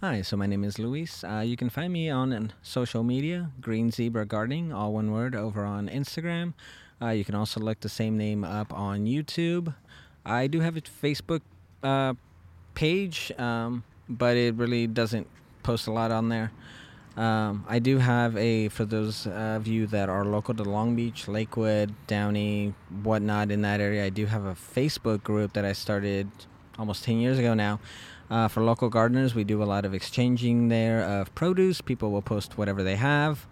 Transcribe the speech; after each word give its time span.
Hi, 0.00 0.22
so 0.22 0.36
my 0.36 0.46
name 0.46 0.62
is 0.62 0.78
Luis. 0.78 1.24
Uh, 1.24 1.42
you 1.44 1.56
can 1.56 1.70
find 1.70 1.92
me 1.92 2.08
on 2.08 2.52
social 2.62 3.02
media, 3.02 3.50
Green 3.60 3.90
Zebra 3.90 4.26
Gardening, 4.26 4.72
all 4.72 4.92
one 4.92 5.10
word, 5.10 5.34
over 5.34 5.64
on 5.64 5.88
Instagram. 5.88 6.54
Uh, 7.02 7.08
you 7.08 7.24
can 7.24 7.34
also 7.34 7.58
look 7.58 7.80
the 7.80 7.88
same 7.88 8.16
name 8.16 8.44
up 8.44 8.72
on 8.72 9.06
YouTube. 9.06 9.74
I 10.24 10.46
do 10.46 10.60
have 10.60 10.76
a 10.76 10.82
Facebook 10.82 11.40
uh, 11.82 12.14
page, 12.74 13.32
um, 13.38 13.82
but 14.08 14.36
it 14.36 14.54
really 14.54 14.86
doesn't 14.86 15.26
post 15.64 15.88
a 15.88 15.90
lot 15.90 16.12
on 16.12 16.28
there. 16.28 16.52
Um, 17.16 17.64
I 17.68 17.80
do 17.80 17.98
have 17.98 18.36
a, 18.36 18.68
for 18.68 18.84
those 18.84 19.26
of 19.26 19.66
you 19.66 19.88
that 19.88 20.08
are 20.08 20.24
local 20.24 20.54
to 20.54 20.62
Long 20.62 20.94
Beach, 20.94 21.26
Lakewood, 21.26 21.92
Downey, 22.06 22.72
whatnot 23.02 23.50
in 23.50 23.62
that 23.62 23.80
area, 23.80 24.04
I 24.04 24.10
do 24.10 24.26
have 24.26 24.44
a 24.44 24.54
Facebook 24.54 25.24
group 25.24 25.54
that 25.54 25.64
I 25.64 25.72
started 25.72 26.30
almost 26.78 27.02
10 27.02 27.18
years 27.18 27.36
ago 27.40 27.52
now. 27.54 27.80
Uh, 28.30 28.48
for 28.48 28.62
local 28.62 28.88
gardeners, 28.88 29.34
we 29.34 29.44
do 29.44 29.62
a 29.62 29.64
lot 29.64 29.84
of 29.84 29.94
exchanging 29.94 30.68
there 30.68 31.02
of 31.02 31.34
produce. 31.34 31.80
People 31.80 32.10
will 32.10 32.22
post 32.22 32.58
whatever 32.58 32.82
they 32.82 32.96
have. 32.96 33.46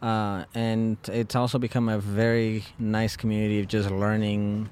Uh, 0.00 0.44
and 0.54 0.96
it's 1.08 1.34
also 1.34 1.58
become 1.58 1.88
a 1.88 1.98
very 1.98 2.64
nice 2.78 3.16
community 3.16 3.60
of 3.60 3.68
just 3.68 3.90
learning 3.90 4.68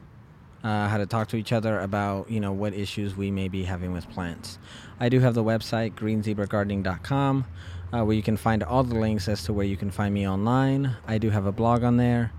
uh, 0.65 0.89
how 0.89 0.99
to 0.99 1.07
talk 1.07 1.29
to 1.29 1.37
each 1.37 1.53
other 1.53 1.81
about 1.81 2.31
you 2.31 2.39
know 2.39 2.53
what 2.53 2.73
issues 2.73 3.17
we 3.17 3.31
may 3.31 3.49
be 3.49 3.65
having 3.65 3.93
with 3.93 4.09
plants. 4.11 4.59
I 5.01 5.09
do 5.09 5.21
have 5.21 5.35
the 5.35 5.43
website 5.43 5.95
greenzebragardening.com 5.95 7.45
uh, 7.93 8.05
where 8.05 8.17
you 8.17 8.23
can 8.23 8.37
find 8.37 8.63
all 8.63 8.85
the 8.85 8.95
links 8.95 9.29
as 9.29 9.43
to 9.45 9.53
where 9.53 9.67
you 9.67 9.77
can 9.77 9.91
find 9.91 10.15
me 10.15 10.29
online. 10.29 10.97
I 11.07 11.19
do 11.19 11.31
have 11.31 11.47
a 11.47 11.53
blog 11.53 11.83
on 11.83 11.97
there. 11.97 12.33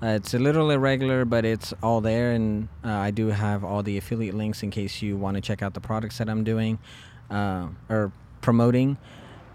Uh, 0.00 0.06
it's 0.08 0.32
a 0.32 0.38
little 0.38 0.70
irregular, 0.70 1.24
but 1.24 1.44
it's 1.44 1.74
all 1.82 2.00
there, 2.00 2.30
and 2.32 2.68
uh, 2.84 2.92
I 2.92 3.10
do 3.10 3.28
have 3.28 3.64
all 3.64 3.82
the 3.82 3.96
affiliate 3.96 4.34
links 4.34 4.62
in 4.62 4.70
case 4.70 5.02
you 5.02 5.16
want 5.16 5.34
to 5.36 5.40
check 5.40 5.60
out 5.60 5.74
the 5.74 5.80
products 5.80 6.18
that 6.18 6.28
I'm 6.28 6.44
doing 6.44 6.78
uh, 7.30 7.68
or 7.88 8.12
promoting. 8.40 8.96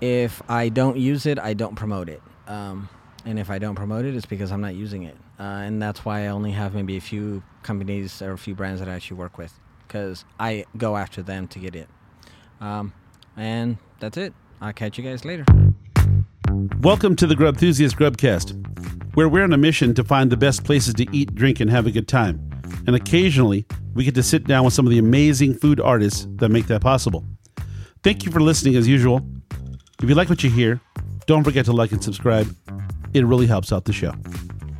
If 0.01 0.41
I 0.49 0.67
don't 0.67 0.97
use 0.97 1.25
it, 1.25 1.39
I 1.39 1.53
don't 1.53 1.75
promote 1.75 2.09
it. 2.09 2.21
Um, 2.47 2.89
and 3.25 3.39
if 3.39 3.49
I 3.49 3.57
don't 3.57 3.75
promote 3.75 4.03
it, 4.03 4.15
it's 4.15 4.25
because 4.25 4.51
I'm 4.51 4.59
not 4.59 4.75
using 4.75 5.03
it. 5.03 5.15
Uh, 5.39 5.43
and 5.43 5.81
that's 5.81 6.03
why 6.03 6.25
I 6.25 6.27
only 6.27 6.51
have 6.51 6.73
maybe 6.73 6.97
a 6.97 7.01
few 7.01 7.41
companies 7.63 8.21
or 8.21 8.33
a 8.33 8.37
few 8.37 8.53
brands 8.53 8.81
that 8.81 8.89
I 8.89 8.95
actually 8.95 9.17
work 9.17 9.37
with 9.37 9.57
because 9.87 10.25
I 10.39 10.65
go 10.77 10.97
after 10.97 11.21
them 11.21 11.47
to 11.49 11.59
get 11.59 11.73
it. 11.73 11.87
Um, 12.59 12.91
and 13.37 13.77
that's 13.99 14.17
it. 14.17 14.33
I'll 14.59 14.73
catch 14.73 14.97
you 14.97 15.05
guys 15.05 15.23
later. 15.23 15.45
Welcome 16.53 17.15
to 17.15 17.25
the 17.25 17.35
Grub 17.35 17.55
Enthusiast 17.55 17.97
Grubcast, 17.97 18.53
where 19.15 19.27
we're 19.27 19.43
on 19.43 19.53
a 19.53 19.57
mission 19.57 19.95
to 19.95 20.03
find 20.03 20.31
the 20.31 20.37
best 20.37 20.63
places 20.63 20.93
to 20.93 21.07
eat, 21.11 21.33
drink, 21.33 21.59
and 21.59 21.69
have 21.69 21.87
a 21.87 21.91
good 21.91 22.07
time. 22.07 22.47
And 22.85 22.95
occasionally, 22.95 23.65
we 23.95 24.03
get 24.03 24.13
to 24.15 24.21
sit 24.21 24.45
down 24.45 24.63
with 24.63 24.73
some 24.75 24.85
of 24.85 24.91
the 24.91 24.99
amazing 24.99 25.55
food 25.55 25.79
artists 25.79 26.27
that 26.35 26.49
make 26.49 26.67
that 26.67 26.81
possible. 26.81 27.25
Thank 28.03 28.23
you 28.23 28.31
for 28.31 28.39
listening 28.39 28.75
as 28.75 28.87
usual. 28.87 29.27
If 30.03 30.07
you 30.07 30.13
like 30.13 30.29
what 30.29 30.43
you 30.43 30.51
hear, 30.51 30.79
don't 31.25 31.43
forget 31.43 31.65
to 31.65 31.73
like 31.73 31.91
and 31.91 32.03
subscribe. 32.03 32.55
It 33.15 33.25
really 33.25 33.47
helps 33.47 33.73
out 33.73 33.85
the 33.85 33.93
show. 33.93 34.13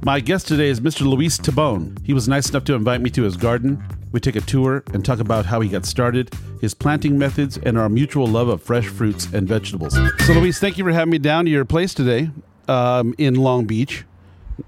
My 0.04 0.20
guest 0.20 0.48
today 0.48 0.70
is 0.70 0.80
Mr. 0.80 1.02
Luis 1.08 1.40
Tobon. 1.40 2.06
He 2.06 2.14
was 2.14 2.28
nice 2.28 2.50
enough 2.50 2.66
to 2.66 2.76
invite 2.76 3.02
me 3.02 3.10
to 3.10 3.24
his 3.24 3.36
garden. 3.36 3.84
We 4.14 4.20
take 4.20 4.36
a 4.36 4.42
tour 4.42 4.84
and 4.94 5.04
talk 5.04 5.20
about 5.20 5.48
how 5.48 5.60
he 5.60 5.68
got 5.68 5.88
started, 5.88 6.32
his 6.62 6.76
planting 6.76 7.18
methods, 7.18 7.58
and 7.58 7.80
our 7.80 7.90
mutual 7.90 8.28
love 8.28 8.48
of 8.48 8.62
fresh 8.62 8.86
fruits 8.86 9.26
and 9.34 9.48
vegetables. 9.48 9.94
So, 9.94 10.34
Luis, 10.34 10.60
thank 10.60 10.78
you 10.78 10.84
for 10.84 10.92
having 10.92 11.12
me 11.12 11.18
down 11.18 11.46
to 11.46 11.52
your 11.52 11.66
place 11.66 11.96
today 11.96 12.30
um, 12.68 13.16
in 13.18 13.34
Long 13.34 13.66
Beach, 13.66 14.06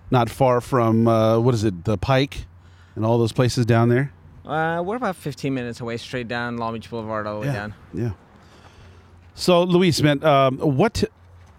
not 0.09 0.31
far 0.31 0.61
from, 0.61 1.07
uh, 1.07 1.37
what 1.39 1.53
is 1.53 1.63
it, 1.63 1.85
the 1.85 1.95
Pike 1.95 2.47
and 2.95 3.05
all 3.05 3.19
those 3.19 3.31
places 3.31 3.67
down 3.67 3.89
there. 3.89 4.11
Uh, 4.43 4.81
we're 4.83 4.95
about 4.95 5.15
15 5.15 5.53
minutes 5.53 5.79
away, 5.79 5.97
straight 5.97 6.27
down 6.27 6.57
Long 6.57 6.73
Beach 6.73 6.89
Boulevard, 6.89 7.27
all 7.27 7.39
the 7.39 7.47
way 7.47 7.53
down. 7.53 7.75
Yeah. 7.93 8.11
So, 9.35 9.61
Luis, 9.61 10.01
man, 10.01 10.23
um, 10.23 10.57
what 10.57 11.03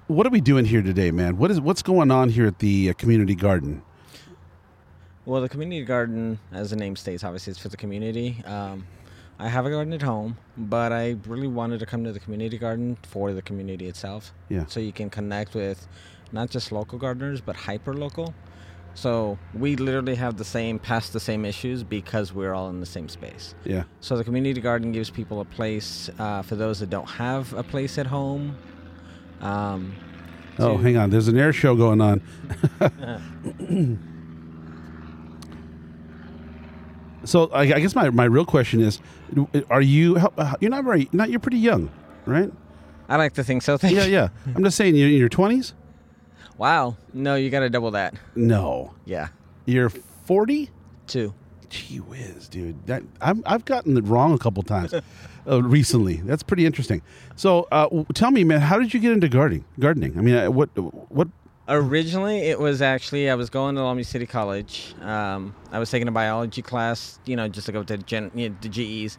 what 0.09 0.27
are 0.27 0.31
we 0.31 0.41
doing 0.41 0.65
here 0.65 0.83
today, 0.83 1.11
man? 1.11 1.37
What 1.37 1.51
is 1.51 1.61
what's 1.61 1.83
going 1.83 2.11
on 2.11 2.31
here 2.31 2.47
at 2.47 2.59
the 2.59 2.91
uh, 2.91 2.93
community 2.95 3.35
garden? 3.35 3.83
Well, 5.27 5.43
the 5.43 5.49
community 5.49 5.85
garden, 5.85 6.39
as 6.53 6.71
the 6.71 6.77
name 6.77 6.95
states, 6.95 7.25
obviously 7.25 7.51
it's 7.51 7.59
for 7.59 7.69
the 7.69 7.77
community. 7.77 8.43
Um, 8.47 8.87
I 9.41 9.49
have 9.49 9.67
a 9.67 9.71
garden 9.71 9.93
at 9.93 10.01
home, 10.01 10.39
but 10.57 10.93
I 10.93 11.17
really 11.27 11.49
wanted 11.49 11.81
to 11.81 11.87
come 11.87 12.05
to 12.05 12.13
the 12.13 12.21
community 12.21 12.59
garden 12.59 12.97
for 13.03 13.33
the 13.33 13.43
community 13.43 13.89
itself. 13.89 14.33
Yeah. 14.49 14.67
So 14.67 14.79
you 14.79 14.93
can 14.93 15.11
connect 15.11 15.55
with 15.55 15.89
not 16.31 16.49
just 16.49 16.71
local 16.71 16.97
gardeners, 16.97 17.41
but 17.41 17.57
hyper 17.57 17.93
local. 17.93 18.35
So 18.95 19.37
we 19.53 19.75
literally 19.75 20.15
have 20.15 20.37
the 20.37 20.45
same, 20.45 20.79
past 20.79 21.13
the 21.13 21.21
same 21.21 21.45
issues 21.45 21.83
because 21.83 22.33
we're 22.33 22.55
all 22.55 22.71
in 22.71 22.79
the 22.79 22.87
same 22.87 23.09
space. 23.09 23.57
Yeah. 23.65 23.83
So 24.01 24.17
the 24.17 24.25
community 24.25 24.61
garden 24.61 24.93
gives 24.93 25.11
people 25.11 25.41
a 25.41 25.45
place 25.45 26.09
uh, 26.21 26.43
for 26.43 26.55
those 26.55 26.79
that 26.79 26.89
don't 26.89 27.11
have 27.11 27.53
a 27.53 27.65
place 27.65 27.99
at 27.99 28.07
home. 28.07 28.57
Um, 29.41 29.93
Oh, 30.59 30.79
hang 30.79 30.97
on. 30.97 31.11
There's 31.11 31.29
an 31.29 31.37
air 31.37 31.53
show 31.53 31.75
going 31.75 32.01
on. 32.01 32.23
so 37.27 37.47
I, 37.53 37.63
I 37.63 37.81
guess 37.81 37.95
my, 37.95 38.09
my 38.11 38.25
real 38.25 38.45
question 38.47 38.81
is, 38.81 39.01
are 39.71 39.83
you 39.83 40.17
you're 40.61 40.71
not 40.71 40.85
very 40.85 41.09
not 41.13 41.31
you're 41.31 41.41
pretty 41.41 41.59
young, 41.59 41.91
right? 42.25 42.51
I 43.09 43.17
like 43.17 43.35
to 43.35 43.45
think 43.45 43.63
so. 43.63 43.77
Thank 43.79 43.95
Yeah, 43.95 44.05
you. 44.05 44.13
yeah. 44.13 44.29
I'm 44.55 44.65
just 44.65 44.77
saying 44.77 44.97
you're 44.97 45.09
in 45.09 45.15
your 45.17 45.29
20s. 45.29 45.75
Wow. 46.59 46.97
No, 47.13 47.35
you 47.37 47.51
got 47.51 47.61
to 47.61 47.71
double 47.71 47.91
that. 47.93 48.15
No, 48.35 48.95
Yeah. 49.05 49.29
you're 49.65 49.91
40. 49.91 50.71
Two. 51.07 51.35
Gee 51.69 51.99
whiz, 51.99 52.49
dude. 52.49 52.85
That 52.87 53.03
I'm, 53.21 53.43
I've 53.47 53.65
gotten 53.65 53.97
it 53.97 54.05
wrong 54.05 54.33
a 54.33 54.39
couple 54.39 54.63
times 54.63 54.95
uh, 55.49 55.63
recently. 55.63 56.17
That's 56.17 56.43
pretty 56.43 56.65
interesting. 56.67 57.03
So, 57.37 57.69
uh, 57.71 57.89
tell 58.15 58.31
me, 58.31 58.43
man, 58.45 58.61
how 58.61 58.79
did 58.79 58.95
you 58.95 59.01
get 59.01 59.13
into 59.13 59.29
gardening? 59.29 59.65
Gardening. 59.79 60.17
I 60.19 60.21
mean, 60.23 60.35
uh, 60.37 60.51
what 60.51 60.71
what? 61.13 61.29
Originally, 61.69 62.43
it 62.43 62.61
was 62.61 62.81
actually 62.81 63.29
I 63.29 63.35
was 63.35 63.51
going 63.51 63.75
to 63.75 63.83
Long 63.83 63.97
Beach 63.97 64.07
City 64.07 64.27
College. 64.27 64.95
Um, 65.01 65.53
I 65.73 65.81
was 65.81 65.91
taking 65.91 66.07
a 66.07 66.13
biology 66.13 66.63
class, 66.63 67.19
you 67.27 67.35
know, 67.35 67.49
just 67.49 67.67
to 67.67 67.73
go 67.73 67.83
to 67.83 67.99
gen, 67.99 68.31
you 68.37 68.51
know, 68.51 68.57
the 68.61 68.69
GEs, 68.69 69.19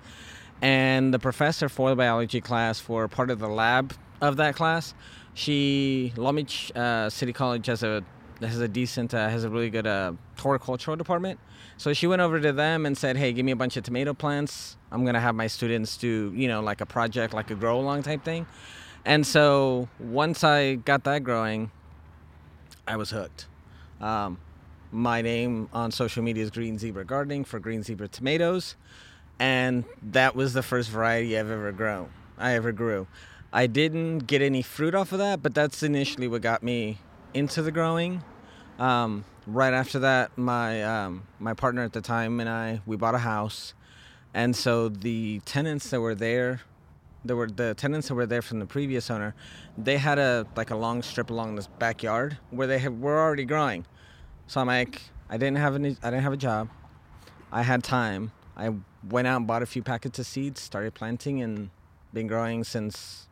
and 0.61 1.13
the 1.13 1.19
professor 1.19 1.67
for 1.67 1.89
the 1.89 1.97
biology 1.97 2.39
class, 2.39 2.79
for 2.79 3.05
part 3.09 3.31
of 3.31 3.39
the 3.39 3.49
lab 3.49 3.93
of 4.21 4.37
that 4.37 4.55
class, 4.55 4.93
she 5.33 6.13
Long 6.15 6.37
Beach 6.37 6.71
uh, 6.73 7.09
City 7.09 7.33
College 7.33 7.65
has 7.65 7.83
a 7.83 8.01
has 8.39 8.61
a 8.61 8.67
decent 8.69 9.13
uh, 9.13 9.27
has 9.27 9.43
a 9.43 9.49
really 9.49 9.69
good 9.69 9.85
uh, 9.85 10.13
horticultural 10.39 10.95
department. 10.95 11.41
So 11.75 11.91
she 11.91 12.07
went 12.07 12.21
over 12.21 12.39
to 12.39 12.53
them 12.53 12.85
and 12.85 12.97
said, 12.97 13.17
"Hey, 13.17 13.33
give 13.33 13.45
me 13.45 13.51
a 13.51 13.57
bunch 13.57 13.75
of 13.75 13.83
tomato 13.83 14.13
plants. 14.13 14.77
I'm 14.89 15.03
gonna 15.03 15.19
have 15.19 15.35
my 15.35 15.47
students 15.47 15.97
do, 15.97 16.31
you 16.33 16.47
know, 16.47 16.61
like 16.61 16.79
a 16.79 16.85
project, 16.85 17.33
like 17.33 17.51
a 17.51 17.55
grow 17.55 17.77
along 17.77 18.03
type 18.03 18.23
thing." 18.23 18.47
And 19.03 19.27
so 19.27 19.89
once 19.99 20.45
I 20.45 20.75
got 20.75 21.03
that 21.03 21.23
growing, 21.23 21.71
I 22.87 22.95
was 22.95 23.11
hooked. 23.11 23.47
Um, 23.99 24.39
my 24.91 25.21
name 25.21 25.69
on 25.73 25.91
social 25.91 26.23
media 26.23 26.43
is 26.43 26.51
Green 26.51 26.77
Zebra 26.77 27.03
Gardening 27.03 27.43
for 27.43 27.59
Green 27.59 27.83
Zebra 27.83 28.07
tomatoes, 28.07 28.75
and 29.39 29.83
that 30.01 30.35
was 30.35 30.53
the 30.53 30.63
first 30.63 30.89
variety 30.89 31.37
I've 31.37 31.51
ever 31.51 31.71
grown. 31.73 32.09
I 32.37 32.53
ever 32.53 32.71
grew. 32.71 33.07
I 33.51 33.67
didn't 33.67 34.19
get 34.19 34.41
any 34.41 34.61
fruit 34.61 34.95
off 34.95 35.11
of 35.11 35.19
that, 35.19 35.43
but 35.43 35.53
that's 35.53 35.83
initially 35.83 36.27
what 36.27 36.41
got 36.41 36.63
me 36.63 36.99
into 37.33 37.61
the 37.61 37.71
growing. 37.71 38.23
Um, 38.79 39.25
right 39.45 39.73
after 39.73 39.99
that, 39.99 40.37
my 40.37 40.83
um, 40.83 41.23
my 41.39 41.53
partner 41.53 41.83
at 41.83 41.93
the 41.93 42.01
time 42.01 42.39
and 42.39 42.49
I 42.49 42.81
we 42.85 42.95
bought 42.95 43.15
a 43.15 43.19
house, 43.19 43.73
and 44.33 44.55
so 44.55 44.87
the 44.87 45.41
tenants 45.45 45.89
that 45.89 45.99
were 45.99 46.15
there 46.15 46.61
there 47.25 47.35
were 47.35 47.47
the 47.47 47.73
tenants 47.75 48.07
that 48.07 48.16
were 48.16 48.25
there 48.25 48.41
from 48.41 48.59
the 48.59 48.66
previous 48.66 49.09
owner 49.09 49.33
they 49.78 49.97
had 49.97 50.17
a 50.19 50.45
like 50.55 50.72
a 50.72 50.75
long 50.75 51.01
strip 51.01 51.29
along 51.29 51.55
this 51.55 51.67
backyard 51.79 52.38
where 52.51 52.67
they 52.67 52.79
had, 52.79 53.01
were 53.01 53.19
already 53.19 53.44
growing 53.45 53.85
so 54.47 54.61
i'm 54.61 54.67
like 54.67 55.01
i 55.29 55.38
didn't 55.38 55.57
have 55.57 55.75
any 55.75 55.95
i 56.03 56.09
didn't 56.09 56.23
have 56.23 56.33
a 56.33 56.38
job 56.38 56.69
i 57.51 57.63
had 57.63 57.83
time 57.83 58.31
i 58.56 58.72
went 59.09 59.27
out 59.27 59.38
and 59.38 59.47
bought 59.47 59.61
a 59.61 59.66
few 59.66 59.81
packets 59.83 60.19
of 60.19 60.25
seeds 60.25 60.61
started 60.61 60.94
planting 60.94 61.41
and 61.41 61.69
been 62.13 62.27
growing 62.27 62.63
since 62.63 63.27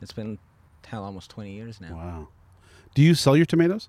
it's 0.00 0.12
been 0.12 0.38
hell 0.86 1.04
almost 1.04 1.30
20 1.30 1.52
years 1.52 1.80
now 1.80 1.94
Wow. 1.94 2.28
Do 2.94 3.00
you 3.02 3.14
sell 3.14 3.36
your 3.36 3.46
tomatoes? 3.46 3.88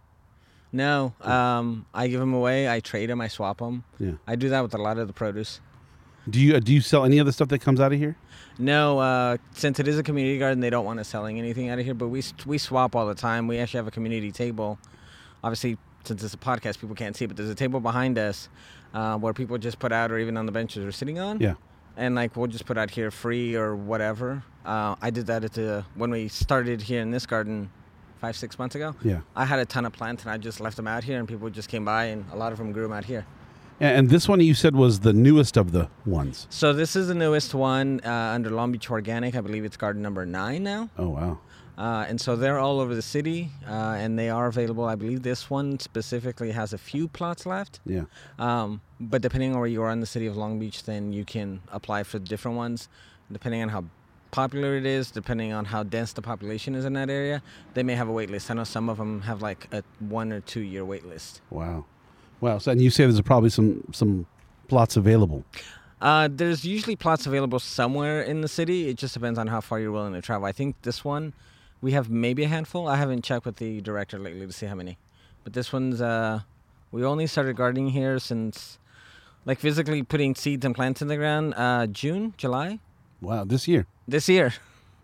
no 0.72 1.14
um, 1.22 1.86
i 1.94 2.08
give 2.08 2.20
them 2.20 2.34
away 2.34 2.70
i 2.70 2.80
trade 2.80 3.10
them 3.10 3.20
i 3.22 3.28
swap 3.28 3.58
them 3.60 3.84
Yeah. 4.00 4.14
i 4.26 4.36
do 4.36 4.50
that 4.50 4.62
with 4.62 4.74
a 4.74 4.78
lot 4.78 4.98
of 4.98 5.08
the 5.08 5.14
produce 5.14 5.60
Do 6.30 6.40
you 6.40 6.56
uh, 6.56 6.60
do 6.60 6.74
you 6.74 6.80
sell 6.82 7.04
any 7.04 7.18
of 7.20 7.26
the 7.26 7.34
stuff 7.34 7.50
that 7.50 7.60
comes 7.60 7.80
out 7.82 7.92
of 7.94 8.00
here? 8.00 8.16
No, 8.60 9.00
uh, 9.00 9.38
since 9.54 9.80
it 9.80 9.88
is 9.88 9.98
a 9.98 10.04
community 10.04 10.38
garden, 10.38 10.60
they 10.60 10.70
don't 10.70 10.86
want 10.86 11.00
us 11.00 11.08
selling 11.08 11.40
anything 11.40 11.70
out 11.70 11.80
of 11.80 11.86
here. 11.86 11.94
But 11.94 12.10
we 12.10 12.24
we 12.46 12.58
swap 12.58 12.96
all 12.96 13.08
the 13.08 13.16
time. 13.16 13.48
We 13.48 13.60
actually 13.60 13.80
have 13.80 13.88
a 13.88 13.92
community 13.92 14.32
table. 14.32 14.78
Obviously, 15.44 15.78
since 16.04 16.24
it's 16.24 16.34
a 16.34 16.38
podcast, 16.38 16.80
people 16.80 16.96
can't 16.96 17.16
see, 17.16 17.26
it, 17.26 17.30
but 17.30 17.38
there's 17.38 17.50
a 17.50 17.56
table 17.56 17.80
behind 17.80 18.18
us 18.18 18.50
uh, 18.94 19.18
where 19.18 19.34
people 19.34 19.58
just 19.58 19.80
put 19.80 19.92
out, 19.92 20.12
or 20.12 20.20
even 20.20 20.38
on 20.38 20.46
the 20.46 20.52
benches 20.52 20.84
we're 20.84 20.92
sitting 20.92 21.20
on. 21.20 21.40
Yeah. 21.40 21.56
And 21.98 22.16
like 22.16 22.36
we'll 22.36 22.48
just 22.48 22.66
put 22.66 22.78
out 22.78 22.90
here 22.90 23.12
free 23.12 23.56
or 23.56 23.76
whatever. 23.76 24.44
Uh, 24.66 24.96
I 25.02 25.10
did 25.10 25.28
that 25.28 25.44
at 25.44 25.54
the 25.54 25.86
when 25.96 26.12
we 26.12 26.28
started 26.28 26.82
here 26.82 27.02
in 27.02 27.12
this 27.12 27.26
garden 27.26 27.70
five 28.20 28.36
six 28.36 28.58
months 28.58 28.76
ago. 28.76 28.96
Yeah. 29.04 29.22
I 29.36 29.46
had 29.46 29.60
a 29.60 29.66
ton 29.66 29.86
of 29.86 29.94
plants 29.94 30.24
and 30.24 30.32
I 30.32 30.38
just 30.38 30.60
left 30.60 30.78
them 30.78 30.88
out 30.88 31.04
here, 31.04 31.20
and 31.20 31.28
people 31.28 31.50
just 31.50 31.70
came 31.70 31.86
by, 31.86 32.06
and 32.06 32.26
a 32.32 32.36
lot 32.36 32.52
of 32.52 32.58
them 32.58 32.72
grew 32.72 32.84
them 32.84 32.94
out 32.94 33.06
here. 33.06 33.26
And, 33.80 34.10
this 34.10 34.28
one 34.30 34.40
you 34.40 34.54
said 34.54 34.76
was 34.76 35.00
the 35.02 35.14
newest 35.14 35.58
of 35.58 35.72
the 35.72 35.90
ones. 36.06 36.48
So 36.50 36.74
this 36.74 36.96
is 36.96 37.08
the 37.08 37.16
newest 37.16 37.54
one 37.54 38.02
uh, 38.06 38.10
under 38.10 38.50
Long 38.50 38.72
Beach 38.72 38.90
Organic. 38.90 39.36
I 39.36 39.42
believe 39.42 39.66
it's 39.66 39.78
garden 39.78 40.02
number 40.02 40.26
nine 40.26 40.64
now. 40.64 40.90
Oh 40.98 41.10
wow. 41.10 41.40
Uh, 41.78 42.06
and 42.08 42.22
so 42.22 42.36
they're 42.36 42.60
all 42.60 42.80
over 42.80 42.94
the 42.94 43.02
city, 43.02 43.50
uh, 43.68 43.96
and 43.98 44.18
they 44.18 44.30
are 44.30 44.46
available. 44.46 44.86
I 44.86 44.96
believe 44.96 45.24
this 45.24 45.50
one 45.50 45.80
specifically 45.80 46.52
has 46.52 46.72
a 46.72 46.78
few 46.78 47.08
plots 47.08 47.48
left. 47.48 47.80
Yeah. 47.84 48.04
Um, 48.38 48.82
but 49.00 49.24
depending 49.24 49.54
on 49.54 49.60
where 49.60 49.68
you 49.68 49.82
are 49.82 49.90
in 49.90 50.00
the 50.00 50.06
city 50.06 50.28
of 50.28 50.38
Long 50.38 50.60
Beach, 50.60 50.84
then 50.84 51.14
you 51.14 51.26
can 51.26 51.62
apply 51.72 52.04
for 52.04 52.20
different 52.20 52.58
ones. 52.58 52.90
Depending 53.32 53.64
on 53.64 53.70
how 53.70 53.86
popular 54.30 54.76
it 54.76 54.86
is, 54.86 55.10
depending 55.10 55.52
on 55.52 55.66
how 55.66 55.84
dense 55.84 56.14
the 56.14 56.22
population 56.22 56.76
is 56.76 56.86
in 56.86 56.94
that 56.94 57.10
area, 57.10 57.42
they 57.74 57.82
may 57.82 57.96
have 57.96 58.08
a 58.08 58.12
wait 58.12 58.30
list. 58.30 58.52
I 58.52 58.54
know 58.54 58.64
some 58.64 58.90
of 58.90 58.98
them 58.98 59.22
have 59.22 59.42
like 59.42 59.68
a 59.72 59.84
one 60.00 60.32
or 60.32 60.42
two 60.42 60.62
year 60.62 60.86
wait 60.86 61.06
list. 61.06 61.42
Wow. 61.50 61.86
Wow. 62.44 62.58
So 62.58 62.74
and 62.74 62.82
you 62.82 62.90
say 62.90 63.06
there's 63.06 63.22
probably 63.22 63.50
some 63.50 63.86
some 63.94 64.26
plots 64.68 64.98
available. 64.98 65.46
Uh, 66.02 66.28
there's 66.30 66.66
usually 66.66 66.98
plots 66.98 67.26
available 67.26 67.58
somewhere 67.58 68.22
in 68.22 68.42
the 68.42 68.50
city. 68.50 68.90
It 68.90 68.98
just 68.98 69.14
depends 69.14 69.40
on 69.40 69.48
how 69.48 69.62
far 69.62 69.80
you're 69.80 69.94
willing 69.94 70.12
to 70.12 70.22
travel. 70.22 70.46
I 70.46 70.52
think 70.52 70.76
this 70.82 71.06
one, 71.06 71.32
we 71.82 71.94
have 71.94 72.10
maybe 72.10 72.44
a 72.44 72.50
handful. 72.50 72.90
I 72.90 72.98
haven't 72.98 73.24
checked 73.24 73.46
with 73.46 73.56
the 73.56 73.80
director 73.80 74.20
lately 74.20 74.46
to 74.46 74.52
see 74.52 74.66
how 74.66 74.76
many. 74.76 74.98
But 75.46 75.54
this 75.54 75.72
one's, 75.72 76.02
uh, 76.02 76.42
we 76.92 77.06
only 77.06 77.26
started 77.28 77.56
gardening 77.56 77.88
here 77.92 78.20
since, 78.20 78.78
like 79.46 79.60
physically 79.60 80.04
putting 80.04 80.36
seeds 80.36 80.66
and 80.66 80.76
plants 80.76 81.02
in 81.02 81.08
the 81.08 81.16
ground, 81.16 81.54
uh, 81.56 81.88
June, 81.88 82.34
July 82.36 82.80
Wow. 83.22 83.46
This 83.46 83.70
year, 83.70 83.88
this 84.06 84.28
year. 84.28 84.54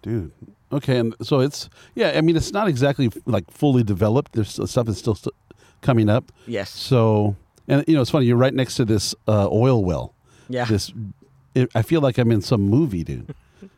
dude. 0.02 0.34
Okay. 0.74 0.98
And 0.98 1.16
so 1.22 1.40
it's 1.40 1.70
yeah. 1.96 2.12
I 2.18 2.20
mean, 2.20 2.36
it's 2.36 2.52
not 2.52 2.68
exactly 2.68 3.10
like 3.26 3.50
fully 3.50 3.84
developed. 3.84 4.34
There's 4.34 4.60
stuff 4.70 4.90
is 4.90 4.98
still 4.98 5.16
st- 5.16 5.34
coming 5.82 6.10
up. 6.10 6.32
Yes. 6.48 6.70
So 6.70 7.36
and 7.68 7.84
you 7.88 7.96
know 7.96 8.02
it's 8.02 8.12
funny. 8.12 8.26
You're 8.26 8.38
right 8.38 8.54
next 8.54 8.76
to 8.76 8.86
this 8.86 9.16
uh, 9.28 9.48
oil 9.52 9.84
well. 9.84 10.14
Yeah. 10.50 10.66
This. 10.66 10.92
It, 11.56 11.70
I 11.74 11.82
feel 11.82 12.02
like 12.02 12.18
I'm 12.18 12.32
in 12.32 12.42
some 12.42 12.62
movie, 12.62 13.04
dude. 13.04 13.34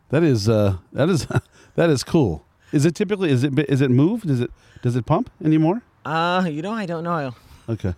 That 0.09 0.23
is 0.23 0.49
uh 0.49 0.77
that 0.93 1.09
is 1.09 1.27
that 1.75 1.89
is 1.89 2.03
cool. 2.03 2.45
Is 2.71 2.85
it 2.85 2.95
typically 2.95 3.31
is 3.31 3.43
it 3.43 3.57
is 3.69 3.81
it 3.81 3.91
moved? 3.91 4.29
Is 4.29 4.39
it 4.41 4.51
does 4.81 4.95
it 4.95 5.05
pump 5.05 5.29
anymore? 5.43 5.81
Uh, 6.05 6.47
you 6.49 6.61
know, 6.61 6.71
I 6.71 6.85
don't 6.85 7.03
know. 7.03 7.35
Okay. 7.69 7.93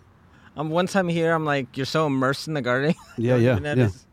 Um, 0.56 0.70
once 0.70 0.96
I'm 0.96 1.08
here, 1.08 1.34
I'm 1.34 1.46
like, 1.46 1.78
you're 1.78 1.86
so 1.86 2.06
immersed 2.06 2.48
in 2.48 2.54
the 2.54 2.62
gardening. 2.62 2.96
Yeah, 3.18 3.38
yeah, 3.38 3.58
yeah. 3.60 3.86
is 3.86 4.06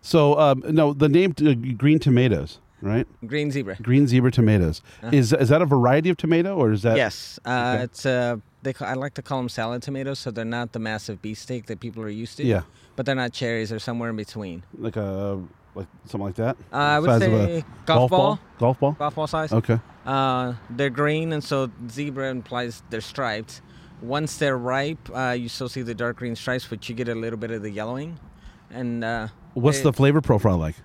So 0.00 0.38
um, 0.38 0.62
no, 0.68 0.92
the 0.92 1.08
name 1.08 1.34
uh, 1.44 1.52
green 1.76 1.98
tomatoes, 1.98 2.60
right? 2.86 3.06
Green 3.26 3.50
zebra. 3.50 3.76
Green 3.82 4.06
zebra 4.06 4.30
tomatoes. 4.30 4.82
Uh-huh. 5.02 5.10
Is 5.12 5.32
is 5.32 5.48
that 5.50 5.60
a 5.62 5.66
variety 5.66 6.08
of 6.10 6.16
tomato 6.16 6.56
or 6.56 6.72
is 6.72 6.82
that? 6.82 6.96
yes, 6.96 7.38
uh, 7.44 7.72
okay. 7.74 7.82
it's 7.84 8.06
uh, 8.06 8.36
they 8.62 8.72
call, 8.72 8.88
I 8.88 8.94
like 8.94 9.14
to 9.14 9.22
call 9.22 9.38
them 9.38 9.48
salad 9.48 9.82
tomatoes, 9.82 10.18
so 10.18 10.30
they're 10.30 10.44
not 10.44 10.72
the 10.72 10.78
massive 10.78 11.20
beefsteak 11.22 11.66
that 11.66 11.80
people 11.80 12.02
are 12.02 12.08
used 12.08 12.36
to. 12.38 12.44
Yeah, 12.44 12.62
but 12.96 13.04
they're 13.06 13.14
not 13.14 13.32
cherries. 13.32 13.70
They're 13.70 13.78
somewhere 13.78 14.10
in 14.10 14.16
between. 14.16 14.62
like 14.78 14.96
a 14.96 15.40
like 15.74 15.86
something 16.06 16.24
like 16.26 16.36
that. 16.36 16.56
Uh, 16.72 16.76
I 16.76 16.98
would 17.00 17.10
Size 17.10 17.22
a 17.22 17.24
say 17.26 17.64
golf, 17.84 18.10
ball, 18.10 18.38
Golf 18.58 18.80
ball. 18.80 18.92
golf 18.92 19.14
ball 19.14 19.26
size. 19.26 19.52
Okay. 19.52 19.78
Uh, 20.06 20.54
they're 20.70 20.88
green, 20.90 21.32
and 21.32 21.44
so 21.44 21.70
zebra 21.90 22.30
implies 22.30 22.82
they're 22.90 23.00
striped. 23.02 23.60
Once 24.02 24.38
they're 24.38 24.56
ripe, 24.58 25.08
uh, 25.14 25.30
you 25.38 25.48
still 25.48 25.68
see 25.68 25.82
the 25.82 25.94
dark 25.94 26.16
green 26.16 26.36
stripes, 26.36 26.66
but 26.68 26.88
you 26.88 26.94
get 26.94 27.08
a 27.08 27.14
little 27.14 27.38
bit 27.38 27.50
of 27.50 27.62
the 27.62 27.70
yellowing. 27.70 28.18
And 28.70 29.02
uh, 29.04 29.28
What's 29.54 29.78
it- 29.80 29.84
the 29.84 29.92
flavor 29.92 30.20
profile 30.20 30.58
like? 30.58 30.76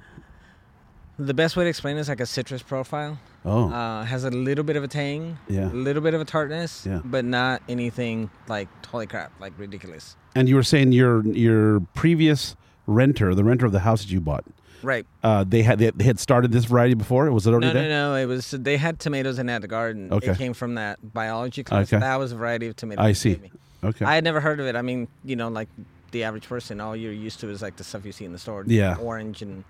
The 1.26 1.34
best 1.34 1.56
way 1.56 1.64
to 1.64 1.70
explain 1.70 1.98
it 1.98 2.00
is 2.02 2.10
like 2.10 2.20
a 2.20 2.26
citrus 2.26 2.62
profile. 2.62 3.18
Oh, 3.46 3.70
Uh, 3.72 4.04
has 4.04 4.24
a 4.24 4.30
little 4.32 4.64
bit 4.64 4.76
of 4.76 4.84
a 4.84 4.88
tang, 4.88 5.38
Yeah. 5.48 5.72
a 5.72 5.74
little 5.74 6.02
bit 6.02 6.14
of 6.14 6.22
a 6.22 6.26
tartness, 6.26 6.86
Yeah. 6.86 7.02
but 7.04 7.26
not 7.26 7.62
anything 7.70 8.30
like 8.48 8.68
holy 8.86 9.08
crap, 9.08 9.32
like 9.40 9.54
ridiculous. 9.58 10.16
and 10.36 10.48
you 10.48 10.56
were 10.56 10.64
saying 10.64 10.92
your 10.94 11.24
your 11.26 11.80
previous 11.94 12.56
renter, 12.88 13.34
the 13.36 13.44
renter 13.44 13.66
of 13.66 13.72
the 13.72 13.80
house 13.82 14.04
that 14.04 14.12
you 14.12 14.22
bought, 14.22 14.44
Right. 14.84 15.06
uh, 15.24 15.44
they 15.48 15.64
had 15.64 15.80
they 15.80 16.04
had 16.04 16.20
started 16.20 16.52
this 16.52 16.66
variety 16.66 16.94
before. 16.94 17.32
Was 17.32 17.48
it 17.48 17.52
already 17.52 17.68
No, 17.68 17.74
there? 17.74 17.90
no, 17.90 18.14
no. 18.14 18.16
It 18.16 18.26
was 18.28 18.52
they 18.52 18.78
had 18.78 19.00
tomatoes 19.00 19.40
in 19.40 19.50
at 19.50 19.62
the 19.62 19.68
garden. 19.68 20.12
Okay. 20.12 20.32
It 20.32 20.38
came 20.38 20.54
from 20.54 20.76
that 20.76 21.14
biology 21.14 21.64
class. 21.64 21.88
Okay. 21.92 22.00
That 22.00 22.18
was 22.18 22.32
a 22.32 22.36
variety 22.36 22.68
of 22.68 22.76
tomatoes. 22.76 23.06
I 23.06 23.14
see. 23.14 23.40
Okay. 23.84 24.06
I 24.06 24.14
had 24.16 24.24
never 24.24 24.40
heard 24.42 24.60
of 24.60 24.68
it. 24.68 24.76
I 24.76 24.82
mean, 24.84 25.08
you 25.26 25.36
know, 25.36 25.48
like 25.50 25.68
the 26.12 26.24
average 26.24 26.48
person, 26.48 26.80
all 26.82 26.96
you're 26.96 27.12
used 27.14 27.40
to 27.40 27.50
is 27.50 27.62
like 27.62 27.78
the 27.78 27.84
stuff 27.84 28.06
you 28.06 28.12
see 28.12 28.26
in 28.26 28.32
the 28.34 28.38
store. 28.40 28.64
Yeah. 28.68 28.96
Orange 28.98 29.42
and 29.42 29.64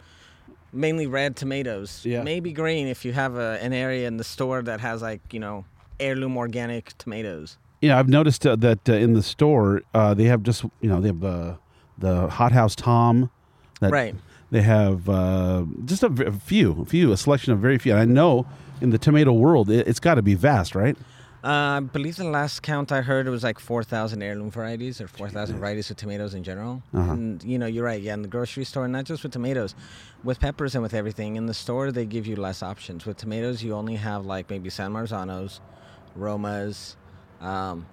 mainly 0.74 1.08
red 1.08 1.36
tomatoes. 1.36 2.02
Yeah. 2.06 2.24
Maybe 2.24 2.52
green 2.54 2.88
if 2.88 3.06
you 3.06 3.14
have 3.14 3.36
a, 3.36 3.58
an 3.62 3.74
area 3.74 4.08
in 4.08 4.18
the 4.18 4.24
store 4.24 4.62
that 4.64 4.80
has 4.80 5.02
like, 5.02 5.22
you 5.32 5.40
know, 5.40 5.66
heirloom 6.00 6.38
organic 6.38 6.98
tomatoes. 6.98 7.58
Yeah, 7.82 7.98
I've 7.98 8.10
noticed 8.10 8.46
uh, 8.46 8.56
that 8.58 8.88
uh, 8.88 8.94
in 8.94 9.14
the 9.14 9.24
store 9.24 9.82
uh, 9.94 10.14
they 10.14 10.26
have 10.26 10.44
just 10.44 10.64
you 10.82 10.90
know 10.90 11.02
they 11.02 11.08
have 11.08 11.20
the 11.20 11.58
the 11.98 12.28
hothouse 12.28 12.76
Tom. 12.76 13.32
That 13.80 13.92
Right. 13.92 14.16
They 14.52 14.62
have 14.62 15.08
uh, 15.08 15.64
just 15.86 16.04
a, 16.04 16.10
v- 16.10 16.26
a 16.26 16.32
few, 16.32 16.82
a 16.82 16.86
few, 16.86 17.12
a 17.14 17.18
selection 17.18 17.54
of 17.54 17.60
very 17.60 17.78
few. 17.78 17.94
And 17.94 18.02
I 18.02 18.06
know 18.06 18.46
in 18.82 18.90
the 18.90 18.98
tomato 18.98 19.32
world, 19.32 19.70
it, 19.70 19.88
it's 19.88 20.00
got 20.00 20.16
to 20.16 20.22
be 20.22 20.34
vast, 20.36 20.76
right? 20.76 20.98
Uh, 21.44 21.48
I 21.48 21.80
believe 21.80 22.18
the 22.18 22.24
last 22.24 22.62
count 22.62 22.92
I 22.92 23.02
heard 23.02 23.26
it 23.26 23.32
was 23.32 23.44
like 23.44 23.58
4,000 23.58 24.22
heirloom 24.22 24.52
varieties 24.52 25.02
or 25.02 25.08
4,000 25.08 25.58
varieties 25.58 25.90
of 25.90 25.98
tomatoes 25.98 26.36
in 26.36 26.44
general. 26.44 26.84
Uh-huh. 26.94 27.14
And, 27.14 27.44
you 27.44 27.58
know, 27.58 27.66
you're 27.66 27.84
right. 27.84 28.00
Yeah, 28.00 28.14
in 28.14 28.22
the 28.22 28.28
grocery 28.28 28.64
store, 28.64 28.88
not 28.88 29.06
just 29.06 29.24
with 29.24 29.32
tomatoes, 29.32 29.74
with 30.24 30.40
peppers 30.40 30.76
and 30.76 30.84
with 30.84 30.94
everything. 30.94 31.38
In 31.38 31.48
the 31.48 31.54
store, 31.56 31.92
they 31.92 32.06
give 32.06 32.28
you 32.28 32.36
less 32.36 32.62
options. 32.62 33.08
With 33.08 33.18
tomatoes, 33.18 33.64
you 33.64 33.74
only 33.74 33.96
have 33.96 34.24
like 34.26 34.52
maybe 34.52 34.70
San 34.70 34.92
Marzanos, 34.94 35.62
Romas, 36.16 36.96
um, 37.42 37.88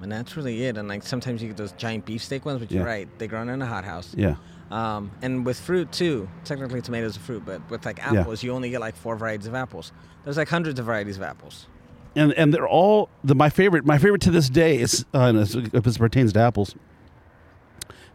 and 0.00 0.10
that's 0.10 0.34
really 0.34 0.64
it. 0.64 0.78
And 0.78 0.88
like 0.88 1.02
sometimes 1.02 1.42
you 1.42 1.48
get 1.48 1.58
those 1.58 1.72
giant 1.72 2.06
beefsteak 2.06 2.46
ones, 2.46 2.58
but 2.58 2.70
you're 2.70 2.86
right. 2.86 3.06
They 3.18 3.26
grow 3.26 3.42
in 3.42 3.60
a 3.60 3.66
hothouse. 3.66 4.14
Yeah. 4.16 4.36
Um, 4.70 5.10
and 5.20 5.44
with 5.44 5.60
fruit 5.60 5.92
too, 5.92 6.26
technically 6.44 6.80
tomatoes 6.80 7.18
are 7.18 7.20
fruit, 7.20 7.44
but 7.44 7.60
with 7.70 7.84
like 7.84 7.98
Yeah. 7.98 8.20
apples, 8.20 8.42
you 8.42 8.52
only 8.52 8.70
get 8.70 8.80
like 8.80 8.96
four 8.96 9.14
varieties 9.14 9.46
of 9.46 9.54
apples. 9.54 9.92
There's 10.24 10.38
like 10.38 10.48
hundreds 10.48 10.80
of 10.80 10.86
varieties 10.86 11.18
of 11.18 11.22
apples. 11.22 11.66
And 12.16 12.32
and 12.34 12.52
they're 12.54 12.68
all 12.68 13.08
the 13.22 13.34
my 13.34 13.48
favorite. 13.50 13.84
My 13.84 13.98
favorite 13.98 14.22
to 14.22 14.30
this 14.30 14.48
day 14.48 14.78
is, 14.78 15.04
uh, 15.14 15.20
and 15.22 15.38
as, 15.38 15.54
if 15.54 15.86
it 15.86 15.98
pertains 15.98 16.32
to 16.34 16.40
apples, 16.40 16.74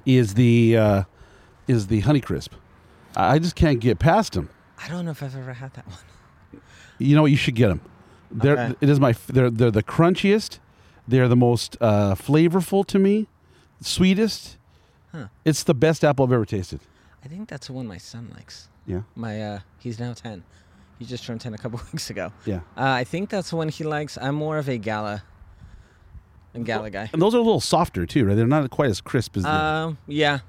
is 0.06 0.34
the 0.36 0.78
uh, 0.78 1.04
is 1.68 1.88
the 1.88 2.02
Honeycrisp. 2.02 2.50
I 3.16 3.34
I 3.36 3.40
just 3.40 3.56
can't 3.56 3.80
get 3.80 4.00
past 4.00 4.34
them. 4.34 4.50
I 4.82 4.88
don't 4.88 5.06
know 5.06 5.12
if 5.12 5.22
I've 5.24 5.36
ever 5.36 5.54
had 5.54 5.74
that 5.74 5.86
one. 5.88 6.62
You 6.98 7.16
know 7.16 7.22
what? 7.24 7.32
You 7.32 7.38
should 7.38 7.56
get 7.56 7.70
them. 7.70 7.82
They're 8.32 8.58
Okay. 8.60 8.76
it 8.82 8.90
is 8.90 9.00
my 9.00 9.14
they're 9.28 9.50
they're 9.50 9.72
the 9.72 9.84
crunchiest. 9.84 10.60
They're 11.08 11.28
the 11.28 11.36
most 11.36 11.76
uh, 11.82 12.14
flavorful 12.16 12.86
to 12.88 13.00
me, 13.00 13.28
sweetest. 13.82 14.58
Huh. 15.12 15.28
It's 15.44 15.64
the 15.64 15.74
best 15.74 16.04
apple 16.04 16.26
I've 16.26 16.32
ever 16.32 16.46
tasted. 16.46 16.82
I 17.26 17.28
think 17.28 17.50
that's 17.50 17.68
the 17.68 17.74
one 17.74 17.88
my 17.88 17.98
son 17.98 18.32
likes. 18.36 18.70
Yeah, 18.86 19.02
My 19.16 19.42
uh, 19.42 19.60
he's 19.80 20.00
now 20.00 20.14
ten. 20.14 20.44
He 21.00 21.06
just 21.06 21.24
turned 21.26 21.42
ten 21.42 21.54
a 21.54 21.58
couple 21.58 21.80
weeks 21.94 22.10
ago. 22.10 22.32
yeah. 22.46 22.58
Uh, 22.78 22.84
I 22.86 23.04
think 23.06 23.30
that's 23.30 23.50
the 23.50 23.56
one 23.56 23.70
he 23.70 23.84
likes. 23.84 24.18
I'm 24.22 24.36
more 24.36 24.58
of 24.58 24.68
a 24.70 24.78
gala, 24.78 25.24
a 26.54 26.60
gala 26.60 26.90
guy. 26.90 27.10
And 27.14 27.22
those 27.22 27.34
are 27.34 27.38
a 27.40 27.42
little 27.42 27.62
softer 27.62 28.06
too, 28.06 28.26
right? 28.26 28.36
They're 28.36 28.46
not 28.48 28.70
quite 28.70 28.90
as 28.90 29.02
crisp 29.02 29.38
as 29.38 29.44
the. 29.44 29.54
Um, 29.54 29.98
yeah, 30.08 30.40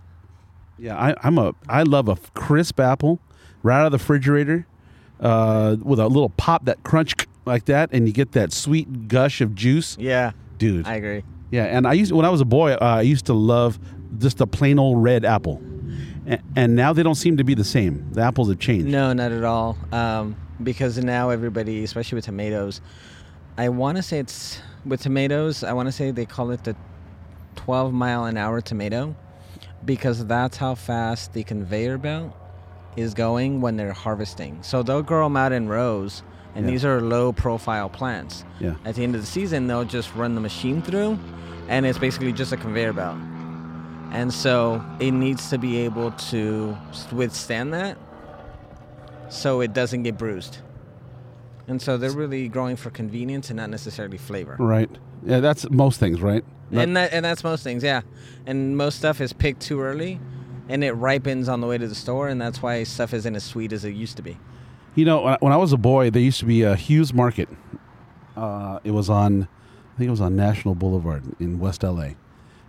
Yeah, 0.78 0.97
I, 0.97 1.14
I'm 1.23 1.38
a 1.38 1.54
I 1.69 1.85
love 1.85 2.09
a 2.09 2.16
crisp 2.35 2.80
apple 2.80 3.21
right 3.62 3.80
out 3.80 3.87
of 3.87 3.92
the 3.92 3.99
refrigerator 3.99 4.66
uh, 5.21 5.76
with 5.83 5.99
a 6.00 6.09
little 6.09 6.30
pop 6.30 6.64
that 6.64 6.83
crunch 6.83 7.14
like 7.47 7.66
that, 7.66 7.90
and 7.92 8.07
you 8.07 8.12
get 8.12 8.33
that 8.33 8.52
sweet 8.52 9.09
gush 9.09 9.40
of 9.40 9.54
juice, 9.54 9.97
yeah, 10.00 10.33
dude. 10.59 10.87
I 10.87 10.95
agree. 10.97 11.23
yeah, 11.50 11.64
and 11.64 11.87
I 11.87 11.92
used 11.92 12.11
when 12.12 12.25
I 12.25 12.30
was 12.30 12.40
a 12.40 12.45
boy, 12.47 12.73
uh, 12.73 12.78
I 12.80 13.02
used 13.02 13.26
to 13.26 13.35
love 13.35 13.78
just 14.19 14.40
a 14.40 14.47
plain 14.47 14.78
old 14.78 15.02
red 15.02 15.25
apple, 15.25 15.61
and, 16.27 16.43
and 16.57 16.77
now 16.77 16.93
they 16.93 17.03
don't 17.03 17.15
seem 17.15 17.37
to 17.39 17.45
be 17.45 17.55
the 17.55 17.65
same. 17.65 18.12
The 18.12 18.23
apples 18.23 18.49
have 18.49 18.59
changed. 18.59 18.87
No, 18.87 19.12
not 19.12 19.33
at 19.33 19.45
all. 19.45 19.77
Um, 19.93 20.37
because 20.62 20.99
now 20.99 21.31
everybody, 21.31 21.85
especially 21.85 22.17
with 22.17 22.25
tomatoes, 22.27 22.81
I 23.57 23.69
want 23.69 23.97
to 23.97 24.03
say 24.03 24.19
it's 24.19 24.61
with 24.85 25.00
tomatoes. 25.03 25.65
I 25.65 25.73
want 25.73 25.87
to 25.89 25.93
say 25.93 26.11
they 26.11 26.27
call 26.27 26.50
it 26.50 26.65
the 26.65 26.77
12 27.57 27.93
mile 27.93 28.25
an 28.25 28.37
hour 28.37 28.61
tomato, 28.61 29.15
because 29.85 30.25
that's 30.27 30.57
how 30.57 30.75
fast 30.75 31.33
the 31.33 31.43
conveyor 31.45 31.99
belt 31.99 32.33
is 32.97 33.15
going 33.15 33.61
when 33.61 33.77
they're 33.77 33.93
harvesting. 33.93 34.62
So 34.62 34.83
they'll 34.83 35.03
grow 35.03 35.25
them 35.27 35.37
out 35.37 35.53
in 35.53 35.69
rows, 35.69 36.23
and 36.55 36.65
Yeah. 36.67 36.71
these 36.73 36.85
are 36.85 37.00
low 37.00 37.33
profile 37.33 37.89
plants. 37.89 38.45
Yeah, 38.61 38.75
At 38.85 38.95
the 38.97 39.03
end 39.05 39.15
of 39.15 39.21
the 39.21 39.27
season, 39.27 39.67
they'll 39.67 39.85
just 39.85 40.15
run 40.15 40.35
the 40.35 40.41
machine 40.41 40.83
through, 40.83 41.19
and 41.69 41.87
it's 41.87 41.99
basically 41.99 42.33
just 42.33 42.53
a 42.53 42.57
conveyor 42.57 42.93
belt. 42.93 43.17
And 44.12 44.33
so 44.35 44.85
it 44.99 45.12
needs 45.12 45.50
to 45.50 45.59
be 45.59 45.79
able 45.79 46.11
to 46.12 46.76
withstand 47.12 47.73
that 47.75 47.97
so 49.29 49.61
it 49.61 49.73
doesn't 49.73 50.02
get 50.02 50.19
bruised. 50.19 50.59
And 51.69 51.81
so 51.81 51.97
they're 51.97 52.11
really 52.11 52.49
growing 52.49 52.75
for 52.76 52.90
convenience 52.90 53.50
and 53.50 53.57
not 53.59 53.71
necessarily 53.71 54.19
flavor. 54.19 54.57
right. 54.59 54.90
Yeah, 55.25 55.40
that's 55.40 55.69
most 55.71 56.00
things, 56.00 56.23
right? 56.23 56.43
Not- 56.71 56.85
And 56.85 56.97
that 56.97 57.12
and 57.12 57.23
that's 57.25 57.45
most 57.45 57.62
things, 57.62 57.83
yeah. 57.83 58.00
And 58.47 58.75
most 58.76 58.97
stuff 58.99 59.21
is 59.21 59.33
picked 59.35 59.61
too 59.61 59.81
early 59.83 60.19
and 60.69 60.83
it 60.83 60.93
ripens 60.93 61.47
on 61.49 61.61
the 61.61 61.67
way 61.67 61.76
to 61.76 61.87
the 61.87 61.95
store 61.95 62.29
and 62.29 62.40
that's 62.40 62.62
why 62.62 62.83
stuff 62.85 63.12
isn't 63.12 63.37
as 63.37 63.45
sweet 63.45 63.73
as 63.75 63.85
it 63.85 63.90
used 63.95 64.17
to 64.17 64.23
be. 64.23 64.38
You 64.95 65.05
know, 65.05 65.21
when 65.23 65.33
I- 65.35 65.38
when 65.40 65.52
I 65.52 65.57
was 65.57 65.73
a 65.73 65.76
boy, 65.76 66.09
there 66.11 66.23
used 66.23 66.40
to 66.40 66.47
be 66.47 66.62
a 66.62 66.75
Hughes 66.75 67.12
Market. 67.12 67.49
Uh, 68.37 68.79
it 68.83 68.93
was 68.93 69.11
on, 69.11 69.43
I 69.95 69.99
think 69.99 70.09
it 70.09 70.11
was 70.11 70.21
on 70.23 70.35
National 70.37 70.75
Boulevard 70.75 71.23
in 71.38 71.59
West 71.59 71.85
LA, 71.85 72.14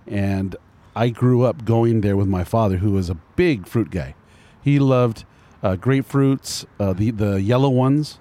and 0.05 0.55
I 0.95 1.09
grew 1.09 1.43
up 1.43 1.63
going 1.63 2.01
there 2.01 2.17
with 2.17 2.27
my 2.27 2.43
father, 2.43 2.77
who 2.77 2.91
was 2.91 3.09
a 3.09 3.15
big 3.35 3.67
fruit 3.67 3.91
guy. 3.91 4.15
He 4.61 4.79
loved 4.79 5.25
uh, 5.63 5.75
grapefruits, 5.75 6.65
uh, 6.79 6.93
the 6.93 7.11
the 7.11 7.41
yellow 7.41 7.69
ones. 7.69 8.19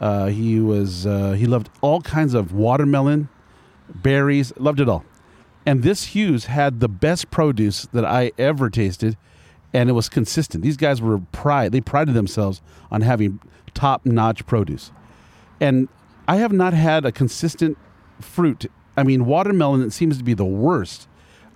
Uh, 0.00 0.26
he 0.26 0.60
was 0.60 1.06
uh, 1.06 1.32
he 1.32 1.46
loved 1.46 1.70
all 1.80 2.00
kinds 2.00 2.34
of 2.34 2.52
watermelon, 2.52 3.28
berries, 3.94 4.52
loved 4.56 4.80
it 4.80 4.88
all. 4.88 5.04
And 5.66 5.82
this 5.82 6.06
Hughes 6.06 6.46
had 6.46 6.80
the 6.80 6.88
best 6.88 7.30
produce 7.30 7.86
that 7.92 8.04
I 8.04 8.32
ever 8.38 8.70
tasted, 8.70 9.16
and 9.72 9.88
it 9.88 9.92
was 9.92 10.08
consistent. 10.08 10.62
These 10.62 10.76
guys 10.76 11.00
were 11.00 11.18
pride; 11.18 11.72
they 11.72 11.80
prided 11.80 12.14
themselves 12.14 12.60
on 12.90 13.02
having 13.02 13.40
top 13.74 14.04
notch 14.04 14.46
produce. 14.46 14.90
And 15.60 15.88
I 16.26 16.36
have 16.36 16.52
not 16.52 16.72
had 16.72 17.04
a 17.04 17.12
consistent 17.12 17.76
fruit. 18.20 18.66
I 18.96 19.02
mean, 19.02 19.26
watermelon 19.26 19.82
it 19.82 19.92
seems 19.92 20.18
to 20.18 20.24
be 20.24 20.34
the 20.34 20.44
worst. 20.44 21.08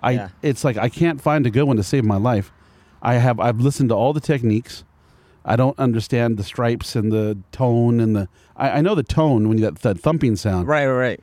I 0.04 0.10
Yeah. 0.12 0.28
it's 0.42 0.62
like 0.64 0.76
I 0.76 0.88
can't 0.88 1.20
find 1.20 1.46
a 1.46 1.50
good 1.50 1.64
one 1.64 1.76
to 1.76 1.82
save 1.82 2.04
my 2.04 2.16
life. 2.16 2.52
I 3.02 3.14
have 3.14 3.38
I've 3.40 3.60
listened 3.60 3.88
to 3.90 3.94
all 3.94 4.12
the 4.12 4.20
techniques. 4.20 4.84
I 5.44 5.56
don't 5.56 5.78
understand 5.78 6.36
the 6.38 6.44
stripes 6.44 6.96
and 6.96 7.12
the 7.12 7.36
tone 7.52 8.00
and 8.00 8.16
the. 8.16 8.28
I, 8.56 8.78
I 8.78 8.80
know 8.80 8.94
the 8.94 9.02
tone 9.02 9.48
when 9.48 9.58
you 9.58 9.64
that, 9.64 9.80
that 9.82 10.00
thumping 10.00 10.36
sound. 10.36 10.66
Right, 10.68 10.86
right, 10.86 10.98
right, 11.08 11.20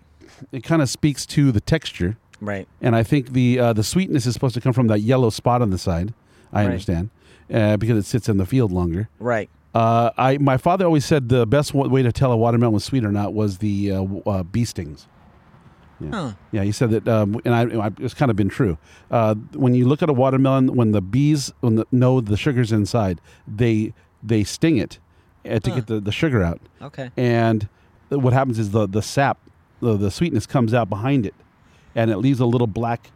It 0.52 0.64
kind 0.64 0.82
of 0.82 0.90
speaks 0.90 1.26
to 1.28 1.52
the 1.52 1.62
texture, 1.62 2.18
right. 2.40 2.68
and 2.82 2.96
I 2.96 3.04
think 3.04 3.34
the 3.34 3.60
uh, 3.60 3.74
the 3.74 3.84
sweetness 3.84 4.26
is 4.28 4.34
supposed 4.34 4.54
to 4.56 4.62
come 4.62 4.74
from 4.74 4.88
that 4.88 5.00
yellow 5.02 5.30
spot 5.32 5.62
on 5.62 5.70
the 5.72 5.78
side. 5.80 6.14
I 6.54 6.60
Right. 6.62 6.66
understand 6.66 7.10
uh, 7.52 7.78
because 7.78 7.98
it 7.98 8.06
sits 8.06 8.30
in 8.30 8.38
the 8.38 8.46
field 8.46 8.72
longer. 8.72 9.10
Right. 9.20 9.50
Uh, 9.74 10.12
I 10.18 10.38
my 10.38 10.58
father 10.58 10.86
always 10.86 11.06
said 11.06 11.30
the 11.30 11.48
best 11.48 11.74
way 11.74 12.04
to 12.04 12.12
tell 12.12 12.32
a 12.32 12.38
watermelon 12.38 12.74
was 12.74 12.84
sweet 12.84 13.04
or 13.06 13.12
not 13.12 13.34
was 13.34 13.58
the 13.60 13.92
uh, 13.92 14.04
uh, 14.28 14.44
bee 14.44 14.66
stings. 14.66 15.08
Yeah. 16.02 16.10
Huh. 16.12 16.32
Yeah, 16.52 16.64
he 16.64 16.72
said 16.72 16.90
that, 16.92 17.08
um, 17.08 17.40
and 17.46 17.54
I, 17.54 17.88
I, 17.88 17.92
it's 18.00 18.14
kind 18.14 18.30
of 18.32 18.36
been 18.38 18.50
true. 18.50 18.78
Uh, 19.10 19.36
when 19.54 19.74
you 19.74 19.88
look 19.88 20.02
at 20.02 20.10
a 20.10 20.14
watermelon, 20.14 20.76
when 20.76 20.92
the 20.92 21.02
bees 21.02 21.52
when 21.62 21.76
the, 21.76 21.86
know 21.92 22.22
the 22.22 22.38
sugar's 22.38 22.72
inside, 22.72 23.22
they 23.48 23.94
they 24.24 24.44
sting 24.44 24.78
it 24.78 25.00
uh, 25.46 25.60
to 25.60 25.70
Huh. 25.70 25.76
get 25.78 25.88
the, 25.88 26.00
the 26.00 26.12
sugar 26.12 26.44
out. 26.44 26.62
Okay. 26.82 27.12
And 27.18 27.68
what 28.10 28.34
happens 28.34 28.58
is 28.60 28.72
the 28.72 28.88
the 28.88 29.02
sap, 29.02 29.38
the, 29.80 29.96
the 29.98 30.12
sweetness 30.12 30.46
comes 30.46 30.74
out 30.74 30.90
behind 30.90 31.26
it, 31.26 31.36
and 31.96 32.10
it 32.12 32.18
leaves 32.18 32.40
a 32.40 32.46
little 32.46 32.68
black, 32.68 33.12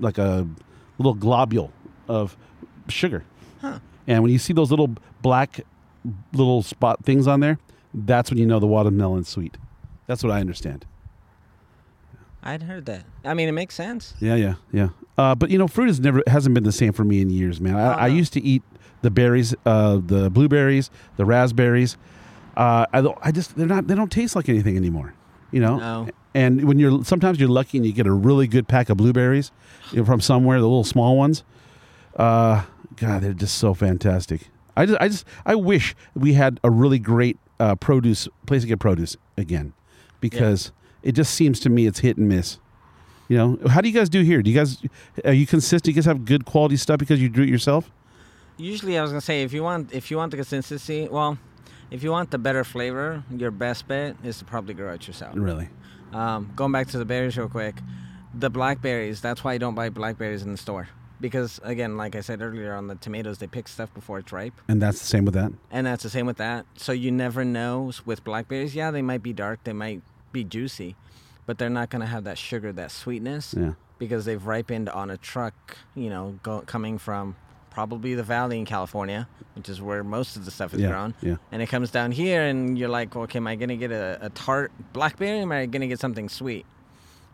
like 0.00 0.18
a 0.18 0.46
little 0.98 1.14
globule 1.14 1.72
of 2.08 2.36
sugar. 2.88 3.24
Huh. 3.60 3.78
And 4.06 4.22
when 4.22 4.32
you 4.32 4.38
see 4.38 4.52
those 4.52 4.70
little 4.70 4.94
black 5.22 5.60
little 6.32 6.62
spot 6.62 7.04
things 7.04 7.26
on 7.26 7.40
there, 7.40 7.58
that's 7.92 8.30
when 8.30 8.38
you 8.38 8.46
know 8.46 8.58
the 8.60 8.66
watermelon's 8.66 9.28
sweet. 9.28 9.56
That's 10.06 10.22
what 10.22 10.32
I 10.32 10.40
understand. 10.40 10.86
I'd 12.42 12.62
heard 12.62 12.86
that. 12.86 13.04
I 13.24 13.34
mean, 13.34 13.48
it 13.48 13.52
makes 13.52 13.74
sense. 13.74 14.14
Yeah, 14.20 14.36
yeah, 14.36 14.54
yeah. 14.72 14.88
Uh, 15.16 15.34
but 15.34 15.50
you 15.50 15.58
know, 15.58 15.68
fruit 15.68 15.88
has 15.88 16.00
never 16.00 16.22
hasn't 16.26 16.54
been 16.54 16.64
the 16.64 16.72
same 16.72 16.92
for 16.92 17.04
me 17.04 17.20
in 17.20 17.30
years, 17.30 17.60
man. 17.60 17.76
I, 17.76 17.92
I 17.92 18.06
used 18.06 18.32
to 18.34 18.40
eat 18.40 18.62
the 19.02 19.10
berries, 19.10 19.54
uh, 19.66 20.00
the 20.04 20.30
blueberries, 20.30 20.90
the 21.16 21.24
raspberries. 21.24 21.96
Uh, 22.56 22.86
I 22.92 23.14
I 23.22 23.32
just 23.32 23.56
they're 23.56 23.66
not 23.66 23.86
they 23.86 23.94
don't 23.94 24.12
taste 24.12 24.36
like 24.36 24.48
anything 24.48 24.76
anymore. 24.76 25.14
You 25.50 25.60
know. 25.60 25.78
No. 25.78 26.08
And 26.34 26.64
when 26.68 26.78
you're 26.78 27.04
sometimes 27.04 27.40
you're 27.40 27.48
lucky 27.48 27.78
and 27.78 27.86
you 27.86 27.92
get 27.92 28.06
a 28.06 28.12
really 28.12 28.46
good 28.46 28.68
pack 28.68 28.90
of 28.90 28.96
blueberries 28.96 29.50
you 29.90 29.98
know, 29.98 30.04
from 30.04 30.20
somewhere, 30.20 30.60
the 30.60 30.66
little 30.66 30.84
small 30.84 31.16
ones. 31.16 31.42
Uh, 32.14 32.64
God, 32.96 33.22
they're 33.22 33.32
just 33.32 33.58
so 33.58 33.74
fantastic. 33.74 34.48
I 34.76 34.86
just, 34.86 35.00
I 35.00 35.08
just, 35.08 35.24
I 35.44 35.54
wish 35.56 35.96
we 36.14 36.34
had 36.34 36.60
a 36.62 36.70
really 36.70 36.98
great 37.00 37.38
uh, 37.58 37.74
produce 37.74 38.28
place 38.46 38.62
to 38.62 38.68
get 38.68 38.78
produce 38.78 39.16
again, 39.36 39.72
because 40.20 40.70
it 41.02 41.12
just 41.12 41.34
seems 41.34 41.60
to 41.60 41.70
me 41.70 41.86
it's 41.86 42.00
hit 42.00 42.16
and 42.16 42.28
miss. 42.28 42.58
You 43.28 43.36
know, 43.36 43.58
how 43.68 43.80
do 43.82 43.88
you 43.88 43.94
guys 43.94 44.08
do 44.08 44.22
here? 44.22 44.42
Do 44.42 44.50
you 44.50 44.56
guys 44.56 44.82
are 45.24 45.32
you 45.32 45.46
consistent? 45.46 45.88
You 45.88 45.92
guys 45.94 46.06
have 46.06 46.24
good 46.24 46.44
quality 46.44 46.76
stuff 46.76 46.98
because 46.98 47.20
you 47.20 47.28
do 47.28 47.42
it 47.42 47.48
yourself? 47.48 47.90
Usually, 48.56 48.98
I 48.98 49.02
was 49.02 49.10
gonna 49.10 49.20
say 49.20 49.42
if 49.42 49.52
you 49.52 49.62
want 49.62 49.92
if 49.92 50.10
you 50.10 50.16
want 50.16 50.30
the 50.30 50.36
consistency, 50.38 51.08
well, 51.10 51.38
if 51.90 52.02
you 52.02 52.10
want 52.10 52.30
the 52.30 52.38
better 52.38 52.64
flavor, 52.64 53.22
your 53.30 53.50
best 53.50 53.86
bet 53.86 54.16
is 54.24 54.38
to 54.38 54.44
probably 54.44 54.74
grow 54.74 54.94
it 54.94 55.06
yourself. 55.06 55.34
Really? 55.36 55.68
Um, 56.12 56.50
going 56.56 56.72
back 56.72 56.88
to 56.88 56.98
the 56.98 57.04
berries 57.04 57.36
real 57.36 57.48
quick, 57.48 57.76
the 58.34 58.48
blackberries. 58.50 59.20
That's 59.20 59.44
why 59.44 59.52
you 59.52 59.58
don't 59.58 59.74
buy 59.74 59.90
blackberries 59.90 60.42
in 60.42 60.50
the 60.52 60.58
store 60.58 60.88
because 61.20 61.60
again, 61.62 61.96
like 61.96 62.16
I 62.16 62.20
said 62.20 62.40
earlier, 62.40 62.74
on 62.74 62.86
the 62.86 62.94
tomatoes 62.94 63.38
they 63.38 63.46
pick 63.46 63.68
stuff 63.68 63.92
before 63.92 64.18
it's 64.18 64.32
ripe, 64.32 64.54
And 64.68 64.80
that's 64.80 65.00
the 65.00 65.06
same 65.06 65.24
with 65.24 65.34
that. 65.34 65.52
and 65.70 65.86
that's 65.86 66.02
the 66.02 66.10
same 66.10 66.26
with 66.26 66.36
that. 66.38 66.66
So 66.76 66.92
you 66.92 67.10
never 67.10 67.44
know 67.44 67.92
with 68.04 68.24
blackberries. 68.24 68.74
Yeah, 68.74 68.90
they 68.90 69.02
might 69.02 69.22
be 69.22 69.32
dark, 69.32 69.64
they 69.64 69.72
might 69.72 70.02
be 70.38 70.44
juicy, 70.44 70.94
but 71.46 71.58
they're 71.58 71.70
not 71.80 71.90
gonna 71.90 72.06
have 72.14 72.24
that 72.24 72.38
sugar, 72.38 72.72
that 72.72 72.90
sweetness. 72.90 73.54
Yeah. 73.56 73.72
because 73.98 74.24
they've 74.24 74.46
ripened 74.46 74.88
on 74.88 75.10
a 75.10 75.16
truck, 75.16 75.54
you 75.96 76.08
know, 76.08 76.38
go, 76.44 76.60
coming 76.74 76.98
from 76.98 77.34
probably 77.70 78.14
the 78.14 78.22
valley 78.22 78.56
in 78.58 78.64
California, 78.64 79.26
which 79.56 79.68
is 79.68 79.80
where 79.80 80.02
most 80.04 80.36
of 80.36 80.44
the 80.44 80.50
stuff 80.52 80.72
is 80.74 80.80
Yeah, 80.80 80.88
grown. 80.92 81.14
yeah. 81.20 81.36
And 81.52 81.60
it 81.62 81.68
comes 81.68 81.90
down 81.90 82.12
here, 82.12 82.42
and 82.50 82.78
you're 82.78 82.88
like, 83.00 83.16
okay, 83.16 83.38
am 83.38 83.46
I 83.48 83.56
going 83.56 83.68
to 83.70 83.76
get 83.76 83.90
a, 83.92 84.18
a 84.22 84.30
tart 84.30 84.70
blackberry? 84.92 85.38
Or 85.40 85.42
am 85.42 85.50
I 85.52 85.66
going 85.66 85.80
to 85.82 85.88
get 85.88 85.98
something 86.00 86.28
sweet? 86.28 86.64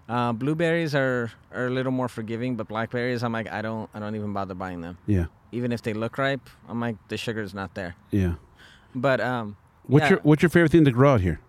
Uh, 0.08 0.32
blueberries 0.32 0.94
are, 0.94 1.30
are 1.52 1.66
a 1.66 1.70
little 1.70 1.92
more 1.92 2.08
forgiving, 2.08 2.56
but 2.56 2.66
blackberries, 2.68 3.22
I'm 3.22 3.32
like, 3.32 3.50
I 3.52 3.60
don't, 3.62 3.88
I 3.94 3.98
don't 4.00 4.14
even 4.16 4.32
bother 4.32 4.54
buying 4.54 4.80
them. 4.80 4.96
Yeah. 5.06 5.26
Even 5.52 5.70
if 5.72 5.80
they 5.82 5.92
look 5.94 6.16
ripe, 6.18 6.48
I'm 6.68 6.80
like, 6.80 6.96
the 7.08 7.16
sugar's 7.18 7.52
not 7.54 7.74
there. 7.74 7.94
Yeah. 8.10 8.34
But 8.94 9.20
um, 9.20 9.56
What's 9.86 10.04
yeah. 10.04 10.10
your 10.10 10.20
What's 10.22 10.42
your 10.42 10.50
favorite 10.50 10.72
thing 10.72 10.84
to 10.86 10.90
grow 10.92 11.12
out 11.14 11.20
here? 11.20 11.40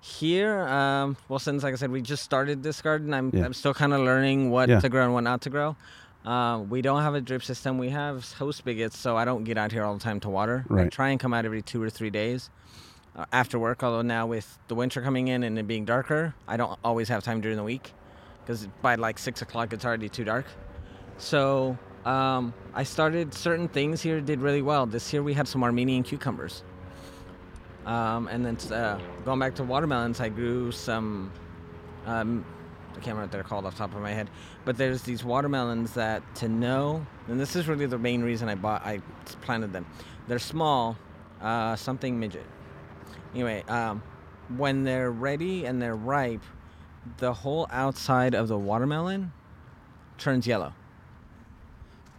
Here, 0.00 0.60
um, 0.66 1.16
well, 1.28 1.38
since 1.38 1.62
like 1.62 1.74
I 1.74 1.76
said, 1.76 1.90
we 1.90 2.00
just 2.00 2.22
started 2.22 2.62
this 2.62 2.80
garden, 2.80 3.12
I'm 3.12 3.30
Yeah. 3.34 3.44
I'm 3.44 3.52
still 3.52 3.74
kind 3.74 3.92
of 3.92 4.00
learning 4.00 4.50
what 4.50 4.68
Yeah. 4.68 4.80
to 4.80 4.88
grow 4.88 5.04
and 5.04 5.12
what 5.12 5.24
not 5.24 5.42
to 5.42 5.50
grow. 5.50 5.76
Uh, 6.24 6.62
we 6.68 6.82
don't 6.82 7.02
have 7.02 7.14
a 7.14 7.20
drip 7.20 7.42
system. 7.42 7.78
We 7.78 7.90
have 7.90 8.32
hose 8.34 8.56
spigots, 8.56 8.98
so 8.98 9.16
I 9.16 9.24
don't 9.24 9.44
get 9.44 9.56
out 9.58 9.72
here 9.72 9.84
all 9.84 9.94
the 9.94 10.00
time 10.00 10.20
to 10.20 10.28
water. 10.30 10.64
I 10.74 10.84
try 10.88 11.08
and 11.10 11.18
come 11.20 11.32
out 11.34 11.44
every 11.44 11.62
two 11.62 11.82
or 11.82 11.88
three 11.90 12.10
days 12.10 12.50
uh, 13.16 13.24
after 13.32 13.58
work. 13.58 13.82
Although 13.82 14.02
now 14.02 14.26
with 14.26 14.58
the 14.68 14.74
winter 14.74 15.00
coming 15.02 15.28
in 15.28 15.42
and 15.42 15.58
it 15.58 15.66
being 15.66 15.84
darker, 15.84 16.34
I 16.48 16.56
don't 16.56 16.78
always 16.84 17.08
have 17.08 17.22
time 17.22 17.40
during 17.40 17.56
the 17.56 17.62
week 17.64 17.92
because 18.42 18.68
by 18.82 18.94
like 18.96 19.18
six 19.18 19.40
o'clock 19.42 19.72
it's 19.72 19.84
already 19.84 20.08
too 20.08 20.24
dark. 20.24 20.44
So 21.18 21.78
um, 22.04 22.52
I 22.74 22.82
started 22.84 23.32
certain 23.34 23.68
things 23.68 24.00
here 24.02 24.20
did 24.20 24.40
really 24.40 24.62
well. 24.62 24.86
This 24.86 25.12
year 25.12 25.22
we 25.22 25.34
had 25.34 25.46
some 25.48 25.62
Armenian 25.62 26.02
cucumbers. 26.02 26.62
Um, 27.86 28.28
and 28.28 28.44
then 28.44 28.56
uh, 28.72 29.00
going 29.24 29.38
back 29.40 29.54
to 29.56 29.64
watermelons, 29.64 30.20
I 30.20 30.28
grew 30.28 30.70
some. 30.72 31.32
Um, 32.06 32.44
I 32.90 32.94
can't 32.94 33.06
remember 33.16 33.22
what 33.22 33.32
they're 33.32 33.42
called 33.44 33.64
off 33.66 33.74
the 33.74 33.78
top 33.78 33.94
of 33.94 34.02
my 34.02 34.12
head, 34.12 34.28
but 34.64 34.76
there's 34.76 35.02
these 35.02 35.24
watermelons 35.24 35.92
that 35.94 36.22
to 36.36 36.48
know, 36.48 37.06
and 37.28 37.38
this 37.40 37.54
is 37.56 37.68
really 37.68 37.86
the 37.86 37.98
main 37.98 38.20
reason 38.22 38.48
I 38.48 38.56
bought, 38.56 38.84
I 38.84 39.00
planted 39.42 39.72
them. 39.72 39.86
They're 40.26 40.40
small, 40.40 40.96
uh, 41.40 41.76
something 41.76 42.18
midget. 42.18 42.44
Anyway, 43.32 43.62
um, 43.68 44.02
when 44.56 44.82
they're 44.84 45.12
ready 45.12 45.64
and 45.66 45.80
they're 45.80 45.94
ripe, 45.96 46.42
the 47.18 47.32
whole 47.32 47.68
outside 47.70 48.34
of 48.34 48.48
the 48.48 48.58
watermelon 48.58 49.32
turns 50.18 50.46
yellow. 50.46 50.74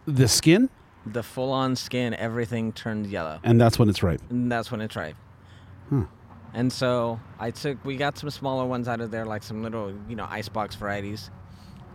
The 0.08 0.28
skin, 0.28 0.70
The 1.06 1.22
full-on 1.22 1.76
skin, 1.76 2.14
everything 2.16 2.72
turns 2.72 3.10
yellow. 3.10 3.40
and 3.44 3.60
that's 3.60 3.78
when 3.78 3.90
it's 3.90 4.02
ripe. 4.02 4.22
And 4.30 4.52
that's 4.52 4.72
when 4.72 4.80
it's 4.82 4.96
ripe. 4.96 5.18
Hmm. 5.92 6.04
And 6.54 6.72
so 6.72 7.20
I 7.38 7.52
took, 7.52 7.84
we 7.84 7.98
got 7.98 8.18
some 8.18 8.30
smaller 8.30 8.66
ones 8.66 8.88
out 8.88 9.02
of 9.02 9.12
there, 9.12 9.26
like 9.26 9.44
some 9.44 9.62
little, 9.62 9.94
you 10.08 10.16
know, 10.16 10.26
icebox 10.30 10.76
varieties, 10.76 11.30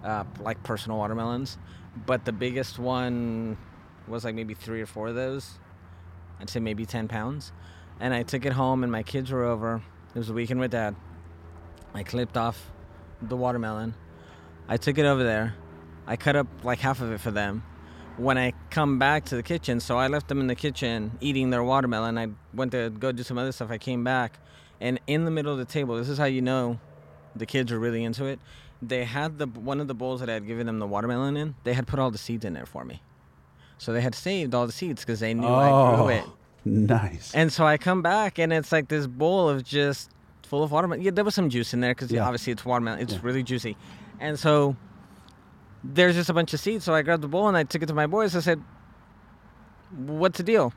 uh, 0.04 0.24
like 0.40 0.62
personal 0.62 0.98
watermelons. 0.98 1.56
But 2.04 2.26
the 2.26 2.32
biggest 2.32 2.78
one 2.78 3.56
was 4.06 4.22
like 4.22 4.34
maybe 4.34 4.52
three 4.52 4.82
or 4.82 4.86
four 4.86 5.08
of 5.08 5.14
those. 5.14 5.58
I'd 6.38 6.50
say 6.50 6.60
maybe 6.60 6.84
10 6.84 7.08
pounds. 7.08 7.52
And 7.98 8.12
I 8.12 8.22
took 8.22 8.44
it 8.44 8.52
home, 8.52 8.82
and 8.82 8.92
my 8.92 9.02
kids 9.02 9.30
were 9.30 9.44
over. 9.44 9.82
It 10.14 10.18
was 10.18 10.28
a 10.28 10.34
weekend 10.34 10.60
with 10.60 10.72
dad. 10.72 10.94
I 11.94 12.02
clipped 12.02 12.36
off 12.36 12.70
the 13.22 13.36
watermelon. 13.36 13.94
I 14.68 14.76
took 14.76 14.98
it 14.98 15.06
over 15.06 15.24
there. 15.24 15.54
I 16.06 16.16
cut 16.16 16.36
up 16.36 16.46
like 16.62 16.80
half 16.80 17.00
of 17.00 17.12
it 17.12 17.20
for 17.20 17.30
them 17.30 17.62
when 18.18 18.38
I 18.38 18.52
come 18.70 18.98
back 18.98 19.24
to 19.26 19.36
the 19.36 19.42
kitchen, 19.42 19.80
so 19.80 19.98
I 19.98 20.08
left 20.08 20.28
them 20.28 20.40
in 20.40 20.46
the 20.46 20.54
kitchen 20.54 21.12
eating 21.20 21.50
their 21.50 21.62
watermelon. 21.62 22.18
I 22.18 22.28
went 22.54 22.72
to 22.72 22.90
go 22.90 23.12
do 23.12 23.22
some 23.22 23.38
other 23.38 23.52
stuff. 23.52 23.70
I 23.70 23.78
came 23.78 24.04
back, 24.04 24.38
and 24.80 25.00
in 25.06 25.24
the 25.24 25.30
middle 25.30 25.52
of 25.52 25.58
the 25.58 25.64
table, 25.64 25.96
this 25.96 26.08
is 26.08 26.18
how 26.18 26.24
you 26.24 26.42
know 26.42 26.78
the 27.34 27.46
kids 27.46 27.72
are 27.72 27.78
really 27.78 28.04
into 28.04 28.24
it. 28.24 28.38
They 28.82 29.04
had 29.04 29.38
the 29.38 29.46
one 29.46 29.80
of 29.80 29.88
the 29.88 29.94
bowls 29.94 30.20
that 30.20 30.28
I 30.30 30.34
had 30.34 30.46
given 30.46 30.66
them 30.66 30.78
the 30.78 30.86
watermelon 30.86 31.36
in. 31.36 31.54
They 31.64 31.74
had 31.74 31.86
put 31.86 31.98
all 31.98 32.10
the 32.10 32.18
seeds 32.18 32.44
in 32.44 32.52
there 32.54 32.66
for 32.66 32.84
me, 32.84 33.02
so 33.78 33.92
they 33.92 34.00
had 34.00 34.14
saved 34.14 34.54
all 34.54 34.66
the 34.66 34.72
seeds 34.72 35.02
because 35.02 35.20
they 35.20 35.34
knew 35.34 35.46
I 35.48 35.68
grew 35.68 36.04
oh, 36.04 36.08
it. 36.08 36.24
Oh, 36.26 36.32
nice. 36.64 37.34
And 37.34 37.52
so 37.52 37.66
I 37.66 37.78
come 37.78 38.02
back, 38.02 38.38
and 38.38 38.52
it's 38.52 38.72
like 38.72 38.88
this 38.88 39.06
bowl 39.06 39.48
of 39.48 39.64
just 39.64 40.10
full 40.42 40.62
of 40.62 40.72
watermelon. 40.72 41.02
Yeah, 41.02 41.10
there 41.10 41.24
was 41.24 41.34
some 41.34 41.50
juice 41.50 41.74
in 41.74 41.80
there 41.80 41.94
because 41.94 42.10
Yeah. 42.10 42.24
obviously 42.24 42.52
it's 42.52 42.64
watermelon. 42.64 43.00
It's 43.00 43.14
Yeah. 43.14 43.20
really 43.22 43.42
juicy, 43.42 43.76
and 44.20 44.38
so 44.38 44.76
there's 45.94 46.14
just 46.14 46.30
a 46.30 46.34
bunch 46.34 46.52
of 46.54 46.60
seeds. 46.60 46.84
So 46.84 46.94
I 46.94 47.02
grabbed 47.02 47.22
the 47.22 47.28
bowl 47.28 47.48
and 47.48 47.56
I 47.56 47.64
took 47.64 47.82
it 47.82 47.86
to 47.86 47.94
my 47.94 48.06
boys. 48.06 48.34
I 48.36 48.40
said, 48.40 48.62
"What's 49.96 50.38
the 50.38 50.44
deal? 50.44 50.72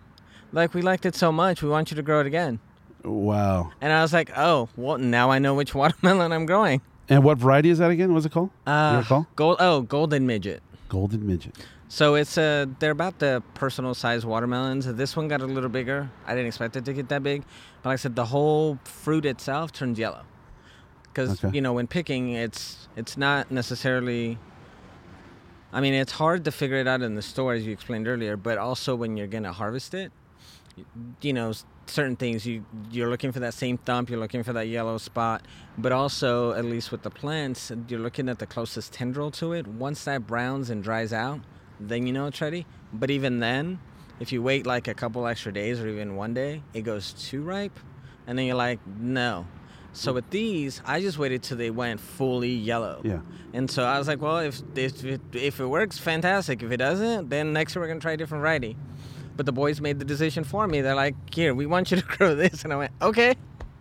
Like 0.51 0.73
we 0.73 0.81
liked 0.81 1.05
it 1.05 1.15
so 1.15 1.31
much, 1.31 1.61
we 1.61 1.69
want 1.69 1.91
you 1.91 1.95
to 1.95 2.01
grow 2.03 2.19
it 2.21 2.27
again." 2.27 2.59
wow. 3.03 3.71
And 3.79 3.93
I 3.93 4.01
was 4.01 4.11
like, 4.13 4.29
"Oh, 4.37 4.67
well, 4.75 4.97
now 4.97 5.31
I 5.31 5.39
know 5.39 5.55
which 5.55 5.73
watermelon 5.81 6.31
I'm 6.31 6.45
growing." 6.45 6.81
And 7.07 7.23
what 7.23 7.37
variety 7.37 7.69
is 7.69 7.79
that 7.79 7.89
again? 7.91 8.13
What's 8.13 8.25
it 8.25 8.31
called? 8.31 8.51
Uh, 8.67 9.01
gold. 9.35 9.57
Oh, 9.59 9.81
golden 9.81 10.27
midget. 10.27 10.61
Golden 10.89 11.25
midget. 11.25 11.55
So 11.87 12.13
it's 12.15 12.37
uh 12.37 12.67
they're 12.79 12.91
about 12.91 13.17
the 13.17 13.41
personal 13.55 13.95
size 13.95 14.25
watermelons. 14.25 14.85
This 14.93 15.15
one 15.15 15.27
got 15.27 15.41
a 15.41 15.45
little 15.47 15.69
bigger. 15.69 16.09
I 16.27 16.31
didn't 16.35 16.47
expect 16.47 16.75
it 16.75 16.85
to 16.85 16.93
get 16.93 17.09
that 17.09 17.23
big, 17.23 17.43
but 17.81 17.89
like 17.89 17.93
I 17.93 17.95
said, 17.97 18.15
the 18.15 18.25
whole 18.25 18.77
fruit 18.83 19.25
itself 19.25 19.71
turns 19.71 19.97
yellow. 19.97 20.21
Because 21.03 21.43
Okay. 21.43 21.55
you 21.55 21.61
know 21.61 21.73
when 21.73 21.87
picking, 21.87 22.29
it's 22.33 22.87
it's 22.95 23.17
not 23.17 23.49
necessarily. 23.49 24.37
I 25.71 25.81
mean, 25.81 25.93
it's 25.93 26.13
hard 26.13 26.45
to 26.45 26.51
figure 26.51 26.77
it 26.77 26.87
out 26.87 27.01
in 27.01 27.15
the 27.15 27.21
store, 27.21 27.53
as 27.53 27.65
you 27.65 27.71
explained 27.71 28.07
earlier. 28.07 28.35
But 28.37 28.57
also 28.57 28.95
when 28.95 29.17
you're 29.17 29.27
gonna 29.27 29.53
harvest 29.53 29.93
it, 29.93 30.11
you 31.21 31.33
know, 31.33 31.53
certain 31.85 32.15
things 32.15 32.45
you 32.45 32.63
you're 32.91 33.09
looking 33.09 33.31
for 33.31 33.39
that 33.41 33.53
same 33.53 33.77
thump, 33.77 34.09
you're 34.09 34.19
looking 34.19 34.43
for 34.43 34.53
that 34.53 34.67
yellow 34.67 34.97
spot. 34.97 35.45
But 35.77 35.91
also, 35.91 36.53
at 36.53 36.65
least 36.65 36.91
with 36.91 37.03
the 37.03 37.09
plants, 37.09 37.71
you're 37.87 37.99
looking 37.99 38.29
at 38.29 38.39
the 38.39 38.47
closest 38.47 38.93
tendril 38.93 39.31
to 39.31 39.53
it. 39.53 39.67
Once 39.67 40.03
that 40.05 40.25
browns 40.25 40.69
and 40.69 40.83
dries 40.83 41.13
out, 41.13 41.41
then 41.79 42.07
you 42.07 42.13
know 42.13 42.27
it's 42.27 42.41
ready. 42.41 42.65
But 42.91 43.11
even 43.11 43.39
then, 43.39 43.79
if 44.19 44.31
you 44.31 44.41
wait 44.41 44.65
like 44.65 44.87
a 44.87 44.93
couple 44.93 45.25
extra 45.27 45.53
days 45.53 45.79
or 45.79 45.87
even 45.87 46.15
one 46.15 46.33
day, 46.33 46.63
it 46.73 46.81
goes 46.81 47.13
too 47.13 47.41
ripe, 47.41 47.79
and 48.27 48.37
then 48.37 48.45
you're 48.45 48.55
like, 48.55 48.79
no. 48.99 49.45
So 49.93 50.13
with 50.13 50.29
these, 50.29 50.81
I 50.85 51.01
just 51.01 51.17
waited 51.17 51.43
till 51.43 51.57
they 51.57 51.71
went 51.71 51.99
fully 51.99 52.51
yellow. 52.51 53.01
Yeah. 53.03 53.19
And 53.53 53.69
so 53.69 53.83
I 53.83 53.97
was 53.97 54.07
like, 54.07 54.21
well, 54.21 54.39
if 54.39 54.61
if 54.75 55.03
it, 55.03 55.21
if 55.33 55.59
it 55.59 55.65
works, 55.65 55.97
fantastic. 55.97 56.61
If 56.61 56.71
it 56.71 56.77
doesn't, 56.77 57.29
then 57.29 57.53
next 57.53 57.75
year 57.75 57.81
we're 57.81 57.87
gonna 57.87 57.99
try 57.99 58.13
a 58.13 58.17
different 58.17 58.41
variety. 58.41 58.77
But 59.35 59.45
the 59.45 59.51
boys 59.51 59.81
made 59.81 59.99
the 59.99 60.05
decision 60.05 60.43
for 60.43 60.67
me. 60.67 60.81
They're 60.81 60.95
like, 60.95 61.15
here, 61.33 61.55
we 61.55 61.65
want 61.65 61.91
you 61.91 61.97
to 61.97 62.03
grow 62.17 62.35
this, 62.35 62.63
and 62.63 62.73
I 62.73 62.75
went, 62.75 62.91
okay. 63.01 63.35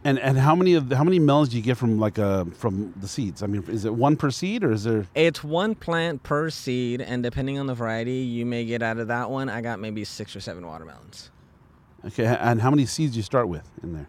And 0.05 0.19
and 0.19 0.39
how 0.39 0.55
many 0.55 0.75
of 0.75 0.89
the, 0.89 0.97
how 0.97 1.05
many 1.05 1.19
melons 1.19 1.51
do 1.51 1.57
you 1.57 1.63
get 1.63 1.77
from 1.77 1.99
like 1.99 2.19
uh 2.19 2.45
from 2.47 2.95
the 2.97 3.09
seeds? 3.09 3.43
I 3.43 3.47
mean, 3.47 3.65
is 3.69 3.85
it 3.85 3.95
one 3.95 4.17
per 4.17 4.31
seed 4.31 4.65
or 4.65 4.73
is 4.73 4.85
there? 4.85 5.07
It's 5.15 5.45
one 5.45 5.75
plant 5.75 6.23
per 6.23 6.51
seed, 6.51 7.01
and 7.01 7.23
depending 7.23 7.59
on 7.59 7.67
the 7.67 7.75
variety, 7.75 8.19
you 8.19 8.47
may 8.47 8.65
get 8.65 8.83
out 8.83 8.99
of 8.99 9.09
that 9.09 9.29
one. 9.31 9.49
I 9.49 9.61
got 9.61 9.81
maybe 9.81 10.05
six 10.05 10.35
or 10.35 10.41
seven 10.41 10.67
watermelons. 10.67 11.31
Okay, 12.07 12.25
and 12.25 12.63
how 12.63 12.71
many 12.71 12.87
seeds 12.87 13.13
do 13.13 13.17
you 13.19 13.25
start 13.25 13.49
with 13.49 13.69
in 13.83 13.93
there? 13.93 14.09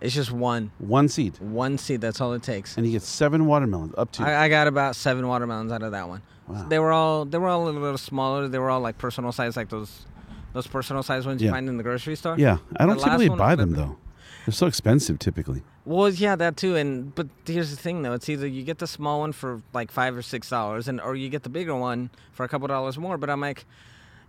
It's 0.00 0.14
just 0.14 0.30
one, 0.30 0.70
One 0.78 1.08
seed, 1.08 1.38
one 1.40 1.78
seed. 1.78 2.00
That's 2.02 2.20
all 2.20 2.32
it 2.34 2.42
takes. 2.42 2.76
and 2.76 2.84
you 2.84 2.92
get 2.92 3.02
seven 3.02 3.46
watermelons 3.46 3.94
up 3.96 4.12
to. 4.12 4.24
I, 4.24 4.44
I 4.44 4.48
got 4.48 4.66
about 4.66 4.94
seven 4.94 5.26
watermelons 5.26 5.72
out 5.72 5.82
of 5.82 5.92
that 5.92 6.06
one. 6.08 6.22
Wow. 6.48 6.66
They 6.68 6.78
were 6.78 6.92
all 6.92 7.24
they 7.24 7.38
were 7.38 7.48
all 7.48 7.62
a 7.62 7.66
little, 7.66 7.80
little 7.80 7.98
smaller. 7.98 8.46
They 8.46 8.58
were 8.58 8.68
all 8.70 8.80
like 8.80 8.98
personal 8.98 9.32
size, 9.32 9.56
like 9.56 9.68
those 9.70 10.04
those 10.52 10.66
personal 10.66 11.02
size 11.02 11.26
ones 11.26 11.42
you 11.42 11.50
find 11.50 11.68
in 11.68 11.76
the 11.76 11.82
grocery 11.82 12.14
store. 12.16 12.36
yeah, 12.38 12.58
I 12.78 12.86
don't 12.86 12.98
The 12.98 13.04
typically 13.04 13.28
buy 13.30 13.54
them 13.54 13.70
the- 13.70 13.76
though. 13.76 13.96
They're 14.44 14.52
so 14.52 14.66
expensive 14.68 15.18
typically. 15.18 15.62
Well, 15.84 16.08
yeah, 16.10 16.36
that 16.36 16.56
too. 16.56 16.76
And 16.76 17.12
but 17.14 17.26
here's 17.46 17.70
the 17.70 17.76
thing, 17.76 18.02
though: 18.02 18.12
it's 18.12 18.28
either 18.28 18.46
you 18.46 18.62
get 18.64 18.78
the 18.78 18.86
small 18.86 19.20
one 19.20 19.32
for 19.32 19.60
like 19.72 19.90
five 19.90 20.16
or 20.16 20.22
six 20.22 20.48
dollars, 20.50 20.86
and 20.88 21.00
or 21.00 21.16
you 21.16 21.28
get 21.28 21.42
the 21.42 21.48
bigger 21.48 21.74
one 21.74 22.10
for 22.32 22.44
a 22.44 22.48
couple 22.48 22.68
dollars 22.68 22.96
more. 22.98 23.18
But 23.18 23.28
I'm 23.30 23.40
like, 23.40 23.64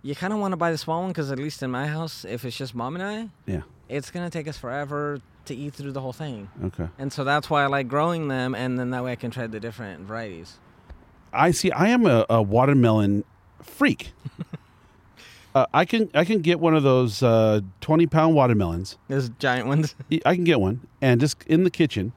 you 0.02 0.14
kind 0.16 0.32
of 0.32 0.38
want 0.40 0.52
to 0.52 0.56
buy 0.56 0.72
the 0.72 0.78
small 0.78 1.02
one 1.02 1.10
because 1.10 1.30
at 1.30 1.38
least 1.38 1.62
in 1.62 1.70
my 1.70 1.86
house, 1.86 2.24
if 2.24 2.44
it's 2.44 2.56
just 2.56 2.74
mom 2.74 2.96
and 2.96 3.04
I, 3.04 3.28
Yeah. 3.46 3.62
it's 3.88 4.10
gonna 4.10 4.30
take 4.30 4.48
us 4.48 4.56
forever 4.58 5.20
to 5.48 5.54
eat 5.54 5.74
through 5.74 5.92
the 5.92 6.00
whole 6.00 6.12
thing. 6.12 6.48
Okay. 6.64 6.88
And 6.98 7.12
so 7.12 7.24
that's 7.24 7.50
why 7.50 7.64
I 7.64 7.66
like 7.66 7.88
growing 7.88 8.28
them, 8.28 8.54
and 8.54 8.78
then 8.78 8.90
that 8.90 9.04
way 9.04 9.12
I 9.12 9.16
can 9.16 9.30
try 9.30 9.46
the 9.46 9.60
different 9.60 10.02
varieties. 10.02 10.58
I 11.32 11.50
see. 11.50 11.70
I 11.72 11.88
am 11.88 12.06
a, 12.06 12.24
a 12.30 12.42
watermelon 12.42 13.24
freak. 13.62 14.12
uh, 15.54 15.66
I 15.74 15.84
can 15.84 16.10
I 16.14 16.24
can 16.24 16.40
get 16.40 16.60
one 16.60 16.74
of 16.74 16.82
those 16.82 17.22
uh, 17.22 17.60
twenty 17.80 18.06
pound 18.06 18.34
watermelons. 18.34 18.96
Those 19.08 19.28
giant 19.38 19.66
ones. 19.66 19.94
I 20.26 20.34
can 20.34 20.44
get 20.44 20.60
one, 20.60 20.86
and 21.02 21.20
just 21.20 21.42
in 21.46 21.64
the 21.64 21.70
kitchen, 21.70 22.12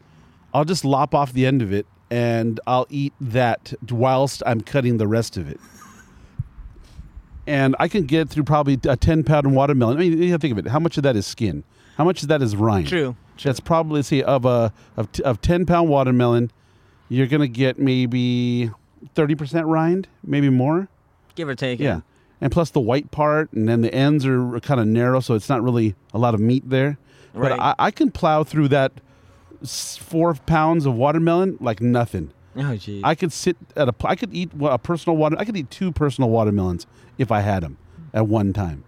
I'll 0.53 0.65
just 0.65 0.85
lop 0.85 1.13
off 1.13 1.33
the 1.33 1.45
end 1.45 1.61
of 1.61 1.73
it, 1.73 1.85
and 2.09 2.59
I'll 2.67 2.87
eat 2.89 3.13
that 3.19 3.73
whilst 3.89 4.43
I'm 4.45 4.61
cutting 4.61 4.97
the 4.97 5.07
rest 5.07 5.37
of 5.37 5.49
it. 5.49 5.59
And 7.47 7.75
I 7.79 7.87
can 7.87 8.05
get 8.05 8.29
through 8.29 8.43
probably 8.43 8.79
a 8.87 8.95
ten 8.95 9.23
pound 9.23 9.53
watermelon. 9.55 9.97
I 9.97 9.99
mean, 10.01 10.21
you 10.21 10.37
think 10.37 10.51
of 10.57 10.65
it. 10.65 10.69
How 10.69 10.79
much 10.79 10.97
of 10.97 11.03
that 11.03 11.15
is 11.15 11.25
skin? 11.25 11.63
How 11.97 12.03
much 12.03 12.21
of 12.23 12.29
that 12.29 12.41
is 12.41 12.55
rind? 12.55 12.87
True. 12.87 13.15
That's 13.43 13.59
probably 13.59 14.03
see 14.03 14.21
of 14.21 14.45
a 14.45 14.71
of, 14.97 15.11
t- 15.11 15.23
of 15.23 15.41
ten 15.41 15.65
pound 15.65 15.89
watermelon, 15.89 16.51
you're 17.09 17.27
gonna 17.27 17.47
get 17.47 17.79
maybe 17.79 18.69
thirty 19.15 19.35
percent 19.35 19.65
rind, 19.67 20.07
maybe 20.23 20.49
more. 20.49 20.87
Give 21.35 21.49
or 21.49 21.55
take. 21.55 21.79
Yeah. 21.79 22.01
And 22.39 22.51
plus 22.51 22.71
the 22.71 22.79
white 22.79 23.11
part, 23.11 23.51
and 23.53 23.67
then 23.67 23.81
the 23.81 23.93
ends 23.93 24.25
are 24.25 24.59
kind 24.59 24.79
of 24.79 24.87
narrow, 24.87 25.19
so 25.19 25.33
it's 25.35 25.49
not 25.49 25.63
really 25.63 25.95
a 26.13 26.17
lot 26.17 26.33
of 26.33 26.39
meat 26.39 26.69
there. 26.69 26.97
Right. 27.33 27.49
But 27.51 27.59
I, 27.59 27.75
I 27.77 27.91
can 27.91 28.11
plow 28.11 28.43
through 28.43 28.67
that 28.69 28.91
four 29.63 30.33
pounds 30.33 30.85
of 30.85 30.95
watermelon 30.95 31.57
like 31.59 31.81
nothing. 31.81 32.31
Oh, 32.55 32.75
gee. 32.75 33.01
I 33.03 33.15
could 33.15 33.31
sit 33.31 33.57
at 33.75 33.87
a. 33.87 33.95
I 34.03 34.15
could 34.15 34.33
eat 34.33 34.51
a 34.61 34.77
personal 34.77 35.17
water. 35.17 35.35
I 35.39 35.45
could 35.45 35.55
eat 35.55 35.71
two 35.71 35.91
personal 35.91 36.29
watermelons 36.29 36.85
if 37.17 37.31
I 37.31 37.41
had 37.41 37.63
them 37.63 37.77
at 38.13 38.27
one 38.27 38.53
time. 38.53 38.83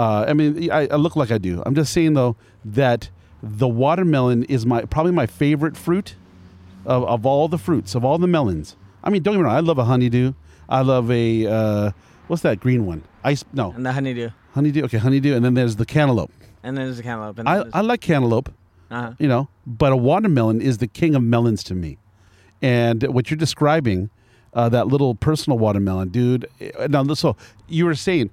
Uh, 0.00 0.24
I 0.28 0.32
mean, 0.38 0.70
I, 0.70 0.82
I 0.90 0.96
look 0.96 1.14
like 1.20 1.30
I 1.30 1.38
do. 1.38 1.62
I'm 1.66 1.74
just 1.74 1.92
saying 1.92 2.14
though 2.14 2.34
that 2.64 3.10
the 3.42 3.68
watermelon 3.68 4.44
is 4.44 4.64
my 4.64 4.80
probably 4.94 5.12
my 5.12 5.26
favorite 5.26 5.76
fruit 5.76 6.14
of, 6.86 7.04
of 7.04 7.26
all 7.26 7.48
the 7.48 7.58
fruits 7.58 7.94
of 7.94 8.04
all 8.04 8.18
the 8.18 8.26
melons. 8.36 8.76
I 9.04 9.10
mean, 9.10 9.22
don't 9.22 9.34
get 9.34 9.38
me 9.40 9.44
wrong. 9.44 9.56
I 9.56 9.60
love 9.60 9.78
a 9.78 9.84
honeydew. 9.84 10.32
I 10.68 10.80
love 10.82 11.10
a 11.10 11.46
uh, 11.46 11.90
what's 12.28 12.42
that 12.42 12.60
green 12.60 12.86
one? 12.86 13.02
Ice? 13.24 13.44
No, 13.52 13.72
and 13.72 13.84
the 13.84 13.92
honeydew, 13.92 14.30
honeydew. 14.54 14.84
Okay, 14.84 14.98
honeydew. 14.98 15.34
And 15.36 15.44
then 15.44 15.54
there's 15.54 15.76
the 15.76 15.86
cantaloupe. 15.86 16.32
and 16.62 16.76
then 16.76 16.84
there's 16.86 16.96
the 16.96 17.02
cantaloupe. 17.02 17.38
And 17.40 17.48
I, 17.48 17.64
I 17.74 17.80
like 17.82 18.00
cantaloupe 18.00 18.48
Uh-huh. 18.90 19.12
you 19.18 19.28
know 19.28 19.48
but 19.66 19.92
a 19.92 19.96
watermelon 20.10 20.60
is 20.60 20.78
the 20.78 20.86
king 21.00 21.14
of 21.14 21.22
melons 21.22 21.62
to 21.64 21.74
me 21.74 21.98
and 22.62 23.02
what 23.14 23.30
you're 23.30 23.38
describing 23.46 24.10
uh, 24.54 24.68
that 24.68 24.88
little 24.88 25.14
personal 25.14 25.58
watermelon 25.58 26.08
dude 26.08 26.42
eh, 26.60 26.86
now 26.88 27.04
so 27.14 27.36
you 27.68 27.84
were 27.86 27.94
saying 27.94 28.30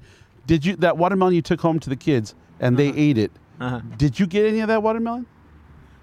did 0.47 0.65
you 0.65 0.75
that 0.77 0.97
watermelon 0.97 1.33
you 1.35 1.41
took 1.43 1.61
home 1.61 1.77
to 1.79 1.89
the 1.89 1.95
kids 1.95 2.33
and 2.59 2.77
they 2.77 2.89
ate 3.05 3.17
it 3.19 3.31
Uh-huh. 3.61 3.81
did 3.97 4.19
you 4.19 4.25
get 4.25 4.45
any 4.45 4.61
of 4.61 4.67
that 4.69 4.81
watermelon 4.81 5.25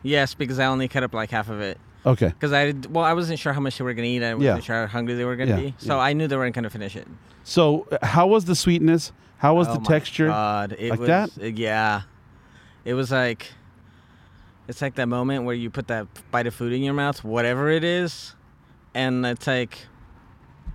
Yes, 0.07 0.35
because 0.35 0.59
I 0.59 0.67
only 0.67 0.87
cut 0.87 1.03
up 1.03 1.15
like 1.15 1.31
half 1.31 1.49
of 1.49 1.61
it. 1.63 1.79
okay 2.05 2.29
Because 2.29 2.53
I 2.53 2.75
well, 2.91 3.05
I 3.05 3.15
wasn't 3.15 3.39
sure 3.39 3.55
how 3.55 3.61
much 3.61 3.79
they 3.79 3.85
were 3.85 3.95
gonna 3.95 4.07
eat. 4.15 4.23
I 4.23 4.35
wasn't 4.35 4.57
Yeah. 4.57 4.61
sure 4.61 4.77
how 4.83 4.87
hungry 4.87 5.15
they 5.15 5.25
were 5.25 5.35
gonna 5.37 5.57
Yeah, 5.57 5.71
be. 5.71 5.75
So 5.79 5.97
yeah. 5.97 6.03
I 6.03 6.13
knew 6.13 6.29
they 6.29 6.37
weren't 6.37 6.55
gonna 6.55 6.69
finish 6.79 6.95
it. 6.95 7.09
so 7.43 7.87
uh, 7.91 8.05
how 8.15 8.27
was 8.27 8.45
the 8.45 8.55
sweetness 8.55 9.13
how 9.39 9.55
was 9.57 9.67
Oh 9.69 9.75
the 9.75 9.81
my 9.81 9.87
texture 9.95 10.29
God, 10.29 10.77
it 10.79 10.91
Like 10.91 11.01
was, 11.01 11.09
that? 11.09 11.31
uh, 11.43 11.47
Yeah, 11.47 12.03
it 12.85 12.95
was 12.95 13.11
like 13.11 13.49
it's 14.69 14.81
like 14.83 14.95
that 14.97 15.09
moment 15.09 15.45
where 15.47 15.55
you 15.55 15.71
put 15.71 15.89
that 15.89 16.07
bite 16.31 16.47
of 16.47 16.55
food 16.55 16.73
in 16.73 16.83
your 16.83 16.95
mouth, 16.95 17.23
whatever 17.25 17.69
it 17.71 17.85
is, 17.85 18.35
and 18.95 19.25
it's 19.27 19.47
like 19.47 19.79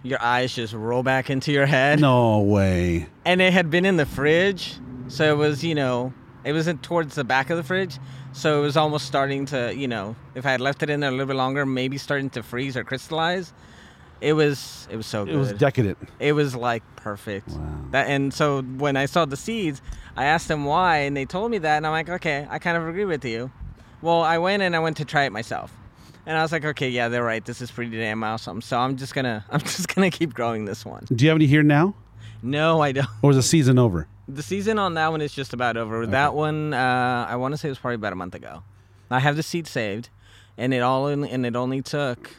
your 0.04 0.22
eyes 0.22 0.54
just 0.54 0.74
roll 0.74 1.04
back 1.04 1.30
into 1.30 1.52
your 1.52 1.66
head. 1.66 2.00
no 2.00 2.40
way 2.40 3.08
and 3.26 3.42
it 3.42 3.52
had 3.54 3.70
been 3.70 3.86
in 3.86 3.98
the 3.98 4.06
fridge, 4.06 4.76
so 5.08 5.32
it 5.34 5.38
was 5.38 5.64
you 5.64 5.76
know 5.76 6.14
it 6.44 6.54
was 6.54 6.68
in, 6.68 6.78
towards 6.80 7.16
the 7.16 7.24
back 7.24 7.50
of 7.50 7.58
the 7.58 7.64
fridge, 7.64 7.98
so 8.32 8.60
it 8.60 8.62
was 8.64 8.78
almost 8.78 9.06
starting 9.06 9.46
to 9.48 9.76
you 9.76 9.88
know 9.88 10.16
if 10.36 10.46
I 10.46 10.52
had 10.52 10.62
left 10.62 10.84
it 10.84 10.90
in 10.90 11.00
there 11.02 11.10
a 11.10 11.12
little 11.12 11.26
bit 11.28 11.36
longer, 11.36 11.66
maybe 11.66 11.98
starting 11.98 12.30
to 12.32 12.44
freeze 12.44 12.78
or 12.78 12.84
crystallize. 12.84 13.54
It 14.22 14.34
was 14.34 14.88
it 14.92 14.98
was 14.98 15.06
so 15.06 15.24
good. 15.26 15.36
it 15.36 15.38
was 15.38 15.54
decadent 15.54 15.98
It 16.20 16.34
was 16.34 16.54
like 16.56 16.84
perfect. 16.98 17.50
Wow. 17.50 17.86
That 17.92 18.08
and 18.08 18.34
so 18.34 18.62
when 18.62 18.98
I 18.98 19.06
saw 19.06 19.26
the 19.26 19.38
seeds, 19.38 19.82
I 20.18 20.26
asked 20.26 20.48
them 20.50 20.66
why, 20.66 20.98
and 21.00 21.16
they 21.16 21.26
told 21.26 21.52
me 21.52 21.58
that, 21.60 21.78
and 21.78 21.88
I'm 21.88 21.94
like, 21.94 22.10
okay, 22.10 22.46
I 22.50 22.60
kind 22.60 22.76
of 22.76 22.86
agree 22.88 23.06
with 23.06 23.24
you. 23.24 23.50
Well, 24.02 24.22
I 24.22 24.38
went 24.38 24.62
and 24.64 24.76
I 24.76 24.80
went 24.80 24.98
to 24.98 25.06
try 25.06 25.24
it 25.24 25.32
myself, 25.32 25.72
and 26.26 26.38
I 26.38 26.42
was 26.42 26.52
like, 26.52 26.66
okay, 26.66 26.90
yeah, 26.90 27.08
they're 27.10 27.24
right. 27.24 27.44
This 27.44 27.62
is 27.62 27.72
pretty 27.72 27.98
damn 27.98 28.24
awesome. 28.24 28.62
So 28.62 28.78
I'm 28.80 28.98
just 28.98 29.14
gonna 29.14 29.46
I'm 29.52 29.60
just 29.62 29.94
gonna 29.94 30.10
keep 30.12 30.34
growing 30.34 30.66
this 30.66 30.86
one. 30.86 31.06
do 31.14 31.24
you 31.26 31.30
have 31.30 31.38
any 31.38 31.48
here 31.48 31.64
now 31.64 31.94
No, 32.44 32.82
I 32.82 32.92
don't. 32.92 33.08
or 33.22 33.32
is 33.32 33.38
the 33.38 33.44
season 33.44 33.78
over 33.80 34.08
The 34.28 34.44
season 34.44 34.78
on 34.80 34.94
that 34.96 35.10
one 35.12 35.22
is 35.22 35.34
just 35.34 35.54
about 35.54 35.76
over. 35.78 36.06
That 36.06 36.34
one, 36.34 36.74
uh, 36.74 37.26
I 37.30 37.36
want 37.38 37.54
to 37.54 37.58
say 37.58 37.68
it 37.68 37.72
was 37.72 37.80
probably 37.80 37.96
about 37.96 38.14
a 38.14 38.16
month 38.18 38.36
ago. 38.36 38.64
I 39.12 39.20
have 39.20 39.36
the 39.36 39.44
seed 39.44 39.66
saved, 39.66 40.10
and 40.58 40.72
it 40.74 40.82
all 40.82 41.08
and 41.08 41.46
it 41.46 41.56
only 41.56 41.82
took. 41.82 42.30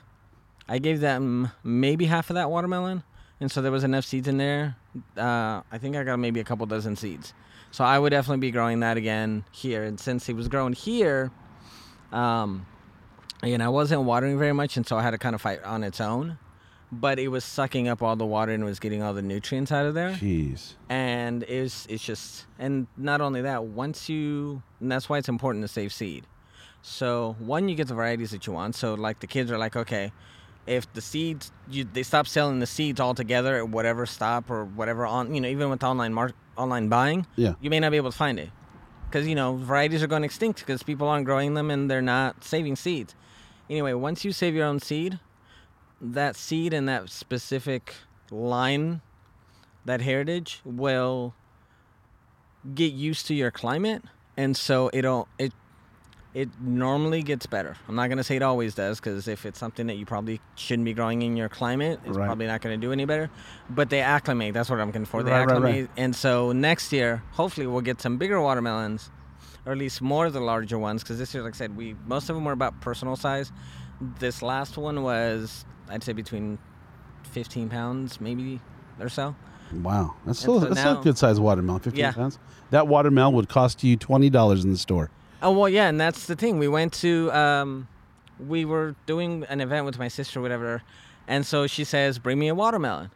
I 0.68 0.78
gave 0.78 1.00
them 1.00 1.50
maybe 1.64 2.04
half 2.06 2.30
of 2.30 2.34
that 2.34 2.48
watermelon, 2.48 3.02
and 3.40 3.50
so 3.50 3.60
there 3.60 3.72
was 3.72 3.82
enough 3.82 4.04
seeds 4.04 4.28
in 4.28 4.36
there. 4.38 4.76
Uh, 5.16 5.62
I 5.72 5.78
think 5.78 5.96
I 5.96 6.04
got 6.04 6.18
maybe 6.20 6.38
a 6.38 6.44
couple 6.44 6.64
dozen 6.66 6.94
seeds. 6.94 7.34
So 7.72 7.82
I 7.84 7.98
would 7.98 8.10
definitely 8.10 8.38
be 8.40 8.50
growing 8.52 8.80
that 8.80 8.96
again 8.96 9.42
here. 9.52 9.82
And 9.84 9.98
since 9.98 10.26
he 10.26 10.32
was 10.32 10.46
growing 10.48 10.72
here, 10.74 11.30
um, 12.12 12.66
and 13.42 13.62
I 13.62 13.68
wasn't 13.68 14.02
watering 14.02 14.38
very 14.38 14.52
much, 14.52 14.76
and 14.76 14.86
so 14.86 14.96
I 14.98 15.02
had 15.02 15.12
to 15.12 15.18
kind 15.18 15.34
of 15.34 15.40
fight 15.40 15.62
on 15.64 15.82
its 15.84 16.00
own. 16.00 16.38
But 16.92 17.20
it 17.20 17.28
was 17.28 17.44
sucking 17.44 17.86
up 17.86 18.02
all 18.02 18.16
the 18.16 18.26
water 18.26 18.50
and 18.52 18.64
was 18.64 18.80
getting 18.80 19.00
all 19.00 19.14
the 19.14 19.22
nutrients 19.22 19.70
out 19.70 19.86
of 19.86 19.94
there. 19.94 20.10
Jeez. 20.10 20.74
And 20.88 21.44
it's 21.44 21.86
it's 21.86 22.04
just 22.04 22.46
and 22.58 22.88
not 22.96 23.20
only 23.20 23.42
that 23.42 23.64
once 23.64 24.08
you 24.08 24.60
and 24.80 24.90
that's 24.90 25.08
why 25.08 25.18
it's 25.18 25.28
important 25.28 25.62
to 25.62 25.68
save 25.68 25.92
seed. 25.92 26.26
So 26.82 27.36
one 27.38 27.68
you 27.68 27.76
get 27.76 27.86
the 27.88 27.94
varieties 27.94 28.32
that 28.32 28.46
you 28.46 28.52
want. 28.52 28.74
So 28.74 28.94
like 28.94 29.20
the 29.20 29.28
kids 29.28 29.52
are 29.52 29.58
like 29.58 29.76
okay 29.76 30.10
if 30.66 30.92
the 30.92 31.00
seeds 31.00 31.52
you, 31.70 31.84
they 31.84 32.02
stop 32.02 32.26
selling 32.26 32.58
the 32.58 32.66
seeds 32.66 33.00
altogether 33.00 33.56
at 33.56 33.68
whatever 33.68 34.04
stop 34.04 34.50
or 34.50 34.64
whatever 34.64 35.06
on 35.06 35.32
you 35.34 35.40
know 35.40 35.48
even 35.48 35.70
with 35.70 35.82
online 35.84 36.12
mark 36.12 36.32
online 36.56 36.88
buying 36.88 37.24
Yeah. 37.36 37.54
you 37.60 37.70
may 37.70 37.80
not 37.80 37.90
be 37.92 37.96
able 37.98 38.10
to 38.10 38.16
find 38.18 38.38
it. 38.40 38.50
Because 39.08 39.28
you 39.28 39.36
know 39.36 39.54
varieties 39.56 40.02
are 40.02 40.06
going 40.08 40.24
extinct 40.24 40.58
because 40.58 40.82
people 40.82 41.06
aren't 41.08 41.24
growing 41.24 41.54
them 41.54 41.70
and 41.70 41.88
they're 41.88 42.02
not 42.02 42.42
saving 42.42 42.74
seeds 42.74 43.14
anyway 43.70 43.92
once 43.94 44.24
you 44.24 44.32
save 44.32 44.54
your 44.54 44.66
own 44.66 44.80
seed 44.80 45.18
that 46.02 46.34
seed 46.36 46.72
and 46.74 46.88
that 46.88 47.10
specific 47.10 47.94
line, 48.30 49.02
that 49.84 50.00
heritage 50.00 50.60
will 50.64 51.34
get 52.74 52.92
used 52.92 53.26
to 53.26 53.34
your 53.34 53.50
climate, 53.50 54.02
and 54.36 54.56
so 54.56 54.90
it'll 54.92 55.28
it 55.38 55.52
it 56.32 56.48
normally 56.62 57.22
gets 57.22 57.44
better. 57.46 57.76
I'm 57.88 57.96
not 57.96 58.08
gonna 58.08 58.24
say 58.24 58.36
it 58.36 58.42
always 58.42 58.74
does, 58.74 58.98
because 59.00 59.26
if 59.28 59.44
it's 59.44 59.58
something 59.58 59.88
that 59.88 59.96
you 59.96 60.06
probably 60.06 60.40
shouldn't 60.56 60.86
be 60.86 60.94
growing 60.94 61.22
in 61.22 61.36
your 61.36 61.48
climate, 61.48 62.00
it's 62.06 62.16
Right. 62.16 62.26
probably 62.26 62.46
not 62.46 62.60
gonna 62.62 62.76
do 62.76 62.92
any 62.92 63.04
better. 63.04 63.28
But 63.68 63.90
they 63.90 64.00
acclimate. 64.00 64.54
That's 64.54 64.70
what 64.70 64.80
I'm 64.80 64.86
looking 64.86 65.04
for. 65.04 65.22
They 65.22 65.32
Right, 65.32 65.40
right, 65.40 65.48
right. 65.48 65.70
acclimate, 65.70 65.90
and 65.96 66.14
so 66.16 66.52
next 66.52 66.92
year, 66.92 67.22
hopefully, 67.32 67.66
we'll 67.66 67.80
get 67.82 68.00
some 68.00 68.16
bigger 68.16 68.40
watermelons, 68.40 69.10
or 69.66 69.72
at 69.72 69.78
least 69.78 70.00
more 70.00 70.26
of 70.26 70.32
the 70.32 70.40
larger 70.40 70.78
ones. 70.78 71.02
Because 71.02 71.18
this 71.18 71.32
year, 71.34 71.42
like 71.42 71.54
I 71.54 71.58
said, 71.58 71.76
we 71.76 71.94
most 72.06 72.28
of 72.30 72.36
them 72.36 72.44
were 72.44 72.52
about 72.52 72.80
personal 72.80 73.16
size. 73.16 73.52
This 74.18 74.40
last 74.42 74.78
one 74.78 75.02
was, 75.02 75.64
I'd 75.88 76.02
say, 76.02 76.12
between 76.12 76.58
15 77.32 77.68
pounds, 77.68 78.20
maybe 78.20 78.60
or 78.98 79.08
so. 79.08 79.34
Wow, 79.72 80.14
that's 80.26 80.40
still 80.40 80.60
so 80.60 80.66
that's 80.66 80.82
now- 80.84 80.98
a 81.00 81.02
good 81.02 81.16
sized 81.16 81.40
watermelon. 81.40 81.80
Fifteen 81.80 82.00
Yeah. 82.00 82.12
pounds. 82.12 82.38
That 82.70 82.88
watermelon 82.88 83.34
would 83.34 83.48
cost 83.48 83.84
you 83.84 83.96
twenty 83.96 84.28
dollars 84.30 84.64
in 84.64 84.70
the 84.72 84.76
store. 84.78 85.10
Oh 85.42 85.52
well, 85.52 85.68
yeah, 85.68 85.88
and 85.88 86.00
that's 86.00 86.26
the 86.26 86.34
thing. 86.36 86.58
We 86.58 86.66
went 86.68 86.92
to, 86.94 87.30
um, 87.32 87.86
we 88.44 88.64
were 88.64 88.94
doing 89.06 89.44
an 89.48 89.60
event 89.60 89.86
with 89.86 89.98
my 89.98 90.08
sister, 90.08 90.40
or 90.40 90.42
whatever, 90.42 90.82
and 91.28 91.46
so 91.46 91.66
she 91.68 91.84
says, 91.84 92.18
"Bring 92.18 92.38
me 92.38 92.48
a 92.48 92.54
watermelon," 92.54 93.10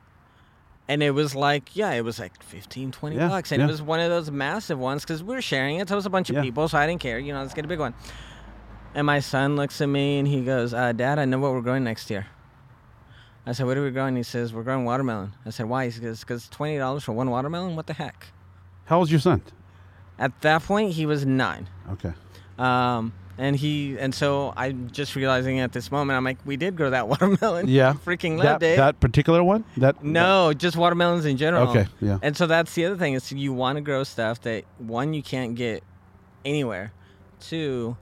and 0.88 1.02
it 1.02 1.10
was 1.12 1.34
like, 1.34 1.74
yeah, 1.76 1.92
it 1.92 2.02
was 2.04 2.18
like 2.18 2.42
15, 2.42 2.92
20 2.92 3.16
Yeah, 3.16 3.28
bucks, 3.28 3.52
and 3.52 3.60
yeah. 3.60 3.66
it 3.66 3.70
was 3.70 3.80
one 3.82 4.00
of 4.00 4.10
those 4.10 4.30
massive 4.30 4.78
ones 4.78 5.02
because 5.02 5.22
we 5.22 5.34
were 5.34 5.42
sharing 5.42 5.76
it. 5.76 5.88
So 5.88 5.94
it 5.94 5.96
was 5.96 6.06
a 6.06 6.10
bunch 6.10 6.30
of 6.30 6.36
Yeah. 6.36 6.42
people, 6.42 6.68
so 6.68 6.78
I 6.78 6.86
didn't 6.86 7.00
care. 7.00 7.18
You 7.18 7.32
know, 7.32 7.40
let's 7.42 7.54
get 7.54 7.64
a 7.64 7.68
big 7.68 7.78
one. 7.80 7.94
And 8.94 9.06
my 9.06 9.20
son 9.20 9.56
looks 9.56 9.80
at 9.80 9.88
me 9.88 10.18
and 10.18 10.28
he 10.28 10.44
goes, 10.44 10.72
uh, 10.72 10.92
"Dad, 10.92 11.18
I 11.18 11.24
know 11.24 11.38
what 11.38 11.52
we're 11.52 11.60
growing 11.62 11.84
next 11.84 12.10
year." 12.10 12.26
I 13.46 13.52
said, 13.52 13.66
"What 13.66 13.76
are 13.76 13.82
we 13.82 13.90
growing?" 13.90 14.14
He 14.16 14.22
says, 14.22 14.54
"We're 14.54 14.62
growing 14.62 14.84
watermelon." 14.84 15.32
I 15.44 15.50
said, 15.50 15.66
"Why?" 15.66 15.86
He 15.86 15.90
says 15.90 16.20
"Because 16.20 16.48
twenty 16.48 16.78
dollars 16.78 17.02
for 17.04 17.12
one 17.12 17.28
watermelon. 17.30 17.76
What 17.76 17.86
the 17.86 17.92
heck?" 17.94 18.28
How 18.86 18.98
old's 18.98 19.10
your 19.10 19.20
son? 19.20 19.42
At 20.18 20.40
that 20.42 20.62
point, 20.62 20.92
he 20.92 21.06
was 21.06 21.26
nine. 21.26 21.68
Okay. 21.92 22.12
Um, 22.58 23.12
and 23.38 23.56
he 23.56 23.96
and 23.98 24.14
so 24.14 24.52
I'm 24.56 24.90
just 24.90 25.16
realizing 25.16 25.58
at 25.60 25.72
this 25.72 25.90
moment, 25.90 26.16
I'm 26.16 26.24
like, 26.24 26.38
we 26.44 26.56
did 26.56 26.76
grow 26.76 26.90
that 26.90 27.08
watermelon. 27.12 27.68
Yeah. 27.68 27.94
freaking 28.04 28.38
That, 28.38 28.44
loved 28.44 28.62
it. 28.62 28.76
that 28.76 29.00
particular 29.00 29.42
one? 29.42 29.64
That 29.76 30.02
no, 30.04 30.52
just 30.52 30.76
watermelons 30.76 31.24
in 31.24 31.36
general. 31.36 31.68
Okay, 31.68 31.86
yeah. 32.00 32.18
And 32.22 32.36
so 32.36 32.46
that's 32.46 32.72
the 32.74 32.84
other 32.86 32.96
thing 32.96 33.14
is 33.14 33.30
you 33.32 33.52
want 33.52 33.76
to 33.76 33.80
grow 33.82 34.04
stuff 34.04 34.40
that 34.42 34.64
one 34.78 35.14
you 35.14 35.22
can't 35.22 35.54
get 35.54 35.82
anywhere, 36.44 36.92
two 37.40 37.96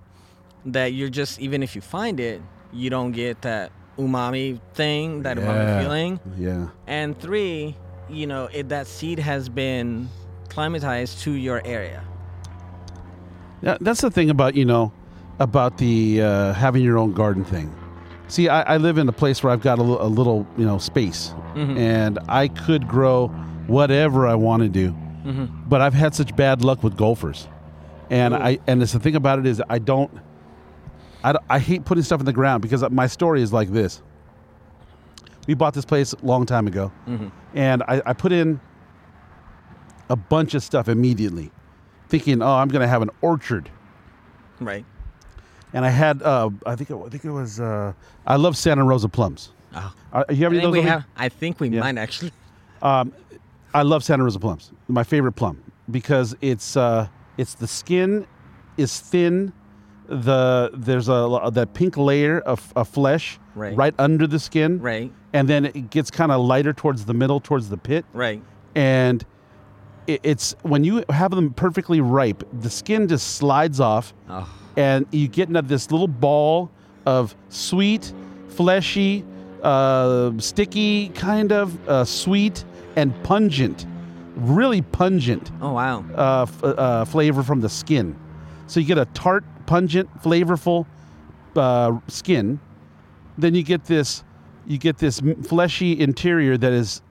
that 0.66 0.92
you're 0.92 1.08
just 1.10 1.40
even 1.40 1.62
if 1.62 1.74
you 1.74 1.80
find 1.80 2.20
it, 2.20 2.40
you 2.72 2.90
don't 2.90 3.12
get 3.12 3.42
that 3.42 3.72
umami 3.98 4.60
thing, 4.74 5.22
that 5.22 5.36
Yeah. 5.36 5.44
umami 5.44 5.82
feeling, 5.82 6.20
Yeah. 6.38 6.68
and 6.86 7.18
three, 7.18 7.76
you 8.08 8.26
know, 8.26 8.48
it, 8.52 8.68
that 8.68 8.86
seed 8.86 9.18
has 9.18 9.48
been 9.48 10.08
climatized 10.48 11.20
to 11.22 11.32
your 11.32 11.62
area. 11.64 12.02
Yeah, 13.62 13.76
that's 13.80 14.00
the 14.00 14.10
thing 14.10 14.28
about 14.30 14.54
you 14.54 14.64
know 14.64 14.92
about 15.42 15.78
the 15.78 16.22
uh, 16.22 16.52
having 16.54 16.82
your 16.82 16.96
own 16.98 17.12
garden 17.12 17.44
thing. 17.44 17.74
See, 18.28 18.48
I, 18.48 18.62
I 18.74 18.76
live 18.78 18.96
in 18.96 19.08
a 19.08 19.12
place 19.12 19.42
where 19.42 19.52
I've 19.52 19.60
got 19.60 19.78
a, 19.78 19.82
little 19.82 20.46
you 20.56 20.64
know 20.64 20.78
space, 20.78 21.34
Mhm. 21.54 21.76
and 21.78 22.18
I 22.28 22.48
could 22.48 22.88
grow 22.88 23.28
whatever 23.66 24.26
I 24.26 24.34
want 24.34 24.62
to 24.62 24.68
do. 24.68 24.92
Mhm. 25.24 25.68
But 25.68 25.80
I've 25.82 25.94
had 25.94 26.14
such 26.14 26.34
bad 26.34 26.64
luck 26.64 26.82
with 26.82 26.96
golfers, 26.96 27.46
and 28.10 28.32
Ooh. 28.34 28.38
I 28.38 28.58
and 28.66 28.82
it's 28.82 28.92
the 28.92 29.00
thing 29.00 29.16
about 29.16 29.38
it 29.38 29.46
is 29.46 29.60
I 29.68 29.78
don't. 29.78 30.10
I, 31.24 31.32
don't- 31.32 31.44
I 31.50 31.58
hate 31.60 31.84
putting 31.84 32.02
stuff 32.02 32.18
in 32.20 32.26
the 32.26 32.32
ground 32.32 32.62
because 32.62 32.82
my 32.90 33.06
story 33.06 33.42
is 33.42 33.52
like 33.52 33.70
this. 33.70 34.02
We 35.46 35.54
bought 35.54 35.74
this 35.74 35.84
place 35.84 36.12
a 36.12 36.24
long 36.24 36.46
time 36.46 36.66
ago, 36.66 36.90
Mhm. 37.08 37.30
and 37.54 37.82
I, 37.86 38.00
I 38.06 38.12
put 38.12 38.32
in 38.32 38.60
a 40.08 40.16
bunch 40.16 40.54
of 40.54 40.62
stuff 40.62 40.88
immediately, 40.88 41.50
thinking, 42.08 42.42
"Oh, 42.42 42.54
I'm 42.56 42.68
going 42.68 42.82
to 42.82 42.88
have 42.88 43.02
an 43.02 43.10
orchard." 43.20 43.68
Right. 44.60 44.84
And 45.72 45.84
I 45.84 45.90
had 45.90 46.22
uh, 46.22 46.50
I 46.66 46.76
think 46.76 46.90
it, 46.90 46.96
I 46.96 47.08
think 47.08 47.24
it 47.24 47.30
was 47.30 47.60
uh, 47.60 47.92
I 48.26 48.36
love 48.36 48.56
Santa 48.56 48.84
Rosa 48.84 49.08
plums. 49.08 49.52
Oh. 49.74 49.92
Are, 50.12 50.26
you 50.28 50.36
I 50.36 50.40
have 50.44 50.52
any 50.52 50.58
of 50.58 50.62
think 50.62 50.62
those? 50.62 50.72
we 50.72 50.82
have. 50.82 51.04
I 51.16 51.28
think 51.28 51.60
we 51.60 51.68
Yeah. 51.68 51.80
might 51.80 51.98
actually. 51.98 52.32
Um, 52.82 53.12
I 53.74 53.82
love 53.82 54.04
Santa 54.04 54.22
Rosa 54.24 54.38
plums. 54.38 54.70
My 54.88 55.04
favorite 55.04 55.32
plum 55.32 55.62
because 55.90 56.34
it's 56.40 56.76
uh, 56.76 57.08
it's 57.38 57.54
the 57.54 57.66
skin 57.66 58.26
is 58.76 59.00
thin. 59.00 59.52
The 60.08 60.70
there's 60.74 61.08
a 61.08 61.50
that 61.52 61.72
pink 61.74 61.96
layer 61.96 62.40
of, 62.40 62.72
of 62.76 62.88
flesh 62.88 63.38
Right. 63.54 63.94
under 63.98 64.26
the 64.26 64.38
skin, 64.38 64.80
Right. 64.80 65.10
and 65.32 65.48
then 65.48 65.66
it 65.66 65.90
gets 65.90 66.10
kind 66.10 66.32
of 66.32 66.40
lighter 66.44 66.72
towards 66.72 67.04
the 67.04 67.14
middle, 67.14 67.38
towards 67.40 67.68
the 67.68 67.76
pit, 67.78 68.04
Right. 68.12 68.42
and 68.74 69.24
it, 70.06 70.20
it's 70.22 70.54
when 70.62 70.84
you 70.84 71.04
have 71.10 71.30
them 71.30 71.52
perfectly 71.54 72.00
ripe, 72.00 72.42
the 72.60 72.68
skin 72.68 73.08
just 73.08 73.36
slides 73.36 73.78
off, 73.78 74.12
Oh. 74.28 74.48
And 74.76 75.06
you 75.10 75.28
get 75.28 75.48
into 75.48 75.62
this 75.62 75.90
little 75.90 76.08
ball 76.08 76.70
of 77.06 77.34
sweet, 77.48 78.12
fleshy, 78.48 79.24
uh, 79.62 80.32
sticky, 80.38 81.08
kind 81.10 81.52
of 81.52 81.88
uh, 81.88 82.04
sweet 82.04 82.64
and 82.96 83.20
pungent, 83.22 83.86
really 84.36 84.82
pungent 84.82 85.50
Oh 85.60 85.72
wow. 85.72 86.04
uh, 86.14 86.42
f- 86.42 86.64
uh, 86.64 87.04
flavor 87.04 87.42
from 87.42 87.60
the 87.60 87.68
skin. 87.68 88.16
So 88.66 88.80
you 88.80 88.86
get 88.86 88.98
a 88.98 89.06
tart, 89.06 89.44
pungent, 89.66 90.08
flavorful 90.22 90.86
uh, 91.56 91.98
skin. 92.08 92.58
Then 93.38 93.54
you 93.54 93.62
get 93.62 93.84
this, 93.84 94.24
you 94.66 94.78
get 94.78 94.98
this 94.98 95.20
fleshy 95.44 95.98
interior 96.00 96.56
that 96.58 96.72
is, 96.72 97.02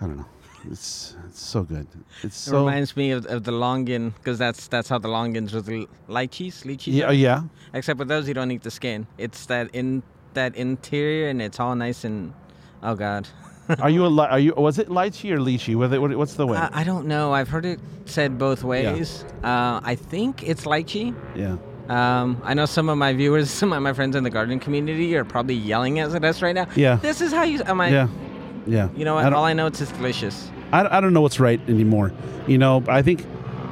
I 0.00 0.06
don't 0.06 0.18
know, 0.18 0.26
it's 0.70 1.15
it's 1.36 1.44
so 1.44 1.62
good. 1.64 1.86
It's 2.22 2.48
It 2.48 2.52
reminds 2.56 2.96
me 2.96 3.10
of, 3.10 3.26
of 3.26 3.44
the 3.44 3.52
longan 3.52 4.14
because 4.14 4.38
that's 4.38 4.68
that's 4.68 4.88
how 4.88 4.98
the 4.98 5.08
longans 5.08 5.52
with 5.52 5.66
the 5.66 5.86
lychees, 6.08 6.64
lychees. 6.64 6.94
yeah 6.94 7.06
are. 7.06 7.12
yeah. 7.12 7.42
Except 7.74 7.98
with 7.98 8.08
those, 8.08 8.26
you 8.26 8.32
don't 8.34 8.50
eat 8.50 8.62
the 8.62 8.70
skin. 8.70 9.06
It's 9.18 9.44
that 9.46 9.68
in 9.74 10.02
that 10.32 10.56
interior, 10.56 11.28
and 11.28 11.42
it's 11.42 11.60
all 11.60 11.74
nice 11.74 12.04
and. 12.04 12.32
Oh 12.82 12.94
God. 12.94 13.28
Are 13.80 13.90
you 13.90 14.06
a 14.06 14.12
li- 14.18 14.28
are 14.30 14.38
you 14.38 14.54
was 14.56 14.78
it 14.78 14.88
lychee 14.88 15.32
or 15.32 15.38
lychee? 15.38 15.74
What, 15.74 15.90
what, 16.00 16.16
what's 16.16 16.34
the 16.34 16.46
way? 16.46 16.56
I, 16.56 16.82
I 16.82 16.84
don't 16.84 17.06
know. 17.06 17.34
I've 17.34 17.48
heard 17.48 17.64
it 17.66 17.80
said 18.04 18.38
both 18.38 18.62
ways. 18.62 19.24
Uh, 19.42 19.80
I 19.82 19.96
think 19.96 20.44
it's 20.44 20.64
lychee. 20.66 21.12
yeah. 21.34 21.56
Um, 21.88 22.40
I 22.44 22.54
know 22.54 22.66
some 22.66 22.88
of 22.88 22.96
my 22.96 23.12
viewers, 23.12 23.50
some 23.60 23.72
of 23.72 23.82
my 23.82 23.92
friends 23.92 24.14
in 24.16 24.22
the 24.24 24.30
gardening 24.30 24.60
community 24.60 25.16
are 25.16 25.24
probably 25.24 25.54
yelling 25.56 25.98
at 25.98 26.24
us 26.24 26.42
right 26.42 26.54
now. 26.54 26.66
Yeah. 26.76 26.96
This 26.96 27.20
is 27.20 27.32
how 27.32 27.42
you. 27.42 27.60
I'm 27.66 27.80
I? 27.80 27.88
Yeah. 27.90 28.08
Yeah. 28.66 28.88
You 28.96 29.04
know 29.04 29.14
what? 29.14 29.22
don't- 29.24 29.34
All 29.34 29.44
I 29.44 29.52
know 29.52 29.66
it's 29.66 29.78
just 29.78 29.94
delicious. 29.94 30.50
I, 30.72 30.98
I 30.98 31.00
don't 31.00 31.12
know 31.12 31.20
what's 31.20 31.38
right 31.40 31.60
anymore. 31.68 32.12
You 32.48 32.58
know, 32.58 32.82
I 32.88 33.02
think, 33.02 33.24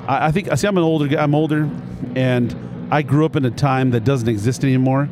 I, 0.06 0.26
I 0.26 0.30
think, 0.32 0.50
I 0.50 0.54
see, 0.54 0.66
I'm 0.68 0.76
an 0.78 0.84
older 0.84 1.08
guy, 1.08 1.22
I'm 1.22 1.34
older, 1.34 1.68
and 2.14 2.54
I 2.92 3.02
grew 3.02 3.24
up 3.26 3.34
in 3.36 3.44
a 3.44 3.50
time 3.50 3.90
that 3.90 4.04
doesn't 4.04 4.28
exist 4.28 4.62
anymore, 4.62 5.08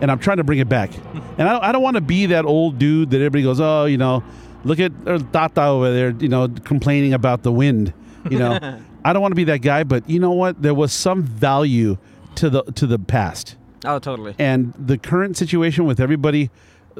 and 0.00 0.10
I'm 0.10 0.18
trying 0.20 0.36
to 0.36 0.44
bring 0.44 0.60
it 0.60 0.68
back. 0.68 0.90
and 1.38 1.48
I 1.48 1.52
don't, 1.52 1.64
I 1.64 1.72
don't 1.72 1.82
want 1.82 1.96
to 1.96 2.00
be 2.00 2.26
that 2.26 2.44
old 2.44 2.78
dude 2.78 3.10
that 3.10 3.16
everybody 3.16 3.42
goes, 3.42 3.60
oh, 3.60 3.84
you 3.86 3.96
know, 3.98 4.22
look 4.64 4.78
at 4.78 4.92
Tata 5.32 5.64
over 5.64 5.92
there, 5.92 6.10
you 6.10 6.28
know, 6.28 6.48
complaining 6.48 7.12
about 7.14 7.42
the 7.42 7.50
wind. 7.52 7.92
You 8.30 8.38
know, 8.38 8.58
I 9.04 9.12
don't 9.12 9.20
want 9.20 9.32
to 9.32 9.36
be 9.36 9.44
that 9.44 9.58
guy, 9.58 9.82
but 9.84 10.08
you 10.08 10.20
know 10.20 10.30
what? 10.32 10.62
There 10.62 10.72
was 10.74 10.92
some 10.92 11.22
value 11.22 11.98
to 12.36 12.48
the 12.50 12.62
to 12.62 12.86
the 12.86 12.98
past 12.98 13.56
Oh, 13.84 13.98
totally. 13.98 14.34
and 14.38 14.72
the 14.78 14.96
current 14.98 15.36
situation 15.36 15.84
with 15.84 16.00
everybody 16.00 16.50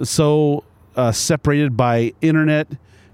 so 0.02 0.62
uh, 0.96 1.12
separated 1.12 1.76
by 1.76 2.12
internet 2.20 2.68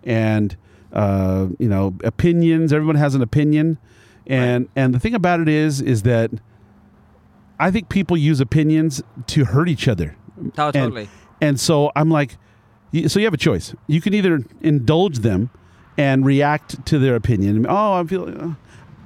and 0.05 0.57
uh, 0.93 1.47
you 1.59 1.69
know 1.69 1.95
opinions. 2.05 2.73
Everyone 2.73 2.97
has 2.97 3.15
an 3.15 3.23
opinion. 3.23 3.79
And 4.27 4.69
and 4.77 4.95
the 4.95 5.01
thing 5.01 5.15
about 5.15 5.41
it 5.41 5.49
is 5.49 5.81
is 5.81 6.03
that 6.03 6.31
i 7.59 7.69
think 7.69 7.89
people 7.89 8.17
use 8.17 8.41
opinions 8.41 9.03
to 9.27 9.45
hurt 9.47 9.69
each 9.69 9.89
other. 9.89 10.15
Oh, 10.57 10.67
and, 10.67 10.73
totally. 10.73 11.09
and 11.41 11.59
so 11.59 11.91
i'm 11.97 12.11
like 12.11 12.37
so 13.09 13.19
you 13.19 13.25
have 13.25 13.35
a 13.35 13.39
choice. 13.39 13.75
You 13.87 14.01
can 14.01 14.15
either 14.15 14.41
indulge 14.61 15.19
them 15.19 15.51
and 15.99 16.25
react 16.25 16.85
to 16.87 16.99
their 17.01 17.17
opinion. 17.17 17.67
Oh 17.69 17.95
i'm 17.95 18.07
feeling 18.07 18.57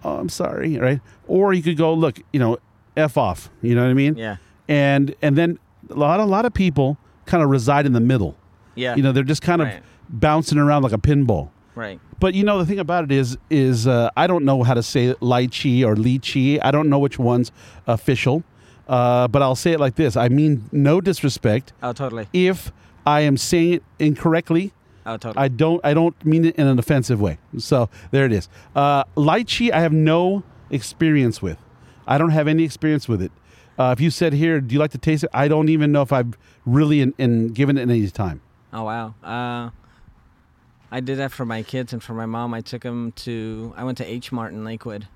oh 0.04 0.16
i'm 0.18 0.28
sorry 0.28 0.76
right? 0.78 1.00
Or 1.26 1.54
you 1.54 1.62
could 1.62 1.78
go 1.78 1.94
look 1.94 2.20
you 2.32 2.40
know 2.40 2.58
f 2.94 3.16
off. 3.16 3.50
You 3.62 3.74
know 3.74 3.82
what 3.82 3.90
i 3.90 3.94
mean? 3.94 4.16
Yeah. 4.16 4.36
and 4.68 5.14
and 5.22 5.38
then 5.38 5.58
a 5.88 5.94
lot 5.94 6.20
a 6.20 6.24
lot 6.24 6.44
of 6.44 6.52
people 6.52 6.98
kind 7.24 7.42
of 7.42 7.48
reside 7.48 7.86
in 7.86 7.94
the 7.94 8.00
middle. 8.00 8.36
Yeah. 8.74 8.96
You 8.96 9.02
know, 9.02 9.12
they're 9.12 9.22
just 9.22 9.42
kind 9.42 9.62
of 9.62 9.68
Right. 9.68 9.82
bouncing 10.08 10.58
around 10.58 10.82
like 10.82 10.92
a 10.92 10.98
pinball. 10.98 11.50
right. 11.74 12.00
But 12.20 12.34
you 12.34 12.44
know, 12.44 12.58
the 12.58 12.64
thing 12.66 12.78
about 12.78 13.04
it 13.04 13.12
is, 13.12 13.36
is 13.50 13.86
uh, 13.86 14.08
I 14.16 14.26
don't 14.26 14.44
know 14.44 14.62
how 14.62 14.74
to 14.74 14.82
say 14.82 15.12
lychee 15.14 15.84
or 15.84 15.94
lychee. 15.96 16.58
I 16.62 16.70
don't 16.70 16.88
know 16.88 16.98
which 16.98 17.18
one's 17.18 17.50
official. 17.86 18.44
Uh, 18.88 19.26
but 19.28 19.42
I'll 19.42 19.56
say 19.56 19.72
it 19.72 19.80
like 19.80 19.94
this: 19.96 20.16
I 20.16 20.28
mean 20.28 20.68
no 20.72 21.00
disrespect. 21.00 21.72
Oh, 21.82 21.92
totally. 21.92 22.28
If 22.32 22.70
I 23.06 23.20
am 23.22 23.36
saying 23.36 23.72
it 23.74 23.82
incorrectly, 23.98 24.72
Oh, 25.06 25.16
totally. 25.16 25.42
I 25.44 25.48
don't 25.48 25.80
I 25.84 25.92
don't 25.94 26.14
mean 26.24 26.44
it 26.46 26.54
in 26.56 26.66
an 26.66 26.78
offensive 26.78 27.20
way. 27.20 27.38
So 27.58 27.88
there 28.10 28.24
it 28.26 28.32
is. 28.32 28.48
Uh, 28.74 29.04
lychee, 29.16 29.70
I 29.72 29.80
have 29.80 29.92
no 29.92 30.44
experience 30.70 31.42
with. 31.42 31.58
I 32.06 32.16
don't 32.18 32.30
have 32.30 32.46
any 32.48 32.62
experience 32.64 33.08
with 33.08 33.20
it. 33.22 33.32
Uh, 33.78 33.92
if 33.96 34.00
you 34.00 34.10
said 34.10 34.32
here, 34.34 34.60
do 34.60 34.72
you 34.74 34.78
like 34.78 34.92
to 34.92 34.98
taste 34.98 35.24
it? 35.24 35.30
I 35.34 35.48
don't 35.48 35.68
even 35.68 35.90
know 35.92 36.02
if 36.02 36.12
I've 36.12 36.36
really 36.64 37.00
in, 37.00 37.12
in 37.18 37.48
given 37.48 37.76
it 37.76 37.82
any 37.82 38.06
time. 38.08 38.40
Oh 38.74 38.82
wow. 38.84 39.14
Uh, 39.22 39.70
I 40.90 41.00
did 41.00 41.18
that 41.18 41.32
for 41.32 41.44
my 41.46 41.62
kids 41.62 41.92
and 41.92 42.02
for 42.02 42.12
my 42.14 42.26
mom. 42.26 42.52
I 42.54 42.60
took 42.60 42.82
them 42.82 43.12
to. 43.12 43.72
I 43.76 43.84
went 43.84 43.98
to 43.98 44.04
H 44.04 44.30
Mart 44.32 44.52
in 44.52 44.64
Lakewood. 44.64 45.06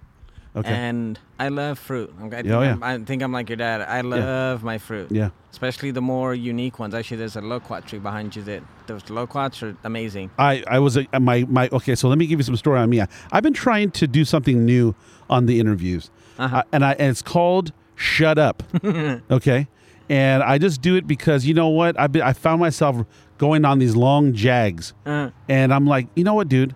Okay. 0.56 0.72
And 0.72 1.18
I 1.38 1.48
love 1.50 1.78
fruit. 1.78 2.12
I 2.18 2.28
think, 2.30 2.46
Oh, 2.48 2.62
yeah. 2.62 2.72
I'm, 2.72 2.82
I 2.82 2.98
think 3.04 3.22
I'm 3.22 3.30
like 3.32 3.48
your 3.50 3.56
dad. 3.58 3.82
I 3.82 4.00
love 4.00 4.64
my 4.64 4.78
fruit. 4.78 5.12
yeah. 5.12 5.30
Especially 5.52 5.90
the 5.92 6.00
more 6.00 6.34
unique 6.34 6.78
ones. 6.78 6.94
Actually, 6.94 7.18
there's 7.18 7.36
a 7.36 7.40
loquat 7.42 7.86
tree 7.86 7.98
behind 7.98 8.34
you 8.34 8.42
that 8.42 8.62
those 8.86 9.08
loquats 9.10 9.62
are 9.62 9.76
amazing. 9.84 10.30
I, 10.38 10.64
I 10.66 10.78
was 10.78 10.96
a, 10.96 11.06
my 11.20 11.44
my 11.48 11.68
okay. 11.72 11.94
So 11.94 12.08
let 12.08 12.18
me 12.18 12.26
give 12.26 12.38
you 12.38 12.44
some 12.44 12.56
story 12.56 12.78
on 12.80 12.88
me. 12.90 13.00
I, 13.02 13.08
I've 13.30 13.42
been 13.42 13.52
trying 13.54 13.90
to 13.92 14.06
do 14.06 14.24
something 14.24 14.64
new 14.64 14.94
on 15.30 15.46
the 15.46 15.60
interviews, 15.60 16.10
Uh-huh. 16.38 16.56
Uh, 16.58 16.62
and 16.72 16.84
I 16.84 16.92
and 16.92 17.10
it's 17.10 17.22
called 17.22 17.72
"Shut 17.94 18.38
Up." 18.38 18.62
okay, 19.30 19.68
and 20.08 20.42
I 20.42 20.58
just 20.58 20.80
do 20.80 20.96
it 20.96 21.06
because 21.06 21.44
you 21.46 21.54
know 21.54 21.68
what? 21.68 21.98
I've 22.00 22.12
been, 22.12 22.22
I 22.22 22.32
found 22.32 22.60
myself 22.60 23.04
going 23.38 23.64
on 23.64 23.78
these 23.78 23.96
long 23.96 24.32
jags. 24.34 24.92
Uh, 25.06 25.30
And 25.48 25.72
I'm 25.72 25.86
like, 25.86 26.08
you 26.14 26.24
know 26.24 26.34
what, 26.34 26.48
dude? 26.48 26.74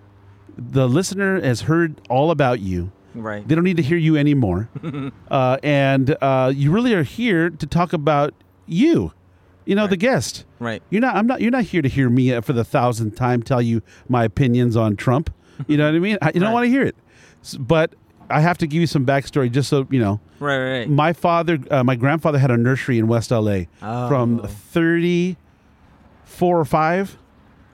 The 0.56 0.88
listener 0.88 1.40
has 1.40 1.62
heard 1.62 2.00
all 2.08 2.30
about 2.30 2.60
you. 2.60 2.92
right. 3.14 3.46
They 3.46 3.54
don't 3.54 3.64
need 3.64 3.76
to 3.76 3.82
hear 3.82 3.98
you 3.98 4.16
anymore. 4.16 4.68
uh, 5.30 5.58
and 5.62 6.16
uh, 6.20 6.52
you 6.54 6.70
really 6.70 6.94
are 6.94 7.02
here 7.02 7.50
to 7.50 7.66
talk 7.66 7.92
about 7.92 8.34
you. 8.66 9.12
You 9.64 9.76
know, 9.76 9.86
the 9.86 9.96
guest. 9.96 10.44
Right. 10.58 10.82
You're 10.90 11.00
not. 11.02 11.14
I'm 11.14 11.26
not. 11.26 11.40
You're 11.40 11.52
not 11.52 11.64
here 11.64 11.82
to 11.82 11.88
hear 11.88 12.10
me 12.10 12.40
for 12.40 12.52
the 12.52 12.64
thousandth 12.64 13.14
time 13.14 13.44
tell 13.44 13.62
you 13.62 13.80
my 14.08 14.24
opinions 14.24 14.76
on 14.76 14.96
Trump. 14.96 15.32
You 15.68 15.76
know 15.76 15.86
what 15.86 15.94
I 15.94 15.98
mean? 16.00 16.18
I, 16.20 16.32
you 16.34 16.40
don't 16.40 16.52
want 16.58 16.64
to 16.64 16.70
hear 16.70 16.82
it. 16.82 16.96
But 17.60 17.94
I 18.28 18.40
have 18.40 18.58
to 18.58 18.66
give 18.66 18.80
you 18.80 18.88
some 18.88 19.06
backstory, 19.06 19.52
just 19.52 19.68
so 19.68 19.86
you 19.90 20.00
know. 20.00 20.20
Right, 20.40 20.58
right. 20.58 20.88
My 20.88 21.12
father, 21.12 21.58
uh, 21.70 21.84
my 21.84 21.94
grandfather 21.94 22.38
had 22.38 22.50
a 22.50 22.56
nursery 22.56 22.98
in 22.98 23.06
West 23.06 23.30
LA 23.30 23.62
oh. 23.82 24.08
from 24.08 24.40
30 24.46 25.36
four 26.32 26.58
or 26.58 26.64
five 26.64 27.18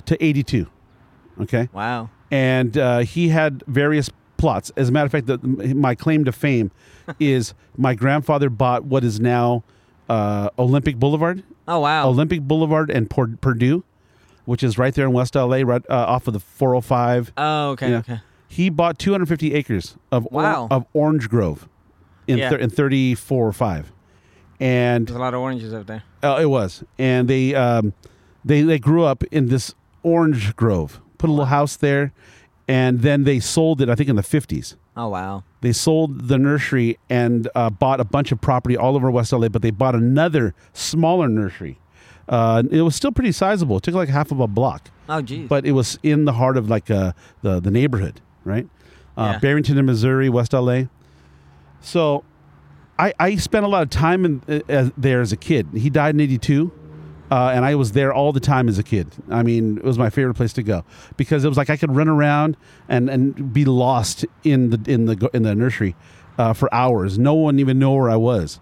to 0.07 0.23
82. 0.23 0.67
Okay. 1.43 1.69
Wow. 1.73 2.11
And 2.31 2.77
uh, 2.77 2.99
he 3.01 3.29
had 3.29 3.63
various 3.67 4.11
plots. 4.37 4.71
As 4.77 4.89
a 4.89 4.93
matter 4.93 5.07
of 5.07 5.13
fact, 5.13 5.27
the, 5.27 5.39
my 5.75 5.95
claim 5.95 6.25
to 6.25 6.33
fame 6.33 6.71
is 7.21 7.55
my 7.77 7.95
grandfather 7.95 8.51
bought 8.51 8.85
what 8.85 9.05
is 9.05 9.21
now 9.21 9.65
uh, 10.09 10.51
Olympic 10.59 10.97
Boulevard. 10.97 11.43
Oh, 11.67 11.81
wow. 11.81 12.09
Olympic 12.09 12.43
Boulevard 12.43 12.91
and 12.91 13.09
Port- 13.09 13.41
Purdue, 13.41 13.85
which 14.45 14.63
is 14.63 14.77
right 14.79 14.95
there 14.95 15.07
in 15.07 15.13
West 15.13 15.35
LA, 15.35 15.59
right 15.59 15.83
uh, 15.89 15.95
off 15.95 16.27
of 16.27 16.35
the 16.35 16.41
405. 16.41 17.33
Oh, 17.37 17.71
okay. 17.71 17.95
Okay. 17.97 18.21
He 18.49 18.71
bought 18.71 18.99
250 18.99 19.55
acres 19.55 19.97
of, 20.11 20.27
wow. 20.31 20.69
or- 20.71 20.73
of 20.73 20.87
orange 20.95 21.29
grove 21.29 21.69
in, 22.27 22.39
yeah. 22.39 22.55
In 22.55 22.71
34 22.71 23.49
or 23.49 23.53
5 23.53 23.93
and 24.61 25.07
there's 25.07 25.17
a 25.17 25.21
lot 25.21 25.35
of 25.35 25.41
oranges 25.41 25.73
up 25.73 25.87
there. 25.87 26.03
Oh, 26.23 26.35
uh, 26.35 26.41
it 26.41 26.47
was, 26.47 26.83
and 26.99 27.29
they 27.29 27.55
um, 27.55 27.93
they 28.49 28.63
they 28.63 28.79
grew 28.79 29.05
up 29.05 29.23
in 29.31 29.47
this 29.49 29.75
orange 30.03 30.57
grove. 30.57 31.01
Put 31.19 31.29
a 31.31 31.33
little 31.33 31.47
house 31.47 31.77
there, 31.77 32.13
and 32.67 33.01
then 33.03 33.25
they 33.25 33.41
sold 33.41 33.81
it. 33.81 33.89
I 33.89 33.95
think 33.95 34.09
in 34.09 34.17
the 34.17 34.23
50s. 34.23 34.77
Oh 34.97 35.09
wow. 35.09 35.45
They 35.61 35.73
sold 35.73 36.29
the 36.29 36.39
nursery 36.39 36.99
and 37.11 37.49
uh, 37.55 37.71
bought 37.71 38.01
a 38.01 38.05
bunch 38.05 38.31
of 38.33 38.41
property 38.41 38.77
all 38.77 38.95
over 38.97 39.11
West 39.11 39.33
LA, 39.33 39.49
but 39.49 39.63
they 39.63 39.71
bought 39.73 39.95
another 39.95 40.55
smaller 40.73 41.29
nursery. 41.29 41.79
Uh, 42.29 42.63
it 42.71 42.83
was 42.83 42.95
still 42.95 43.11
pretty 43.13 43.33
sizable. 43.33 43.77
It 43.79 43.83
took 43.85 43.95
like 43.95 44.09
half 44.09 44.31
of 44.33 44.39
a 44.41 44.47
block, 44.47 44.91
Oh 45.09 45.23
geez. 45.23 45.49
but 45.49 45.65
it 45.67 45.73
was 45.73 45.99
in 46.03 46.25
the 46.27 46.33
heart 46.35 46.57
of 46.57 46.69
like 46.69 46.91
uh, 46.91 47.13
the 47.43 47.59
the 47.61 47.71
neighborhood, 47.71 48.21
right? 48.45 48.69
Uh, 49.17 49.33
Yeah. 49.35 49.39
Barrington 49.41 49.79
in 49.79 49.87
Missouri, 49.87 50.29
West 50.29 50.53
LA. 50.53 50.83
So, 51.81 52.25
I 52.99 53.13
I 53.19 53.37
spent 53.37 53.65
a 53.65 53.69
lot 53.69 53.83
of 53.83 53.91
time 53.91 54.25
in, 54.25 54.63
uh, 54.69 54.91
there 54.97 55.21
as 55.21 55.33
a 55.33 55.37
kid. 55.37 55.69
He 55.75 55.91
died 55.91 56.15
in 56.15 56.21
'82. 56.21 56.71
Uh, 57.31 57.51
and 57.55 57.65
I 57.65 57.75
was 57.75 57.93
there 57.93 58.13
all 58.13 58.33
the 58.33 58.41
time 58.41 58.69
as 58.69 58.79
a 58.79 58.83
kid. 58.83 59.09
I 59.31 59.43
mean, 59.43 59.79
it 59.79 59.85
was 59.85 59.99
my 59.99 60.09
favorite 60.11 60.35
place 60.35 60.53
to 60.55 60.63
go 60.63 60.85
because 61.17 61.45
it 61.45 61.49
was 61.49 61.59
like 61.59 61.69
I 61.71 61.77
could 61.77 61.95
run 61.95 62.09
around 62.09 62.57
and, 62.89 63.11
and 63.11 63.53
be 63.53 63.65
lost 63.65 64.25
in 64.45 64.71
the 64.71 64.81
in 64.91 65.05
the 65.07 65.31
in 65.35 65.43
the 65.43 65.55
nursery 65.55 65.95
uh, 66.39 66.53
for 66.55 66.73
hours. 66.75 67.19
No 67.19 67.35
one 67.35 67.59
even 67.59 67.79
know 67.79 67.93
where 67.95 68.09
I 68.11 68.17
was. 68.17 68.61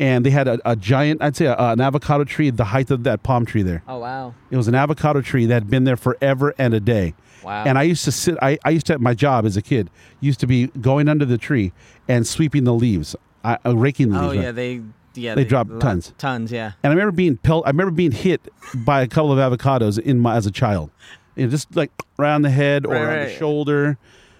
And 0.00 0.26
they 0.26 0.30
had 0.30 0.48
a, 0.48 0.58
a 0.68 0.74
giant, 0.74 1.22
I'd 1.22 1.36
say, 1.36 1.44
a, 1.46 1.54
an 1.56 1.80
avocado 1.80 2.24
tree, 2.24 2.50
the 2.50 2.64
height 2.64 2.90
of 2.90 3.04
that 3.04 3.22
palm 3.22 3.46
tree 3.46 3.62
there. 3.62 3.82
oh 3.86 3.98
wow. 3.98 4.34
It 4.50 4.56
was 4.56 4.66
an 4.68 4.74
avocado 4.74 5.20
tree 5.20 5.46
that 5.46 5.54
had 5.54 5.70
been 5.70 5.84
there 5.84 5.96
forever 5.98 6.54
and 6.58 6.74
a 6.74 6.80
day. 6.80 7.14
Wow. 7.44 7.64
And 7.64 7.78
I 7.78 7.82
used 7.84 8.04
to 8.04 8.12
sit. 8.12 8.36
I, 8.42 8.58
I 8.64 8.70
used 8.70 8.86
to 8.86 8.98
my 8.98 9.14
job 9.14 9.46
as 9.46 9.56
a 9.56 9.62
kid 9.62 9.90
used 10.20 10.40
to 10.40 10.46
be 10.46 10.66
going 10.80 11.08
under 11.08 11.24
the 11.24 11.38
tree 11.38 11.72
and 12.08 12.26
sweeping 12.26 12.64
the 12.64 12.74
leaves, 12.74 13.14
I, 13.44 13.58
uh, 13.64 13.76
raking 13.76 14.10
the 14.10 14.18
Oh 14.18 14.28
leaves. 14.28 14.36
right? 14.36 14.44
yeah. 14.44 14.52
They 14.52 14.82
yeah. 15.14 15.34
They 15.34 15.44
drop 15.44 15.68
lot- 15.70 15.80
tons. 15.80 16.12
Tons. 16.18 16.50
Yeah. 16.52 16.72
And 16.82 16.90
I 16.90 16.94
remember 16.94 17.12
being 17.12 17.36
pel- 17.36 17.62
I 17.64 17.70
remember 17.70 17.90
being 17.92 18.12
hit 18.12 18.40
by 18.74 19.02
a 19.02 19.06
couple 19.06 19.32
of 19.36 19.38
avocados 19.38 19.98
in 19.98 20.18
my 20.18 20.36
as 20.36 20.46
a 20.46 20.50
child, 20.50 20.90
you 21.36 21.44
know, 21.46 21.50
just 21.50 21.74
like 21.76 21.90
around 22.18 22.42
the 22.42 22.50
head 22.50 22.86
or 22.86 22.90
Right, 22.94 23.18
on 23.20 23.24
the 23.26 23.30
shoulder, 23.34 23.98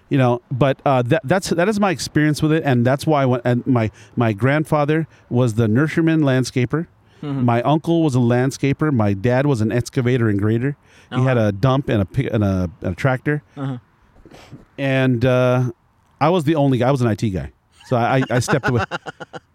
you 0.08 0.18
know. 0.18 0.42
But 0.50 0.80
uh, 0.84 1.02
that 1.02 1.22
that's 1.24 1.50
that 1.50 1.68
is 1.68 1.78
my 1.80 1.90
experience 1.90 2.42
with 2.42 2.52
it, 2.52 2.62
and 2.64 2.84
that's 2.86 3.06
why 3.06 3.22
I 3.22 3.26
went. 3.26 3.42
And 3.44 3.66
my 3.66 3.90
my 4.16 4.32
grandfather 4.32 5.06
was 5.30 5.54
the 5.54 5.66
nurseryman 5.66 6.22
landscaper. 6.22 6.86
Mm-hmm. 7.22 7.44
My 7.44 7.62
uncle 7.62 8.02
was 8.02 8.14
a 8.16 8.18
landscaper. 8.18 8.92
My 8.92 9.12
dad 9.14 9.46
was 9.46 9.60
an 9.60 9.70
excavator 9.70 10.28
and 10.28 10.38
grader. 10.40 10.76
He 11.10 11.16
Oh, 11.16 11.22
had 11.22 11.38
a 11.38 11.52
dump 11.52 11.88
and 11.88 12.02
a 12.02 12.04
pick 12.04 12.32
and 12.32 12.42
a, 12.42 12.68
a 12.82 12.94
tractor. 12.96 13.42
Uh-huh. 13.56 13.78
And 14.78 15.24
uh, 15.24 15.70
I 16.20 16.30
was 16.30 16.44
the 16.44 16.54
only 16.56 16.78
guy. 16.78 16.88
I 16.88 16.90
was 16.90 17.00
an 17.02 17.08
IT 17.08 17.20
guy, 17.30 17.52
so 17.92 17.96
I, 17.96 18.22
I- 18.30 18.40
stepped 18.40 18.68
away. 18.68 18.84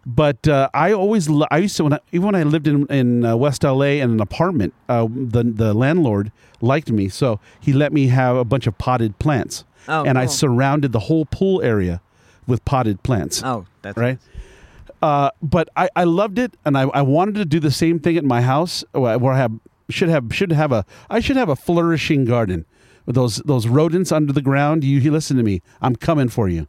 But 0.06 0.48
uh, 0.48 0.70
I 0.72 0.92
always, 0.92 1.28
lo- 1.28 1.46
I 1.50 1.58
used 1.58 1.76
to 1.76 1.84
when 1.84 1.92
I, 1.92 2.00
even 2.12 2.26
when 2.26 2.34
I 2.34 2.42
lived 2.44 2.66
in 2.66 2.86
in 2.86 3.24
uh, 3.26 3.36
West 3.36 3.62
LA 3.62 4.00
in 4.04 4.10
an 4.10 4.20
apartment, 4.20 4.72
uh, 4.88 5.06
the 5.34 5.42
the 5.44 5.74
landlord 5.74 6.32
liked 6.60 6.90
me, 6.90 7.08
so 7.10 7.38
he 7.60 7.72
let 7.72 7.92
me 7.92 8.08
have 8.08 8.36
a 8.36 8.44
bunch 8.44 8.66
of 8.66 8.78
potted 8.78 9.18
plants, 9.18 9.64
Oh, 9.86 10.04
and 10.04 10.16
I 10.18 10.24
cool. 10.24 10.32
surrounded 10.34 10.92
the 10.92 11.00
whole 11.08 11.26
pool 11.26 11.60
area 11.62 12.00
with 12.46 12.64
potted 12.64 13.02
plants. 13.02 13.42
Oh, 13.44 13.66
that's 13.82 13.98
Right. 13.98 14.18
Uh, 15.02 15.30
but 15.42 15.68
I, 15.76 15.88
I 15.94 16.04
loved 16.04 16.38
it, 16.38 16.54
and 16.64 16.76
I, 16.76 16.82
I 16.82 17.02
wanted 17.02 17.34
to 17.36 17.44
do 17.44 17.60
the 17.60 17.70
same 17.70 18.00
thing 18.00 18.16
at 18.16 18.24
my 18.24 18.40
house, 18.42 18.82
where 18.92 19.18
where 19.18 19.34
I 19.34 19.38
have 19.38 19.52
should 19.90 20.08
have 20.08 20.24
should 20.32 20.52
have 20.52 20.72
a 20.72 20.84
I 21.10 21.20
should 21.20 21.36
have 21.36 21.50
a 21.50 21.56
flourishing 21.56 22.24
garden 22.24 22.64
with 23.06 23.14
those 23.14 23.36
those 23.44 23.68
rodents 23.68 24.10
under 24.10 24.32
the 24.32 24.42
ground. 24.42 24.82
You, 24.84 24.98
you 24.98 25.10
listen 25.12 25.36
to 25.36 25.42
me, 25.42 25.60
I'm 25.82 25.94
coming 25.96 26.28
for 26.28 26.48
you, 26.48 26.66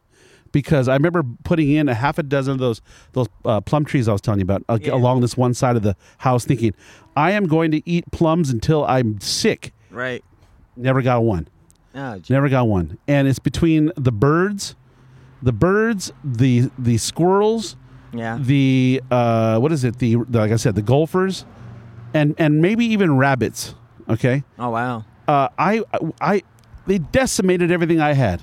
because 0.52 0.88
I 0.88 0.94
remember 0.94 1.22
putting 1.44 1.70
in 1.70 1.88
a 1.88 1.94
half 1.94 2.18
a 2.18 2.22
dozen 2.22 2.54
of 2.54 2.58
those 2.58 2.80
those 3.12 3.28
uh, 3.44 3.60
plum 3.60 3.84
trees 3.84 4.08
I 4.08 4.12
was 4.12 4.20
telling 4.20 4.40
you 4.40 4.44
about 4.44 4.62
uh, 4.68 4.78
Yeah. 4.80 4.94
along 4.94 5.20
this 5.20 5.36
one 5.36 5.54
side 5.54 5.76
of 5.76 5.82
the 5.82 5.96
house, 6.18 6.44
thinking 6.44 6.74
I 7.16 7.32
am 7.32 7.46
going 7.46 7.70
to 7.72 7.88
eat 7.88 8.04
plums 8.12 8.50
until 8.50 8.84
I'm 8.86 9.20
sick. 9.20 9.72
Right. 9.90 10.24
Never 10.76 11.02
got 11.02 11.22
one. 11.24 11.48
Oh. 11.94 12.20
Never 12.28 12.48
got 12.48 12.68
one. 12.68 12.98
And 13.08 13.26
it's 13.26 13.38
between 13.40 13.90
the 13.96 14.12
birds, 14.12 14.76
the 15.42 15.52
birds, 15.52 16.12
the 16.24 16.70
the 16.78 16.96
squirrels, 16.98 17.76
yeah. 18.12 18.38
the 18.40 19.02
uh, 19.10 19.58
what 19.58 19.72
is 19.72 19.82
it? 19.84 19.98
The, 19.98 20.16
the 20.28 20.38
like 20.38 20.52
I 20.52 20.56
said, 20.56 20.74
the 20.76 20.82
golfers, 20.82 21.44
and 22.14 22.34
and 22.38 22.62
maybe 22.62 22.84
even 22.86 23.16
rabbits. 23.16 23.74
Okay, 24.08 24.42
Oh 24.58 24.70
wow. 24.70 25.04
uh, 25.28 25.48
I 25.58 25.82
I 26.20 26.42
they 26.86 26.98
decimated 26.98 27.70
everything 27.70 28.00
I 28.00 28.12
had. 28.14 28.42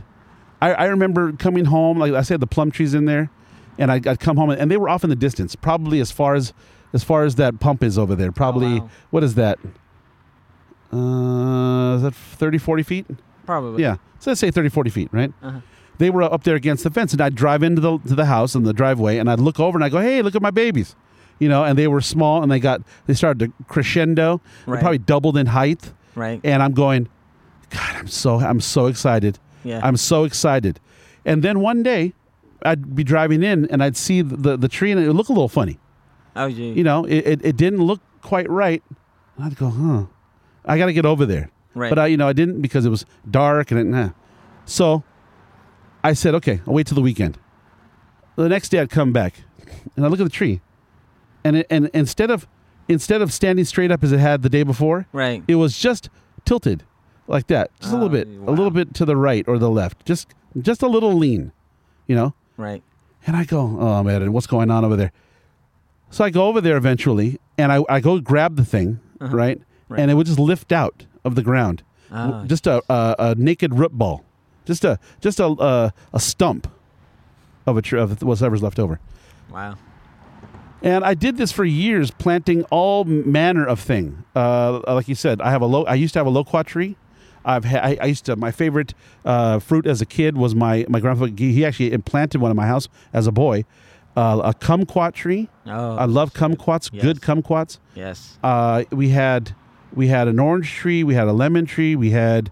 I, 0.62 0.74
I 0.74 0.86
remember 0.86 1.34
coming 1.34 1.66
home, 1.66 2.00
like 2.00 2.14
I 2.14 2.22
said, 2.22 2.40
the 2.40 2.48
plum 2.48 2.72
trees 2.72 2.94
in 2.94 3.06
there, 3.06 3.30
and 3.78 3.92
I, 3.92 3.96
I'd 3.96 4.20
come 4.20 4.38
home 4.38 4.50
and 4.50 4.72
they 4.72 4.78
were 4.78 4.90
off 4.90 5.04
in 5.04 5.10
the 5.10 5.16
distance, 5.16 5.56
probably 5.56 6.00
as 6.00 6.12
far 6.12 6.36
as 6.36 6.54
as 6.94 7.04
far 7.04 7.24
as 7.26 7.36
that 7.36 7.60
pump 7.60 7.84
is 7.84 7.98
over 7.98 8.16
there. 8.16 8.32
Probably 8.32 8.80
wow. 8.80 8.90
what 9.12 9.24
is 9.24 9.36
that? 9.36 9.60
Uh, 10.92 11.96
is 11.98 12.02
that 12.04 12.14
30, 12.16 12.58
40 12.58 12.84
feet? 12.84 13.06
Probably. 13.46 13.84
Yeah. 13.84 13.98
So 14.20 14.32
let's 14.32 14.40
say 14.40 14.52
30, 14.52 14.70
40 14.70 14.90
feet, 14.90 15.10
right? 15.12 15.32
Uh-huh. 15.44 15.60
They 15.98 16.10
were 16.10 16.24
up 16.24 16.44
there 16.44 16.56
against 16.56 16.84
the 16.84 16.90
fence, 16.92 17.12
and 17.12 17.22
I'd 17.22 17.36
drive 17.36 17.64
into 17.64 17.82
the 17.82 17.98
to 18.00 18.16
the 18.16 18.26
house 18.26 18.54
in 18.56 18.64
the 18.64 18.74
driveway, 18.74 19.18
and 19.18 19.30
I'd 19.30 19.40
look 19.40 19.60
over 19.60 19.78
and 19.78 19.84
I'd 19.84 19.92
go, 19.92 20.00
"Hey, 20.00 20.22
look 20.22 20.36
at 20.36 20.44
my 20.44 20.52
babies," 20.52 20.96
you 21.40 21.50
know. 21.50 21.64
And 21.64 21.76
they 21.78 21.88
were 21.88 22.02
small, 22.02 22.44
and 22.44 22.52
they 22.52 22.60
got 22.60 22.82
they 23.08 23.16
started 23.16 23.40
to 23.48 23.64
crescendo. 23.68 24.40
They 24.68 24.78
probably 24.78 25.00
doubled 25.00 25.38
in 25.38 25.48
height, 25.48 25.92
Right. 26.14 26.40
and 26.44 26.62
I'm 26.62 26.74
going, 26.74 27.10
God, 27.72 27.96
I'm 27.96 28.08
so 28.08 28.36
I'm 28.40 28.62
so 28.62 28.86
excited. 28.86 29.40
Yeah. 29.68 29.82
I'm 29.84 29.98
so 29.98 30.24
excited. 30.24 30.80
And 31.26 31.44
then 31.44 31.60
one 31.60 31.84
day, 31.84 32.14
I'd 32.64 32.96
be 32.96 33.04
driving 33.04 33.44
in, 33.44 33.66
and 33.68 33.84
I'd 33.84 33.98
see 33.98 34.22
the 34.22 34.58
the, 34.58 34.68
tree, 34.68 34.92
and 34.92 35.00
it 35.00 35.08
would 35.08 35.16
look 35.16 35.30
a 35.30 35.34
little 35.34 35.50
funny. 35.50 35.78
oh 36.36 36.50
gee. 36.50 36.72
You 36.72 36.84
know, 36.84 37.06
it, 37.06 37.28
it, 37.28 37.46
it 37.46 37.58
didn't 37.58 37.82
look 37.82 38.02
quite 38.22 38.50
right. 38.50 38.82
And 39.36 39.46
I'd 39.46 39.58
go, 39.58 39.70
huh, 39.70 40.06
I 40.66 40.78
got 40.78 40.88
to 40.88 40.94
get 40.94 41.06
over 41.06 41.26
there. 41.26 41.52
right. 41.76 41.90
But 41.90 42.00
I, 42.00 42.08
you 42.08 42.18
know, 42.18 42.28
I 42.28 42.34
didn't 42.34 42.62
because 42.62 42.86
it 42.86 42.90
was 42.90 43.06
dark 43.30 43.72
and 43.72 43.80
it, 43.80 43.86
nah. 43.86 44.10
So 44.66 45.04
I 46.04 46.14
said, 46.14 46.34
okay, 46.36 46.62
I'll 46.68 46.74
wait 46.74 46.88
till 46.88 46.96
the 46.96 47.02
weekend. 47.02 47.38
The 48.36 48.50
next 48.50 48.70
day 48.70 48.80
I'd 48.80 48.90
come 48.90 49.12
back 49.14 49.36
and 49.96 50.06
I 50.06 50.08
look 50.10 50.20
at 50.20 50.24
the 50.24 50.30
tree, 50.30 50.62
and 51.44 51.58
it, 51.58 51.68
and 51.70 51.90
instead 51.94 52.32
of 52.32 52.48
instead 52.88 53.22
of 53.22 53.34
standing 53.34 53.66
straight 53.66 53.92
up 53.92 54.04
as 54.04 54.12
it 54.12 54.20
had 54.20 54.42
the 54.42 54.50
day 54.50 54.64
before, 54.64 55.08
right. 55.12 55.44
it 55.48 55.56
was 55.56 55.78
just 55.78 56.10
tilted 56.46 56.84
like 57.28 57.48
that, 57.48 57.72
just 57.80 57.92
a 57.92 57.96
little 57.96 58.10
bit, 58.10 58.28
a 58.28 58.32
wow. 58.42 58.50
little 58.54 58.72
bit 58.72 58.94
to 58.96 59.06
the 59.06 59.16
right 59.16 59.46
or 59.48 59.58
the 59.58 59.70
left, 59.70 60.06
just 60.06 60.34
just 60.62 60.82
a 60.82 60.88
little 60.88 61.14
lean, 61.14 61.52
you 62.08 62.16
know. 62.16 62.34
Right. 62.58 62.82
And 63.26 63.36
I 63.36 63.44
go, 63.46 63.60
oh 63.80 64.04
man, 64.04 64.22
and 64.22 64.34
what's 64.34 64.48
going 64.48 64.72
on 64.72 64.84
over 64.86 64.96
there? 64.96 65.12
So 66.10 66.24
I 66.24 66.30
go 66.30 66.48
over 66.48 66.62
there 66.62 66.78
eventually, 66.78 67.40
and 67.58 67.72
I, 67.72 67.84
I 67.90 68.00
go 68.00 68.20
grab 68.20 68.56
the 68.56 68.64
thing, 68.66 69.00
Uh-huh. 69.20 69.36
right? 69.36 69.62
Right. 69.90 70.00
And 70.00 70.10
it 70.12 70.14
would 70.16 70.26
just 70.28 70.40
lift 70.40 70.72
out 70.72 71.06
of 71.26 71.36
the 71.36 71.44
ground. 71.44 71.84
Oh, 72.12 72.46
just 72.46 72.68
a, 72.68 72.82
a 72.90 73.16
a 73.20 73.36
naked 73.36 73.74
root 73.74 73.92
ball, 73.92 74.24
just 74.66 74.86
a 74.86 74.98
just 75.20 75.40
a 75.42 75.48
a, 75.48 75.94
a 76.14 76.20
stump 76.20 76.68
of 77.66 77.76
a 77.78 77.82
tree 77.82 78.00
of 78.00 78.22
whatever's 78.24 78.64
left 78.64 78.80
over. 78.80 79.00
Wow. 79.52 79.76
And 80.82 81.04
I 81.04 81.16
did 81.16 81.38
this 81.38 81.52
for 81.52 81.66
years, 81.66 82.12
planting 82.12 82.64
all 82.66 83.04
manner 83.04 83.66
of 83.66 83.80
thing. 83.80 84.24
Uh, 84.36 84.80
like 84.88 85.08
you 85.10 85.16
said, 85.16 85.42
I 85.42 85.50
have 85.52 85.62
a 85.62 85.66
low. 85.66 85.84
I 85.86 85.96
used 85.96 86.14
to 86.14 86.20
have 86.20 86.28
a 86.28 86.30
loquat 86.30 86.68
tree. 86.68 86.96
I've 87.48 87.66
ha- 87.66 87.80
I, 87.82 87.98
I 88.02 88.06
used 88.06 88.26
to. 88.26 88.36
My 88.36 88.52
favorite 88.52 88.94
uh, 89.26 89.60
fruit 89.60 89.88
as 89.88 90.02
a 90.02 90.06
kid 90.06 90.38
was 90.38 90.54
my 90.54 90.86
my 90.90 91.00
grandfather. 91.00 91.32
He 91.36 91.66
actually 91.66 91.92
implanted 91.94 92.42
one 92.42 92.52
in 92.52 92.58
my 92.58 92.68
house 92.68 92.88
as 93.14 93.26
a 93.26 93.32
boy. 93.32 93.66
Uh, 94.16 94.42
a 94.46 94.54
kumquat 94.54 95.14
tree. 95.14 95.48
Oh. 95.68 95.96
I 95.96 96.06
love 96.06 96.34
kumquats. 96.34 96.90
Yes. 96.92 97.04
Good 97.04 97.22
kumquats. 97.22 97.78
Yes. 97.96 98.38
Uh, 98.44 98.84
we 98.92 99.10
had 99.10 99.56
we 99.94 100.08
had 100.08 100.28
an 100.28 100.40
orange 100.40 100.72
tree. 100.74 101.04
We 101.04 101.14
had 101.14 101.28
a 101.28 101.34
lemon 101.34 101.66
tree. 101.66 101.96
We 101.96 102.10
had. 102.12 102.52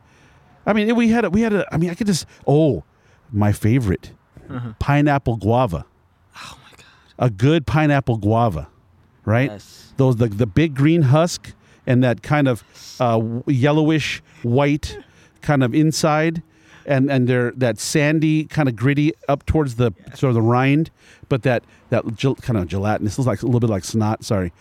I 0.65 0.73
mean, 0.73 0.95
we 0.95 1.09
had 1.09 1.25
a, 1.25 1.29
we 1.29 1.41
had 1.41 1.53
a. 1.53 1.65
I 1.73 1.77
mean, 1.77 1.89
I 1.89 1.95
could 1.95 2.07
just. 2.07 2.25
Oh, 2.47 2.83
my 3.31 3.51
favorite, 3.51 4.11
pineapple 4.79 5.37
guava. 5.37 5.85
Oh 6.37 6.57
my 6.63 6.69
god. 6.77 6.85
A 7.17 7.29
good 7.31 7.65
pineapple 7.65 8.17
guava, 8.17 8.67
right? 9.25 9.49
Yes. 9.49 9.93
those 9.97 10.17
the, 10.17 10.27
the 10.27 10.45
big 10.45 10.75
green 10.75 11.01
husk 11.03 11.53
and 11.87 12.03
that 12.03 12.21
kind 12.23 12.47
of 12.47 12.63
uh, 12.99 13.21
yellowish 13.47 14.21
white 14.43 14.97
kind 15.41 15.63
of 15.63 15.73
inside 15.75 16.41
and 16.87 17.09
and 17.11 17.27
they're 17.27 17.51
that 17.51 17.79
sandy 17.79 18.45
kind 18.45 18.69
of 18.69 18.75
gritty 18.75 19.11
up 19.27 19.45
towards 19.45 19.75
the 19.75 19.91
sort 20.13 20.29
of 20.29 20.33
the 20.35 20.41
rind 20.41 20.91
but 21.29 21.43
that 21.43 21.63
that 21.89 22.03
gel, 22.15 22.35
kind 22.35 22.57
of 22.57 22.67
gelatinous 22.67 23.17
looks 23.17 23.27
like 23.27 23.41
a 23.41 23.45
little 23.45 23.59
bit 23.59 23.69
like 23.69 23.83
snot 23.83 24.23
sorry 24.23 24.51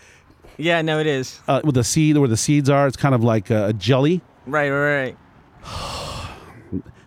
Yeah. 0.57 0.81
No, 0.83 0.99
it 1.01 1.07
is. 1.07 1.41
uh, 1.49 1.61
with 1.65 1.75
the 1.75 1.85
seed 1.85 2.17
where 2.19 2.29
the 2.29 2.37
seeds 2.37 2.71
are 2.71 2.87
it's 2.87 2.97
kind 2.97 3.15
of 3.15 3.23
like 3.25 3.51
a, 3.51 3.69
a 3.69 3.73
jelly 3.73 4.21
Right. 4.47 4.71
Right. 4.71 5.17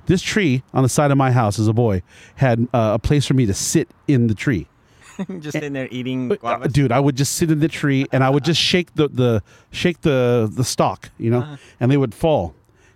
this 0.08 0.22
tree 0.22 0.64
on 0.74 0.84
the 0.84 0.90
side 0.90 1.12
of 1.12 1.18
my 1.18 1.32
house 1.32 1.60
as 1.60 1.68
a 1.68 1.74
boy 1.74 2.02
had 2.36 2.68
uh, 2.74 2.92
a 2.96 3.00
place 3.00 3.26
for 3.26 3.34
me 3.34 3.46
to 3.46 3.54
sit 3.54 3.90
in 4.08 4.28
the 4.28 4.36
tree 4.36 4.68
Just 5.40 5.54
sitting 5.54 5.74
there 5.74 5.88
eating 5.92 6.32
Uh, 6.32 6.36
guavas. 6.36 6.72
dude 6.74 6.92
i 6.92 7.00
would 7.00 7.16
just 7.16 7.34
sit 7.34 7.50
in 7.52 7.60
the 7.60 7.68
tree 7.68 8.06
and 8.12 8.24
i 8.24 8.30
would 8.30 8.44
just 8.44 8.62
shake 8.62 8.94
the, 8.96 9.08
the 9.08 9.42
shake 9.72 10.02
the 10.02 10.50
the 10.52 10.64
stalk 10.64 11.10
you 11.18 11.30
know 11.32 11.40
Uh-huh. 11.40 11.58
and 11.80 11.92
they 11.92 11.98
would 11.98 12.14
fall 12.14 12.54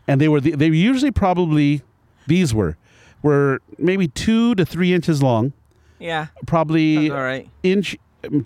and 0.08 0.20
they 0.22 0.28
were 0.28 0.40
the, 0.42 0.52
they 0.52 0.70
were 0.70 0.76
usually 0.76 1.12
probably 1.12 1.82
these 2.28 2.54
were 2.54 2.78
were 3.24 3.60
maybe 3.78 4.08
two 4.08 4.56
to 4.56 4.66
three 4.66 4.94
inches 4.94 5.22
long 5.24 5.54
Yeah. 6.00 6.28
probably 6.46 7.10
All 7.12 7.18
right. 7.18 7.50
inch 7.64 7.98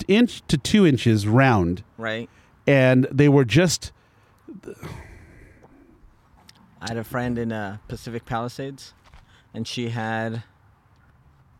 inch 0.08 0.42
to 0.48 0.58
two 0.58 0.86
inches 0.86 1.28
round 1.28 1.84
Right. 1.98 2.30
and 2.68 3.08
they 3.12 3.28
were 3.30 3.46
just 3.46 3.92
I 6.82 6.90
had 6.90 6.98
a 6.98 7.04
friend 7.04 7.38
in 7.38 7.52
uh, 7.52 7.78
Pacific 7.88 8.26
Palisades, 8.26 8.94
and 9.54 9.68
she 9.68 9.90
had, 9.90 10.44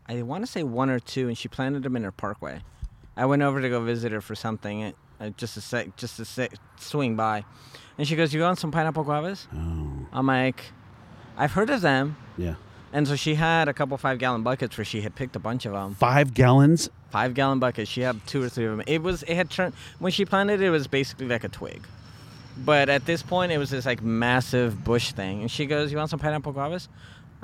I 0.08 0.22
want 0.22 0.44
to 0.44 0.50
say 0.50 0.62
one 0.62 0.90
or 0.90 1.00
two, 1.00 1.28
and 1.28 1.36
she 1.36 1.48
planted 1.48 1.82
them 1.82 1.96
in 1.96 2.04
her 2.04 2.12
parkway. 2.12 2.62
I 3.16 3.26
went 3.26 3.42
over 3.42 3.60
to 3.60 3.68
go 3.68 3.80
visit 3.80 4.12
her 4.12 4.20
for 4.20 4.34
something, 4.34 4.94
uh, 5.20 5.30
just 5.36 5.56
a 5.56 5.60
sec, 5.60 5.96
just 5.96 6.20
a 6.20 6.24
sec, 6.24 6.52
swing 6.78 7.16
by, 7.16 7.44
and 7.98 8.06
she 8.06 8.14
goes, 8.14 8.32
"You 8.34 8.42
want 8.42 8.58
some 8.58 8.70
pineapple 8.70 9.04
guavas?" 9.04 9.46
oh 9.54 10.06
I'm 10.12 10.26
like, 10.26 10.72
"I've 11.36 11.52
heard 11.52 11.70
of 11.70 11.80
them," 11.80 12.16
yeah 12.36 12.54
and 12.92 13.06
so 13.06 13.16
she 13.16 13.34
had 13.34 13.68
a 13.68 13.74
couple 13.74 13.96
five 13.98 14.18
gallon 14.18 14.42
buckets 14.42 14.78
where 14.78 14.84
she 14.84 15.02
had 15.02 15.14
picked 15.14 15.36
a 15.36 15.38
bunch 15.38 15.66
of 15.66 15.72
them. 15.72 15.94
five 15.94 16.32
gallons 16.32 16.88
Five 17.10 17.34
gallon 17.34 17.60
buckets. 17.60 17.90
She 17.90 18.00
had 18.00 18.26
two 18.26 18.42
or 18.42 18.48
three 18.48 18.66
of 18.66 18.76
them. 18.76 18.84
It 18.86 19.02
was, 19.02 19.22
it 19.22 19.36
had 19.36 19.48
turned 19.48 19.74
when 20.00 20.12
she 20.12 20.24
planted 20.24 20.60
it, 20.60 20.66
it 20.66 20.70
was 20.70 20.86
basically 20.86 21.28
like 21.28 21.44
a 21.44 21.48
twig. 21.48 21.86
But 22.58 22.88
at 22.88 23.06
this 23.06 23.22
point, 23.22 23.52
it 23.52 23.58
was 23.58 23.70
this 23.70 23.86
like 23.86 24.02
massive 24.02 24.82
bush 24.82 25.12
thing. 25.12 25.42
And 25.42 25.50
she 25.50 25.66
goes, 25.66 25.92
"You 25.92 25.98
want 25.98 26.10
some 26.10 26.18
pineapple 26.18 26.52
guavas?" 26.52 26.88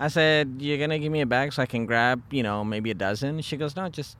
I 0.05 0.09
said, 0.09 0.57
"You're 0.59 0.79
gonna 0.79 0.99
give 0.99 1.13
me 1.13 1.21
a 1.21 1.27
bag 1.27 1.53
so 1.53 1.63
I 1.63 1.67
can 1.67 1.87
grab, 1.87 2.21
you 2.31 2.43
know, 2.43 2.65
maybe 2.65 2.91
a 2.91 2.95
dozen." 2.95 3.41
She 3.43 3.57
goes, 3.57 3.77
"No, 3.77 3.89
just." 3.89 4.17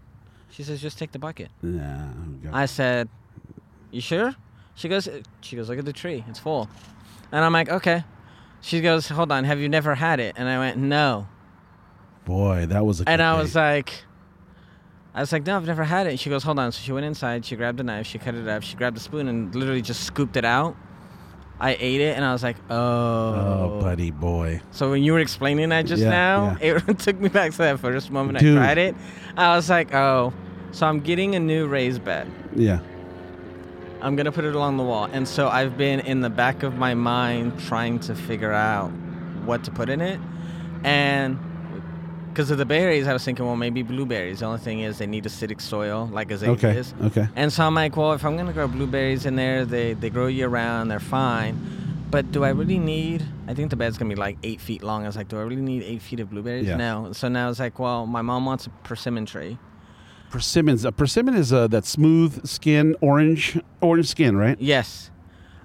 She 0.51 0.63
says, 0.63 0.81
"Just 0.81 0.99
take 0.99 1.11
the 1.13 1.19
bucket." 1.19 1.51
oh 1.65 2.51
I 2.53 2.67
said, 2.67 3.09
"You 3.91 4.01
sure?" 4.01 4.35
She 4.75 4.89
goes, 4.89 5.09
"She 5.41 5.57
goes, 5.57 5.69
look 5.69 5.79
at 5.79 5.85
the 5.85 5.93
tree. 5.93 6.25
It's 6.29 6.39
full." 6.39 6.69
And 7.33 7.45
I'm 7.45 7.53
like, 7.53 7.69
"Okay." 7.69 8.05
She 8.61 8.81
goes, 8.81 9.09
"Hold 9.09 9.33
on. 9.33 9.45
Have 9.45 9.59
you 9.59 9.69
never 9.69 9.95
had 9.97 10.21
it?" 10.21 10.35
And 10.39 10.49
I 10.49 10.59
went, 10.59 10.77
"No." 10.79 11.27
boy 12.25 12.67
that 12.67 12.87
was 12.87 13.01
a 13.01 13.09
And 13.09 13.19
good 13.19 13.25
I 13.25 13.35
day. 13.35 13.43
was 13.43 13.55
like, 13.57 14.05
I 15.13 15.21
was 15.21 15.33
like, 15.33 15.45
no, 15.45 15.57
I've 15.57 15.67
never 15.67 15.83
had 15.83 16.07
it. 16.07 16.21
She 16.21 16.31
goes, 16.31 16.45
hold 16.45 16.59
on. 16.61 16.71
So 16.71 16.81
she 16.81 16.93
went 16.93 17.05
inside. 17.05 17.45
She 17.45 17.57
grabbed 17.57 17.81
a 17.81 17.83
knife. 17.83 18.07
She 18.07 18.19
cut 18.19 18.35
it 18.37 18.47
up. 18.47 18.63
She 18.63 18.77
grabbed 18.77 18.97
a 18.97 19.01
spoon 19.01 19.27
and 19.27 19.53
literally 19.55 19.83
just 19.83 20.05
scooped 20.05 20.37
it 20.37 20.45
out. 20.45 20.77
I 21.63 21.77
ate 21.79 22.01
it 22.01 22.17
and 22.17 22.25
I 22.25 22.33
was 22.33 22.43
like, 22.43 22.57
oh. 22.71 22.77
oh 22.77 23.79
buddy 23.81 24.11
boy 24.11 24.61
So 24.73 24.91
when 24.91 25.05
you 25.05 25.13
were 25.13 25.21
explaining 25.21 25.69
that 25.69 25.87
just 25.87 26.03
Yeah, 26.03 26.11
now, 26.11 26.57
it 26.61 26.99
took 26.99 27.21
me 27.21 27.29
back 27.29 27.53
to 27.53 27.59
that 27.59 27.79
first 27.79 28.11
moment 28.11 28.41
Dude. 28.41 28.59
I 28.59 28.65
tried 28.65 28.79
it. 28.79 28.97
I 29.37 29.55
was 29.55 29.71
like, 29.71 29.95
oh. 29.95 30.35
So 30.73 30.87
I'm 30.87 30.99
getting 30.99 31.37
a 31.37 31.41
new 31.41 31.69
raised 31.69 32.05
bed. 32.05 32.29
yeah 32.57 32.81
I'm 34.01 34.17
gonna 34.17 34.33
put 34.33 34.45
it 34.45 34.57
along 34.57 34.77
the 34.77 34.83
wall. 34.83 35.05
And 35.05 35.29
so 35.29 35.49
I've 35.49 35.79
been 35.79 36.01
in 36.01 36.21
the 36.23 36.31
back 36.31 36.65
of 36.65 36.77
my 36.77 36.95
mind 36.95 37.61
trying 37.61 38.01
to 38.01 38.17
figure 38.17 38.53
out 38.53 38.89
what 39.45 39.63
to 39.65 39.71
put 39.71 39.89
in 39.89 40.01
it. 40.01 40.19
And 40.83 41.39
because 42.33 42.51
of 42.51 42.59
the 42.59 42.65
berries, 42.65 43.07
I 43.07 43.13
was 43.13 43.25
thinking, 43.25 43.45
well, 43.47 43.57
maybe 43.57 43.83
blueberries. 43.83 44.41
The 44.41 44.47
only 44.47 44.59
thing 44.59 44.81
is 44.81 44.99
they 44.99 45.07
need 45.07 45.25
acidic 45.25 45.61
soil, 45.61 46.09
like 46.13 46.31
azaleas. 46.31 46.95
okay 46.95 47.07
okay 47.07 47.29
And 47.37 47.53
so 47.53 47.65
I'm 47.65 47.75
like, 47.75 47.97
well, 47.97 48.13
if 48.13 48.25
I'm 48.25 48.37
gonna 48.37 48.53
grow 48.53 48.69
blueberries 48.69 49.27
in 49.27 49.37
there, 49.37 49.65
they 49.65 49.95
they 49.95 50.11
grow 50.11 50.27
year 50.27 50.49
round, 50.49 50.91
they're 50.91 51.01
fine. 51.01 51.55
But 52.11 52.31
do 52.31 52.45
I 52.45 52.51
really 52.51 52.79
need? 52.79 53.25
I 53.49 53.55
think 53.55 53.71
the 53.71 53.77
bed's 53.77 53.97
gonna 53.99 54.15
be 54.15 54.21
like 54.21 54.37
eight 54.43 54.61
feet 54.61 54.83
long. 54.83 55.05
I 55.05 55.07
was 55.07 55.17
like, 55.17 55.29
do 55.29 55.39
I 55.39 55.43
really 55.43 55.63
need 55.63 55.83
eight 55.83 56.03
feet 56.03 56.21
of 56.21 56.29
blueberries? 56.31 56.67
Yeah. 56.67 56.77
No. 56.77 57.13
So 57.13 57.29
now 57.29 57.49
it's 57.51 57.59
like, 57.61 57.79
well, 57.79 58.07
my 58.07 58.23
mom 58.23 58.45
wants 58.47 58.67
a 58.67 58.71
persimmon 58.85 59.25
tree. 59.27 59.57
persimmons 60.31 60.85
a 60.85 60.93
persimmon 60.93 61.35
is 61.35 61.53
uh, 61.53 61.67
that 61.69 61.85
smooth 61.85 62.47
skin 62.47 62.97
orange 63.01 63.59
orange 63.81 64.09
skin 64.09 64.37
right 64.37 64.59
Yes. 64.61 65.11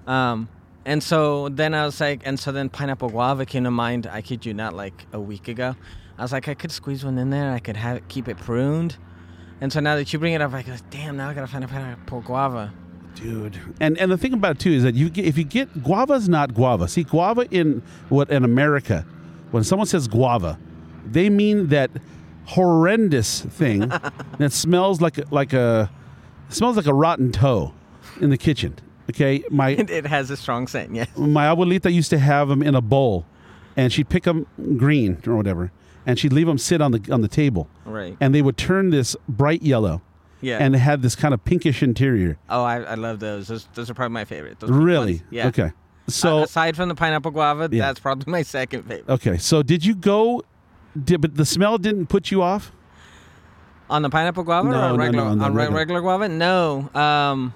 Um, 0.06 0.48
and 0.84 1.02
so 1.02 1.48
then 1.50 1.74
I 1.74 1.84
was 1.84 2.00
like, 2.00 2.22
and 2.24 2.38
so 2.40 2.50
then 2.50 2.68
pineapple 2.70 3.10
guava 3.10 3.44
came 3.44 3.64
to 3.64 3.70
mind. 3.70 4.06
I 4.06 4.22
kid 4.22 4.46
you 4.46 4.54
not, 4.54 4.72
like 4.74 5.06
a 5.12 5.20
week 5.20 5.48
ago. 5.48 5.76
I 6.18 6.22
was 6.22 6.32
like, 6.32 6.48
I 6.48 6.54
could 6.54 6.72
squeeze 6.72 7.04
one 7.04 7.16
in 7.18 7.30
there. 7.30 7.44
And 7.44 7.54
I 7.54 7.60
could 7.60 7.76
have 7.76 7.96
it, 7.98 8.08
keep 8.08 8.28
it 8.28 8.36
pruned. 8.38 8.96
And 9.60 9.72
so 9.72 9.80
now 9.80 9.96
that 9.96 10.12
you 10.12 10.18
bring 10.18 10.34
it 10.34 10.40
up, 10.42 10.52
I 10.52 10.62
go, 10.62 10.74
damn, 10.90 11.16
now 11.16 11.28
I 11.28 11.34
gotta 11.34 11.46
find 11.46 11.64
a 11.64 11.68
pineapple 11.68 12.20
guava. 12.22 12.72
dude 13.14 13.58
and 13.80 13.98
and 13.98 14.12
the 14.12 14.16
thing 14.18 14.32
about 14.32 14.56
it 14.56 14.58
too 14.60 14.70
is 14.70 14.82
that 14.84 14.94
you 14.94 15.10
get, 15.10 15.24
if 15.24 15.36
you 15.36 15.42
get 15.42 15.82
guava's 15.82 16.28
not 16.28 16.54
guava 16.54 16.86
see 16.86 17.02
guava 17.02 17.46
in 17.50 17.82
what 18.10 18.30
in 18.30 18.44
america 18.44 19.04
when 19.50 19.64
someone 19.64 19.86
says 19.88 20.06
guava 20.06 20.56
they 21.04 21.28
mean 21.28 21.66
that 21.68 21.90
horrendous 22.44 23.40
thing 23.42 23.80
that 24.38 24.52
smells 24.52 25.00
like 25.00 25.18
a, 25.18 25.24
like 25.32 25.52
a 25.52 25.90
smells 26.48 26.76
like 26.76 26.86
a 26.86 26.94
rotten 26.94 27.32
toe 27.32 27.72
in 28.20 28.30
the 28.30 28.38
kitchen 28.38 28.76
okay 29.10 29.42
my 29.50 29.70
It, 29.70 29.90
it 30.00 30.06
has 30.06 30.30
a 30.30 30.36
strong 30.36 30.68
scent, 30.68 30.94
yes. 30.94 31.08
my 31.16 31.46
abuelita 31.46 31.92
used 31.92 32.10
to 32.10 32.18
have 32.18 32.46
them 32.48 32.62
in 32.62 32.74
a 32.76 32.80
bowl 32.80 33.26
and 33.76 33.92
she'd 33.92 34.08
pick 34.08 34.24
them 34.24 34.46
green 34.76 35.20
or 35.26 35.34
whatever 35.36 35.72
and 36.08 36.18
she'd 36.18 36.32
leave 36.32 36.46
them 36.48 36.58
sit 36.58 36.80
on 36.80 36.90
the 36.90 37.00
on 37.12 37.20
the 37.20 37.28
table 37.28 37.68
Right. 37.84 38.16
and 38.20 38.34
they 38.34 38.42
would 38.42 38.56
turn 38.56 38.90
this 38.90 39.14
bright 39.28 39.62
yellow 39.62 40.02
Yeah. 40.40 40.58
and 40.58 40.74
it 40.74 40.78
had 40.78 41.02
this 41.02 41.14
kind 41.14 41.32
of 41.34 41.44
pinkish 41.44 41.82
interior 41.82 42.38
oh, 42.50 42.64
I, 42.64 42.80
I 42.82 42.94
love 42.94 43.20
those. 43.20 43.46
those. 43.48 43.68
Those 43.74 43.90
are 43.90 43.94
probably 43.94 44.14
my 44.14 44.24
favorite. 44.24 44.58
Those 44.58 44.70
really 44.70 45.14
ones. 45.20 45.22
Yeah. 45.30 45.46
okay 45.48 45.72
Uh, 46.08 46.10
so 46.10 46.42
aside 46.42 46.74
from 46.76 46.88
the 46.88 46.94
pineapple 46.94 47.30
guava, 47.30 47.68
Yeah. 47.70 47.86
that's 47.86 48.00
probably 48.00 48.30
my 48.32 48.42
second 48.42 48.82
favorite. 48.84 49.08
Okay, 49.08 49.36
so 49.36 49.62
did 49.62 49.84
you 49.84 49.94
go? 49.94 50.42
Did, 51.04 51.20
but 51.20 51.36
the 51.36 51.44
smell 51.44 51.76
didn't 51.78 52.06
put 52.06 52.30
you 52.32 52.40
off. 52.42 52.72
On 53.90 54.00
the 54.02 54.10
pineapple 54.10 54.42
guava 54.44 54.68
No, 54.68 54.74
or 54.74 54.78
no, 54.80 54.84
on 54.86 54.96
no, 54.96 54.98
regular, 55.04 55.24
on 55.24 55.40
on 55.40 55.54
regular. 55.54 55.78
regular 55.78 56.00
guava? 56.00 56.28
No. 56.28 56.90
Um, 56.94 57.52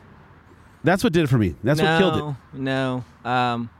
That's 0.84 1.02
what 1.04 1.12
did 1.12 1.24
it 1.24 1.26
for 1.28 1.38
me. 1.38 1.54
That's 1.64 1.80
what 1.80 1.98
killed 1.98 2.16
it. 2.16 2.58
No, 2.58 3.04
no. 3.24 3.30
Um, 3.30 3.70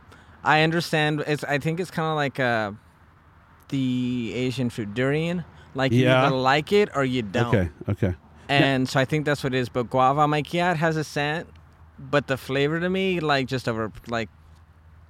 I 0.45 0.63
understand. 0.63 1.23
It's. 1.27 1.45
I 1.45 1.59
think 1.59 1.79
it's 1.81 1.91
kind 1.91 2.09
of 2.09 2.17
like 2.17 2.39
uh, 2.41 2.73
the 3.73 4.33
Asian 4.35 4.71
fruit 4.71 4.95
durian. 4.95 5.45
Like 5.75 5.91
you 5.93 6.05
Yeah. 6.05 6.27
either 6.27 6.37
like 6.37 6.71
it 6.73 6.91
or 6.95 7.05
you 7.05 7.23
don't. 7.23 7.53
Okay, 7.55 7.69
okay. 7.89 8.15
And 8.49 8.89
so 8.89 9.01
I 9.01 9.05
think 9.07 9.25
that's 9.25 9.43
what 9.43 9.55
it 9.55 9.59
is. 9.59 9.69
But 9.71 9.89
guava, 9.91 10.21
I'm 10.21 10.31
like, 10.31 10.53
yeah, 10.53 10.71
it 10.73 10.77
has 10.77 10.97
a 10.97 11.05
scent, 11.05 11.49
but 11.99 12.27
the 12.27 12.37
flavor 12.37 12.79
to 12.79 12.91
me, 12.91 13.19
like, 13.21 13.47
just 13.47 13.67
over, 13.69 13.91
like, 14.09 14.29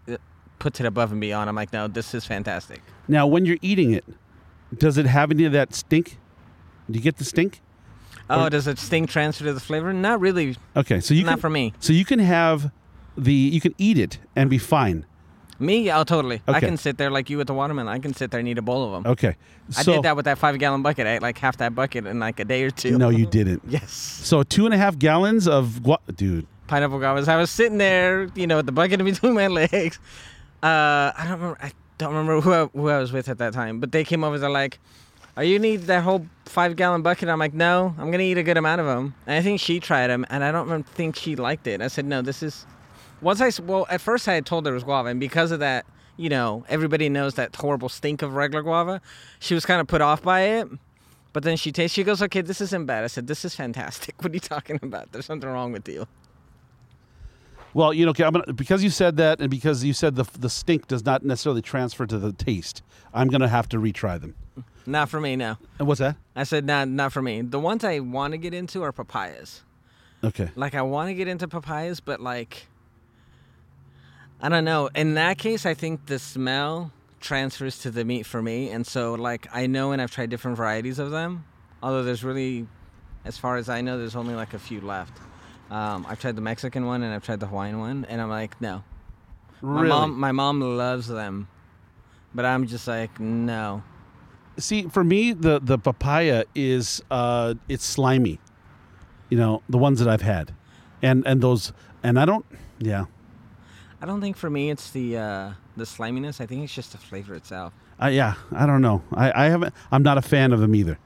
it 0.06 0.20
puts 0.60 0.78
it 0.78 0.86
above 0.86 1.10
and 1.10 1.20
beyond. 1.20 1.48
I'm 1.50 1.56
like, 1.56 1.72
no, 1.72 1.88
this 1.88 2.14
is 2.14 2.24
fantastic. 2.24 2.80
Now, 3.08 3.26
when 3.26 3.44
you're 3.44 3.58
eating 3.62 3.90
it, 3.90 4.04
does 4.78 4.96
it 4.96 5.06
have 5.06 5.32
any 5.32 5.44
of 5.44 5.52
that 5.52 5.74
stink? 5.74 6.18
Do 6.88 6.96
you 6.98 7.02
get 7.02 7.16
the 7.16 7.24
stink? 7.24 7.60
Oh, 8.30 8.48
does 8.48 8.68
it 8.68 8.78
stink 8.78 9.10
transfer 9.10 9.44
to 9.44 9.52
the 9.52 9.60
flavor? 9.60 9.92
Not 9.92 10.20
really. 10.20 10.56
Okay, 10.76 11.00
so 11.00 11.12
you 11.12 11.24
Not 11.24 11.32
can 11.32 11.40
for 11.40 11.50
me. 11.50 11.72
so 11.80 11.92
you 11.92 12.04
can 12.04 12.20
have 12.20 12.70
the 13.18 13.32
you 13.34 13.60
can 13.60 13.74
eat 13.76 13.98
it 13.98 14.18
and 14.36 14.48
be 14.48 14.58
fine. 14.58 15.04
Me, 15.58 15.90
oh, 15.92 16.02
totally. 16.04 16.42
I 16.48 16.58
can 16.60 16.76
sit 16.76 16.96
there 16.98 17.10
like 17.10 17.30
you 17.30 17.38
with 17.38 17.46
the 17.46 17.54
watermelon. 17.54 17.88
I 17.88 17.98
can 17.98 18.14
sit 18.14 18.30
there 18.30 18.40
and 18.40 18.48
eat 18.48 18.58
a 18.58 18.62
bowl 18.62 18.84
of 18.84 18.92
them. 19.04 19.12
Okay, 19.12 19.36
I 19.76 19.82
did 19.84 20.02
that 20.02 20.16
with 20.16 20.24
that 20.24 20.38
five 20.38 20.58
gallon 20.58 20.82
bucket. 20.82 21.06
I 21.06 21.16
ate 21.16 21.22
like 21.22 21.38
half 21.38 21.58
that 21.58 21.74
bucket 21.74 22.06
in 22.06 22.18
like 22.18 22.40
a 22.40 22.44
day 22.44 22.64
or 22.64 22.70
two. 22.70 22.98
no, 22.98 23.10
you 23.10 23.26
didn't. 23.26 23.62
Yes. 23.68 23.92
So 23.92 24.42
two 24.42 24.64
and 24.66 24.74
a 24.74 24.78
half 24.78 24.98
gallons 24.98 25.46
of 25.46 25.82
gua- 25.82 25.98
dude. 26.14 26.46
Pineapple 26.66 26.98
guavas. 26.98 27.28
I 27.28 27.36
was 27.36 27.50
sitting 27.50 27.78
there, 27.78 28.28
you 28.34 28.46
know, 28.46 28.56
with 28.56 28.66
the 28.66 28.72
bucket 28.72 28.98
in 29.00 29.04
between 29.06 29.34
my 29.34 29.46
legs, 29.60 29.98
Uh, 30.62 31.12
I 31.16 31.24
don't 31.28 31.32
remember. 31.40 31.58
I 31.62 31.72
don't 31.98 32.14
remember 32.14 32.40
who 32.40 32.52
I, 32.52 32.66
who 32.66 32.88
I 32.88 32.98
was 32.98 33.12
with 33.12 33.28
at 33.28 33.38
that 33.38 33.52
time, 33.52 33.78
but 33.78 33.92
they 33.92 34.04
came 34.04 34.24
over. 34.24 34.38
They're 34.38 34.50
like, 34.50 34.78
"Are 35.36 35.44
you 35.44 35.58
need 35.58 35.82
that 35.82 36.02
whole 36.02 36.26
five 36.46 36.74
gallon 36.76 37.02
bucket?" 37.02 37.28
I'm 37.28 37.38
like, 37.38 37.54
"No, 37.54 37.94
I'm 37.98 38.10
gonna 38.10 38.22
eat 38.24 38.38
a 38.38 38.42
good 38.42 38.56
amount 38.56 38.80
of 38.80 38.86
them." 38.86 39.14
And 39.26 39.36
I 39.36 39.42
think 39.42 39.60
she 39.60 39.78
tried 39.80 40.08
them, 40.08 40.24
and 40.30 40.42
I 40.42 40.50
don't 40.50 40.84
think 40.88 41.16
she 41.16 41.36
liked 41.36 41.66
it. 41.66 41.80
I 41.80 41.88
said, 41.88 42.04
"No, 42.06 42.22
this 42.22 42.42
is." 42.42 42.66
Once 43.22 43.40
I 43.40 43.50
well, 43.62 43.86
at 43.88 44.00
first 44.00 44.28
I 44.28 44.34
had 44.34 44.44
told 44.44 44.66
her 44.66 44.72
it 44.72 44.74
was 44.74 44.84
guava, 44.84 45.08
and 45.08 45.20
because 45.20 45.52
of 45.52 45.60
that, 45.60 45.86
you 46.16 46.28
know, 46.28 46.64
everybody 46.68 47.08
knows 47.08 47.34
that 47.34 47.54
horrible 47.56 47.88
stink 47.88 48.20
of 48.20 48.34
regular 48.34 48.62
guava. 48.62 49.00
She 49.38 49.54
was 49.54 49.64
kind 49.64 49.80
of 49.80 49.86
put 49.86 50.00
off 50.00 50.22
by 50.22 50.42
it. 50.42 50.68
But 51.32 51.44
then 51.44 51.56
she 51.56 51.72
tastes. 51.72 51.94
She 51.94 52.04
goes, 52.04 52.20
"Okay, 52.20 52.42
this 52.42 52.60
isn't 52.60 52.84
bad." 52.84 53.04
I 53.04 53.06
said, 53.06 53.26
"This 53.26 53.44
is 53.44 53.54
fantastic. 53.54 54.14
What 54.22 54.32
are 54.32 54.34
you 54.34 54.40
talking 54.40 54.78
about? 54.82 55.12
There's 55.12 55.24
something 55.24 55.48
wrong 55.48 55.72
with 55.72 55.88
you." 55.88 56.06
Well, 57.74 57.94
you 57.94 58.04
know, 58.04 58.10
okay, 58.10 58.24
I'm 58.24 58.32
gonna, 58.32 58.52
because 58.52 58.84
you 58.84 58.90
said 58.90 59.16
that, 59.16 59.40
and 59.40 59.50
because 59.50 59.82
you 59.82 59.94
said 59.94 60.16
the 60.16 60.24
the 60.38 60.50
stink 60.50 60.88
does 60.88 61.06
not 61.06 61.24
necessarily 61.24 61.62
transfer 61.62 62.06
to 62.06 62.18
the 62.18 62.32
taste, 62.32 62.82
I'm 63.14 63.28
gonna 63.28 63.48
have 63.48 63.68
to 63.70 63.78
retry 63.78 64.20
them. 64.20 64.34
Not 64.84 65.08
for 65.08 65.20
me, 65.20 65.36
no. 65.36 65.56
And 65.78 65.88
what's 65.88 66.00
that? 66.00 66.16
I 66.36 66.44
said, 66.44 66.66
"Not, 66.66 66.88
not 66.88 67.12
for 67.12 67.22
me." 67.22 67.40
The 67.40 67.60
ones 67.60 67.82
I 67.82 68.00
want 68.00 68.32
to 68.32 68.38
get 68.38 68.52
into 68.52 68.82
are 68.82 68.92
papayas. 68.92 69.62
Okay. 70.24 70.50
Like, 70.54 70.74
I 70.74 70.82
want 70.82 71.08
to 71.08 71.14
get 71.14 71.28
into 71.28 71.48
papayas, 71.48 72.00
but 72.00 72.20
like, 72.20 72.66
I 74.42 74.48
don't 74.48 74.64
know. 74.64 74.90
In 74.94 75.14
that 75.14 75.38
case, 75.38 75.64
I 75.64 75.74
think 75.74 76.06
the 76.06 76.18
smell 76.18 76.90
transfers 77.20 77.78
to 77.78 77.92
the 77.92 78.04
meat 78.04 78.26
for 78.26 78.42
me, 78.42 78.70
and 78.70 78.84
so 78.84 79.14
like 79.14 79.46
I 79.52 79.68
know, 79.68 79.92
and 79.92 80.02
I've 80.02 80.10
tried 80.10 80.30
different 80.30 80.56
varieties 80.56 80.98
of 80.98 81.12
them. 81.12 81.44
Although 81.80 82.02
there's 82.02 82.24
really, 82.24 82.66
as 83.24 83.38
far 83.38 83.56
as 83.56 83.68
I 83.68 83.80
know, 83.80 83.98
there's 83.98 84.16
only 84.16 84.34
like 84.34 84.52
a 84.52 84.58
few 84.58 84.80
left. 84.80 85.16
Um, 85.70 86.04
I've 86.08 86.20
tried 86.20 86.36
the 86.36 86.42
Mexican 86.42 86.84
one 86.84 87.02
and 87.02 87.14
I've 87.14 87.24
tried 87.24 87.40
the 87.40 87.46
Hawaiian 87.46 87.78
one, 87.78 88.04
and 88.08 88.20
I'm 88.20 88.28
like, 88.28 88.60
no. 88.60 88.82
Really? 89.62 89.88
My 89.88 89.88
mom, 89.88 90.20
my 90.20 90.32
mom 90.32 90.60
loves 90.60 91.06
them, 91.06 91.48
but 92.34 92.44
I'm 92.44 92.66
just 92.66 92.88
like, 92.88 93.20
no. 93.20 93.82
See, 94.58 94.82
for 94.88 95.04
me, 95.04 95.32
the 95.32 95.60
the 95.60 95.78
papaya 95.78 96.44
is 96.54 97.00
uh, 97.12 97.54
it's 97.68 97.84
slimy. 97.84 98.40
You 99.30 99.38
know, 99.38 99.62
the 99.68 99.78
ones 99.78 100.00
that 100.00 100.08
I've 100.08 100.22
had, 100.22 100.52
and 101.00 101.24
and 101.26 101.40
those, 101.40 101.72
and 102.02 102.18
I 102.18 102.24
don't. 102.24 102.44
Yeah, 102.80 103.04
I 104.02 104.06
don't 104.06 104.20
think 104.20 104.36
for 104.36 104.50
me 104.50 104.68
it's 104.70 104.90
the 104.90 105.16
uh, 105.16 105.52
the 105.76 105.86
sliminess. 105.86 106.40
I 106.40 106.46
think 106.46 106.64
it's 106.64 106.74
just 106.74 106.90
the 106.92 106.98
flavor 106.98 107.34
itself. 107.34 107.72
I, 108.00 108.08
yeah, 108.10 108.34
I 108.50 108.66
don't 108.66 108.82
know. 108.82 109.02
I, 109.14 109.44
I 109.44 109.48
haven't. 109.48 109.72
I'm 109.92 110.02
not 110.02 110.18
a 110.18 110.22
fan 110.22 110.52
of 110.52 110.58
them 110.58 110.74
either, 110.74 110.98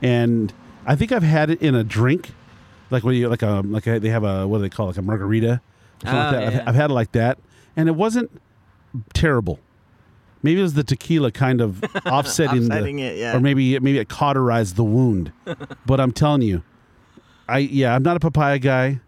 and 0.00 0.52
I 0.86 0.94
think 0.94 1.10
I've 1.10 1.24
had 1.24 1.50
it 1.50 1.60
in 1.60 1.74
a 1.74 1.82
drink, 1.82 2.30
like 2.90 3.02
what 3.02 3.10
do 3.10 3.16
you 3.16 3.28
like 3.28 3.42
a 3.42 3.62
like 3.64 3.88
a, 3.88 3.98
they 3.98 4.10
have 4.10 4.22
a 4.22 4.46
what 4.46 4.58
do 4.58 4.62
they 4.62 4.68
call 4.70 4.86
it, 4.86 4.90
like 4.90 4.98
a 4.98 5.02
margarita, 5.02 5.60
or 6.04 6.06
something 6.08 6.16
like 6.16 6.26
Oh, 6.28 6.30
that. 6.32 6.52
yeah. 6.52 6.60
I've, 6.60 6.68
I've 6.68 6.74
had 6.76 6.90
it 6.90 6.94
like 6.94 7.10
that, 7.12 7.38
and 7.76 7.88
it 7.88 7.96
wasn't 7.96 8.30
terrible. 9.14 9.58
Maybe 10.44 10.60
it 10.60 10.62
was 10.62 10.74
the 10.74 10.84
tequila 10.84 11.32
kind 11.32 11.60
of 11.60 11.82
offsetting, 12.06 12.64
Offsetting 12.70 12.96
the, 12.96 13.02
it, 13.02 13.18
yeah. 13.18 13.36
or 13.36 13.40
maybe 13.40 13.76
maybe 13.80 13.98
it 13.98 14.08
cauterized 14.08 14.76
the 14.76 14.84
wound. 14.84 15.32
but 15.86 15.98
I'm 15.98 16.12
telling 16.12 16.42
you, 16.42 16.62
I 17.48 17.58
yeah, 17.58 17.96
I'm 17.96 18.04
not 18.04 18.16
a 18.16 18.20
papaya 18.20 18.60
guy. 18.60 19.00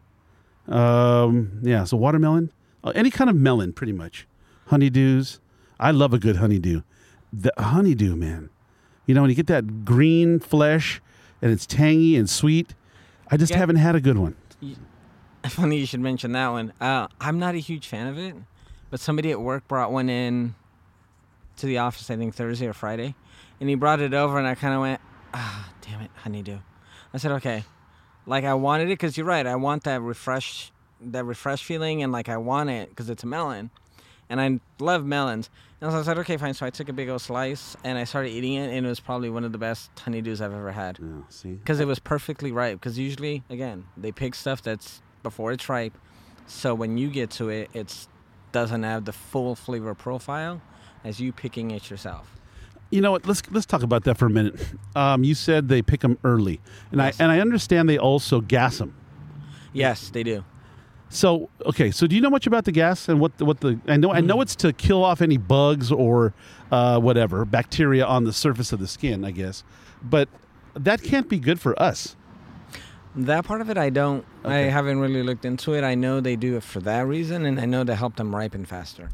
Um, 0.67 1.61
yeah, 1.63 1.85
so 1.85 1.97
watermelon, 1.97 2.51
uh, 2.51 2.56
any 2.95 3.11
kind 3.11 3.29
of 3.31 3.37
melon, 3.37 3.73
pretty 3.73 3.93
much. 3.93 4.27
Honeydews, 4.71 5.39
I 5.79 5.91
love 5.91 6.13
a 6.15 6.19
good 6.19 6.37
honeydew. 6.37 6.83
The 7.33 7.53
honeydew, 7.59 8.17
man, 8.17 8.51
you 9.07 9.15
know 9.15 9.21
when 9.23 9.31
you 9.31 9.37
get 9.37 9.47
that 9.49 9.85
green 9.85 10.39
flesh 10.41 11.01
and 11.43 11.51
it's 11.53 11.67
tangy 11.67 12.17
and 12.17 12.29
sweet. 12.31 12.75
I 13.31 13.37
just 13.37 13.53
Yeah. 13.53 13.59
haven't 13.59 13.77
had 13.77 13.95
a 13.97 14.01
good 14.01 14.19
one. 14.19 14.37
Funny 15.49 15.79
you 15.79 15.87
should 15.87 16.01
mention 16.01 16.33
that 16.33 16.49
one. 16.49 16.73
Uh, 16.81 17.07
I'm 17.21 17.39
not 17.39 17.55
a 17.55 17.59
huge 17.59 17.87
fan 17.87 18.09
of 18.09 18.19
it, 18.19 18.35
but 18.91 18.99
somebody 19.01 19.31
at 19.31 19.41
work 19.41 19.67
brought 19.69 19.93
one 19.93 20.09
in 20.09 20.55
to 21.59 21.67
the 21.67 21.79
office. 21.79 22.11
I 22.11 22.17
think 22.17 22.35
Thursday 22.35 22.67
or 22.67 22.73
Friday, 22.73 23.15
and 23.61 23.69
he 23.69 23.75
brought 23.77 24.01
it 24.01 24.13
over, 24.13 24.39
and 24.39 24.47
I 24.47 24.55
kind 24.57 24.75
of 24.75 24.81
went, 24.81 25.01
"Ah, 25.35 25.71
damn 25.83 26.01
it, 26.01 26.11
honeydew." 26.17 26.59
I 27.15 27.19
said, 27.19 27.31
"Okay." 27.33 27.65
Like 28.27 28.45
I 28.45 28.55
wanted 28.55 28.85
it 28.89 28.99
because 28.99 29.17
you're 29.17 29.27
right. 29.27 29.47
I 29.47 29.55
want 29.55 29.85
that 29.85 30.01
refresh, 30.03 30.73
that 31.01 31.25
refresh 31.25 31.63
feeling, 31.65 32.03
and 32.03 32.13
like 32.13 32.29
I 32.29 32.37
want 32.37 32.71
it 32.71 32.89
because 32.91 33.11
it's 33.11 33.23
a 33.23 33.27
melon, 33.27 33.71
and 34.29 34.41
I 34.41 34.61
love 34.83 35.05
melons. 35.05 35.51
And 35.81 35.93
so 35.93 35.99
I 35.99 36.03
said, 36.03 36.19
"Okay, 36.19 36.37
fine." 36.37 36.55
So 36.55 36.65
I 36.65 36.71
took 36.71 36.89
a 36.89 36.93
big 36.93 37.09
old 37.09 37.21
slice 37.21 37.77
and 37.85 37.99
I 37.99 38.05
started 38.05 38.31
eating 38.31 38.55
it, 38.55 38.75
and 38.75 38.87
it 38.87 38.89
was 38.89 39.01
probably 39.01 39.29
one 39.29 39.45
of 39.45 39.53
the 39.53 39.59
best 39.59 39.95
honeydews 39.97 40.41
I've 40.41 40.55
ever 40.55 40.73
had 40.73 40.99
Yeah, 41.01 41.23
see, 41.29 41.53
because 41.53 41.81
it 41.81 41.87
was 41.87 41.99
perfectly 41.99 42.51
ripe. 42.51 42.81
Because 42.81 42.99
usually, 42.99 43.43
again, 43.51 43.85
they 43.97 44.13
pick 44.13 44.35
stuff 44.35 44.63
that's 44.63 45.03
before 45.23 45.53
it's 45.53 45.69
ripe, 45.69 45.97
so 46.47 46.75
when 46.75 46.97
you 46.97 47.09
get 47.11 47.31
to 47.33 47.49
it, 47.51 47.71
it 47.75 48.07
doesn't 48.53 48.85
have 48.85 49.05
the 49.05 49.13
full 49.13 49.55
flavor 49.55 49.95
profile 49.95 50.63
as 51.05 51.21
you 51.21 51.31
picking 51.33 51.71
it 51.73 51.91
yourself. 51.91 52.33
You 52.91 53.01
know 53.01 53.11
what? 53.11 53.27
Let's 53.27 53.43
let's 53.51 53.67
talk 53.67 53.83
about 53.83 54.05
that 54.05 54.17
for 54.17 54.27
a 54.27 54.31
minute. 54.31 54.55
Um, 54.95 55.25
you 55.25 55.35
said 55.35 55.69
they 55.69 55.83
pick 55.83 56.01
them 56.01 56.19
early, 56.25 56.61
and 56.91 57.01
Yes. 57.01 57.21
I 57.21 57.25
and 57.25 57.33
I 57.33 57.41
understand 57.41 57.89
they 57.89 57.99
also 57.99 58.41
gas 58.41 58.79
them. 58.79 58.95
Yes, 59.73 60.09
they 60.09 60.23
do. 60.23 60.43
So 61.09 61.49
okay, 61.65 61.91
so 61.91 62.07
do 62.07 62.17
you 62.17 62.21
know 62.21 62.31
much 62.31 62.47
about 62.47 62.65
the 62.65 62.73
gas 62.73 63.09
and 63.09 63.21
what 63.21 63.39
the, 63.39 63.45
what 63.45 63.61
the 63.61 63.79
I 63.87 63.97
know 63.97 64.13
I 64.13 64.21
know 64.21 64.41
it's 64.41 64.57
to 64.57 64.73
kill 64.73 65.05
off 65.05 65.23
any 65.23 65.37
bugs 65.37 65.93
or 65.93 66.35
uh, 66.73 66.99
whatever 66.99 67.45
bacteria 67.45 68.05
on 68.05 68.25
the 68.25 68.33
surface 68.33 68.73
of 68.73 68.81
the 68.81 68.89
skin, 68.89 69.25
I 69.25 69.31
guess, 69.31 69.63
but 70.03 70.29
that 70.75 71.03
can't 71.03 71.29
be 71.29 71.39
good 71.39 71.61
for 71.61 71.81
us. 71.81 72.17
That 73.15 73.47
part 73.47 73.61
of 73.63 73.71
it, 73.71 73.79
I 73.79 73.89
don't. 73.89 74.27
Okay. 74.45 74.67
I 74.67 74.71
haven't 74.71 74.99
really 74.99 75.23
looked 75.23 75.45
into 75.47 75.75
it. 75.75 75.85
I 75.85 75.95
know 75.95 76.21
they 76.21 76.37
do 76.37 76.57
it 76.57 76.63
for 76.63 76.81
that 76.81 77.07
reason, 77.07 77.47
and 77.47 77.59
I 77.59 77.65
know 77.65 77.83
to 77.85 77.95
help 77.95 78.17
them 78.17 78.35
ripen 78.35 78.67
faster. 78.67 79.09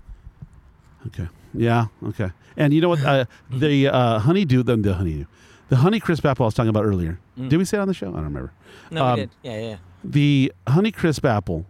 Okay. 1.09 1.29
Yeah. 1.55 1.87
Okay. 2.07 2.31
And 2.57 2.73
you 2.73 2.81
know 2.81 2.89
what? 2.89 3.05
Uh, 3.05 3.27
the 3.51 3.89
uh, 3.89 4.19
honeydew, 4.19 4.63
the, 4.65 4.77
the 4.77 4.95
honeydew, 4.95 5.27
the 5.69 5.77
honey 5.77 6.01
crisp 6.01 6.25
apple 6.25 6.45
I 6.45 6.47
was 6.49 6.55
talking 6.55 6.71
about 6.71 6.85
earlier. 6.85 7.21
Did 7.37 7.57
we 7.59 7.65
say 7.65 7.77
it 7.77 7.81
on 7.81 7.89
the 7.89 7.95
show? 7.95 8.09
I 8.09 8.15
don't 8.15 8.25
remember. 8.25 8.53
No, 8.91 9.05
Um, 9.05 9.15
we 9.15 9.21
did. 9.23 9.31
Yeah, 9.43 9.61
yeah. 9.61 9.77
the 10.03 10.53
honey 10.67 10.91
crisp 10.91 11.25
apple 11.25 11.65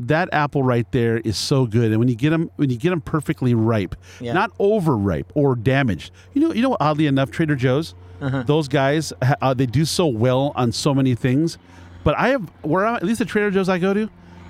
that 0.00 0.28
apple 0.32 0.62
right 0.62 0.90
there 0.92 1.18
is 1.18 1.36
so 1.36 1.66
good 1.66 1.90
and 1.90 1.98
when 1.98 2.08
you 2.08 2.14
get 2.16 2.30
them 2.30 2.50
when 2.56 2.70
you 2.70 2.76
get 2.76 2.90
them 2.90 3.00
perfectly 3.00 3.54
ripe 3.54 3.94
Yeah. 4.20 4.32
not 4.32 4.50
overripe 4.58 5.30
or 5.34 5.54
damaged 5.54 6.10
you 6.34 6.40
know 6.40 6.52
you 6.52 6.62
know 6.62 6.76
oddly 6.80 7.06
enough 7.06 7.30
trader 7.30 7.54
joe's 7.56 7.94
Uh-huh. 8.20 8.42
those 8.46 8.66
guys 8.68 9.12
uh, 9.42 9.54
they 9.54 9.66
do 9.66 9.84
so 9.84 10.06
well 10.06 10.52
on 10.56 10.72
so 10.72 10.94
many 10.94 11.14
things 11.14 11.58
but 12.04 12.16
i 12.18 12.28
have 12.28 12.50
where 12.62 12.86
I'm, 12.86 12.96
at 12.96 13.02
least 13.04 13.18
the 13.18 13.24
trader 13.26 13.50
joe's 13.50 13.68
i 13.68 13.78
go 13.78 13.92
to 13.94 14.08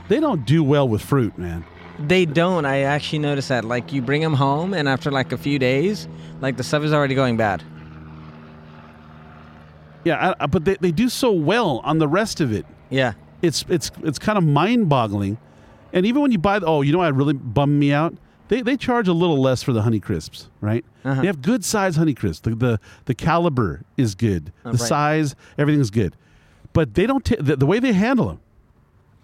they 0.09 0.21
don't 0.21 0.45
do 0.47 0.63
well 0.65 0.89
with 0.89 1.03
fruit 1.03 1.37
man 1.39 1.65
They 2.01 2.25
don't. 2.25 2.65
I 2.65 2.81
actually 2.89 3.19
noticed 3.19 3.51
that. 3.51 3.63
Like, 3.65 3.93
you 3.93 4.01
bring 4.01 4.23
them 4.23 4.33
home, 4.33 4.73
and 4.73 4.89
after 4.89 5.11
like 5.11 5.33
a 5.33 5.37
few 5.37 5.59
days, 5.59 6.09
like 6.41 6.57
the 6.57 6.65
stuff 6.65 6.83
is 6.83 6.95
already 6.95 7.15
going 7.15 7.37
bad. 7.37 7.63
yeah 10.05 10.35
I, 10.39 10.45
I, 10.45 10.47
but 10.47 10.65
they, 10.65 10.77
they 10.81 10.93
do 10.93 11.09
so 11.11 11.31
well 11.31 11.81
on 11.85 11.99
the 11.99 12.09
rest 12.09 12.41
of 12.41 12.53
it 12.53 12.65
Yeah. 12.89 13.13
It's 13.43 13.65
it's 13.69 13.91
it's 14.03 14.19
kind 14.19 14.39
of 14.39 14.45
mind-boggling. 14.45 15.39
And 15.93 16.07
even 16.07 16.23
when 16.23 16.31
you 16.31 16.39
buy, 16.39 16.59
the, 16.59 16.67
oh, 16.67 16.83
you 16.83 16.93
know, 16.93 16.99
what 16.99 17.15
really 17.15 17.33
bummed 17.33 17.79
me 17.79 17.93
out. 17.93 18.15
They, 18.49 18.63
they 18.63 18.77
charge 18.77 19.07
a 19.07 19.13
little 19.13 19.41
less 19.41 19.63
for 19.63 19.73
the 19.73 19.83
Honey 19.83 20.01
Crisps, 20.01 20.49
right? 20.61 20.85
Uh-huh. 21.05 21.21
They 21.21 21.29
have 21.29 21.41
good 21.41 21.65
size 21.65 21.95
Honey 21.95 22.15
Crisps. 22.15 22.41
The 22.41 22.55
the, 22.57 22.81
the 23.05 23.15
caliber 23.15 23.83
is 23.97 24.17
good. 24.17 24.53
Oh, 24.65 24.73
the 24.73 24.79
right. 24.79 24.89
size, 24.89 25.37
everything's 25.57 25.91
good. 25.91 26.17
But 26.73 26.95
they 26.95 27.07
don't. 27.07 27.25
T- 27.25 27.37
the, 27.39 27.57
the 27.57 27.67
way 27.67 27.79
they 27.79 27.93
handle 27.93 28.27
them, 28.27 28.41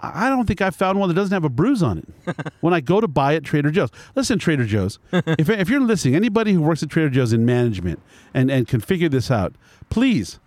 I 0.00 0.26
I 0.26 0.28
don't 0.28 0.46
think 0.46 0.60
I 0.60 0.70
found 0.70 1.00
one 1.00 1.08
that 1.08 1.14
doesn't 1.14 1.34
have 1.34 1.44
a 1.44 1.48
bruise 1.48 1.82
on 1.82 1.98
it. 1.98 2.36
when 2.60 2.72
I 2.72 2.80
go 2.80 3.00
to 3.00 3.08
buy 3.08 3.34
at 3.34 3.42
Trader 3.42 3.72
Joe's, 3.72 3.90
listen, 4.14 4.38
Trader 4.38 4.64
Joe's, 4.64 5.00
if 5.12 5.50
if 5.50 5.68
you're 5.68 5.80
listening, 5.80 6.14
anybody 6.14 6.52
who 6.52 6.62
works 6.62 6.84
at 6.84 6.90
Trader 6.90 7.10
Joe's 7.10 7.32
in 7.32 7.44
management 7.44 8.00
and 8.32 8.48
and 8.48 8.68
can 8.68 8.80
figure 8.80 9.08
this 9.08 9.28
out, 9.28 9.56
please 9.90 10.38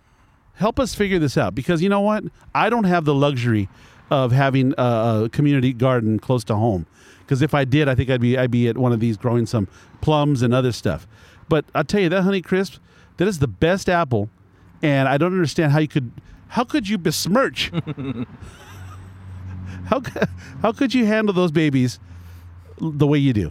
help 0.60 0.78
us 0.78 0.94
figure 0.94 1.18
this 1.18 1.36
out 1.36 1.54
because 1.54 1.82
you 1.82 1.88
know 1.88 2.02
what? 2.02 2.22
I 2.54 2.68
don't 2.70 2.84
have 2.84 3.04
the 3.06 3.14
luxury 3.14 3.68
of 4.10 4.30
having 4.30 4.74
a, 4.76 5.28
community 5.32 5.72
garden 5.72 6.18
close 6.18 6.44
to 6.44 6.56
home 6.56 6.86
because 7.20 7.42
if 7.42 7.54
i 7.54 7.64
did 7.64 7.88
i 7.88 7.94
think 7.94 8.10
i'd 8.10 8.20
be 8.20 8.36
i'd 8.36 8.50
be 8.50 8.66
at 8.66 8.76
one 8.76 8.92
of 8.92 8.98
these 8.98 9.16
growing 9.16 9.46
some 9.46 9.68
plums 10.00 10.42
and 10.42 10.52
other 10.52 10.72
stuff. 10.72 11.06
But 11.48 11.64
i'll 11.74 11.84
tell 11.84 12.00
you 12.00 12.08
that 12.08 12.22
honey 12.22 12.42
crisp 12.42 12.80
that 13.16 13.26
is 13.28 13.38
the 13.38 13.48
best 13.48 13.88
apple 13.88 14.28
and 14.82 15.08
i 15.08 15.16
don't 15.16 15.32
understand 15.32 15.72
how 15.72 15.78
you 15.78 15.88
could 15.88 16.10
how 16.48 16.64
could 16.64 16.88
you 16.88 16.98
besmirch? 16.98 17.70
How, 19.86 20.02
how 20.62 20.70
could 20.70 20.94
you 20.94 21.04
handle 21.04 21.34
those 21.34 21.50
babies 21.50 21.98
the 22.80 23.08
way 23.08 23.18
you 23.18 23.32
do? 23.32 23.50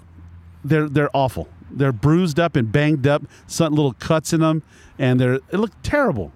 They're 0.63 0.87
they're 0.87 1.09
awful. 1.13 1.49
They're 1.69 1.91
bruised 1.91 2.39
up 2.39 2.55
and 2.55 2.71
banged 2.71 3.05
up 3.07 3.23
some 3.45 3.73
little 3.73 3.91
cuts 3.93 4.31
in 4.31 4.39
them 4.39 4.63
and 4.97 5.19
they're 5.19 5.33
it 5.33 5.53
look 5.53 5.71
terrible 5.83 6.31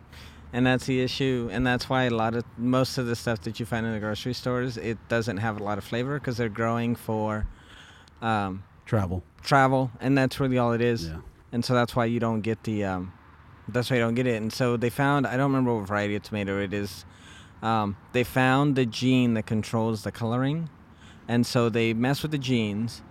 And 0.56 0.68
that's 0.68 0.86
the 0.86 1.02
issue, 1.02 1.50
and 1.52 1.66
that's 1.66 1.90
why 1.90 2.04
a 2.04 2.12
lot 2.12 2.36
of 2.36 2.44
most 2.58 3.00
of 3.00 3.08
the 3.08 3.16
stuff 3.16 3.42
that 3.42 3.60
you 3.60 3.66
find 3.66 3.88
in 3.88 3.92
the 3.94 4.00
grocery 4.00 4.34
stores 4.34 4.78
it 4.78 5.00
doesn't 5.10 5.38
have 5.38 5.60
a 5.60 5.64
lot 5.64 5.80
of 5.80 5.84
flavor 5.84 6.20
because 6.20 6.38
they're 6.38 6.48
growing 6.48 6.96
for 6.96 7.48
um, 8.22 8.64
travel 8.86 9.24
travel, 9.42 9.90
and 10.00 10.16
that's 10.18 10.40
really 10.40 10.60
all 10.60 10.72
it 10.74 10.82
is. 10.82 11.08
Yeah. 11.08 11.22
And 11.52 11.66
so 11.66 11.74
that's 11.74 11.96
why 11.96 12.06
you 12.06 12.20
don't 12.20 12.42
get 12.42 12.64
the 12.64 12.84
um, 12.84 13.14
that's 13.68 13.90
why 13.90 13.98
you 13.98 14.04
don't 14.04 14.14
get 14.14 14.28
it. 14.28 14.42
And 14.42 14.54
so 14.54 14.78
they 14.78 14.92
found 14.92 15.26
I 15.26 15.38
don't 15.38 15.52
remember 15.52 15.74
what 15.76 15.88
variety 15.88 16.16
of 16.16 16.22
tomato 16.24 16.62
it 16.62 16.72
is. 16.74 17.04
Um, 17.64 17.98
they 18.12 18.24
found 18.24 18.76
the 18.76 18.86
gene 18.86 19.34
that 19.34 19.48
controls 19.48 20.04
the 20.04 20.12
coloring, 20.12 20.70
and 21.28 21.48
so 21.48 21.70
they 21.70 21.94
mess 21.94 22.22
with 22.22 22.32
the 22.32 22.38
genes, 22.38 23.02